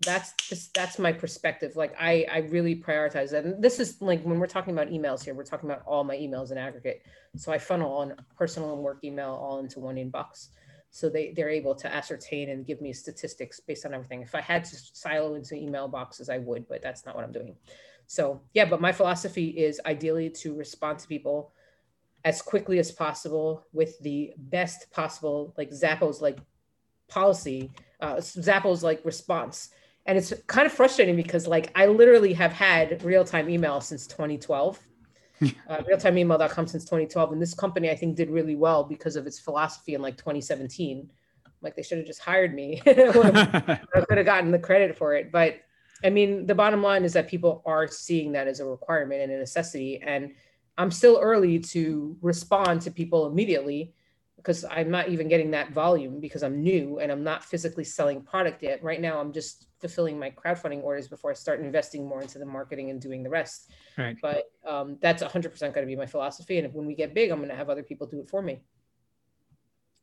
that's 0.00 0.32
just 0.48 0.74
that's 0.74 0.98
my 0.98 1.12
perspective. 1.12 1.76
Like 1.76 1.94
i 1.98 2.26
i 2.30 2.38
really 2.38 2.74
prioritize 2.76 3.30
that. 3.30 3.44
And 3.44 3.62
this 3.62 3.80
is 3.80 4.00
like 4.00 4.22
when 4.22 4.38
we're 4.38 4.46
talking 4.46 4.72
about 4.72 4.88
emails 4.88 5.24
here 5.24 5.34
we're 5.34 5.44
talking 5.44 5.70
about 5.70 5.82
all 5.86 6.04
my 6.04 6.16
emails 6.16 6.52
in 6.52 6.58
aggregate. 6.58 7.02
So 7.36 7.52
i 7.52 7.58
funnel 7.58 7.92
on 7.92 8.14
personal 8.36 8.74
and 8.74 8.82
work 8.82 9.04
email 9.04 9.30
all 9.30 9.58
into 9.60 9.80
one 9.80 9.96
inbox. 9.96 10.48
So 10.90 11.08
they 11.08 11.32
they're 11.34 11.50
able 11.50 11.74
to 11.76 11.92
ascertain 11.92 12.50
and 12.50 12.66
give 12.66 12.80
me 12.80 12.92
statistics 12.92 13.60
based 13.60 13.86
on 13.86 13.94
everything. 13.94 14.22
If 14.22 14.34
i 14.34 14.40
had 14.40 14.64
to 14.64 14.76
silo 14.76 15.34
into 15.34 15.54
email 15.54 15.88
boxes 15.88 16.28
i 16.28 16.38
would 16.38 16.68
but 16.68 16.82
that's 16.82 17.06
not 17.06 17.14
what 17.14 17.24
i'm 17.24 17.32
doing. 17.32 17.54
So 18.06 18.40
yeah 18.52 18.64
but 18.64 18.80
my 18.80 18.92
philosophy 18.92 19.50
is 19.50 19.80
ideally 19.86 20.28
to 20.30 20.54
respond 20.54 20.98
to 21.00 21.08
people 21.08 21.52
as 22.24 22.40
quickly 22.40 22.78
as 22.78 22.90
possible 22.90 23.66
with 23.72 23.98
the 24.00 24.32
best 24.36 24.90
possible 24.90 25.54
like 25.56 25.70
zappos 25.70 26.20
like 26.20 26.38
policy 27.06 27.70
uh, 28.00 28.16
zappos 28.16 28.82
like 28.82 29.04
response 29.04 29.70
and 30.06 30.18
it's 30.18 30.32
kind 30.46 30.66
of 30.66 30.72
frustrating 30.72 31.16
because 31.16 31.46
like 31.46 31.70
i 31.74 31.86
literally 31.86 32.32
have 32.32 32.52
had 32.52 33.02
real-time 33.02 33.48
email 33.48 33.80
since 33.80 34.06
2012 34.06 34.78
uh, 35.42 35.78
realtimeemail.com 35.78 36.66
since 36.66 36.84
2012 36.84 37.32
and 37.32 37.42
this 37.42 37.54
company 37.54 37.90
i 37.90 37.96
think 37.96 38.16
did 38.16 38.30
really 38.30 38.56
well 38.56 38.84
because 38.84 39.16
of 39.16 39.26
its 39.26 39.38
philosophy 39.38 39.94
in 39.94 40.02
like 40.02 40.16
2017 40.16 41.10
like 41.64 41.74
they 41.74 41.82
should 41.82 41.98
have 41.98 42.06
just 42.06 42.20
hired 42.20 42.54
me. 42.54 42.80
I 42.86 42.92
could 42.92 44.18
have 44.18 44.26
gotten 44.26 44.50
the 44.50 44.58
credit 44.58 44.96
for 44.96 45.14
it. 45.14 45.32
But 45.32 45.56
i 46.04 46.10
mean 46.10 46.44
the 46.44 46.54
bottom 46.54 46.82
line 46.82 47.04
is 47.04 47.14
that 47.14 47.28
people 47.28 47.62
are 47.64 47.88
seeing 47.88 48.32
that 48.32 48.46
as 48.46 48.60
a 48.60 48.64
requirement 48.64 49.22
and 49.22 49.32
a 49.32 49.38
necessity. 49.38 50.00
And 50.02 50.34
i'm 50.76 50.90
still 50.90 51.18
early 51.20 51.58
to 51.58 52.16
respond 52.20 52.82
to 52.82 52.90
people 52.90 53.26
immediately 53.26 53.94
because 54.44 54.62
I'm 54.70 54.90
not 54.90 55.08
even 55.08 55.26
getting 55.26 55.50
that 55.52 55.70
volume 55.70 56.20
because 56.20 56.42
I'm 56.42 56.62
new 56.62 56.98
and 56.98 57.10
I'm 57.10 57.24
not 57.24 57.42
physically 57.42 57.82
selling 57.82 58.20
product 58.20 58.62
yet. 58.62 58.82
Right 58.82 59.00
now, 59.00 59.18
I'm 59.18 59.32
just 59.32 59.68
fulfilling 59.80 60.18
my 60.18 60.30
crowdfunding 60.30 60.82
orders 60.82 61.08
before 61.08 61.30
I 61.30 61.34
start 61.34 61.60
investing 61.60 62.06
more 62.06 62.20
into 62.20 62.38
the 62.38 62.44
marketing 62.44 62.90
and 62.90 63.00
doing 63.00 63.22
the 63.22 63.30
rest. 63.30 63.70
Right. 63.96 64.18
But 64.20 64.50
um, 64.66 64.98
that's 65.00 65.22
100% 65.22 65.58
going 65.60 65.72
to 65.72 65.86
be 65.86 65.96
my 65.96 66.04
philosophy. 66.04 66.58
And 66.58 66.74
when 66.74 66.84
we 66.84 66.94
get 66.94 67.14
big, 67.14 67.30
I'm 67.30 67.38
going 67.38 67.48
to 67.48 67.56
have 67.56 67.70
other 67.70 67.82
people 67.82 68.06
do 68.06 68.20
it 68.20 68.28
for 68.28 68.42
me. 68.42 68.60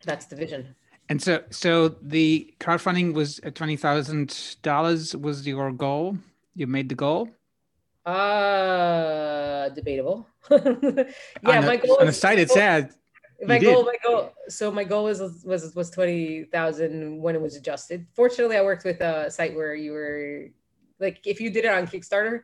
That's 0.05 0.25
the 0.25 0.35
vision. 0.35 0.75
And 1.07 1.21
so, 1.21 1.43
so 1.51 1.89
the 2.01 2.51
crowdfunding 2.59 3.13
was 3.13 3.39
twenty 3.53 3.75
thousand 3.75 4.57
dollars 4.63 5.15
was 5.15 5.45
your 5.45 5.71
goal. 5.71 6.17
You 6.55 6.67
made 6.67 6.89
the 6.89 6.95
goal. 6.95 7.29
Uh, 8.05 9.69
debatable. 9.69 10.27
yeah, 10.49 10.57
on 11.45 11.65
my 11.65 11.77
the, 11.77 11.83
goal. 11.85 11.97
on 11.99 12.05
the 12.07 12.13
site 12.13 12.39
it 12.39 12.49
said 12.49 12.93
my 13.47 13.59
goal, 13.59 13.83
my 13.83 13.95
goal. 14.03 14.33
So 14.49 14.71
my 14.71 14.83
goal 14.83 15.05
was 15.05 15.19
was 15.43 15.73
was 15.75 15.89
twenty 15.89 16.45
thousand 16.45 17.21
when 17.21 17.35
it 17.35 17.41
was 17.41 17.55
adjusted. 17.55 18.05
Fortunately, 18.13 18.57
I 18.57 18.61
worked 18.63 18.85
with 18.85 19.01
a 19.01 19.29
site 19.31 19.55
where 19.55 19.73
you 19.75 19.91
were 19.93 20.47
like, 20.99 21.19
if 21.25 21.41
you 21.41 21.49
did 21.49 21.65
it 21.65 21.71
on 21.71 21.87
Kickstarter, 21.87 22.41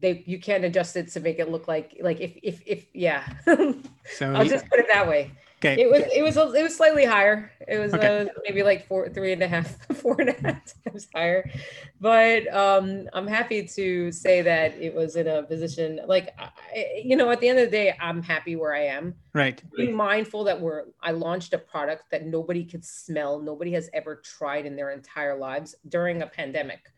they 0.00 0.22
you 0.26 0.38
can't 0.40 0.64
adjust 0.64 0.96
it 0.96 1.08
to 1.12 1.20
make 1.20 1.38
it 1.38 1.48
look 1.50 1.68
like 1.68 1.96
like 2.00 2.20
if 2.20 2.32
if 2.42 2.62
if 2.66 2.86
yeah. 2.94 3.24
So 4.16 4.32
I'll 4.32 4.44
you- 4.44 4.50
just 4.50 4.68
put 4.68 4.78
it 4.80 4.86
that 4.92 5.08
way. 5.08 5.32
Okay. 5.64 5.80
It 5.80 5.90
was 5.90 6.02
it 6.14 6.22
was 6.22 6.36
it 6.36 6.62
was 6.62 6.76
slightly 6.76 7.04
higher. 7.04 7.50
It 7.66 7.78
was 7.78 7.94
Okay. 7.94 8.22
uh, 8.22 8.26
maybe 8.44 8.62
like 8.62 8.86
four, 8.86 9.08
three 9.08 9.32
and 9.32 9.42
a 9.42 9.48
half, 9.48 9.76
four 9.96 10.20
and 10.20 10.30
a 10.30 10.32
half 10.32 10.74
times 10.84 11.08
higher. 11.14 11.50
But 12.00 12.52
um, 12.54 13.08
I'm 13.12 13.26
happy 13.26 13.66
to 13.66 14.12
say 14.12 14.42
that 14.42 14.74
it 14.78 14.94
was 14.94 15.16
in 15.16 15.26
a 15.26 15.42
position 15.42 16.00
like 16.06 16.34
I, 16.38 16.50
you 17.02 17.16
know 17.16 17.30
at 17.30 17.40
the 17.40 17.48
end 17.48 17.58
of 17.58 17.66
the 17.66 17.70
day, 17.70 17.96
I'm 18.00 18.22
happy 18.22 18.56
where 18.56 18.74
I 18.74 18.84
am 18.84 19.14
right. 19.32 19.62
being 19.76 19.94
mindful 19.94 20.44
that 20.44 20.60
we're 20.60 20.84
I 21.02 21.12
launched 21.12 21.54
a 21.54 21.58
product 21.58 22.10
that 22.10 22.26
nobody 22.26 22.64
could 22.64 22.84
smell, 22.84 23.40
nobody 23.40 23.72
has 23.72 23.88
ever 23.92 24.16
tried 24.16 24.66
in 24.66 24.76
their 24.76 24.90
entire 24.90 25.36
lives 25.36 25.74
during 25.88 26.22
a 26.22 26.26
pandemic, 26.26 26.92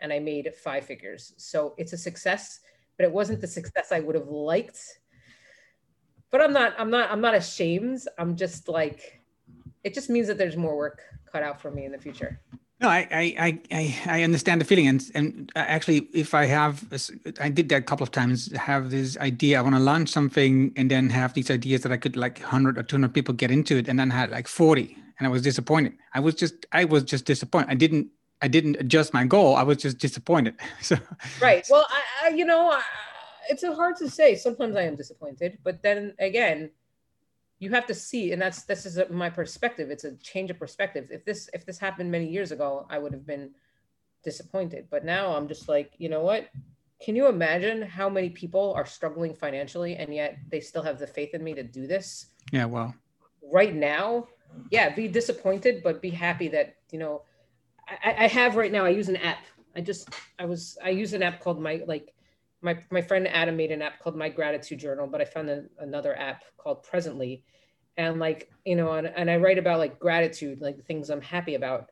and 0.00 0.12
I 0.12 0.18
made 0.18 0.52
five 0.54 0.84
figures. 0.84 1.34
So 1.36 1.74
it's 1.76 1.92
a 1.92 1.98
success, 1.98 2.60
but 2.96 3.04
it 3.04 3.12
wasn't 3.12 3.40
the 3.40 3.46
success 3.46 3.92
I 3.92 4.00
would 4.00 4.14
have 4.14 4.28
liked. 4.28 4.78
But 6.30 6.40
I'm 6.40 6.52
not 6.52 6.74
I'm 6.78 6.90
not 6.90 7.10
I'm 7.10 7.20
not 7.20 7.34
ashamed. 7.34 8.00
I'm 8.18 8.36
just 8.36 8.68
like 8.68 9.22
it 9.84 9.94
just 9.94 10.10
means 10.10 10.26
that 10.26 10.38
there's 10.38 10.56
more 10.56 10.76
work 10.76 11.00
cut 11.30 11.42
out 11.42 11.60
for 11.60 11.70
me 11.70 11.84
in 11.84 11.92
the 11.92 11.98
future. 11.98 12.40
No, 12.78 12.88
I, 12.88 13.08
I, 13.10 13.60
I, 13.70 13.98
I 14.06 14.22
understand 14.22 14.60
the 14.60 14.66
feeling, 14.66 14.86
and 14.86 15.02
and 15.14 15.50
actually, 15.56 16.08
if 16.12 16.34
I 16.34 16.44
have, 16.44 16.84
I 17.40 17.48
did 17.48 17.70
that 17.70 17.76
a 17.78 17.82
couple 17.82 18.04
of 18.04 18.10
times. 18.10 18.52
Have 18.54 18.90
this 18.90 19.16
idea, 19.16 19.58
I 19.58 19.62
want 19.62 19.76
to 19.76 19.80
launch 19.80 20.10
something, 20.10 20.74
and 20.76 20.90
then 20.90 21.08
have 21.08 21.32
these 21.32 21.50
ideas 21.50 21.80
that 21.82 21.92
I 21.92 21.96
could 21.96 22.16
like 22.16 22.38
hundred 22.40 22.76
or 22.76 22.82
two 22.82 22.96
hundred 22.96 23.14
people 23.14 23.32
get 23.32 23.50
into 23.50 23.78
it, 23.78 23.88
and 23.88 23.98
then 23.98 24.10
had 24.10 24.30
like 24.30 24.46
forty, 24.46 24.94
and 25.18 25.26
I 25.26 25.30
was 25.30 25.40
disappointed. 25.40 25.94
I 26.12 26.20
was 26.20 26.34
just, 26.34 26.66
I 26.72 26.84
was 26.84 27.02
just 27.02 27.24
disappointed. 27.24 27.70
I 27.70 27.76
didn't, 27.76 28.08
I 28.42 28.48
didn't 28.48 28.76
adjust 28.76 29.14
my 29.14 29.24
goal. 29.24 29.56
I 29.56 29.62
was 29.62 29.78
just 29.78 29.96
disappointed. 29.96 30.56
So, 30.82 30.98
Right. 31.40 31.66
Well, 31.70 31.86
I, 31.88 32.26
I 32.26 32.28
you 32.34 32.44
know, 32.44 32.72
I, 32.72 32.82
it's 33.48 33.64
hard 33.64 33.96
to 33.96 34.10
say. 34.10 34.34
Sometimes 34.34 34.76
I 34.76 34.82
am 34.82 34.96
disappointed, 34.96 35.58
but 35.64 35.82
then 35.82 36.14
again, 36.18 36.70
you 37.58 37.70
have 37.70 37.86
to 37.86 37.94
see, 37.94 38.32
and 38.32 38.40
that's 38.40 38.64
this 38.64 38.84
is 38.84 39.00
my 39.10 39.30
perspective. 39.30 39.90
It's 39.90 40.04
a 40.04 40.16
change 40.16 40.50
of 40.50 40.58
perspective. 40.58 41.08
If 41.10 41.24
this 41.24 41.48
if 41.54 41.64
this 41.64 41.78
happened 41.78 42.10
many 42.10 42.28
years 42.28 42.52
ago, 42.52 42.86
I 42.90 42.98
would 42.98 43.12
have 43.12 43.26
been 43.26 43.50
disappointed. 44.22 44.88
But 44.90 45.04
now 45.04 45.34
I'm 45.34 45.48
just 45.48 45.68
like, 45.68 45.92
you 45.98 46.08
know 46.08 46.22
what? 46.22 46.48
Can 47.00 47.16
you 47.16 47.28
imagine 47.28 47.82
how 47.82 48.08
many 48.08 48.30
people 48.30 48.72
are 48.74 48.86
struggling 48.86 49.34
financially 49.34 49.96
and 49.96 50.14
yet 50.14 50.38
they 50.50 50.60
still 50.60 50.82
have 50.82 50.98
the 50.98 51.06
faith 51.06 51.34
in 51.34 51.44
me 51.44 51.54
to 51.54 51.62
do 51.62 51.86
this? 51.86 52.26
yeah, 52.52 52.64
well, 52.64 52.94
right 53.42 53.74
now, 53.74 54.28
yeah, 54.70 54.94
be 54.94 55.08
disappointed, 55.08 55.82
but 55.82 56.02
be 56.02 56.10
happy 56.10 56.48
that 56.48 56.76
you 56.90 56.98
know. 56.98 57.22
I, 57.88 58.24
I 58.24 58.26
have 58.26 58.56
right 58.56 58.72
now. 58.72 58.84
I 58.84 58.88
use 58.90 59.08
an 59.08 59.16
app. 59.16 59.44
I 59.76 59.80
just 59.80 60.08
I 60.38 60.44
was 60.44 60.76
I 60.84 60.90
use 60.90 61.12
an 61.12 61.22
app 61.22 61.40
called 61.40 61.60
my 61.60 61.82
like 61.86 62.12
my 62.66 62.76
my 62.90 63.00
friend 63.00 63.26
Adam 63.28 63.56
made 63.56 63.70
an 63.70 63.80
app 63.80 64.00
called 64.00 64.16
My 64.16 64.28
Gratitude 64.28 64.80
Journal, 64.80 65.06
but 65.06 65.20
I 65.20 65.24
found 65.24 65.48
a, 65.48 65.64
another 65.78 66.18
app 66.18 66.42
called 66.58 66.82
Presently, 66.82 67.44
and 67.96 68.18
like 68.18 68.50
you 68.64 68.76
know, 68.76 68.92
and, 68.92 69.06
and 69.06 69.30
I 69.30 69.36
write 69.36 69.56
about 69.56 69.78
like 69.78 69.98
gratitude, 69.98 70.60
like 70.60 70.76
the 70.76 70.82
things 70.82 71.08
I'm 71.08 71.22
happy 71.22 71.54
about, 71.54 71.90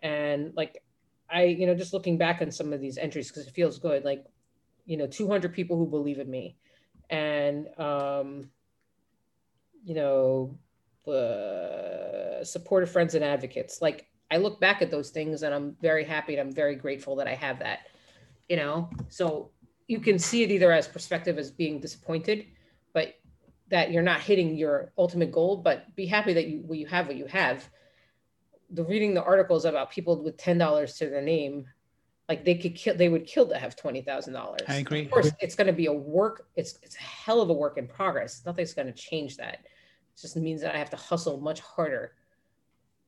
and 0.00 0.54
like 0.56 0.82
I 1.28 1.44
you 1.44 1.66
know 1.66 1.74
just 1.74 1.92
looking 1.92 2.16
back 2.16 2.40
on 2.40 2.50
some 2.52 2.72
of 2.72 2.80
these 2.80 2.96
entries 2.96 3.28
because 3.28 3.46
it 3.46 3.54
feels 3.54 3.78
good, 3.78 4.04
like 4.04 4.24
you 4.86 4.96
know, 4.96 5.06
200 5.06 5.52
people 5.52 5.76
who 5.76 5.86
believe 5.86 6.20
in 6.20 6.30
me, 6.30 6.56
and 7.10 7.68
um, 7.78 8.50
you 9.84 9.94
know, 9.94 10.56
uh, 11.06 12.44
supportive 12.44 12.90
friends 12.90 13.14
and 13.14 13.24
advocates. 13.24 13.82
Like 13.82 14.06
I 14.30 14.36
look 14.36 14.60
back 14.60 14.80
at 14.80 14.90
those 14.90 15.10
things 15.10 15.42
and 15.42 15.52
I'm 15.52 15.76
very 15.82 16.04
happy 16.04 16.34
and 16.34 16.40
I'm 16.40 16.54
very 16.54 16.76
grateful 16.76 17.16
that 17.16 17.26
I 17.26 17.34
have 17.34 17.58
that, 17.58 17.88
you 18.48 18.56
know? 18.56 18.88
So 19.08 19.50
you 19.86 20.00
can 20.00 20.18
see 20.18 20.42
it 20.42 20.50
either 20.50 20.72
as 20.72 20.88
perspective 20.88 21.38
as 21.38 21.50
being 21.50 21.80
disappointed, 21.80 22.46
but 22.92 23.14
that 23.68 23.90
you're 23.90 24.02
not 24.02 24.20
hitting 24.20 24.56
your 24.56 24.92
ultimate 24.96 25.32
goal, 25.32 25.56
but 25.56 25.94
be 25.94 26.06
happy 26.06 26.32
that 26.32 26.46
you, 26.46 26.62
well, 26.64 26.78
you 26.78 26.86
have 26.86 27.06
what 27.06 27.16
you 27.16 27.26
have. 27.26 27.68
The 28.70 28.84
reading 28.84 29.14
the 29.14 29.22
articles 29.22 29.64
about 29.64 29.90
people 29.90 30.22
with 30.22 30.36
$10 30.36 30.98
to 30.98 31.10
their 31.10 31.22
name, 31.22 31.66
like 32.28 32.44
they 32.44 32.54
could 32.54 32.74
kill, 32.74 32.96
they 32.96 33.08
would 33.08 33.26
kill 33.26 33.46
to 33.48 33.58
have 33.58 33.76
$20,000. 33.76 34.60
I 34.68 34.76
agree. 34.76 35.04
Of 35.04 35.10
course, 35.10 35.30
it's 35.40 35.54
going 35.54 35.66
to 35.66 35.72
be 35.72 35.86
a 35.86 35.92
work. 35.92 36.46
It's, 36.56 36.78
it's 36.82 36.96
a 36.96 37.00
hell 37.02 37.40
of 37.40 37.50
a 37.50 37.52
work 37.52 37.76
in 37.76 37.86
progress. 37.86 38.42
Nothing's 38.46 38.74
going 38.74 38.86
to 38.86 38.92
change 38.92 39.36
that. 39.36 39.54
It 39.54 40.20
just 40.20 40.36
means 40.36 40.62
that 40.62 40.74
I 40.74 40.78
have 40.78 40.90
to 40.90 40.96
hustle 40.96 41.38
much 41.40 41.60
harder 41.60 42.12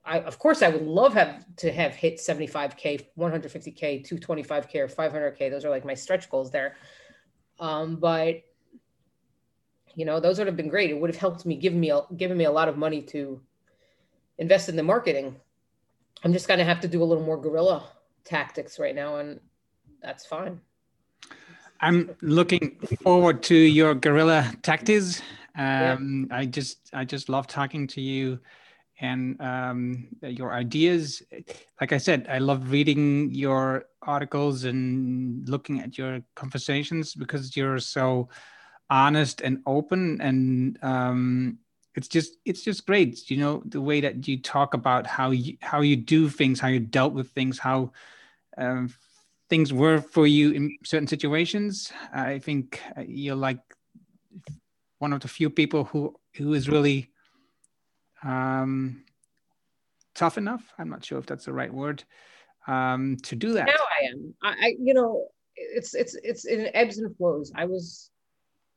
I, 0.07 0.21
of 0.21 0.39
course, 0.39 0.63
I 0.63 0.69
would 0.69 0.87
love 0.87 1.15
have 1.15 1.45
to 1.57 1.73
have 1.73 1.95
hit 1.95 2.19
75k, 2.19 3.07
150k, 3.19 4.09
225k, 4.09 4.77
or 4.77 4.89
500k. 4.89 5.51
Those 5.51 5.65
are 5.65 5.71
like 5.71 5.85
my 5.85 5.95
stretch 5.95 6.31
goals 6.31 6.51
there. 6.51 6.77
Um, 7.59 7.97
but 7.97 8.43
you 9.97 10.05
know, 10.05 10.21
those 10.21 10.39
would 10.39 10.47
have 10.47 10.57
been 10.57 10.69
great. 10.69 10.91
It 10.91 11.01
would 11.01 11.11
have 11.11 11.19
helped 11.19 11.45
me, 11.45 11.57
given 11.57 11.81
me, 11.81 11.91
a, 11.91 12.03
given 12.17 12.37
me 12.37 12.45
a 12.45 12.51
lot 12.51 12.69
of 12.69 12.77
money 12.77 13.03
to 13.03 13.41
invest 14.39 14.69
in 14.69 14.77
the 14.77 14.83
marketing. 14.83 15.35
I'm 16.23 16.33
just 16.33 16.47
gonna 16.47 16.65
have 16.65 16.81
to 16.81 16.89
do 16.89 17.03
a 17.03 17.05
little 17.05 17.25
more 17.25 17.41
guerrilla 17.41 17.91
tactics 18.25 18.79
right 18.79 18.95
now, 18.95 19.17
and 19.17 19.41
that's 20.03 20.25
fine. 20.25 20.61
I'm 21.81 22.15
looking 22.23 22.79
forward 23.03 23.43
to 23.45 23.57
your 23.57 23.95
guerrilla 23.95 24.53
tactics. 24.63 25.21
Um, 25.59 26.29
yeah. 26.31 26.37
I 26.37 26.45
just, 26.47 26.91
I 26.93 27.05
just 27.05 27.29
love 27.29 27.47
talking 27.47 27.87
to 27.89 28.01
you 28.01 28.39
and 29.01 29.41
um, 29.41 30.09
your 30.23 30.53
ideas. 30.53 31.23
Like 31.81 31.93
I 31.93 31.99
said, 31.99 32.27
I 32.31 32.39
love 32.39 32.71
reading 32.71 33.31
your 33.33 33.87
articles 34.03 34.65
and 34.65 35.49
looking 35.49 35.81
at 35.81 35.99
your 35.99 36.21
conversations 36.35 37.15
because 37.15 37.57
you're 37.57 37.79
so 37.79 38.29
honest 38.89 39.41
and 39.41 39.63
open 39.67 40.21
and 40.21 40.79
um, 40.83 41.59
it's 41.97 42.09
just 42.09 42.37
it's 42.45 42.63
just 42.63 42.87
great 42.87 43.29
you 43.31 43.37
know 43.37 43.63
the 43.67 43.81
way 43.81 44.01
that 44.01 44.29
you 44.29 44.41
talk 44.41 44.75
about 44.75 45.07
how 45.07 45.31
you 45.31 45.57
how 45.61 45.81
you 45.81 45.97
do 45.97 46.29
things 46.29 46.61
how 46.61 46.69
you 46.69 46.79
dealt 46.79 47.13
with 47.13 47.31
things 47.31 47.59
how 47.59 47.91
um, 48.59 48.93
things 49.49 49.73
were 49.73 50.01
for 50.01 50.27
you 50.27 50.53
in 50.53 50.77
certain 50.85 51.09
situations 51.09 51.93
i 52.15 52.39
think 52.39 52.81
uh, 52.97 53.03
you're 53.07 53.35
like 53.35 53.59
one 54.99 55.13
of 55.13 55.21
the 55.21 55.29
few 55.29 55.51
people 55.51 55.85
who 55.85 56.15
who 56.37 56.55
is 56.55 56.69
really 56.69 57.11
um, 58.27 59.05
tough 60.15 60.39
enough. 60.39 60.63
I'm 60.79 60.91
not 60.91 61.05
sure 61.05 61.19
if 61.19 61.27
that's 61.27 61.45
the 61.45 61.53
right 61.53 61.73
word 61.73 62.05
um, 62.67 63.17
to 63.23 63.37
do 63.37 63.53
that. 63.53 63.67
Now 63.67 63.73
I 63.75 64.05
am. 64.07 64.35
I, 64.43 64.67
I, 64.67 64.75
you 64.81 64.95
know, 64.95 65.29
it's 65.55 65.95
it's 65.95 66.17
it's 66.23 66.45
in 66.45 66.69
ebbs 66.75 66.99
and 66.99 67.17
flows. 67.17 67.53
I 67.55 67.65
was 67.65 68.11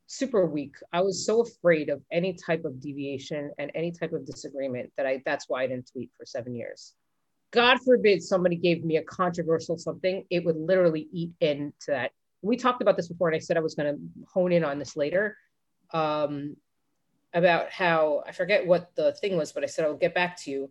super 0.07 0.45
weak. 0.45 0.75
I 0.93 1.01
was 1.01 1.25
so 1.25 1.41
afraid 1.41 1.89
of 1.89 2.01
any 2.11 2.33
type 2.33 2.65
of 2.65 2.79
deviation 2.79 3.51
and 3.57 3.71
any 3.75 3.91
type 3.91 4.13
of 4.13 4.25
disagreement 4.25 4.91
that 4.97 5.05
I. 5.05 5.21
That's 5.25 5.45
why 5.47 5.63
I 5.63 5.67
didn't 5.67 5.89
tweet 5.91 6.11
for 6.17 6.25
seven 6.25 6.55
years. 6.55 6.93
God 7.51 7.79
forbid 7.83 8.21
somebody 8.21 8.55
gave 8.55 8.85
me 8.85 8.97
a 8.97 9.03
controversial 9.03 9.77
something, 9.77 10.23
it 10.29 10.45
would 10.45 10.55
literally 10.55 11.07
eat 11.11 11.31
into 11.41 11.73
that. 11.87 12.11
We 12.41 12.57
talked 12.57 12.81
about 12.81 12.95
this 12.95 13.07
before, 13.07 13.27
and 13.27 13.35
I 13.35 13.39
said 13.39 13.57
I 13.57 13.61
was 13.61 13.73
going 13.73 13.95
to 13.95 14.01
hone 14.31 14.51
in 14.51 14.63
on 14.63 14.77
this 14.77 14.95
later. 14.95 15.35
Um, 15.91 16.55
about 17.33 17.69
how 17.69 18.23
I 18.27 18.31
forget 18.31 18.65
what 18.65 18.95
the 18.95 19.13
thing 19.13 19.37
was, 19.37 19.51
but 19.51 19.63
I 19.63 19.67
said 19.67 19.85
I'll 19.85 19.95
get 19.95 20.13
back 20.13 20.37
to 20.41 20.51
you. 20.51 20.69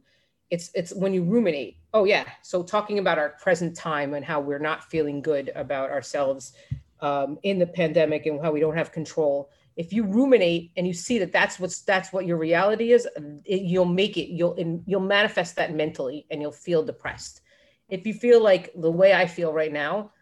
It's 0.50 0.70
it's 0.74 0.94
when 0.94 1.12
you 1.14 1.24
ruminate. 1.24 1.76
Oh 1.92 2.04
yeah, 2.04 2.24
so 2.42 2.62
talking 2.62 2.98
about 2.98 3.18
our 3.18 3.30
present 3.40 3.76
time 3.76 4.14
and 4.14 4.24
how 4.24 4.40
we're 4.40 4.58
not 4.58 4.84
feeling 4.84 5.20
good 5.20 5.52
about 5.54 5.90
ourselves 5.90 6.54
um, 7.00 7.38
in 7.42 7.58
the 7.58 7.66
pandemic 7.66 8.26
and 8.26 8.40
how 8.42 8.50
we 8.50 8.60
don't 8.60 8.76
have 8.76 8.92
control. 8.92 9.50
If 9.76 9.92
you 9.92 10.04
ruminate 10.04 10.72
and 10.76 10.86
you 10.86 10.92
see 10.92 11.18
that 11.20 11.32
that's 11.32 11.60
what's 11.60 11.82
that's 11.82 12.12
what 12.12 12.26
your 12.26 12.38
reality 12.38 12.92
is, 12.92 13.06
it, 13.44 13.62
you'll 13.62 13.84
make 13.84 14.16
it. 14.16 14.32
You'll 14.32 14.82
you'll 14.86 15.00
manifest 15.00 15.54
that 15.56 15.74
mentally, 15.74 16.26
and 16.30 16.40
you'll 16.40 16.50
feel 16.50 16.82
depressed. 16.82 17.42
If 17.88 18.06
you 18.06 18.14
feel 18.14 18.42
like 18.42 18.72
the 18.74 18.90
way 18.90 19.14
I 19.14 19.26
feel 19.26 19.52
right 19.52 19.72
now, 19.72 20.12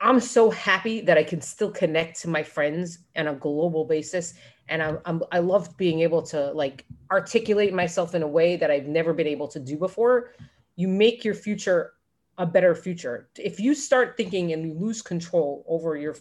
I'm 0.00 0.20
so 0.20 0.50
happy 0.50 1.00
that 1.02 1.16
I 1.16 1.24
can 1.24 1.40
still 1.40 1.70
connect 1.70 2.20
to 2.20 2.28
my 2.28 2.42
friends 2.42 2.98
on 3.16 3.28
a 3.28 3.34
global 3.34 3.84
basis 3.84 4.34
and 4.68 4.82
I'm, 4.82 4.98
I'm 5.04 5.22
I 5.30 5.38
love 5.40 5.76
being 5.76 6.00
able 6.00 6.22
to 6.22 6.52
like 6.52 6.84
articulate 7.10 7.74
myself 7.74 8.14
in 8.14 8.22
a 8.22 8.28
way 8.28 8.56
that 8.56 8.70
I've 8.70 8.86
never 8.86 9.12
been 9.12 9.26
able 9.26 9.48
to 9.48 9.60
do 9.60 9.76
before. 9.76 10.32
You 10.76 10.88
make 10.88 11.24
your 11.24 11.34
future 11.34 11.92
a 12.38 12.46
better 12.46 12.74
future. 12.74 13.28
If 13.38 13.60
you 13.60 13.74
start 13.74 14.16
thinking 14.16 14.52
and 14.52 14.66
you 14.66 14.74
lose 14.74 15.02
control 15.02 15.64
over 15.68 15.96
your 15.96 16.16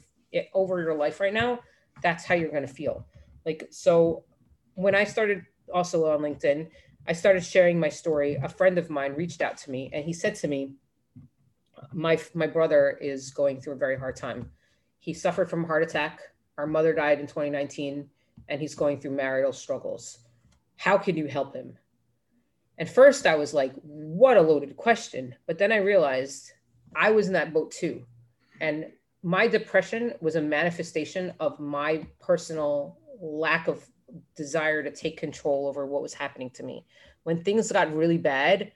over 0.54 0.82
your 0.82 0.96
life 0.96 1.20
right 1.20 1.34
now, 1.34 1.60
that's 2.02 2.26
how 2.26 2.36
you're 2.36 2.52
going 2.52 2.68
to 2.68 2.74
feel. 2.74 3.08
Like 3.46 3.68
so 3.72 4.26
when 4.76 4.96
I 4.96 5.04
started 5.04 5.44
also 5.74 6.10
on 6.12 6.20
LinkedIn, 6.20 6.68
I 7.08 7.14
started 7.14 7.44
sharing 7.44 7.80
my 7.80 7.90
story. 7.90 8.36
A 8.36 8.50
friend 8.50 8.78
of 8.78 8.90
mine 8.90 9.14
reached 9.14 9.42
out 9.42 9.58
to 9.58 9.72
me 9.72 9.90
and 9.94 10.04
he 10.04 10.14
said 10.14 10.36
to 10.36 10.48
me, 10.48 10.74
"My 11.94 12.20
my 12.34 12.48
brother 12.48 12.98
is 13.02 13.32
going 13.32 13.62
through 13.62 13.74
a 13.74 13.78
very 13.78 13.98
hard 13.98 14.16
time. 14.16 14.52
He 15.00 15.14
suffered 15.14 15.50
from 15.50 15.64
a 15.64 15.68
heart 15.68 15.84
attack. 15.84 16.20
Our 16.58 16.68
mother 16.68 16.94
died 16.94 17.20
in 17.20 17.26
2019 17.26 18.10
and 18.50 18.62
he's 18.62 18.76
going 18.76 19.00
through 19.00 19.12
marital 19.12 19.54
struggles. 19.54 20.20
How 20.78 20.98
can 20.98 21.16
you 21.16 21.28
help 21.28 21.56
him? 21.56 21.78
And 22.78 22.90
first, 22.90 23.28
I 23.28 23.36
was 23.36 23.54
like, 23.54 23.74
what 23.84 24.38
a 24.38 24.42
loaded 24.42 24.76
question. 24.76 25.36
But 25.46 25.58
then 25.58 25.72
I 25.72 25.78
realized 25.78 26.52
I 26.96 27.12
was 27.12 27.28
in 27.28 27.34
that 27.34 27.54
boat 27.54 27.72
too. 27.72 28.04
And 28.60 28.88
my 29.22 29.48
depression 29.48 30.14
was 30.22 30.36
a 30.36 30.42
manifestation 30.42 31.34
of 31.40 31.60
my 31.60 32.06
personal 32.20 32.98
lack 33.22 33.68
of 33.68 33.86
desire 34.36 34.84
to 34.84 34.92
take 34.92 35.18
control 35.18 35.68
over 35.68 35.86
what 35.86 36.02
was 36.02 36.14
happening 36.14 36.50
to 36.52 36.64
me. 36.64 36.86
When 37.24 37.44
things 37.44 37.72
got 37.72 37.96
really 37.96 38.18
bad, 38.18 38.72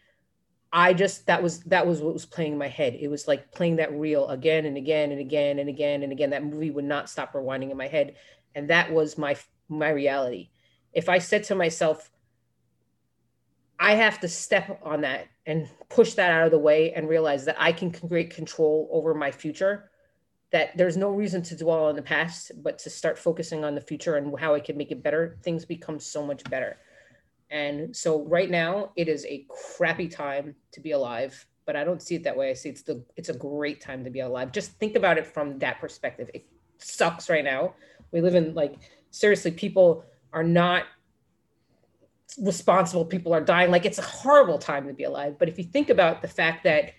I 0.72 0.94
just 0.94 1.26
that 1.28 1.42
was 1.42 1.62
that 1.62 1.88
was 1.88 2.02
what 2.02 2.14
was 2.14 2.26
playing 2.26 2.54
in 2.54 2.58
my 2.58 2.68
head. 2.68 2.98
It 3.00 3.08
was 3.08 3.28
like 3.28 3.52
playing 3.52 3.78
that 3.78 3.94
reel 3.94 4.28
again 4.28 4.66
and 4.66 4.78
again 4.78 5.12
and 5.12 5.20
again 5.20 5.60
and 5.60 5.70
again 5.70 6.04
and 6.04 6.12
again. 6.12 6.30
That 6.30 6.44
movie 6.44 6.72
would 6.72 6.86
not 6.86 7.10
stop 7.10 7.34
rewinding 7.34 7.72
in 7.72 7.78
my 7.78 7.88
head 7.88 8.16
and 8.58 8.72
that 8.72 8.92
was 8.92 9.20
my 9.20 9.38
my 9.70 9.90
reality. 9.90 10.50
If 10.94 11.10
i 11.10 11.20
said 11.20 11.44
to 11.46 11.56
myself 11.56 12.10
i 13.80 13.94
have 13.94 14.20
to 14.20 14.28
step 14.28 14.80
on 14.84 15.02
that 15.02 15.28
and 15.46 15.70
push 15.90 16.14
that 16.14 16.32
out 16.32 16.46
of 16.46 16.52
the 16.52 16.58
way 16.58 16.94
and 16.94 17.08
realize 17.08 17.46
that 17.46 17.56
i 17.60 17.72
can 17.72 17.92
create 17.92 18.34
control 18.34 18.90
over 18.92 19.14
my 19.14 19.32
future 19.32 19.92
that 20.52 20.76
there's 20.78 20.98
no 20.98 21.10
reason 21.10 21.42
to 21.44 21.56
dwell 21.56 21.86
on 21.86 21.96
the 21.96 22.02
past 22.02 22.52
but 22.64 22.80
to 22.80 22.90
start 22.90 23.20
focusing 23.20 23.64
on 23.64 23.76
the 23.76 23.82
future 23.82 24.16
and 24.16 24.40
how 24.40 24.56
i 24.56 24.60
can 24.60 24.78
make 24.78 24.92
it 24.92 25.04
better 25.04 25.38
things 25.44 25.66
become 25.66 26.00
so 26.00 26.26
much 26.26 26.44
better. 26.50 26.78
And 27.50 27.96
so 27.96 28.26
right 28.26 28.50
now 28.50 28.92
it 28.98 29.08
is 29.08 29.26
a 29.26 29.46
crappy 29.50 30.10
time 30.10 30.56
to 30.72 30.82
be 30.82 30.92
alive 30.92 31.46
but 31.66 31.76
i 31.76 31.84
don't 31.84 32.02
see 32.02 32.16
it 32.16 32.24
that 32.24 32.36
way. 32.36 32.50
I 32.50 32.54
see 32.54 32.70
it's 32.70 32.82
the 32.82 33.04
it's 33.16 33.30
a 33.30 33.34
great 33.34 33.82
time 33.82 34.04
to 34.06 34.10
be 34.10 34.22
alive. 34.22 34.52
Just 34.52 34.72
think 34.80 34.96
about 34.96 35.18
it 35.18 35.28
from 35.28 35.60
that 35.60 35.80
perspective. 35.80 36.30
It 36.34 36.46
sucks 36.78 37.30
right 37.30 37.44
now. 37.44 37.76
We 38.12 38.22
live 38.22 38.36
in 38.36 38.54
like 38.54 38.76
seriously, 39.18 39.52
people 39.52 40.06
are 40.34 40.44
not 40.44 40.84
responsible. 42.42 43.06
People 43.06 43.34
are 43.34 43.42
dying. 43.42 43.72
Like 43.72 43.86
it's 43.86 43.98
a 43.98 44.04
horrible 44.04 44.60
time 44.60 44.88
to 44.88 44.94
be 44.94 45.04
alive. 45.04 45.38
But 45.40 45.50
if 45.50 45.58
you 45.58 45.64
think 45.64 45.90
about 45.90 46.22
the 46.22 46.28
fact 46.28 46.64
that 46.64 46.94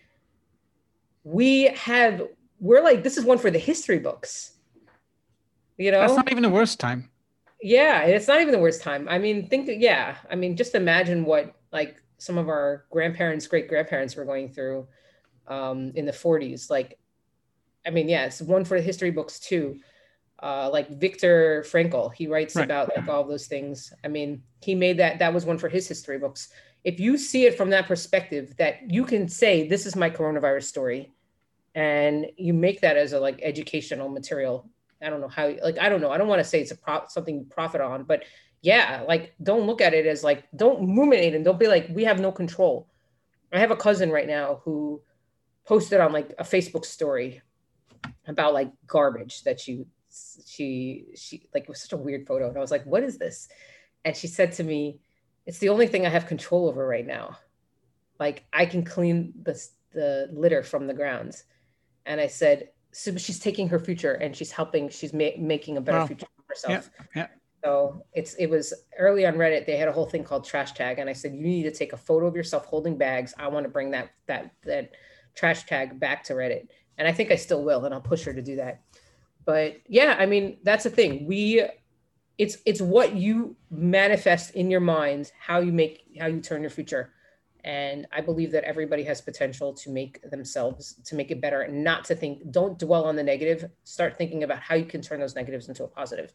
we 1.24 1.65
have, 1.69 2.23
we're 2.61 2.82
like, 2.82 3.03
this 3.03 3.16
is 3.16 3.24
one 3.24 3.39
for 3.39 3.51
the 3.51 3.59
history 3.59 3.99
books. 3.99 4.53
You 5.77 5.93
know, 5.93 6.01
that's 6.01 6.16
not 6.16 6.31
even 6.31 6.43
the 6.43 6.51
worst 6.51 6.81
time. 6.81 7.11
Yeah, 7.61 8.03
it's 8.03 8.27
not 8.27 8.40
even 8.40 8.53
the 8.53 8.59
worst 8.59 8.82
time. 8.82 9.09
I 9.09 9.19
mean, 9.19 9.49
think, 9.49 9.69
yeah. 9.69 10.16
I 10.31 10.35
mean, 10.35 10.57
just 10.57 10.74
imagine 10.74 11.24
what 11.24 11.55
like 11.73 11.97
some 12.19 12.39
of 12.39 12.49
our 12.49 12.85
grandparents, 12.90 13.47
great 13.47 13.69
grandparents 13.69 14.16
were 14.16 14.24
going 14.24 14.49
through 14.49 14.89
um, 15.47 15.93
in 15.95 16.05
the 16.05 16.12
40s. 16.12 16.70
Like, 16.70 16.99
I 17.86 17.90
mean, 17.90 18.09
yeah, 18.09 18.24
it's 18.24 18.40
one 18.40 18.65
for 18.65 18.77
the 18.77 18.82
history 18.82 19.11
books 19.11 19.39
too 19.39 19.78
uh, 20.43 20.70
like 20.73 20.89
Viktor 20.89 21.65
Frankl. 21.66 22.12
He 22.15 22.27
writes 22.27 22.56
right. 22.56 22.65
about 22.65 22.90
like 22.97 23.09
all 23.09 23.24
those 23.24 23.47
things. 23.47 23.93
I 24.05 24.09
mean, 24.09 24.43
he 24.60 24.74
made 24.74 24.98
that 24.98 25.19
that 25.19 25.35
was 25.35 25.44
one 25.44 25.59
for 25.59 25.69
his 25.69 25.89
history 25.89 26.19
books. 26.19 26.48
If 26.85 27.01
you 27.01 27.19
see 27.19 27.47
it 27.47 27.56
from 27.56 27.70
that 27.70 27.86
perspective, 27.86 28.55
that 28.59 28.90
you 28.90 29.05
can 29.05 29.28
say 29.28 29.66
this 29.66 29.86
is 29.86 29.97
my 29.97 30.10
coronavirus 30.10 30.65
story, 30.65 31.12
and 31.74 32.27
you 32.36 32.55
make 32.55 32.81
that 32.81 32.97
as 32.97 33.12
a 33.12 33.20
like 33.20 33.40
educational 33.43 34.09
material. 34.09 34.69
I 35.02 35.10
don't 35.10 35.20
know 35.20 35.28
how 35.28 35.55
like 35.62 35.78
I 35.78 35.89
don't 35.89 36.01
know. 36.01 36.10
I 36.10 36.19
don't 36.19 36.28
want 36.28 36.40
to 36.40 36.48
say 36.48 36.60
it's 36.60 36.70
a 36.70 36.77
prop 36.77 37.10
something 37.10 37.35
you 37.35 37.44
profit 37.44 37.81
on, 37.81 38.05
but 38.05 38.24
yeah, 38.62 39.05
like 39.06 39.35
don't 39.43 39.66
look 39.66 39.81
at 39.81 39.94
it 39.94 40.06
as 40.06 40.24
like 40.24 40.44
don't 40.55 40.97
ruminate 40.97 41.35
and 41.35 41.44
don't 41.44 41.59
be 41.59 41.69
like 41.69 41.89
we 41.93 42.05
have 42.05 42.20
no 42.20 42.32
control. 42.32 42.89
I 43.52 43.60
have 43.60 43.70
a 43.70 43.77
cousin 43.77 44.10
right 44.10 44.27
now 44.27 44.60
who 44.65 45.01
posted 45.65 46.01
on 46.01 46.12
like 46.12 46.35
a 46.39 46.44
Facebook 46.44 46.85
story 46.85 47.43
about 48.27 48.55
like 48.55 48.70
garbage 48.86 49.43
that 49.44 49.66
you 49.66 49.86
she 50.47 51.06
she 51.14 51.48
like 51.55 51.64
it 51.64 51.68
was 51.68 51.80
such 51.80 51.93
a 51.93 51.97
weird 51.97 52.26
photo 52.26 52.48
and 52.48 52.56
i 52.56 52.60
was 52.60 52.70
like 52.70 52.85
what 52.85 53.02
is 53.02 53.18
this 53.18 53.48
and 54.05 54.16
she 54.16 54.26
said 54.26 54.52
to 54.52 54.64
me 54.64 54.98
it's 55.47 55.59
the 55.59 55.68
only 55.68 55.86
thing 55.86 56.06
i 56.06 56.09
have 56.09 56.26
control 56.26 56.68
over 56.68 56.86
right 56.86 57.06
now 57.06 57.36
like 58.20 58.44
I 58.52 58.66
can 58.66 58.85
clean 58.85 59.32
the 59.43 59.60
the 59.93 60.28
litter 60.32 60.62
from 60.62 60.86
the 60.86 60.94
grounds. 60.94 61.44
And 62.06 62.20
I 62.20 62.26
said, 62.26 62.70
so 62.93 63.16
she's 63.16 63.39
taking 63.39 63.68
her 63.68 63.78
future 63.78 64.14
and 64.14 64.35
she's 64.35 64.51
helping, 64.51 64.89
she's 64.89 65.12
ma- 65.12 65.36
making 65.39 65.76
a 65.76 65.80
better 65.80 65.98
wow. 65.98 66.06
future 66.06 66.26
for 66.36 66.43
herself. 66.48 66.90
Yeah, 67.14 67.22
yeah. 67.22 67.26
So 67.64 68.05
it's 68.12 68.35
it 68.35 68.47
was 68.47 68.72
early 68.98 69.26
on 69.26 69.35
Reddit. 69.35 69.66
They 69.66 69.76
had 69.76 69.89
a 69.89 69.93
whole 69.93 70.06
thing 70.06 70.24
called 70.24 70.44
trash 70.44 70.72
tag, 70.72 71.01
and 71.01 71.10
I 71.10 71.12
said 71.12 71.35
you 71.35 71.40
need 71.40 71.64
to 71.64 71.72
take 71.72 71.93
a 71.93 71.97
photo 71.97 72.26
of 72.26 72.36
yourself 72.36 72.66
holding 72.66 72.97
bags. 72.97 73.35
I 73.36 73.48
want 73.48 73.64
to 73.64 73.68
bring 73.68 73.90
that 73.90 74.10
that 74.26 74.52
that 74.64 74.93
trash 75.35 75.64
tag 75.66 75.98
back 75.98 76.22
to 76.24 76.35
Reddit, 76.35 76.68
and 76.98 77.09
I 77.09 77.12
think 77.12 77.32
I 77.32 77.36
still 77.36 77.64
will, 77.64 77.85
and 77.85 77.93
I'll 77.93 78.01
push 78.01 78.22
her 78.24 78.32
to 78.32 78.43
do 78.43 78.56
that. 78.56 78.82
But 79.49 79.81
yeah, 79.89 80.15
I 80.19 80.27
mean 80.27 80.59
that's 80.62 80.85
the 80.85 80.91
thing. 80.91 81.27
We 81.27 81.66
it's 82.37 82.59
it's 82.66 82.83
what 82.83 83.15
you 83.15 83.57
manifest 83.70 84.55
in 84.55 84.70
your 84.70 84.81
mind, 84.81 85.33
how 85.41 85.61
you 85.61 85.73
make 85.73 86.05
how 86.20 86.27
you 86.27 86.43
turn 86.43 86.61
your 86.61 86.69
future. 86.69 87.15
And 87.65 88.07
I 88.12 88.20
believe 88.20 88.53
that 88.53 88.65
everybody 88.65 89.03
has 89.05 89.23
potential 89.23 89.73
to 89.73 89.89
make 89.89 90.20
themselves 90.31 91.01
to 91.03 91.15
make 91.15 91.31
it 91.31 91.41
better 91.41 91.62
and 91.62 91.83
not 91.83 92.05
to 92.05 92.15
think, 92.15 92.51
don't 92.51 92.79
dwell 92.79 93.07
on 93.07 93.16
the 93.16 93.23
negative. 93.23 93.70
Start 93.85 94.19
thinking 94.19 94.43
about 94.43 94.61
how 94.61 94.75
you 94.75 94.85
can 94.85 95.01
turn 95.01 95.19
those 95.19 95.35
negatives 95.35 95.70
into 95.70 95.83
a 95.83 95.89
positive. 95.89 96.35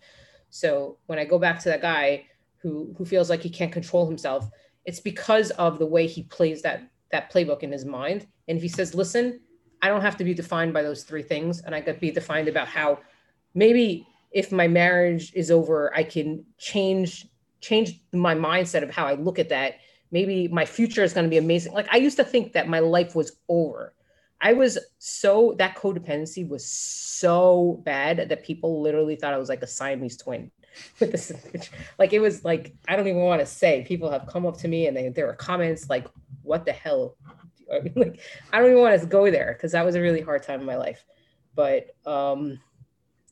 So 0.49 0.97
when 1.05 1.19
I 1.19 1.25
go 1.25 1.37
back 1.37 1.59
to 1.59 1.69
that 1.69 1.83
guy 1.83 2.25
who 2.57 2.95
who 2.97 3.05
feels 3.05 3.29
like 3.29 3.43
he 3.43 3.49
can't 3.51 3.71
control 3.71 4.07
himself, 4.07 4.49
it's 4.85 4.99
because 4.99 5.51
of 5.51 5.77
the 5.77 5.85
way 5.85 6.07
he 6.07 6.23
plays 6.23 6.63
that 6.63 6.89
that 7.11 7.31
playbook 7.31 7.61
in 7.61 7.71
his 7.71 7.85
mind. 7.85 8.25
And 8.47 8.57
if 8.57 8.63
he 8.63 8.69
says, 8.69 8.95
listen, 8.95 9.39
I 9.83 9.89
don't 9.89 10.01
have 10.01 10.15
to 10.17 10.23
be 10.23 10.33
defined 10.33 10.73
by 10.73 10.81
those 10.81 11.03
three 11.03 11.21
things, 11.21 11.59
and 11.59 11.75
I 11.75 11.81
could 11.81 11.99
be 11.99 12.09
defined 12.09 12.47
about 12.47 12.69
how 12.69 12.99
maybe 13.53 14.07
if 14.31 14.49
my 14.49 14.65
marriage 14.65 15.33
is 15.35 15.51
over, 15.51 15.93
I 15.93 16.03
can 16.03 16.45
change 16.57 17.27
change 17.59 17.99
my 18.13 18.33
mindset 18.33 18.83
of 18.83 18.89
how 18.89 19.05
I 19.05 19.15
look 19.15 19.39
at 19.39 19.49
that. 19.49 19.75
Maybe 20.11 20.47
my 20.47 20.65
future 20.65 21.03
is 21.03 21.13
going 21.13 21.25
to 21.25 21.29
be 21.29 21.37
amazing. 21.37 21.73
Like 21.73 21.87
I 21.91 21.97
used 21.97 22.17
to 22.17 22.23
think 22.23 22.53
that 22.53 22.69
my 22.69 22.79
life 22.79 23.13
was 23.13 23.37
over. 23.49 23.93
I 24.39 24.53
was 24.53 24.77
so 24.99 25.53
that 25.57 25.75
codependency 25.75 26.47
was 26.47 26.65
so 26.65 27.81
bad 27.83 28.29
that 28.29 28.43
people 28.43 28.81
literally 28.81 29.17
thought 29.17 29.33
I 29.33 29.37
was 29.37 29.49
like 29.49 29.63
a 29.63 29.67
Siamese 29.67 30.15
twin 30.15 30.49
with 31.01 31.11
this. 31.11 31.33
Like 31.99 32.13
it 32.13 32.19
was 32.19 32.45
like 32.45 32.73
I 32.87 32.95
don't 32.95 33.07
even 33.07 33.21
want 33.21 33.41
to 33.41 33.45
say. 33.45 33.83
People 33.85 34.09
have 34.09 34.27
come 34.27 34.45
up 34.45 34.57
to 34.59 34.69
me 34.69 34.87
and 34.87 34.95
they 34.95 35.09
there 35.09 35.27
were 35.27 35.33
comments 35.33 35.89
like, 35.89 36.07
"What 36.41 36.65
the 36.65 36.71
hell?" 36.71 37.17
like 37.95 38.21
I 38.51 38.59
don't 38.59 38.71
even 38.71 38.81
want 38.81 38.99
to 38.99 39.07
go 39.07 39.29
there 39.29 39.53
because 39.53 39.71
that 39.71 39.85
was 39.85 39.95
a 39.95 40.01
really 40.01 40.21
hard 40.21 40.43
time 40.43 40.59
in 40.59 40.65
my 40.65 40.77
life. 40.77 41.05
But 41.55 41.95
um, 42.05 42.59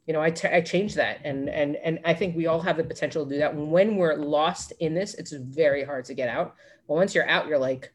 you 0.08 0.14
know, 0.14 0.22
I, 0.22 0.32
t- 0.32 0.48
I 0.48 0.62
changed 0.62 0.96
that, 0.98 1.20
and 1.24 1.50
and 1.50 1.76
and 1.78 2.00
I 2.06 2.14
think 2.14 2.36
we 2.36 2.48
all 2.48 2.62
have 2.62 2.78
the 2.78 2.84
potential 2.84 3.26
to 3.26 3.32
do 3.32 3.40
that. 3.40 3.56
When 3.56 3.96
we're 3.96 4.16
lost 4.16 4.74
in 4.80 4.94
this, 4.94 5.14
it's 5.14 5.32
very 5.32 5.84
hard 5.84 6.06
to 6.06 6.14
get 6.14 6.30
out. 6.30 6.56
But 6.88 6.96
once 6.96 7.14
you're 7.16 7.30
out, 7.30 7.48
you're 7.48 7.60
like, 7.60 7.94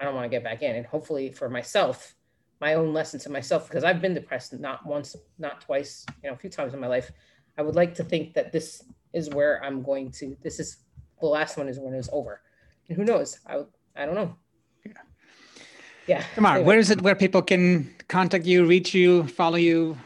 I 0.00 0.04
don't 0.04 0.14
want 0.14 0.24
to 0.24 0.28
get 0.28 0.44
back 0.44 0.62
in. 0.62 0.76
And 0.76 0.84
hopefully, 0.84 1.30
for 1.30 1.48
myself, 1.48 2.14
my 2.60 2.74
own 2.74 2.92
lesson 2.92 3.18
to 3.20 3.30
myself 3.30 3.68
because 3.68 3.84
I've 3.84 4.00
been 4.00 4.14
depressed 4.14 4.52
not 4.58 4.84
once, 4.84 5.16
not 5.38 5.60
twice, 5.60 6.04
you 6.22 6.28
know, 6.28 6.34
a 6.34 6.38
few 6.38 6.50
times 6.50 6.74
in 6.74 6.80
my 6.80 6.86
life. 6.86 7.10
I 7.56 7.62
would 7.62 7.76
like 7.76 7.94
to 7.96 8.04
think 8.04 8.34
that 8.34 8.52
this 8.52 8.82
is 9.12 9.30
where 9.30 9.62
I'm 9.64 9.82
going 9.82 10.10
to. 10.12 10.36
This 10.42 10.58
is 10.58 10.78
the 11.20 11.26
last 11.26 11.56
one 11.56 11.68
is 11.68 11.78
when 11.78 11.94
it's 11.94 12.08
over, 12.12 12.40
and 12.88 12.96
who 12.96 13.04
knows? 13.04 13.38
I 13.46 13.62
I 13.94 14.06
don't 14.06 14.14
know. 14.14 14.36
Yeah. 16.06 16.24
Tamar, 16.34 16.62
where 16.62 16.78
is 16.78 16.90
it 16.90 17.02
where 17.02 17.14
people 17.14 17.42
can 17.42 17.94
contact 18.08 18.44
you, 18.44 18.66
reach 18.66 18.94
you, 18.94 19.26
follow 19.28 19.56
you? 19.56 19.96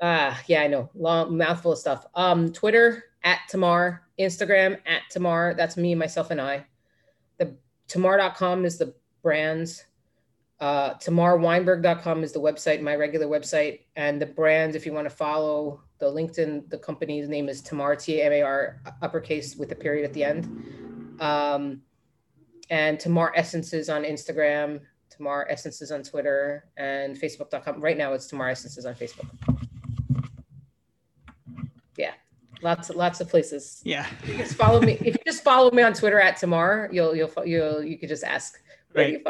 Ah, 0.00 0.30
uh, 0.30 0.42
yeah, 0.46 0.62
I 0.62 0.66
know. 0.66 0.90
Long 0.94 1.36
mouthful 1.36 1.72
of 1.72 1.78
stuff. 1.78 2.06
Um, 2.14 2.52
Twitter 2.52 3.04
at 3.24 3.40
Tamar, 3.48 4.02
Instagram 4.18 4.78
at 4.86 5.02
Tamar. 5.10 5.54
That's 5.54 5.76
me, 5.76 5.94
myself, 5.94 6.30
and 6.30 6.40
I. 6.40 6.66
The 7.38 7.56
Tamar.com 7.88 8.64
is 8.64 8.78
the 8.78 8.94
brand's 9.22 9.84
uh, 10.60 10.94
tamarweinberg.com 10.94 12.24
is 12.24 12.32
the 12.32 12.40
website, 12.40 12.80
my 12.80 12.96
regular 12.96 13.26
website. 13.26 13.80
And 13.96 14.20
the 14.20 14.26
brand, 14.26 14.74
if 14.74 14.84
you 14.84 14.92
want 14.92 15.08
to 15.08 15.14
follow 15.14 15.82
the 15.98 16.06
LinkedIn, 16.06 16.68
the 16.68 16.78
company's 16.78 17.28
name 17.28 17.48
is 17.48 17.60
Tamar, 17.60 17.94
T 17.94 18.20
A 18.20 18.24
M 18.24 18.32
A 18.32 18.42
R, 18.42 18.80
uppercase 19.02 19.56
with 19.56 19.70
a 19.72 19.76
period 19.76 20.04
at 20.04 20.12
the 20.12 20.24
end. 20.24 21.16
Um, 21.20 21.82
and 22.70 22.98
Tamar 22.98 23.32
Essences 23.36 23.88
on 23.88 24.02
Instagram, 24.02 24.80
Tamar 25.18 25.46
Essences 25.50 25.90
on 25.90 26.02
Twitter, 26.02 26.64
and 26.76 27.16
Facebook.com. 27.16 27.80
Right 27.80 27.98
now, 27.98 28.12
it's 28.12 28.26
Tamar 28.26 28.48
Essences 28.48 28.86
on 28.86 28.94
Facebook. 28.94 29.28
Yeah, 31.96 32.12
lots, 32.62 32.88
of 32.88 32.96
lots 32.96 33.20
of 33.20 33.28
places. 33.28 33.82
Yeah, 33.84 34.06
you 34.24 34.36
just 34.38 34.54
follow 34.54 34.80
me. 34.80 34.92
if 35.00 35.14
you 35.14 35.22
just 35.26 35.42
follow 35.42 35.70
me 35.72 35.82
on 35.82 35.92
Twitter 35.92 36.20
at 36.20 36.36
Tamar, 36.36 36.88
you'll, 36.92 37.14
you'll, 37.14 37.32
you'll, 37.44 37.82
you 37.82 37.98
could 37.98 38.08
just 38.08 38.24
ask 38.24 38.62
right. 38.94 39.20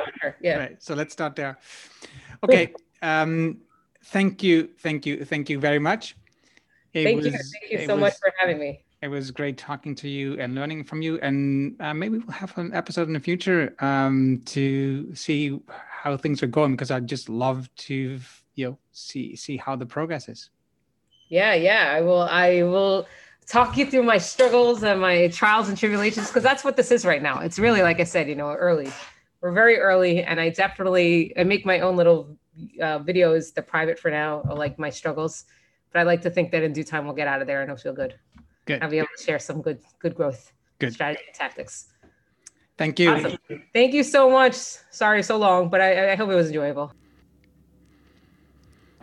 Yeah. 0.41 0.59
Right. 0.59 0.83
So 0.83 0.95
let's 0.95 1.15
start 1.15 1.35
there. 1.35 1.59
Okay. 2.45 2.73
um, 3.03 3.63
thank 4.05 4.43
you, 4.43 4.69
thank 4.79 5.07
you, 5.07 5.25
thank 5.25 5.49
you 5.49 5.59
very 5.59 5.79
much. 5.79 6.17
It 6.93 7.05
thank 7.05 7.17
was, 7.17 7.27
you. 7.27 7.33
Thank 7.33 7.73
you 7.73 7.87
so 7.87 7.95
was, 7.95 8.01
much 8.01 8.15
for 8.19 8.33
having 8.39 8.59
me. 8.59 8.85
It 9.01 9.09
was 9.09 9.31
great 9.31 9.57
talking 9.57 9.95
to 9.97 10.09
you 10.09 10.39
and 10.41 10.55
learning 10.55 10.85
from 10.85 11.03
you. 11.03 11.19
And 11.21 11.81
uh, 11.81 11.95
maybe 11.95 12.19
we'll 12.19 12.33
have 12.33 12.57
an 12.59 12.75
episode 12.75 13.07
in 13.07 13.15
the 13.15 13.21
future 13.21 13.75
um, 13.81 14.43
to 14.47 15.15
see 15.15 15.61
how 15.69 16.17
things 16.17 16.43
are 16.43 16.49
going 16.49 16.73
because 16.73 16.91
I'd 16.91 17.07
just 17.07 17.29
love 17.29 17.69
to 17.77 18.19
you 18.55 18.67
know 18.67 18.79
see 18.93 19.37
see 19.37 19.57
how 19.57 19.77
the 19.77 19.87
progress 19.87 20.29
is. 20.29 20.51
Yeah, 21.29 21.55
yeah. 21.55 21.93
I 21.95 22.01
will. 22.01 22.23
I 22.23 22.63
will 22.63 23.07
talk 23.47 23.77
you 23.77 23.87
through 23.87 24.03
my 24.03 24.19
struggles 24.19 24.83
and 24.83 25.01
my 25.01 25.29
trials 25.29 25.69
and 25.69 25.79
tribulations 25.79 26.27
because 26.29 26.43
that's 26.43 26.65
what 26.65 26.77
this 26.77 26.91
is 26.91 27.07
right 27.07 27.23
now. 27.23 27.39
It's 27.41 27.59
really 27.59 27.83
like 27.83 28.01
I 28.01 28.05
said, 28.05 28.29
you 28.29 28.35
know, 28.35 28.53
early 28.53 28.91
we're 29.41 29.53
very 29.53 29.79
early 29.79 30.23
and 30.23 30.41
i 30.41 30.49
definitely 30.49 31.33
i 31.39 31.45
make 31.45 31.65
my 31.65 31.81
own 31.81 31.97
little 31.97 32.37
uh, 32.83 32.99
videos 33.01 33.55
the 33.55 33.63
private 33.63 33.99
for 33.99 34.11
now 34.11 34.43
like 34.55 34.79
my 34.79 34.91
struggles 34.91 35.45
but 35.93 36.01
i 36.01 36.03
like 36.03 36.21
to 36.21 36.31
think 36.31 36.51
that 36.51 36.63
in 36.63 36.73
due 36.73 36.85
time 36.85 37.05
we'll 37.05 37.15
get 37.15 37.29
out 37.29 37.41
of 37.41 37.47
there 37.47 37.63
and 37.63 37.71
it'll 37.71 37.81
feel 37.81 37.93
good 37.93 38.15
good 38.69 38.83
i'll 38.83 38.91
be 38.91 38.99
able 38.99 39.17
to 39.17 39.23
share 39.27 39.41
some 39.41 39.61
good 39.63 39.79
good 39.99 40.15
growth 40.15 40.53
good 40.79 40.93
strategy 40.93 41.31
tactics 41.33 41.87
thank 42.77 42.99
you 42.99 43.15
awesome. 43.15 43.39
thank 43.73 43.93
you 43.93 44.05
so 44.05 44.31
much 44.31 44.57
sorry 44.91 45.23
so 45.23 45.39
long 45.39 45.71
but 45.71 45.81
i, 45.81 46.13
I 46.13 46.17
hope 46.17 46.33
it 46.33 46.37
was 46.37 46.47
enjoyable 46.47 46.89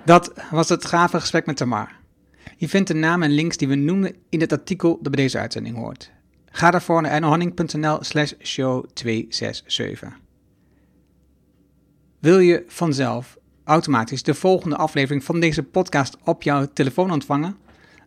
Dat 0.05 0.33
was 0.51 0.69
het 0.69 0.85
gave 0.85 1.19
gesprek 1.19 1.45
met 1.45 1.57
Tamar. 1.57 1.95
Je 2.57 2.69
vindt 2.69 2.87
de 2.87 2.93
namen 2.93 3.27
en 3.27 3.33
links 3.33 3.57
die 3.57 3.67
we 3.67 3.75
noemden 3.75 4.15
in 4.29 4.41
het 4.41 4.51
artikel 4.51 4.99
dat 5.01 5.11
bij 5.11 5.23
deze 5.23 5.37
uitzending 5.37 5.75
hoort. 5.75 6.11
Ga 6.45 6.71
daarvoor 6.71 7.01
naar 7.01 7.11
ernohanning.nl 7.11 8.03
slash 8.03 8.33
show 8.41 8.85
267. 8.93 10.19
Wil 12.19 12.39
je 12.39 12.63
vanzelf 12.67 13.37
automatisch 13.63 14.23
de 14.23 14.33
volgende 14.33 14.75
aflevering 14.75 15.23
van 15.23 15.39
deze 15.39 15.63
podcast 15.63 16.17
op 16.23 16.43
jouw 16.43 16.67
telefoon 16.73 17.11
ontvangen? 17.11 17.57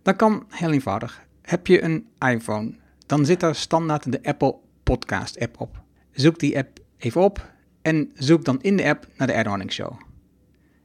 Dan 0.02 0.16
kan 0.16 0.46
heel 0.48 0.72
eenvoudig. 0.72 1.26
Heb 1.48 1.66
je 1.66 1.82
een 1.82 2.06
iPhone, 2.18 2.74
dan 3.06 3.26
zit 3.26 3.40
daar 3.40 3.54
standaard 3.54 4.12
de 4.12 4.22
Apple 4.22 4.56
Podcast 4.82 5.40
app 5.40 5.60
op. 5.60 5.82
Zoek 6.10 6.38
die 6.38 6.58
app 6.58 6.78
even 6.98 7.20
op 7.20 7.52
en 7.82 8.10
zoek 8.14 8.44
dan 8.44 8.62
in 8.62 8.76
de 8.76 8.88
app 8.88 9.06
naar 9.16 9.26
de 9.26 9.32
Erdoorning 9.32 9.72
Show. 9.72 9.92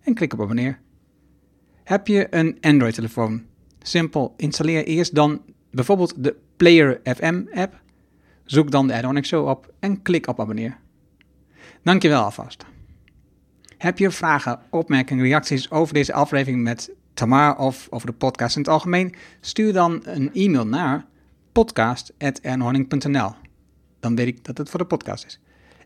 En 0.02 0.14
klik 0.14 0.34
op 0.34 0.42
abonneer. 0.42 0.80
Heb 1.84 2.08
je 2.08 2.28
een 2.30 2.58
Android-telefoon? 2.62 3.46
Simpel, 3.80 4.34
installeer 4.38 4.86
eerst 4.86 5.16
dan 5.16 5.42
bijvoorbeeld 5.72 6.24
de 6.24 6.36
Player 6.58 7.00
FM 7.04 7.44
app. 7.54 7.82
Zoek 8.46 8.72
dan 8.72 8.88
de 8.88 8.94
Erdoorning 8.94 9.26
Show 9.26 9.48
op 9.48 9.74
en 9.80 10.02
klik 10.02 10.28
op 10.28 10.40
abonneer. 10.40 10.78
Dankjewel 11.82 12.24
alvast. 12.24 12.66
Heb 13.78 13.98
je 13.98 14.12
vragen, 14.12 14.60
opmerkingen, 14.70 15.24
reacties 15.24 15.72
over 15.72 15.94
deze 15.94 16.14
aflevering 16.14 16.62
met 16.62 16.92
Tamar 17.14 17.58
of 17.58 17.88
over 17.90 18.08
de 18.08 18.14
podcast 18.14 18.56
in 18.56 18.62
het 18.62 18.72
algemeen? 18.72 19.16
Stuur 19.40 19.74
dan 19.74 20.02
een 20.04 20.34
e-mail 20.34 20.68
naar 20.68 21.06
podcast.ernhorning.nl. 21.52 23.32
Dan 24.00 24.16
weet 24.16 24.28
ik 24.28 24.46
dat 24.46 24.58
het 24.58 24.70
voor 24.70 24.80
de 24.80 24.86
podcast 24.86 25.26
is. 25.26 25.40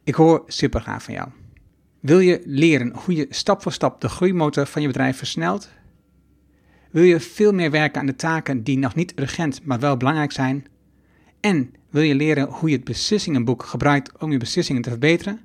Ik 0.03 0.15
hoor 0.15 0.43
super 0.47 0.81
graag 0.81 1.03
van 1.03 1.13
jou. 1.13 1.29
Wil 1.99 2.19
je 2.19 2.41
leren 2.45 2.93
hoe 2.95 3.15
je 3.15 3.27
stap 3.29 3.61
voor 3.61 3.71
stap 3.71 4.01
de 4.01 4.09
groeimotor 4.09 4.65
van 4.65 4.81
je 4.81 4.87
bedrijf 4.87 5.17
versnelt? 5.17 5.69
Wil 6.91 7.03
je 7.03 7.19
veel 7.19 7.53
meer 7.53 7.71
werken 7.71 7.99
aan 7.99 8.07
de 8.07 8.15
taken 8.15 8.63
die 8.63 8.77
nog 8.77 8.95
niet 8.95 9.19
urgent, 9.19 9.65
maar 9.65 9.79
wel 9.79 9.97
belangrijk 9.97 10.31
zijn? 10.31 10.65
En 11.39 11.73
wil 11.89 12.01
je 12.01 12.15
leren 12.15 12.49
hoe 12.49 12.69
je 12.69 12.75
het 12.75 12.85
beslissingenboek 12.85 13.63
gebruikt 13.63 14.17
om 14.17 14.31
je 14.31 14.37
beslissingen 14.37 14.81
te 14.81 14.89
verbeteren? 14.89 15.39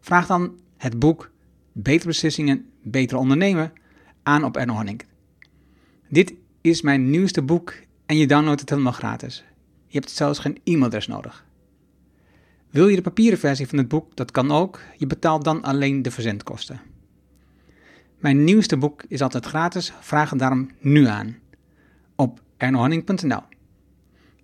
Vraag 0.00 0.26
dan 0.26 0.58
het 0.76 0.98
boek 0.98 1.30
Betere 1.72 2.08
Beslissingen, 2.08 2.66
Beter 2.82 3.16
Ondernemen 3.16 3.72
aan 4.28 4.44
op 4.44 4.56
Erno. 4.56 4.84
Dit 6.08 6.34
is 6.60 6.82
mijn 6.82 7.10
nieuwste 7.10 7.42
boek 7.42 7.74
en 8.06 8.16
je 8.16 8.26
downloadt 8.26 8.60
het 8.60 8.70
helemaal 8.70 8.92
gratis. 8.92 9.44
Je 9.86 9.98
hebt 9.98 10.10
zelfs 10.10 10.38
geen 10.38 10.60
e-mailadres 10.64 11.06
nodig. 11.06 11.46
Wil 12.70 12.88
je 12.88 12.96
de 12.96 13.02
papieren 13.02 13.38
versie 13.38 13.66
van 13.68 13.78
het 13.78 13.88
boek? 13.88 14.16
Dat 14.16 14.30
kan 14.30 14.50
ook. 14.50 14.80
Je 14.96 15.06
betaalt 15.06 15.44
dan 15.44 15.62
alleen 15.62 16.02
de 16.02 16.10
verzendkosten. 16.10 16.80
Mijn 18.18 18.44
nieuwste 18.44 18.76
boek 18.76 19.04
is 19.08 19.22
altijd 19.22 19.46
gratis. 19.46 19.92
Vraag 20.00 20.30
het 20.30 20.38
daarom 20.38 20.70
nu 20.80 21.06
aan 21.06 21.36
op 22.16 22.42
ernohanning.nl. 22.56 23.42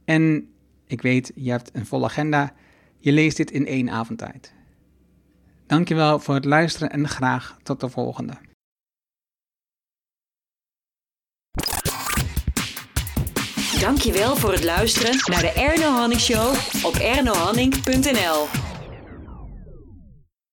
En 0.05 0.49
ik 0.87 1.03
weet, 1.03 1.33
je 1.35 1.51
hebt 1.51 1.71
een 1.73 1.87
volle 1.87 2.05
agenda. 2.05 2.53
Je 2.99 3.13
leest 3.13 3.37
dit 3.37 3.51
in 3.51 3.67
één 3.67 3.91
avondtijd. 3.91 4.53
Dankjewel 5.67 6.19
voor 6.19 6.35
het 6.35 6.45
luisteren 6.45 6.91
en 6.91 7.09
graag 7.09 7.59
tot 7.63 7.81
de 7.81 7.89
volgende. 7.89 8.44
Dankjewel 13.85 14.37
voor 14.37 14.53
het 14.53 14.65
luisteren 14.65 15.17
naar 15.25 15.41
de 15.41 15.53
Erno 15.53 15.91
Hanning 15.91 16.21
Show 16.21 16.55
op 16.83 16.95
ernohanning.nl. 16.95 18.74